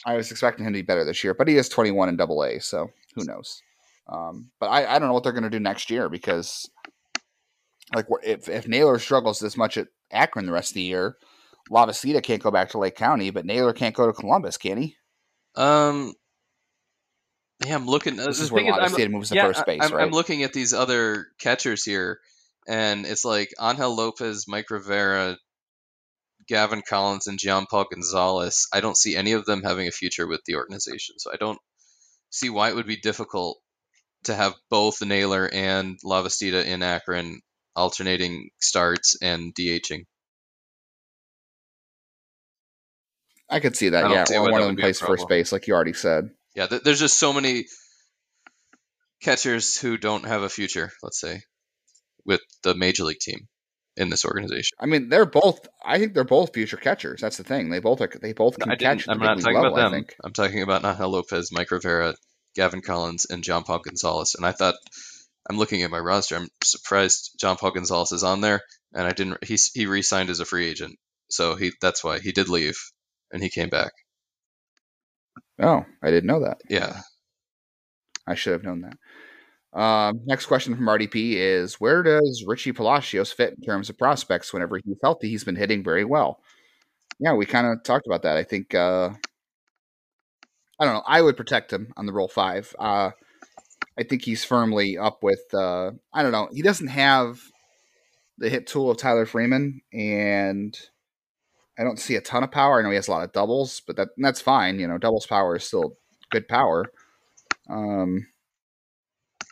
I 0.05 0.15
was 0.15 0.31
expecting 0.33 0.67
him 0.67 0.73
to 0.73 0.79
be 0.79 0.83
better 0.83 1.05
this 1.05 1.23
year, 1.23 1.33
but 1.33 1.47
he 1.47 1.57
is 1.57 1.69
21 1.69 2.09
in 2.09 2.17
Double 2.17 2.43
A, 2.45 2.59
so 2.61 2.91
who 3.15 3.25
knows? 3.25 3.63
Um, 4.09 4.51
but 4.59 4.67
I, 4.67 4.95
I 4.95 4.99
don't 4.99 5.09
know 5.09 5.15
what 5.15 5.23
they're 5.23 5.33
going 5.33 5.45
to 5.45 5.51
do 5.51 5.61
next 5.61 5.91
year 5.91 6.09
because 6.09 6.69
like 7.95 8.07
if 8.23 8.49
if 8.49 8.67
Naylor 8.67 8.99
struggles 8.99 9.39
this 9.39 9.57
much 9.57 9.77
at 9.77 9.89
Akron 10.11 10.47
the 10.47 10.53
rest 10.53 10.73
of 10.73 10.75
the 10.75 10.83
year, 10.83 11.17
Lavastida 11.71 12.23
can't 12.23 12.43
go 12.43 12.51
back 12.51 12.71
to 12.71 12.79
Lake 12.79 12.97
County, 12.97 13.31
but 13.31 13.47
Naylor 13.47 13.73
can't 13.73 13.95
go 13.95 14.07
to 14.07 14.13
Columbus, 14.13 14.57
can 14.57 14.79
he? 14.79 14.97
Um. 15.55 16.15
Yeah, 17.65 17.75
I'm 17.75 17.87
looking. 17.87 18.17
This 18.17 18.41
is 18.41 18.53
where 18.53 18.65
I'm- 18.65 19.11
moves 19.13 19.31
to 19.31 19.35
yeah, 19.35 19.47
first 19.47 19.67
base, 19.67 19.81
I, 19.83 19.87
am 19.87 19.93
right? 19.93 20.03
I'm 20.05 20.13
looking 20.13 20.43
at 20.45 20.53
these 20.53 20.73
other 20.73 21.27
catchers 21.41 21.85
here, 21.85 22.21
and 22.69 23.07
it's 23.07 23.25
like 23.25 23.49
Angel 23.61 23.97
Lopez, 23.97 24.45
Mike 24.47 24.71
Rivera, 24.71 25.39
Gavin 26.47 26.83
Collins, 26.87 27.27
and 27.27 27.39
John 27.39 27.67
Paul 27.69 27.87
Gonzalez. 27.91 28.69
I 28.73 28.81
don't 28.81 28.97
see 28.97 29.17
any 29.17 29.33
of 29.33 29.47
them 29.47 29.63
having 29.63 29.89
a 29.89 29.91
future 29.93 30.27
with 30.27 30.43
the 30.47 30.57
organization, 30.57 31.17
so 31.19 31.33
I 31.33 31.37
don't 31.37 31.59
see 32.31 32.51
why 32.51 32.69
it 32.69 32.77
would 32.77 32.87
be 32.87 32.97
difficult 32.97 33.59
to 34.25 34.35
have 34.35 34.55
both 34.69 35.03
Naylor 35.03 35.49
and 35.51 35.99
Lavastida 36.05 36.65
in 36.65 36.83
Akron 36.83 37.41
alternating 37.75 38.51
starts 38.61 39.17
and 39.23 39.55
DHing. 39.55 40.05
I 43.49 43.61
could 43.61 43.77
see 43.77 43.89
that. 43.89 44.11
Yeah, 44.11 44.39
or 44.39 44.43
one 44.43 44.61
of 44.61 44.67
them 44.67 44.77
plays 44.77 45.01
first 45.01 45.27
base, 45.27 45.53
like 45.53 45.67
you 45.69 45.75
already 45.75 45.95
said. 45.95 46.29
Yeah, 46.55 46.67
th- 46.67 46.83
there's 46.83 47.01
just 47.01 47.19
so 47.19 47.33
many 47.33 47.65
catchers 49.23 49.79
who 49.79 49.97
don't 49.97 50.27
have 50.27 50.43
a 50.43 50.51
future. 50.51 50.93
Let's 51.03 51.19
say 51.19 51.41
with 52.29 52.43
the 52.63 52.75
major 52.77 53.03
league 53.03 53.19
team 53.19 53.49
in 53.97 54.11
this 54.11 54.25
organization. 54.25 54.77
I 54.79 54.87
mean, 54.87 55.09
they're 55.09 55.27
both. 55.27 55.67
I 55.85 55.99
think 55.99 56.15
they're 56.15 56.23
both 56.23 56.55
future 56.55 56.77
catchers. 56.77 57.21
That's 57.21 57.39
the 57.39 57.43
thing. 57.45 57.71
They 57.71 57.81
both 57.81 58.01
are. 58.01 58.11
They 58.23 58.35
both 58.35 58.59
can 58.59 58.71
I 58.71 58.77
catch 58.77 59.09
I'm 59.09 59.19
not 59.19 59.41
talking 59.41 59.55
level. 59.57 59.73
about 59.73 59.91
them. 59.91 59.93
think. 59.93 60.15
I'm 60.23 60.33
talking 60.35 60.63
about 60.63 60.83
Nahel 60.83 61.11
Lopez, 61.11 61.51
Mike 61.51 61.73
Rivera, 61.73 62.15
Gavin 62.55 62.83
Collins, 62.83 63.27
and 63.29 63.43
John 63.43 63.65
Paul 63.65 63.81
Gonzalez. 63.81 64.37
And 64.37 64.47
I 64.47 64.53
thought 64.53 64.77
I'm 65.51 65.59
looking 65.59 65.83
at 65.83 65.91
my 65.91 65.99
roster. 65.99 66.37
I'm 66.37 66.49
surprised 66.63 67.35
John 67.41 67.57
Paul 67.57 67.73
Gonzalez 67.73 68.13
is 68.13 68.23
on 68.23 68.41
there, 68.41 68.61
and 68.95 69.07
I 69.07 69.11
didn't. 69.13 69.43
He 69.43 69.57
he 69.75 69.87
re-signed 69.87 70.31
as 70.31 70.41
a 70.41 70.45
free 70.45 70.69
agent, 70.69 70.97
so 71.31 71.57
he 71.57 71.73
that's 71.81 72.05
why 72.05 72.21
he 72.21 72.31
did 72.33 72.49
leave, 72.49 72.79
and 73.33 73.43
he 73.43 73.49
came 73.49 73.71
back. 73.71 73.93
Oh, 75.61 75.85
I 76.03 76.11
didn't 76.11 76.29
know 76.29 76.45
that. 76.45 76.61
Yeah, 76.69 77.01
I 78.27 78.35
should 78.35 78.53
have 78.53 78.63
known 78.65 78.83
that. 78.83 78.97
Um, 79.73 80.23
next 80.25 80.47
question 80.47 80.75
from 80.75 80.87
RDP 80.87 81.35
is 81.35 81.75
Where 81.75 82.03
does 82.03 82.45
Richie 82.47 82.73
Palacios 82.73 83.33
fit 83.33 83.55
in 83.59 83.63
terms 83.63 83.91
of 83.91 83.99
prospects? 83.99 84.53
Whenever 84.53 84.79
he's 84.85 84.97
healthy, 85.03 85.29
he's 85.29 85.45
been 85.45 85.57
hitting 85.57 85.85
very 85.85 86.05
well. 86.05 86.41
Yeah, 87.19 87.35
we 87.35 87.47
kind 87.47 87.67
of 87.67 87.83
talked 87.83 88.07
about 88.07 88.23
that. 88.23 88.37
I 88.37 88.45
think, 88.45 88.75
uh, 88.75 89.11
I 90.81 90.85
don't 90.85 90.95
know. 90.95 91.03
I 91.07 91.21
would 91.21 91.37
protect 91.37 91.73
him 91.73 91.93
on 91.97 92.07
the 92.07 92.13
Rule 92.13 92.29
Five. 92.29 92.75
Uh, 92.79 93.11
I 93.99 94.05
think 94.05 94.25
he's 94.25 94.45
firmly 94.45 94.97
up 94.97 95.23
with, 95.23 95.43
uh, 95.53 95.91
I 96.15 96.23
don't 96.23 96.33
know. 96.33 96.49
He 96.53 96.63
doesn't 96.63 96.89
have 96.89 97.41
the 98.39 98.49
hit 98.49 98.67
tool 98.67 98.91
of 98.91 98.97
Tyler 98.97 99.27
Freeman, 99.27 99.83
and 99.93 100.79
I 101.79 101.83
don't 101.83 101.99
see 101.99 102.15
a 102.15 102.21
ton 102.21 102.45
of 102.45 102.51
power. 102.51 102.79
I 102.79 102.83
know 102.83 102.91
he 102.91 102.97
has 102.97 103.09
a 103.09 103.11
lot 103.11 103.25
of 103.25 103.33
doubles, 103.33 103.83
but 103.87 103.97
that 103.97 104.09
that's 104.17 104.41
fine. 104.41 104.79
You 104.79 104.87
know, 104.89 104.99
doubles 104.99 105.27
power 105.27 105.57
is 105.57 105.65
still 105.65 105.97
good 106.31 106.49
power. 106.49 106.87
Um, 107.69 108.27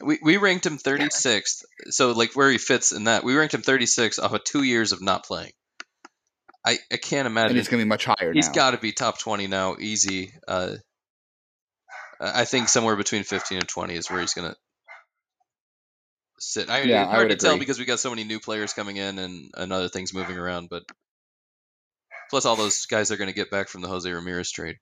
we 0.01 0.19
we 0.23 0.37
ranked 0.37 0.67
him 0.67 0.79
36th. 0.79 1.65
So 1.91 2.13
like 2.13 2.33
where 2.35 2.51
he 2.51 2.59
fits 2.59 2.93
in 2.93 3.05
that, 3.05 3.25
we 3.25 3.35
ranked 3.35 3.55
him 3.55 3.63
36 3.63 4.19
off 4.19 4.33
of 4.33 4.45
two 4.45 4.63
years 4.63 4.93
of 4.93 5.01
not 5.03 5.25
playing. 5.25 5.53
I 6.65 6.79
I 6.93 6.97
can't 6.97 7.27
and 7.27 7.33
imagine 7.33 7.57
he's 7.57 7.69
going 7.69 7.81
to 7.81 7.85
be 7.85 7.89
much 7.89 8.05
higher 8.05 8.33
He's 8.33 8.49
now. 8.49 8.55
got 8.55 8.71
to 8.73 8.79
be 8.79 8.93
top 8.93 9.19
20 9.19 9.47
now, 9.47 9.77
easy. 9.79 10.33
Uh, 10.47 10.77
I 12.21 12.45
think 12.45 12.69
somewhere 12.69 12.97
between 12.97 13.25
15 13.25 13.59
and 13.59 13.69
20 13.69 13.95
is 13.95 14.11
where 14.11 14.21
he's 14.21 14.35
going 14.35 14.51
to 14.51 14.57
sit. 16.39 16.71
I, 16.71 16.83
Yeah, 16.83 17.03
it's 17.03 17.09
I 17.09 17.11
hard 17.15 17.29
would 17.29 17.39
to 17.39 17.47
tell 17.47 17.59
because 17.59 17.79
we 17.79 17.85
got 17.85 18.01
so 18.01 18.11
many 18.11 18.25
new 18.25 18.41
players 18.41 18.73
coming 18.73 18.97
in 18.97 19.19
and, 19.19 19.51
and 19.55 19.73
other 19.73 19.89
things 19.89 20.15
moving 20.15 20.39
around, 20.39 20.69
but 20.71 20.83
plus 22.31 22.47
all 22.47 22.57
those 22.57 22.87
guys 22.87 23.11
are 23.13 23.17
going 23.17 23.29
to 23.29 23.35
get 23.35 23.51
back 23.51 23.69
from 23.69 23.83
the 23.83 23.89
Jose 23.89 24.11
Ramirez 24.11 24.51
trade. 24.51 24.77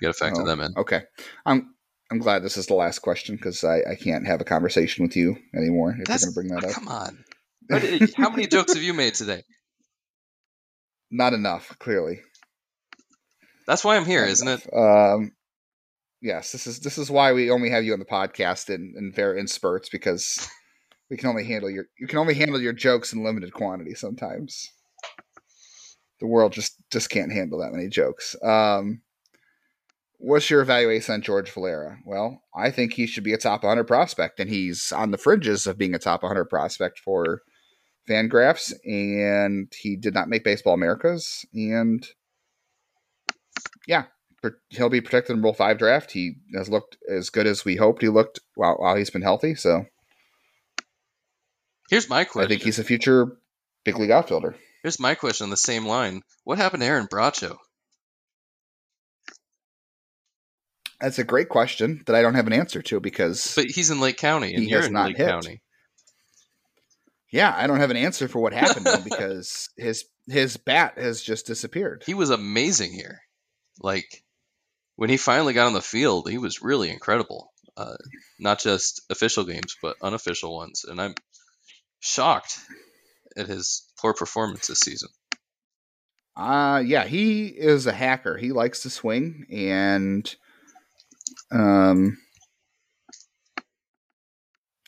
You 0.00 0.08
got 0.08 0.14
to 0.14 0.18
factor 0.18 0.42
Oh, 0.42 0.46
them 0.46 0.60
in. 0.60 0.74
Okay, 0.76 1.02
I'm 1.44 1.74
I'm 2.12 2.18
glad 2.18 2.42
this 2.42 2.58
is 2.58 2.66
the 2.66 2.74
last 2.74 2.98
question 2.98 3.36
because 3.36 3.64
I, 3.64 3.78
I 3.90 3.94
can't 3.94 4.26
have 4.26 4.42
a 4.42 4.44
conversation 4.44 5.02
with 5.02 5.16
you 5.16 5.38
anymore 5.56 5.96
if 5.98 6.04
That's, 6.04 6.22
you're 6.22 6.32
going 6.34 6.46
to 6.46 6.54
bring 6.54 6.60
that 6.60 6.66
oh, 6.66 6.68
up. 6.68 6.74
come 6.74 6.88
on. 6.88 7.24
What- 7.68 8.14
how 8.18 8.28
many 8.28 8.46
jokes 8.46 8.74
have 8.74 8.82
you 8.82 8.92
made 8.92 9.14
today? 9.14 9.44
Not 11.10 11.32
enough, 11.32 11.74
clearly. 11.78 12.20
That's 13.66 13.82
why 13.82 13.96
I'm 13.96 14.04
here, 14.04 14.20
Not 14.26 14.30
isn't 14.30 14.48
it? 14.48 14.74
Um, 14.76 15.32
yes, 16.20 16.52
this 16.52 16.66
is 16.66 16.80
this 16.80 16.98
is 16.98 17.10
why 17.10 17.32
we 17.32 17.50
only 17.50 17.70
have 17.70 17.82
you 17.82 17.94
on 17.94 17.98
the 17.98 18.04
podcast 18.04 18.68
in 18.68 18.92
in, 18.98 19.38
in 19.38 19.46
spurts 19.46 19.88
because 19.88 20.46
we 21.08 21.16
can 21.16 21.30
only 21.30 21.46
handle 21.46 21.70
your 21.70 21.86
you 21.98 22.06
can 22.06 22.18
only 22.18 22.34
handle 22.34 22.60
your 22.60 22.74
jokes 22.74 23.14
in 23.14 23.24
limited 23.24 23.54
quantity 23.54 23.94
sometimes. 23.94 24.70
The 26.20 26.26
world 26.26 26.52
just 26.52 26.74
just 26.90 27.08
can't 27.08 27.32
handle 27.32 27.60
that 27.60 27.72
many 27.72 27.88
jokes. 27.88 28.36
Um, 28.42 29.00
what's 30.22 30.48
your 30.48 30.62
evaluation 30.62 31.14
on 31.14 31.22
George 31.22 31.50
Valera? 31.50 31.98
Well, 32.06 32.42
I 32.54 32.70
think 32.70 32.94
he 32.94 33.06
should 33.06 33.24
be 33.24 33.32
a 33.32 33.38
top 33.38 33.64
100 33.64 33.84
prospect, 33.84 34.40
and 34.40 34.48
he's 34.48 34.92
on 34.92 35.10
the 35.10 35.18
fringes 35.18 35.66
of 35.66 35.76
being 35.76 35.94
a 35.94 35.98
top 35.98 36.22
100 36.22 36.46
prospect 36.46 37.00
for 37.00 37.42
Fangraphs, 38.08 38.72
and 38.84 39.72
he 39.76 39.96
did 39.96 40.14
not 40.14 40.28
make 40.28 40.44
Baseball 40.44 40.74
Americas, 40.74 41.44
and 41.52 42.06
yeah, 43.86 44.04
he'll 44.70 44.88
be 44.88 45.00
protected 45.00 45.36
in 45.36 45.42
Rule 45.42 45.54
Five 45.54 45.78
draft. 45.78 46.12
He 46.12 46.34
has 46.54 46.68
looked 46.68 46.96
as 47.10 47.30
good 47.30 47.46
as 47.46 47.64
we 47.64 47.76
hoped 47.76 48.02
he 48.02 48.08
looked 48.08 48.40
while 48.54 48.76
while 48.76 48.96
he's 48.96 49.10
been 49.10 49.22
healthy. 49.22 49.54
So 49.54 49.86
Here's 51.90 52.08
my 52.08 52.24
question: 52.24 52.46
I 52.46 52.48
think 52.48 52.62
he's 52.62 52.78
a 52.78 52.84
future 52.84 53.36
big 53.84 53.98
league 53.98 54.10
outfielder. 54.10 54.56
Here's 54.82 54.98
my 54.98 55.14
question 55.14 55.44
on 55.44 55.50
the 55.50 55.56
same 55.56 55.84
line: 55.84 56.22
What 56.44 56.58
happened 56.58 56.82
to 56.82 56.86
Aaron 56.86 57.06
Bracho? 57.06 57.58
That's 61.02 61.18
a 61.18 61.24
great 61.24 61.48
question 61.48 62.02
that 62.06 62.14
I 62.14 62.22
don't 62.22 62.36
have 62.36 62.46
an 62.46 62.52
answer 62.52 62.80
to 62.80 63.00
because 63.00 63.54
But 63.56 63.66
he's 63.66 63.90
in 63.90 64.00
Lake 64.00 64.16
County, 64.18 64.54
and 64.54 64.62
He 64.62 64.70
has 64.70 64.86
in 64.86 64.92
not 64.92 65.08
Lake 65.08 65.16
hit. 65.16 65.26
County. 65.28 65.60
yeah, 67.32 67.52
I 67.56 67.66
don't 67.66 67.80
have 67.80 67.90
an 67.90 67.96
answer 67.96 68.28
for 68.28 68.40
what 68.40 68.52
happened 68.52 68.86
because 69.04 69.68
his 69.76 70.04
his 70.28 70.56
bat 70.56 70.94
has 70.96 71.20
just 71.20 71.46
disappeared. 71.46 72.04
He 72.06 72.14
was 72.14 72.30
amazing 72.30 72.92
here. 72.92 73.18
Like 73.80 74.22
when 74.96 75.10
he 75.10 75.16
finally 75.16 75.54
got 75.54 75.66
on 75.66 75.72
the 75.72 75.80
field, 75.82 76.30
he 76.30 76.38
was 76.38 76.62
really 76.62 76.88
incredible. 76.90 77.52
Uh, 77.76 77.96
not 78.38 78.60
just 78.60 79.02
official 79.10 79.44
games, 79.44 79.76
but 79.82 79.96
unofficial 80.02 80.54
ones, 80.54 80.84
and 80.86 81.00
I'm 81.00 81.14
shocked 82.00 82.58
at 83.36 83.48
his 83.48 83.90
poor 83.98 84.14
performance 84.14 84.68
this 84.68 84.78
season. 84.80 85.08
Uh 86.36 86.82
yeah, 86.86 87.04
he 87.04 87.46
is 87.46 87.86
a 87.86 87.92
hacker. 87.92 88.36
He 88.36 88.52
likes 88.52 88.82
to 88.82 88.90
swing 88.90 89.46
and 89.50 90.34
um 91.52 92.18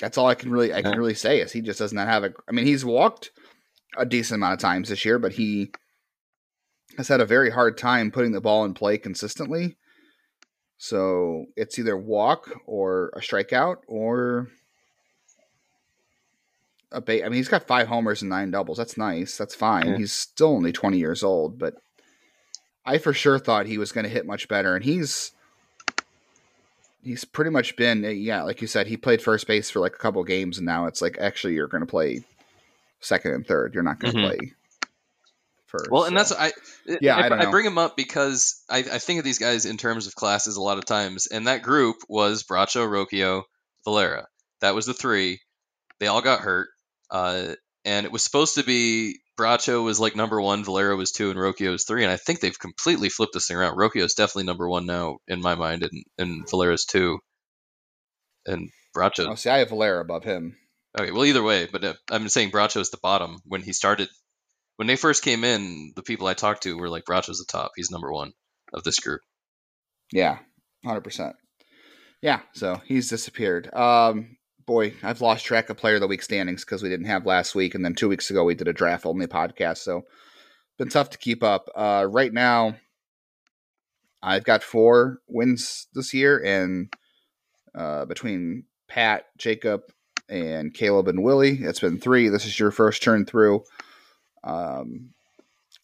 that's 0.01 0.19
all 0.19 0.27
I 0.27 0.35
can 0.35 0.51
really 0.51 0.75
I 0.75 0.83
can 0.83 0.99
really 0.99 1.15
say 1.15 1.41
is 1.41 1.53
he 1.53 1.61
just 1.61 1.79
does 1.79 1.93
not 1.93 2.09
have 2.09 2.25
a 2.25 2.33
I 2.49 2.53
mean 2.53 2.67
he's 2.67 2.85
walked 2.85 3.31
a 3.97 4.05
decent 4.05 4.39
amount 4.39 4.55
of 4.55 4.59
times 4.59 4.89
this 4.89 5.05
year, 5.05 5.19
but 5.19 5.33
he 5.33 5.71
has 6.97 7.09
had 7.09 7.21
a 7.21 7.27
very 7.27 7.51
hard 7.51 7.79
time 7.79 8.11
putting 8.11 8.33
the 8.33 8.41
ball 8.41 8.65
in 8.65 8.75
play 8.75 8.99
consistently. 8.99 9.77
So 10.79 11.47
it's 11.57 11.79
either 11.79 11.97
walk 11.97 12.51
or 12.67 13.11
a 13.15 13.21
strikeout 13.21 13.79
or 13.87 14.49
a 16.93 17.01
bait. 17.01 17.23
I 17.25 17.29
mean, 17.29 17.37
he's 17.37 17.49
got 17.49 17.67
five 17.67 17.89
homers 17.89 18.23
and 18.23 18.29
nine 18.29 18.51
doubles. 18.51 18.79
That's 18.79 18.99
nice. 18.99 19.37
That's 19.37 19.55
fine. 19.55 19.89
Yeah. 19.89 19.97
He's 19.99 20.13
still 20.13 20.49
only 20.49 20.73
20 20.73 20.99
years 20.99 21.23
old, 21.23 21.59
but 21.59 21.75
I 22.85 22.99
for 22.99 23.13
sure 23.13 23.39
thought 23.39 23.67
he 23.67 23.79
was 23.79 23.93
going 23.93 24.05
to 24.05 24.11
hit 24.11 24.27
much 24.27 24.49
better. 24.49 24.75
And 24.75 24.85
he's 24.85 25.33
he's 27.05 27.25
pretty 27.25 27.51
much 27.51 27.77
been 27.77 28.03
yeah, 28.03 28.43
like 28.43 28.61
you 28.61 28.67
said, 28.67 28.87
he 28.87 28.97
played 28.97 29.23
first 29.23 29.47
base 29.47 29.71
for 29.71 29.81
like 29.81 29.95
a 29.95 29.99
couple 29.99 30.23
games, 30.25 30.59
and 30.59 30.67
now 30.67 30.87
it's 30.87 31.03
like 31.03 31.19
actually 31.19 31.55
you're 31.55 31.69
going 31.69 31.83
to 31.83 31.87
play 31.91 32.25
second 33.01 33.33
and 33.33 33.47
third. 33.47 33.75
You're 33.75 33.83
not 33.83 34.01
going 34.01 34.15
to 34.15 34.21
Mhm. 34.21 34.27
play 34.39 34.53
first. 35.67 35.91
Well, 35.91 36.05
and 36.05 36.13
so. 36.19 36.35
that's 36.35 36.57
I. 36.87 36.97
Yeah, 37.01 37.17
I, 37.17 37.27
I 37.27 37.29
don't 37.29 37.39
know. 37.39 37.51
bring 37.51 37.67
him 37.67 37.79
up 37.79 37.97
because 37.97 38.63
I, 38.69 38.79
I 38.79 38.99
think 38.99 39.19
of 39.19 39.25
these 39.25 39.39
guys 39.39 39.65
in 39.67 39.77
terms 39.77 40.07
of 40.07 40.15
classes 40.15 40.57
a 40.57 40.63
lot 40.63 40.79
of 40.79 40.85
times, 40.87 41.27
and 41.27 41.47
that 41.47 41.63
group 41.63 41.97
was 42.09 42.45
Bracho, 42.45 42.87
Rocchio, 42.89 43.43
Valera. 43.85 44.27
That 44.61 44.75
was 44.75 44.87
the 44.87 44.95
three. 44.95 45.41
They 46.01 46.07
all 46.07 46.23
got 46.23 46.41
hurt, 46.41 46.69
uh, 47.11 47.55
and 47.85 48.07
it 48.07 48.13
was 48.13 48.23
supposed 48.25 48.57
to 48.57 48.65
be 48.65 49.19
Bracho 49.39 49.83
was 49.83 49.99
like 49.99 50.17
number 50.17 50.41
one, 50.41 50.65
Valera 50.65 50.97
was 50.97 51.13
two, 51.13 51.31
and 51.31 51.39
Rocchio 51.39 51.73
was 51.73 51.85
three. 51.85 52.05
And 52.05 52.13
I 52.13 52.17
think 52.17 52.41
they've 52.41 52.59
completely 52.59 53.09
flipped 53.09 53.35
this 53.35 53.49
thing 53.49 53.57
around. 53.57 53.77
Rocchio 53.77 54.05
is 54.05 54.15
definitely 54.15 54.45
number 54.45 54.69
one 54.69 54.87
now 54.87 55.19
in 55.27 55.41
my 55.41 55.55
mind, 55.55 55.83
and 55.83 56.05
and 56.19 56.49
Valera's 56.49 56.85
two, 56.85 57.19
and 58.47 58.71
Bracho. 58.97 59.29
Oh, 59.29 59.35
see, 59.35 59.51
I 59.51 59.59
have 59.59 59.71
Valera 59.71 60.01
above 60.01 60.25
him. 60.25 60.57
Okay, 60.99 61.11
well, 61.11 61.25
either 61.25 61.43
way, 61.43 61.67
but 61.71 61.85
uh, 61.85 61.95
I'm 62.11 62.29
saying 62.29 62.53
Bracho's 62.53 62.91
the 62.91 62.99
bottom. 63.03 63.39
When 63.45 63.63
he 63.63 63.73
started, 63.73 64.09
when 64.77 64.87
they 64.87 64.97
first 64.97 65.25
came 65.25 65.43
in, 65.43 65.93
the 65.97 66.03
people 66.03 66.29
I 66.29 66.35
talked 66.35 66.63
to 66.63 66.77
were 66.77 66.89
like, 66.89 67.05
Bracho's 67.05 67.39
the 67.39 67.47
top. 67.51 67.73
He's 67.75 67.91
number 67.91 68.13
one 68.13 68.33
of 68.73 68.85
this 68.85 69.01
group. 69.01 69.21
Yeah, 70.13 70.39
hundred 70.85 71.03
percent. 71.03 71.35
Yeah, 72.23 72.41
so 72.53 72.81
he's 72.87 73.11
disappeared. 73.11 73.75
Um, 73.75 74.37
boy, 74.67 74.95
I've 75.03 75.21
lost 75.21 75.45
track 75.45 75.71
of 75.71 75.77
player 75.77 75.97
of 75.97 76.01
the 76.01 76.07
week 76.07 76.23
standings 76.23 76.65
because 76.65 76.83
we 76.83 76.89
didn't 76.89 77.07
have 77.07 77.27
last 77.27 77.55
week, 77.55 77.75
and 77.75 77.85
then 77.85 77.95
two 77.95 78.09
weeks 78.09 78.31
ago 78.31 78.45
we 78.45 78.55
did 78.55 78.69
a 78.69 78.73
draft 78.73 79.07
only 79.07 79.27
podcast, 79.27 79.79
so 79.79 80.03
been 80.79 80.89
tough 80.89 81.11
to 81.11 81.19
keep 81.19 81.43
up. 81.43 81.69
Uh, 81.75 82.07
right 82.09 82.33
now, 82.33 82.77
I've 84.23 84.45
got 84.45 84.63
four 84.63 85.19
wins 85.29 85.87
this 85.95 86.15
year, 86.15 86.43
and 86.43 86.93
uh, 87.75 88.05
between 88.07 88.65
Pat, 88.89 89.27
Jacob, 89.39 89.83
and 90.29 90.73
Caleb 90.73 91.09
and 91.09 91.23
Willie, 91.23 91.59
it's 91.63 91.81
been 91.81 91.99
three. 91.99 92.29
This 92.29 92.47
is 92.47 92.59
your 92.59 92.71
first 92.71 93.03
turn 93.03 93.27
through. 93.27 93.65
Um, 94.43 95.11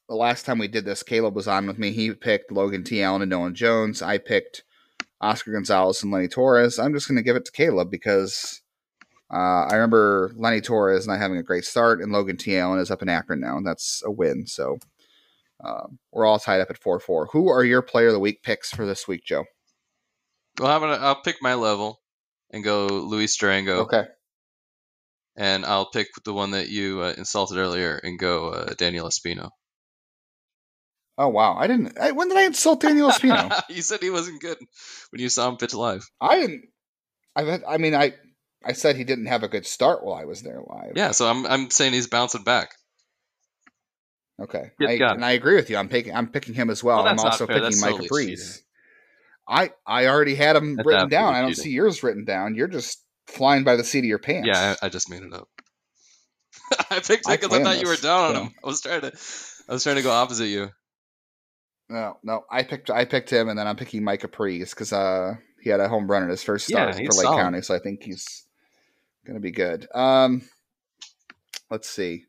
the 0.09 0.15
last 0.16 0.44
time 0.44 0.59
we 0.59 0.69
did 0.69 0.85
this, 0.85 1.02
Caleb 1.02 1.36
was 1.36 1.47
on 1.47 1.66
with 1.66 1.78
me. 1.78 1.93
He 1.93 2.12
picked 2.12 2.51
Logan 2.51 2.82
T. 2.82 3.02
Allen 3.02 3.23
and 3.23 3.31
Nolan 3.31 3.55
Jones. 3.55 4.02
I 4.02 4.19
picked 4.19 4.65
Oscar 5.20 5.52
Gonzalez 5.52 6.02
and 6.02 6.11
Lenny 6.11 6.28
Torres. 6.28 6.78
I'm 6.78 6.93
just 6.94 7.07
going 7.07 7.16
to 7.16 7.23
give 7.23 7.36
it 7.36 7.44
to 7.44 7.52
Caleb 7.52 7.90
because 7.90 8.62
uh, 9.32 9.66
I 9.70 9.74
remember 9.74 10.32
Lenny 10.36 10.61
Torres 10.61 11.07
not 11.07 11.19
having 11.20 11.39
a 11.39 11.43
great 11.43 11.65
start, 11.65 12.01
and 12.01 12.11
Logan 12.12 12.36
T. 12.36 12.57
Allen 12.59 12.81
is 12.81 12.90
up 12.90 13.02
in 13.02 13.09
Akron 13.09 13.40
now. 13.40 13.57
and 13.57 13.66
That's 13.66 14.02
a 14.05 14.11
win. 14.11 14.47
So 14.47 14.78
um, 15.65 15.98
we're 16.12 16.27
all 16.27 16.39
tied 16.39 16.61
up 16.61 16.70
at 16.70 16.78
4 16.78 16.98
4. 17.01 17.28
Who 17.32 17.48
are 17.48 17.62
your 17.65 17.82
player 17.82 18.09
of 18.09 18.12
the 18.15 18.19
week 18.20 18.43
picks 18.43 18.70
for 18.70 18.86
this 18.86 19.07
week, 19.07 19.24
Joe? 19.24 19.44
Well, 20.59 20.69
how 20.69 20.78
about 20.78 21.01
I'll 21.01 21.23
pick 21.23 21.36
my 21.40 21.55
level 21.55 22.01
and 22.51 22.65
go 22.65 22.86
Luis 22.86 23.36
Durango, 23.36 23.82
Okay. 23.82 24.05
and 25.36 25.65
I'll 25.65 25.90
pick 25.90 26.09
the 26.24 26.32
one 26.32 26.51
that 26.52 26.69
you 26.69 27.01
uh, 27.02 27.15
insulted 27.16 27.57
earlier 27.59 27.97
and 28.02 28.19
go 28.19 28.48
uh, 28.51 28.74
Daniel 28.77 29.07
Espino. 29.07 29.51
Oh, 31.16 31.28
wow. 31.28 31.57
I 31.57 31.66
didn't. 31.66 31.98
I, 31.98 32.12
when 32.12 32.28
did 32.28 32.39
I 32.39 32.44
insult 32.44 32.81
Daniel 32.81 33.11
Espino? 33.11 33.52
you 33.69 33.82
said 33.82 34.01
he 34.01 34.11
wasn't 34.11 34.40
good 34.40 34.59
when 35.11 35.20
you 35.20 35.28
saw 35.28 35.48
him 35.48 35.57
pitch 35.59 35.74
live. 35.74 36.09
I 36.20 36.36
didn't. 36.40 36.65
Had, 37.36 37.62
I 37.69 37.77
mean, 37.77 37.94
I. 37.94 38.15
I 38.65 38.73
said 38.73 38.97
he 38.97 39.05
didn't 39.05 39.27
have 39.27 39.43
a 39.43 39.49
good 39.49 39.66
start 39.66 40.05
while 40.05 40.15
I 40.20 40.24
was 40.24 40.43
there 40.43 40.61
live. 40.66 40.93
Yeah, 40.97 41.12
so 41.12 41.27
I'm 41.28 41.47
I'm 41.47 41.70
saying 41.70 41.93
he's 41.93 42.07
bouncing 42.07 42.43
back. 42.45 42.70
Okay, 44.41 44.70
Good 44.78 45.03
I, 45.03 45.12
and 45.12 45.24
I 45.24 45.32
agree 45.32 45.55
with 45.57 45.69
you. 45.69 45.77
I'm 45.77 45.89
picking. 45.89 46.15
I'm 46.15 46.28
picking 46.28 46.55
him 46.55 46.70
as 46.70 46.82
well. 46.82 46.99
Well, 47.05 47.09
I'm 47.09 47.19
also 47.19 47.47
picking 47.47 47.62
That's 47.62 47.81
Mike 47.82 47.91
totally 47.93 48.09
Caprice. 48.09 48.62
I 49.49 49.70
I 49.87 50.07
already 50.07 50.35
had 50.35 50.57
him 50.57 50.77
That's 50.77 50.87
written 50.87 51.09
down. 51.11 51.35
I 51.35 51.41
don't 51.43 51.51
cheating. 51.51 51.65
see 51.65 51.70
yours 51.70 52.03
written 52.03 52.24
down. 52.24 52.55
You're 52.55 52.69
just 52.69 53.03
flying 53.27 53.65
by 53.65 53.77
the 53.77 53.85
seat 53.85 53.99
of 54.01 54.05
your 54.07 54.19
pants. 54.19 54.47
Yeah, 54.49 54.77
I, 54.81 54.87
I 54.87 54.89
just 54.89 55.11
made 55.11 55.23
it 55.23 55.32
up. 55.35 55.49
I 56.91 57.01
picked 57.01 57.28
I 57.28 57.35
it 57.35 57.41
because 57.41 57.45
I 57.45 57.49
planned 57.49 57.65
thought 57.65 57.81
you 57.81 57.87
were 57.89 57.93
this, 57.95 58.01
down 58.03 58.24
on 58.24 58.35
so- 58.35 58.43
him. 58.45 58.55
I 58.62 58.66
was 58.66 58.81
trying 58.81 59.01
to 59.03 59.12
I 59.69 59.73
was 59.74 59.82
trying 59.82 59.97
to 59.97 60.03
go 60.03 60.11
opposite 60.11 60.47
you. 60.47 60.70
No, 61.91 62.16
no. 62.23 62.45
I 62.51 62.62
picked. 62.62 62.89
I 62.91 63.05
picked 63.05 63.31
him, 63.31 63.49
and 63.49 63.59
then 63.59 63.66
I'm 63.66 63.77
picking 63.77 64.05
Micah 64.05 64.28
Pries 64.28 64.70
because 64.70 64.93
uh 64.93 65.35
he 65.61 65.69
had 65.69 65.81
a 65.81 65.89
home 65.89 66.11
run 66.11 66.23
in 66.23 66.31
his 66.31 66.43
first 66.43 66.70
Yeah, 66.70 66.91
start 66.93 66.97
for 66.97 67.03
Lake 67.03 67.12
solid. 67.12 67.37
County, 67.43 67.62
so 67.62 67.74
I 67.74 67.78
think 67.78 68.03
he's 68.05 68.47
gonna 69.26 69.40
be 69.40 69.51
good. 69.51 69.86
Um, 69.94 70.42
let's 71.70 71.88
see. 71.88 72.24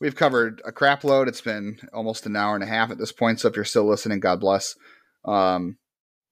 We've 0.00 0.16
covered 0.16 0.62
a 0.64 0.72
crap 0.72 1.04
load. 1.04 1.28
It's 1.28 1.42
been 1.42 1.78
almost 1.92 2.26
an 2.26 2.36
hour 2.36 2.54
and 2.54 2.64
a 2.64 2.66
half 2.66 2.90
at 2.90 2.98
this 2.98 3.12
point. 3.12 3.40
So 3.40 3.48
if 3.48 3.56
you're 3.56 3.64
still 3.64 3.86
listening, 3.86 4.20
God 4.20 4.40
bless. 4.40 4.74
Um, 5.26 5.76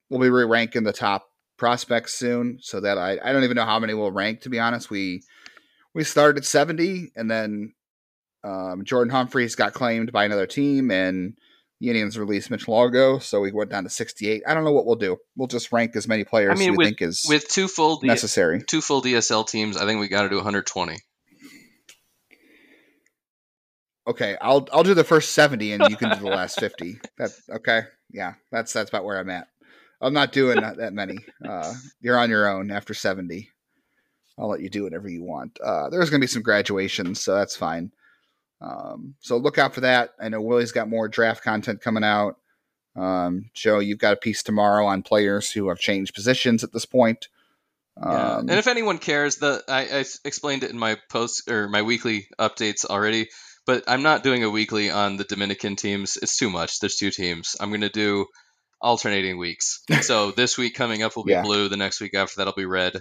we'll 0.09 0.21
be 0.21 0.31
re-ranking 0.31 0.85
the 0.85 0.93
top 0.93 1.27
prospects 1.59 2.15
soon, 2.15 2.59
so 2.63 2.81
that 2.81 2.97
I 2.99 3.19
I 3.23 3.33
don't 3.33 3.45
even 3.45 3.57
know 3.57 3.65
how 3.65 3.79
many 3.79 3.95
we'll 3.95 4.13
rank. 4.13 4.43
To 4.43 4.49
be 4.49 4.59
honest, 4.59 4.91
we 4.91 5.23
we 5.95 6.05
started 6.05 6.39
at 6.39 6.45
70, 6.45 7.13
and 7.17 7.31
then 7.31 7.75
um, 8.45 8.85
Jordan 8.85 9.11
Humphreys 9.11 9.55
got 9.55 9.75
claimed 9.75 10.13
by 10.13 10.25
another 10.25 10.47
team, 10.47 10.91
and 10.91 11.37
the 11.81 11.89
Indians 11.89 12.19
released 12.19 12.51
Mitch 12.51 12.67
Longo, 12.67 13.19
so 13.19 13.41
we 13.41 13.53
went 13.53 13.71
down 13.71 13.85
to 13.85 13.91
68. 13.91 14.43
I 14.47 14.55
don't 14.55 14.65
know 14.65 14.73
what 14.73 14.85
we'll 14.87 14.97
do. 14.97 15.17
We'll 15.37 15.47
just 15.49 15.71
rank 15.73 15.95
as 15.95 16.09
many 16.09 16.25
players 16.25 16.51
I 16.51 16.59
mean, 16.59 16.73
we 16.73 16.77
with- 16.79 16.87
think 16.89 17.03
is 17.03 17.25
With 17.29 17.49
two 17.49 17.69
full 17.69 17.99
D- 18.01 18.07
necessary. 18.09 18.63
two 18.67 18.81
full 18.81 19.01
DSL 19.03 19.47
teams, 19.47 19.77
I 19.77 19.87
think 19.87 20.01
we 20.01 20.09
got 20.09 20.23
to 20.23 20.29
do 20.29 20.37
120. 20.37 20.97
Okay, 24.07 24.37
I'll 24.41 24.67
I'll 24.73 24.83
do 24.83 24.95
the 24.95 25.05
first 25.05 25.33
70, 25.35 25.73
and 25.73 25.91
you 25.91 25.97
can 25.97 26.11
do 26.17 26.25
the 26.25 26.31
last 26.31 26.59
50. 26.61 26.99
That 27.19 27.31
okay? 27.57 27.83
Yeah, 28.11 28.35
that's 28.51 28.73
that's 28.73 28.89
about 28.89 29.05
where 29.05 29.19
I'm 29.19 29.29
at. 29.29 29.49
I'm 30.01 30.15
not 30.15 30.33
doing 30.33 30.61
that, 30.61 30.79
that 30.79 30.93
many. 30.95 31.19
Uh, 31.47 31.75
you're 32.01 32.17
on 32.19 32.31
your 32.31 32.49
own 32.49 32.71
after 32.71 32.95
70. 32.95 33.51
I'll 34.39 34.49
let 34.49 34.61
you 34.61 34.71
do 34.71 34.85
whatever 34.85 35.09
you 35.09 35.25
want. 35.25 35.59
Uh, 35.63 35.91
there's 35.91 36.09
going 36.11 36.21
to 36.21 36.25
be 36.25 36.29
some 36.31 36.43
graduations, 36.43 37.21
so 37.21 37.35
that's 37.35 37.57
fine. 37.57 37.91
Um, 38.61 39.15
so 39.21 39.37
look 39.37 39.59
out 39.59 39.75
for 39.75 39.83
that. 39.83 40.11
I 40.21 40.29
know 40.29 40.41
Willie's 40.41 40.73
got 40.73 40.89
more 40.89 41.09
draft 41.09 41.43
content 41.45 41.81
coming 41.81 42.05
out. 42.05 42.37
Um, 42.97 43.51
Joe, 43.55 43.79
you've 43.79 43.99
got 44.01 44.15
a 44.15 44.17
piece 44.17 44.43
tomorrow 44.43 44.87
on 44.87 45.03
players 45.03 45.51
who 45.51 45.69
have 45.69 45.79
changed 45.79 46.15
positions 46.15 46.65
at 46.65 46.73
this 46.73 46.87
point. 46.87 47.29
Yeah. 48.01 48.37
Um, 48.37 48.41
and 48.49 48.59
if 48.59 48.67
anyone 48.67 48.99
cares, 48.99 49.37
the 49.37 49.63
I, 49.69 49.83
I 49.83 50.05
explained 50.25 50.65
it 50.65 50.71
in 50.71 50.79
my 50.79 50.97
post 51.11 51.49
or 51.51 51.69
my 51.69 51.83
weekly 51.83 52.29
updates 52.39 52.85
already, 52.85 53.29
but 53.67 53.85
I'm 53.87 54.03
not 54.03 54.23
doing 54.23 54.45
a 54.45 54.51
weekly 54.51 54.91
on 54.91 55.17
the 55.17 55.25
Dominican 55.25 55.77
teams. 55.77 56.17
It's 56.21 56.37
too 56.37 56.51
much. 56.51 56.81
There's 56.81 56.97
two 56.97 57.11
teams. 57.11 57.57
I'm 57.61 57.71
going 57.71 57.81
to 57.83 57.89
do 57.89 58.27
alternating 58.81 59.37
weeks. 59.39 59.83
so 60.03 60.31
this 60.33 60.57
week 60.57 60.75
coming 60.75 61.03
up 61.03 61.17
will 61.17 61.25
be 61.25 61.33
Yeah. 61.33 61.43
blue. 61.43 61.69
The 61.69 61.77
next 61.77 62.01
week 62.01 62.15
after 62.15 62.37
that 62.37 62.47
will 62.47 62.53
be 62.55 62.67
red, 62.67 63.01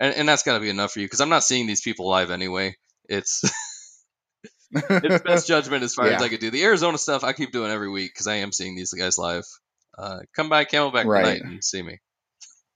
and, 0.00 0.14
and 0.14 0.28
that's 0.28 0.42
got 0.42 0.54
to 0.54 0.60
be 0.60 0.70
enough 0.70 0.92
for 0.92 1.00
you 1.00 1.06
because 1.06 1.20
I'm 1.20 1.28
not 1.28 1.44
seeing 1.44 1.66
these 1.66 1.82
people 1.82 2.08
live 2.08 2.30
anyway. 2.30 2.76
It's 3.08 3.42
it's 4.72 5.22
best 5.22 5.46
judgment 5.46 5.82
as 5.84 5.94
far 5.94 6.06
as 6.06 6.22
I 6.22 6.28
could 6.28 6.40
do. 6.40 6.50
The 6.50 6.64
Arizona 6.64 6.98
stuff 6.98 7.24
I 7.24 7.32
keep 7.32 7.52
doing 7.52 7.70
every 7.70 7.90
week 7.90 8.12
because 8.12 8.26
I 8.26 8.36
am 8.36 8.52
seeing 8.52 8.74
these 8.74 8.92
guys 8.92 9.18
live. 9.18 9.44
Uh, 9.96 10.20
come 10.34 10.48
by 10.48 10.64
Camelback 10.64 11.04
Right. 11.04 11.38
tonight 11.38 11.42
and 11.44 11.62
see 11.64 11.82
me. 11.82 11.98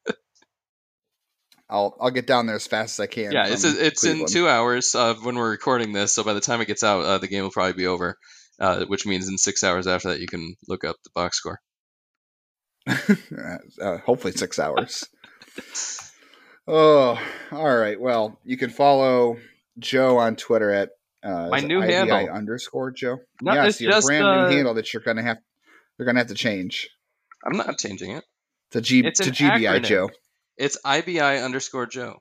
I'll 1.71 1.97
I'll 2.01 2.11
get 2.11 2.27
down 2.27 2.47
there 2.47 2.57
as 2.57 2.67
fast 2.67 3.01
as 3.01 3.05
I 3.05 3.07
can. 3.07 3.33
Yeah, 3.33 3.47
it's 3.49 3.65
it's 3.65 4.05
in 4.05 4.27
two 4.27 4.49
hours 4.49 4.95
uh, 4.95 5.15
when 5.15 5.37
we're 5.37 5.51
recording 5.51 5.93
this. 5.93 6.15
So 6.15 6.23
by 6.23 6.35
the 6.35 6.41
time 6.41 6.61
it 6.61 6.67
gets 6.67 6.85
out, 6.85 7.05
uh, 7.05 7.19
the 7.19 7.29
game 7.29 7.43
will 7.43 7.51
probably 7.51 7.73
be 7.73 7.87
over. 7.87 8.17
Uh, 8.59 8.87
which 8.87 9.05
means 9.05 9.29
in 9.29 9.37
six 9.37 9.63
hours 9.63 9.87
after 9.87 10.09
that, 10.09 10.21
you 10.21 10.27
can 10.27 10.55
look 10.67 10.83
up 10.83 10.97
the 11.05 11.11
box 11.15 11.37
score. 11.37 11.61
uh, 12.89 13.99
hopefully 13.99 14.33
six 14.33 14.59
hours. 14.59 15.05
oh, 16.67 17.21
all 17.53 17.77
right. 17.77 18.01
Well, 18.01 18.39
you 18.45 18.57
can 18.57 18.71
follow 18.71 19.37
Joe 19.79 20.17
on 20.19 20.37
Twitter 20.37 20.71
at 20.71 20.91
uh, 21.23 21.49
My 21.51 21.61
new 21.61 21.81
IBI 21.81 21.93
handle. 21.93 22.29
underscore 22.31 22.91
Joe. 22.91 23.19
No, 23.43 23.55
yes, 23.55 23.69
it's 23.69 23.81
your 23.81 23.93
just, 23.93 24.07
brand 24.07 24.25
uh, 24.25 24.49
new 24.49 24.57
handle 24.57 24.75
that 24.75 24.93
you're 24.93 25.03
gonna 25.03 25.23
have. 25.23 25.39
You're 25.99 26.07
gonna 26.07 26.21
have 26.21 26.29
to 26.29 26.35
change 26.35 26.89
I'm 27.47 27.57
not 27.57 27.79
changing 27.79 28.11
it. 28.11 28.25
to 28.73 28.81
G 28.81 29.01
It's 29.01 29.21
to 29.21 29.31
GBI 29.31 29.61
acronym. 29.61 29.85
Joe, 29.85 30.11
It's 30.57 30.79
IBI 30.85 31.45
underscore 31.45 31.87
Joe. 31.87 32.19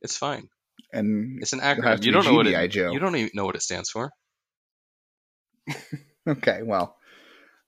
It's 0.00 0.16
fine. 0.16 0.48
and 0.92 1.40
It's 1.42 1.52
an 1.52 1.60
acronym. 1.60 2.02
You 2.04 2.12
don't 2.12 2.24
know 2.24 2.34
what 2.34 2.46
it. 2.46 2.68
Joe. 2.68 2.90
You 2.90 2.98
don't 2.98 3.16
even 3.16 3.30
know 3.34 3.44
what 3.44 3.54
it 3.54 3.62
stands 3.62 3.90
for. 3.90 4.10
okay. 6.28 6.60
Well, 6.62 6.96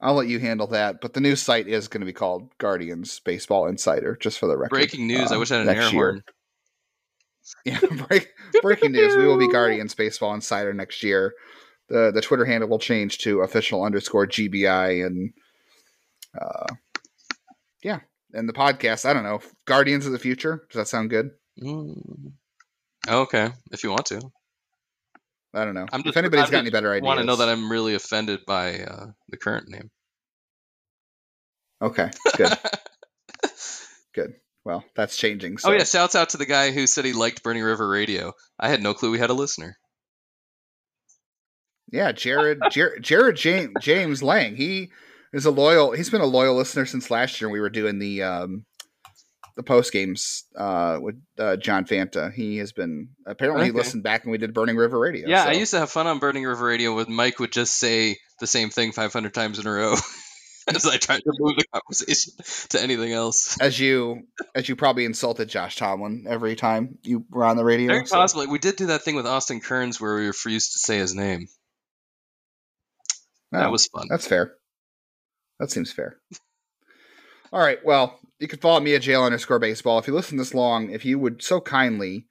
I'll 0.01 0.15
let 0.15 0.29
you 0.29 0.39
handle 0.39 0.69
that. 0.69 1.01
But 1.01 1.13
the 1.13 1.21
new 1.21 1.37
site 1.37 1.69
is 1.69 1.89
going 1.89 2.01
to 2.01 2.07
be 2.07 2.13
called 2.13 2.49
Guardians 2.59 3.21
Baseball 3.21 3.67
Insider, 3.67 4.17
just 4.21 4.39
for 4.39 4.47
the 4.47 4.57
record. 4.57 4.71
Breaking 4.71 5.07
news. 5.07 5.31
I 5.31 5.37
uh, 5.37 5.39
wish 5.39 5.51
I 5.53 5.59
had 5.59 5.69
an 5.69 5.77
air 5.77 5.91
year. 5.91 6.25
Yeah, 7.65 7.79
break, 8.09 8.29
breaking 8.63 8.93
news. 8.93 9.17
We 9.17 9.27
will 9.27 9.39
be 9.39 9.49
Guardians 9.49 9.95
Baseball 9.95 10.35
Insider 10.35 10.73
next 10.73 11.03
year. 11.03 11.33
The 11.89 12.11
the 12.13 12.21
Twitter 12.21 12.45
handle 12.45 12.69
will 12.69 12.79
change 12.79 13.19
to 13.19 13.41
official 13.41 13.85
underscore 13.85 14.27
GBI 14.27 15.05
and 15.05 15.33
uh 16.41 16.67
yeah. 17.83 18.01
And 18.33 18.49
the 18.49 18.53
podcast, 18.53 19.05
I 19.05 19.13
don't 19.13 19.25
know. 19.25 19.41
Guardians 19.67 20.07
of 20.07 20.13
the 20.13 20.19
Future. 20.19 20.67
Does 20.71 20.79
that 20.79 20.89
sound 20.89 21.11
good? 21.11 21.31
Mm. 21.63 22.33
Okay, 23.09 23.51
if 23.73 23.85
you 23.85 23.91
want 23.91 24.07
to. 24.07 24.21
I 25.55 25.65
don't 25.65 25.75
know. 25.75 25.87
I'm 25.93 26.01
if 26.01 26.07
just- 26.07 26.17
anybody's 26.17 26.47
I'm 26.47 26.51
got 26.53 26.59
any 26.61 26.71
better 26.71 26.93
ideas. 26.93 27.05
I 27.05 27.07
want 27.07 27.21
to 27.21 27.27
know 27.27 27.37
that 27.37 27.49
I'm 27.49 27.71
really 27.71 27.95
offended 27.95 28.41
by 28.47 28.79
uh, 28.81 29.07
the 29.29 29.37
current 29.37 29.69
name. 29.69 29.91
Okay, 31.83 32.09
good. 32.37 32.53
good. 34.15 34.35
Well, 34.65 34.85
that's 34.95 35.17
changing. 35.17 35.59
So 35.59 35.71
Oh 35.71 35.73
yeah, 35.73 35.85
shouts 35.85 36.15
out 36.15 36.31
to 36.31 36.37
the 36.37 36.47
guy 36.47 36.71
who 36.71 36.87
said 36.87 37.05
he 37.05 37.13
liked 37.13 37.43
Burning 37.43 37.63
River 37.65 37.89
Radio. 37.89 38.33
I 38.59 38.69
had 38.69 38.83
no 38.83 38.95
clue 38.95 39.11
we 39.11 39.19
had 39.19 39.31
a 39.31 39.35
listener. 39.35 39.77
Yeah, 41.91 42.13
Jared 42.13 42.61
Jer- 42.71 42.99
Jared 43.01 43.37
James 43.37 43.73
James 43.81 44.23
Lang. 44.23 44.57
He 44.57 44.91
is 45.33 45.45
a 45.45 45.51
loyal. 45.51 45.93
He's 45.93 46.11
been 46.11 46.21
a 46.21 46.27
loyal 46.27 46.55
listener 46.57 46.87
since 46.87 47.11
last 47.11 47.41
year. 47.41 47.51
We 47.51 47.61
were 47.61 47.71
doing 47.71 47.99
the 47.99 48.23
um 48.23 48.65
the 49.57 49.63
post 49.63 49.93
games 49.93 50.45
uh 50.57 50.99
with 51.03 51.17
uh, 51.39 51.57
John 51.57 51.85
Fanta. 51.85 52.33
He 52.33 52.57
has 52.59 52.73
been 52.73 53.09
apparently 53.27 53.65
he 53.65 53.71
Okay. 53.71 53.77
listened 53.79 54.03
back 54.05 54.25
when 54.25 54.33
we 54.33 54.39
did 54.39 54.55
Burning 54.55 54.77
River 54.77 54.99
Radio. 54.99 55.29
Yeah, 55.29 55.45
I 55.45 55.53
used 55.53 55.73
to 55.73 55.79
have 55.81 55.91
fun 55.91 56.07
on 56.07 56.19
Burning 56.21 56.45
River 56.45 56.65
Radio 56.65 56.95
with 56.95 57.09
Mike 57.09 57.39
would 57.39 57.53
just 57.53 57.77
say 57.77 58.17
the 58.41 58.47
same 58.47 58.71
thing 58.71 58.93
500 58.93 59.35
times 59.35 59.59
in 59.59 59.67
a 59.67 59.71
row 59.73 59.95
as 60.75 60.87
I 60.87 60.97
tried 60.97 61.21
to 61.21 61.33
move 61.39 61.57
the 61.57 61.65
conversation 61.73 62.33
to 62.71 62.83
anything 62.83 63.13
else. 63.13 63.61
as 63.61 63.79
you 63.79 64.23
as 64.55 64.69
you 64.69 64.77
probably 64.77 65.05
insulted 65.05 65.49
Josh 65.49 65.77
Tomlin 65.77 66.27
every 66.29 66.57
time 66.57 66.99
you 67.03 67.25
were 67.31 67.45
on 67.45 67.57
the 67.57 67.65
radio. 67.65 67.89
Very 67.89 68.07
so- 68.07 68.17
possibly. 68.17 68.47
We 68.47 68.59
did 68.59 68.77
do 68.77 68.87
that 68.87 69.03
thing 69.03 69.17
with 69.17 69.27
Austin 69.27 69.61
Kearns 69.61 70.01
where 70.01 70.17
we 70.17 70.27
refused 70.27 70.73
to 70.73 70.79
say 70.79 70.99
his 70.99 71.15
name. 71.15 71.49
No, 73.51 73.61
That 73.61 73.71
was 73.71 73.87
fun. 73.87 74.07
That's 74.09 74.27
fair. 74.27 74.55
That 75.61 75.71
seems 75.71 75.93
fair. 75.93 76.17
All 77.53 77.61
right. 77.61 77.79
Well, 77.85 78.19
you 78.39 78.49
can 78.49 78.59
follow 78.59 78.81
me 78.81 78.95
at 78.95 79.03
jail 79.03 79.25
underscore 79.25 79.59
baseball. 79.59 79.99
If 79.99 80.07
you 80.07 80.15
listen 80.15 80.39
this 80.39 80.55
long, 80.55 80.91
if 80.91 81.05
you 81.05 81.19
would 81.19 81.43
so 81.43 81.61
kindly 81.61 82.27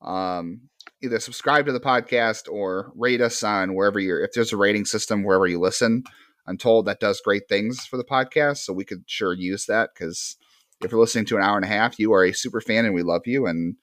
um, 0.00 0.62
either 1.02 1.18
subscribe 1.18 1.66
to 1.66 1.72
the 1.72 1.80
podcast 1.80 2.48
or 2.48 2.92
rate 2.94 3.20
us 3.20 3.42
on 3.42 3.74
wherever 3.74 3.98
you're, 3.98 4.22
if 4.22 4.32
there's 4.32 4.52
a 4.52 4.56
rating 4.56 4.84
system 4.84 5.24
wherever 5.24 5.46
you 5.46 5.58
listen. 5.58 6.04
I'm 6.46 6.58
told 6.58 6.86
that 6.86 7.00
does 7.00 7.20
great 7.20 7.48
things 7.48 7.86
for 7.86 7.96
the 7.96 8.04
podcast. 8.04 8.58
So 8.58 8.72
we 8.72 8.84
could 8.84 9.04
sure 9.06 9.32
use 9.32 9.66
that 9.66 9.90
because 9.94 10.36
if 10.82 10.90
you're 10.90 11.00
listening 11.00 11.26
to 11.26 11.36
an 11.36 11.42
hour 11.42 11.56
and 11.56 11.64
a 11.64 11.68
half, 11.68 11.98
you 11.98 12.12
are 12.12 12.24
a 12.24 12.32
super 12.32 12.60
fan 12.60 12.84
and 12.84 12.94
we 12.94 13.02
love 13.02 13.22
you. 13.26 13.46
And 13.46 13.76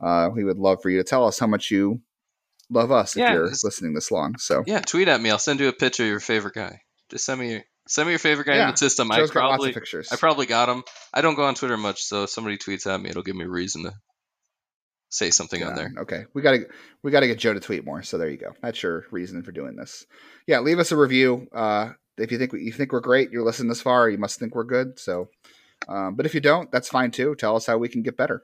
uh, 0.00 0.30
we 0.34 0.44
would 0.44 0.58
love 0.58 0.82
for 0.82 0.90
you 0.90 0.98
to 0.98 1.04
tell 1.04 1.26
us 1.26 1.38
how 1.38 1.46
much 1.46 1.70
you 1.70 2.00
love 2.70 2.90
us 2.90 3.16
Yeah, 3.16 3.26
if 3.26 3.30
you're 3.30 3.50
listening 3.62 3.94
this 3.94 4.10
long. 4.10 4.38
So 4.38 4.64
Yeah, 4.66 4.80
tweet 4.80 5.08
at 5.08 5.20
me. 5.20 5.30
I'll 5.30 5.38
send 5.38 5.60
you 5.60 5.68
a 5.68 5.72
picture 5.72 6.04
of 6.04 6.08
your 6.08 6.20
favorite 6.20 6.54
guy. 6.54 6.80
Just 7.10 7.26
send 7.26 7.40
me 7.40 7.52
your, 7.52 7.62
send 7.86 8.06
me 8.06 8.12
your 8.12 8.18
favorite 8.18 8.46
guy 8.46 8.56
Yeah, 8.56 8.64
in 8.66 8.70
the 8.70 8.76
system. 8.76 9.10
I 9.12 9.16
Joe's 9.16 9.30
got 9.30 9.40
lots 9.40 9.50
probably 9.50 9.70
of 9.70 9.74
pictures. 9.74 10.08
I 10.10 10.16
probably 10.16 10.46
got 10.46 10.68
him. 10.68 10.82
I 11.12 11.20
don't 11.20 11.34
go 11.34 11.44
on 11.44 11.54
Twitter 11.54 11.76
much, 11.76 12.02
so 12.02 12.24
if 12.24 12.30
somebody 12.30 12.56
tweets 12.56 12.92
at 12.92 13.00
me, 13.00 13.10
it'll 13.10 13.22
give 13.22 13.36
me 13.36 13.44
a 13.44 13.48
reason 13.48 13.84
to 13.84 13.92
say 15.12 15.30
something 15.30 15.62
on 15.62 15.74
there. 15.74 15.92
Okay, 15.98 16.24
we 16.34 16.42
gotta 16.42 16.66
we 17.02 17.10
gotta 17.10 17.26
get 17.26 17.38
Joe 17.38 17.52
to 17.52 17.60
tweet 17.60 17.84
more. 17.84 18.02
So 18.02 18.18
there 18.18 18.30
you 18.30 18.38
go. 18.38 18.52
That's 18.62 18.82
your 18.82 19.04
reason 19.10 19.42
for 19.42 19.52
doing 19.52 19.76
this. 19.76 20.06
Yeah, 20.46 20.60
leave 20.60 20.78
us 20.78 20.90
a 20.90 20.96
review. 20.96 21.46
Uh, 21.54 21.90
if 22.18 22.32
you 22.32 22.38
think 22.38 22.52
you 22.54 22.72
think 22.72 22.92
we're 22.92 23.00
great, 23.00 23.30
you're 23.30 23.44
listening 23.44 23.68
this 23.68 23.82
far, 23.82 24.08
you 24.08 24.18
must 24.18 24.38
think 24.38 24.54
we're 24.54 24.64
good. 24.64 24.98
So, 24.98 25.28
um, 25.86 26.16
but 26.16 26.26
if 26.26 26.34
you 26.34 26.40
don't, 26.40 26.72
that's 26.72 26.88
fine 26.88 27.10
too. 27.10 27.34
Tell 27.36 27.54
us 27.56 27.66
how 27.66 27.78
we 27.78 27.88
can 27.88 28.02
get 28.02 28.16
better. 28.16 28.42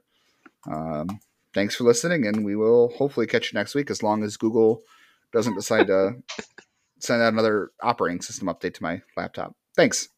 Um, 0.70 1.08
thanks 1.54 1.74
for 1.74 1.84
listening, 1.84 2.26
and 2.26 2.44
we 2.44 2.54
will 2.54 2.90
hopefully 2.96 3.26
catch 3.26 3.52
you 3.52 3.58
next 3.58 3.74
week 3.74 3.90
as 3.90 4.02
long 4.02 4.22
as 4.22 4.36
Google 4.36 4.82
doesn't 5.32 5.54
decide 5.54 5.86
to 5.88 6.16
send 7.00 7.22
out 7.22 7.32
another 7.32 7.70
operating 7.82 8.20
system 8.20 8.48
update 8.48 8.74
to 8.74 8.82
my 8.82 9.00
laptop. 9.16 9.54
Thanks. 9.74 10.08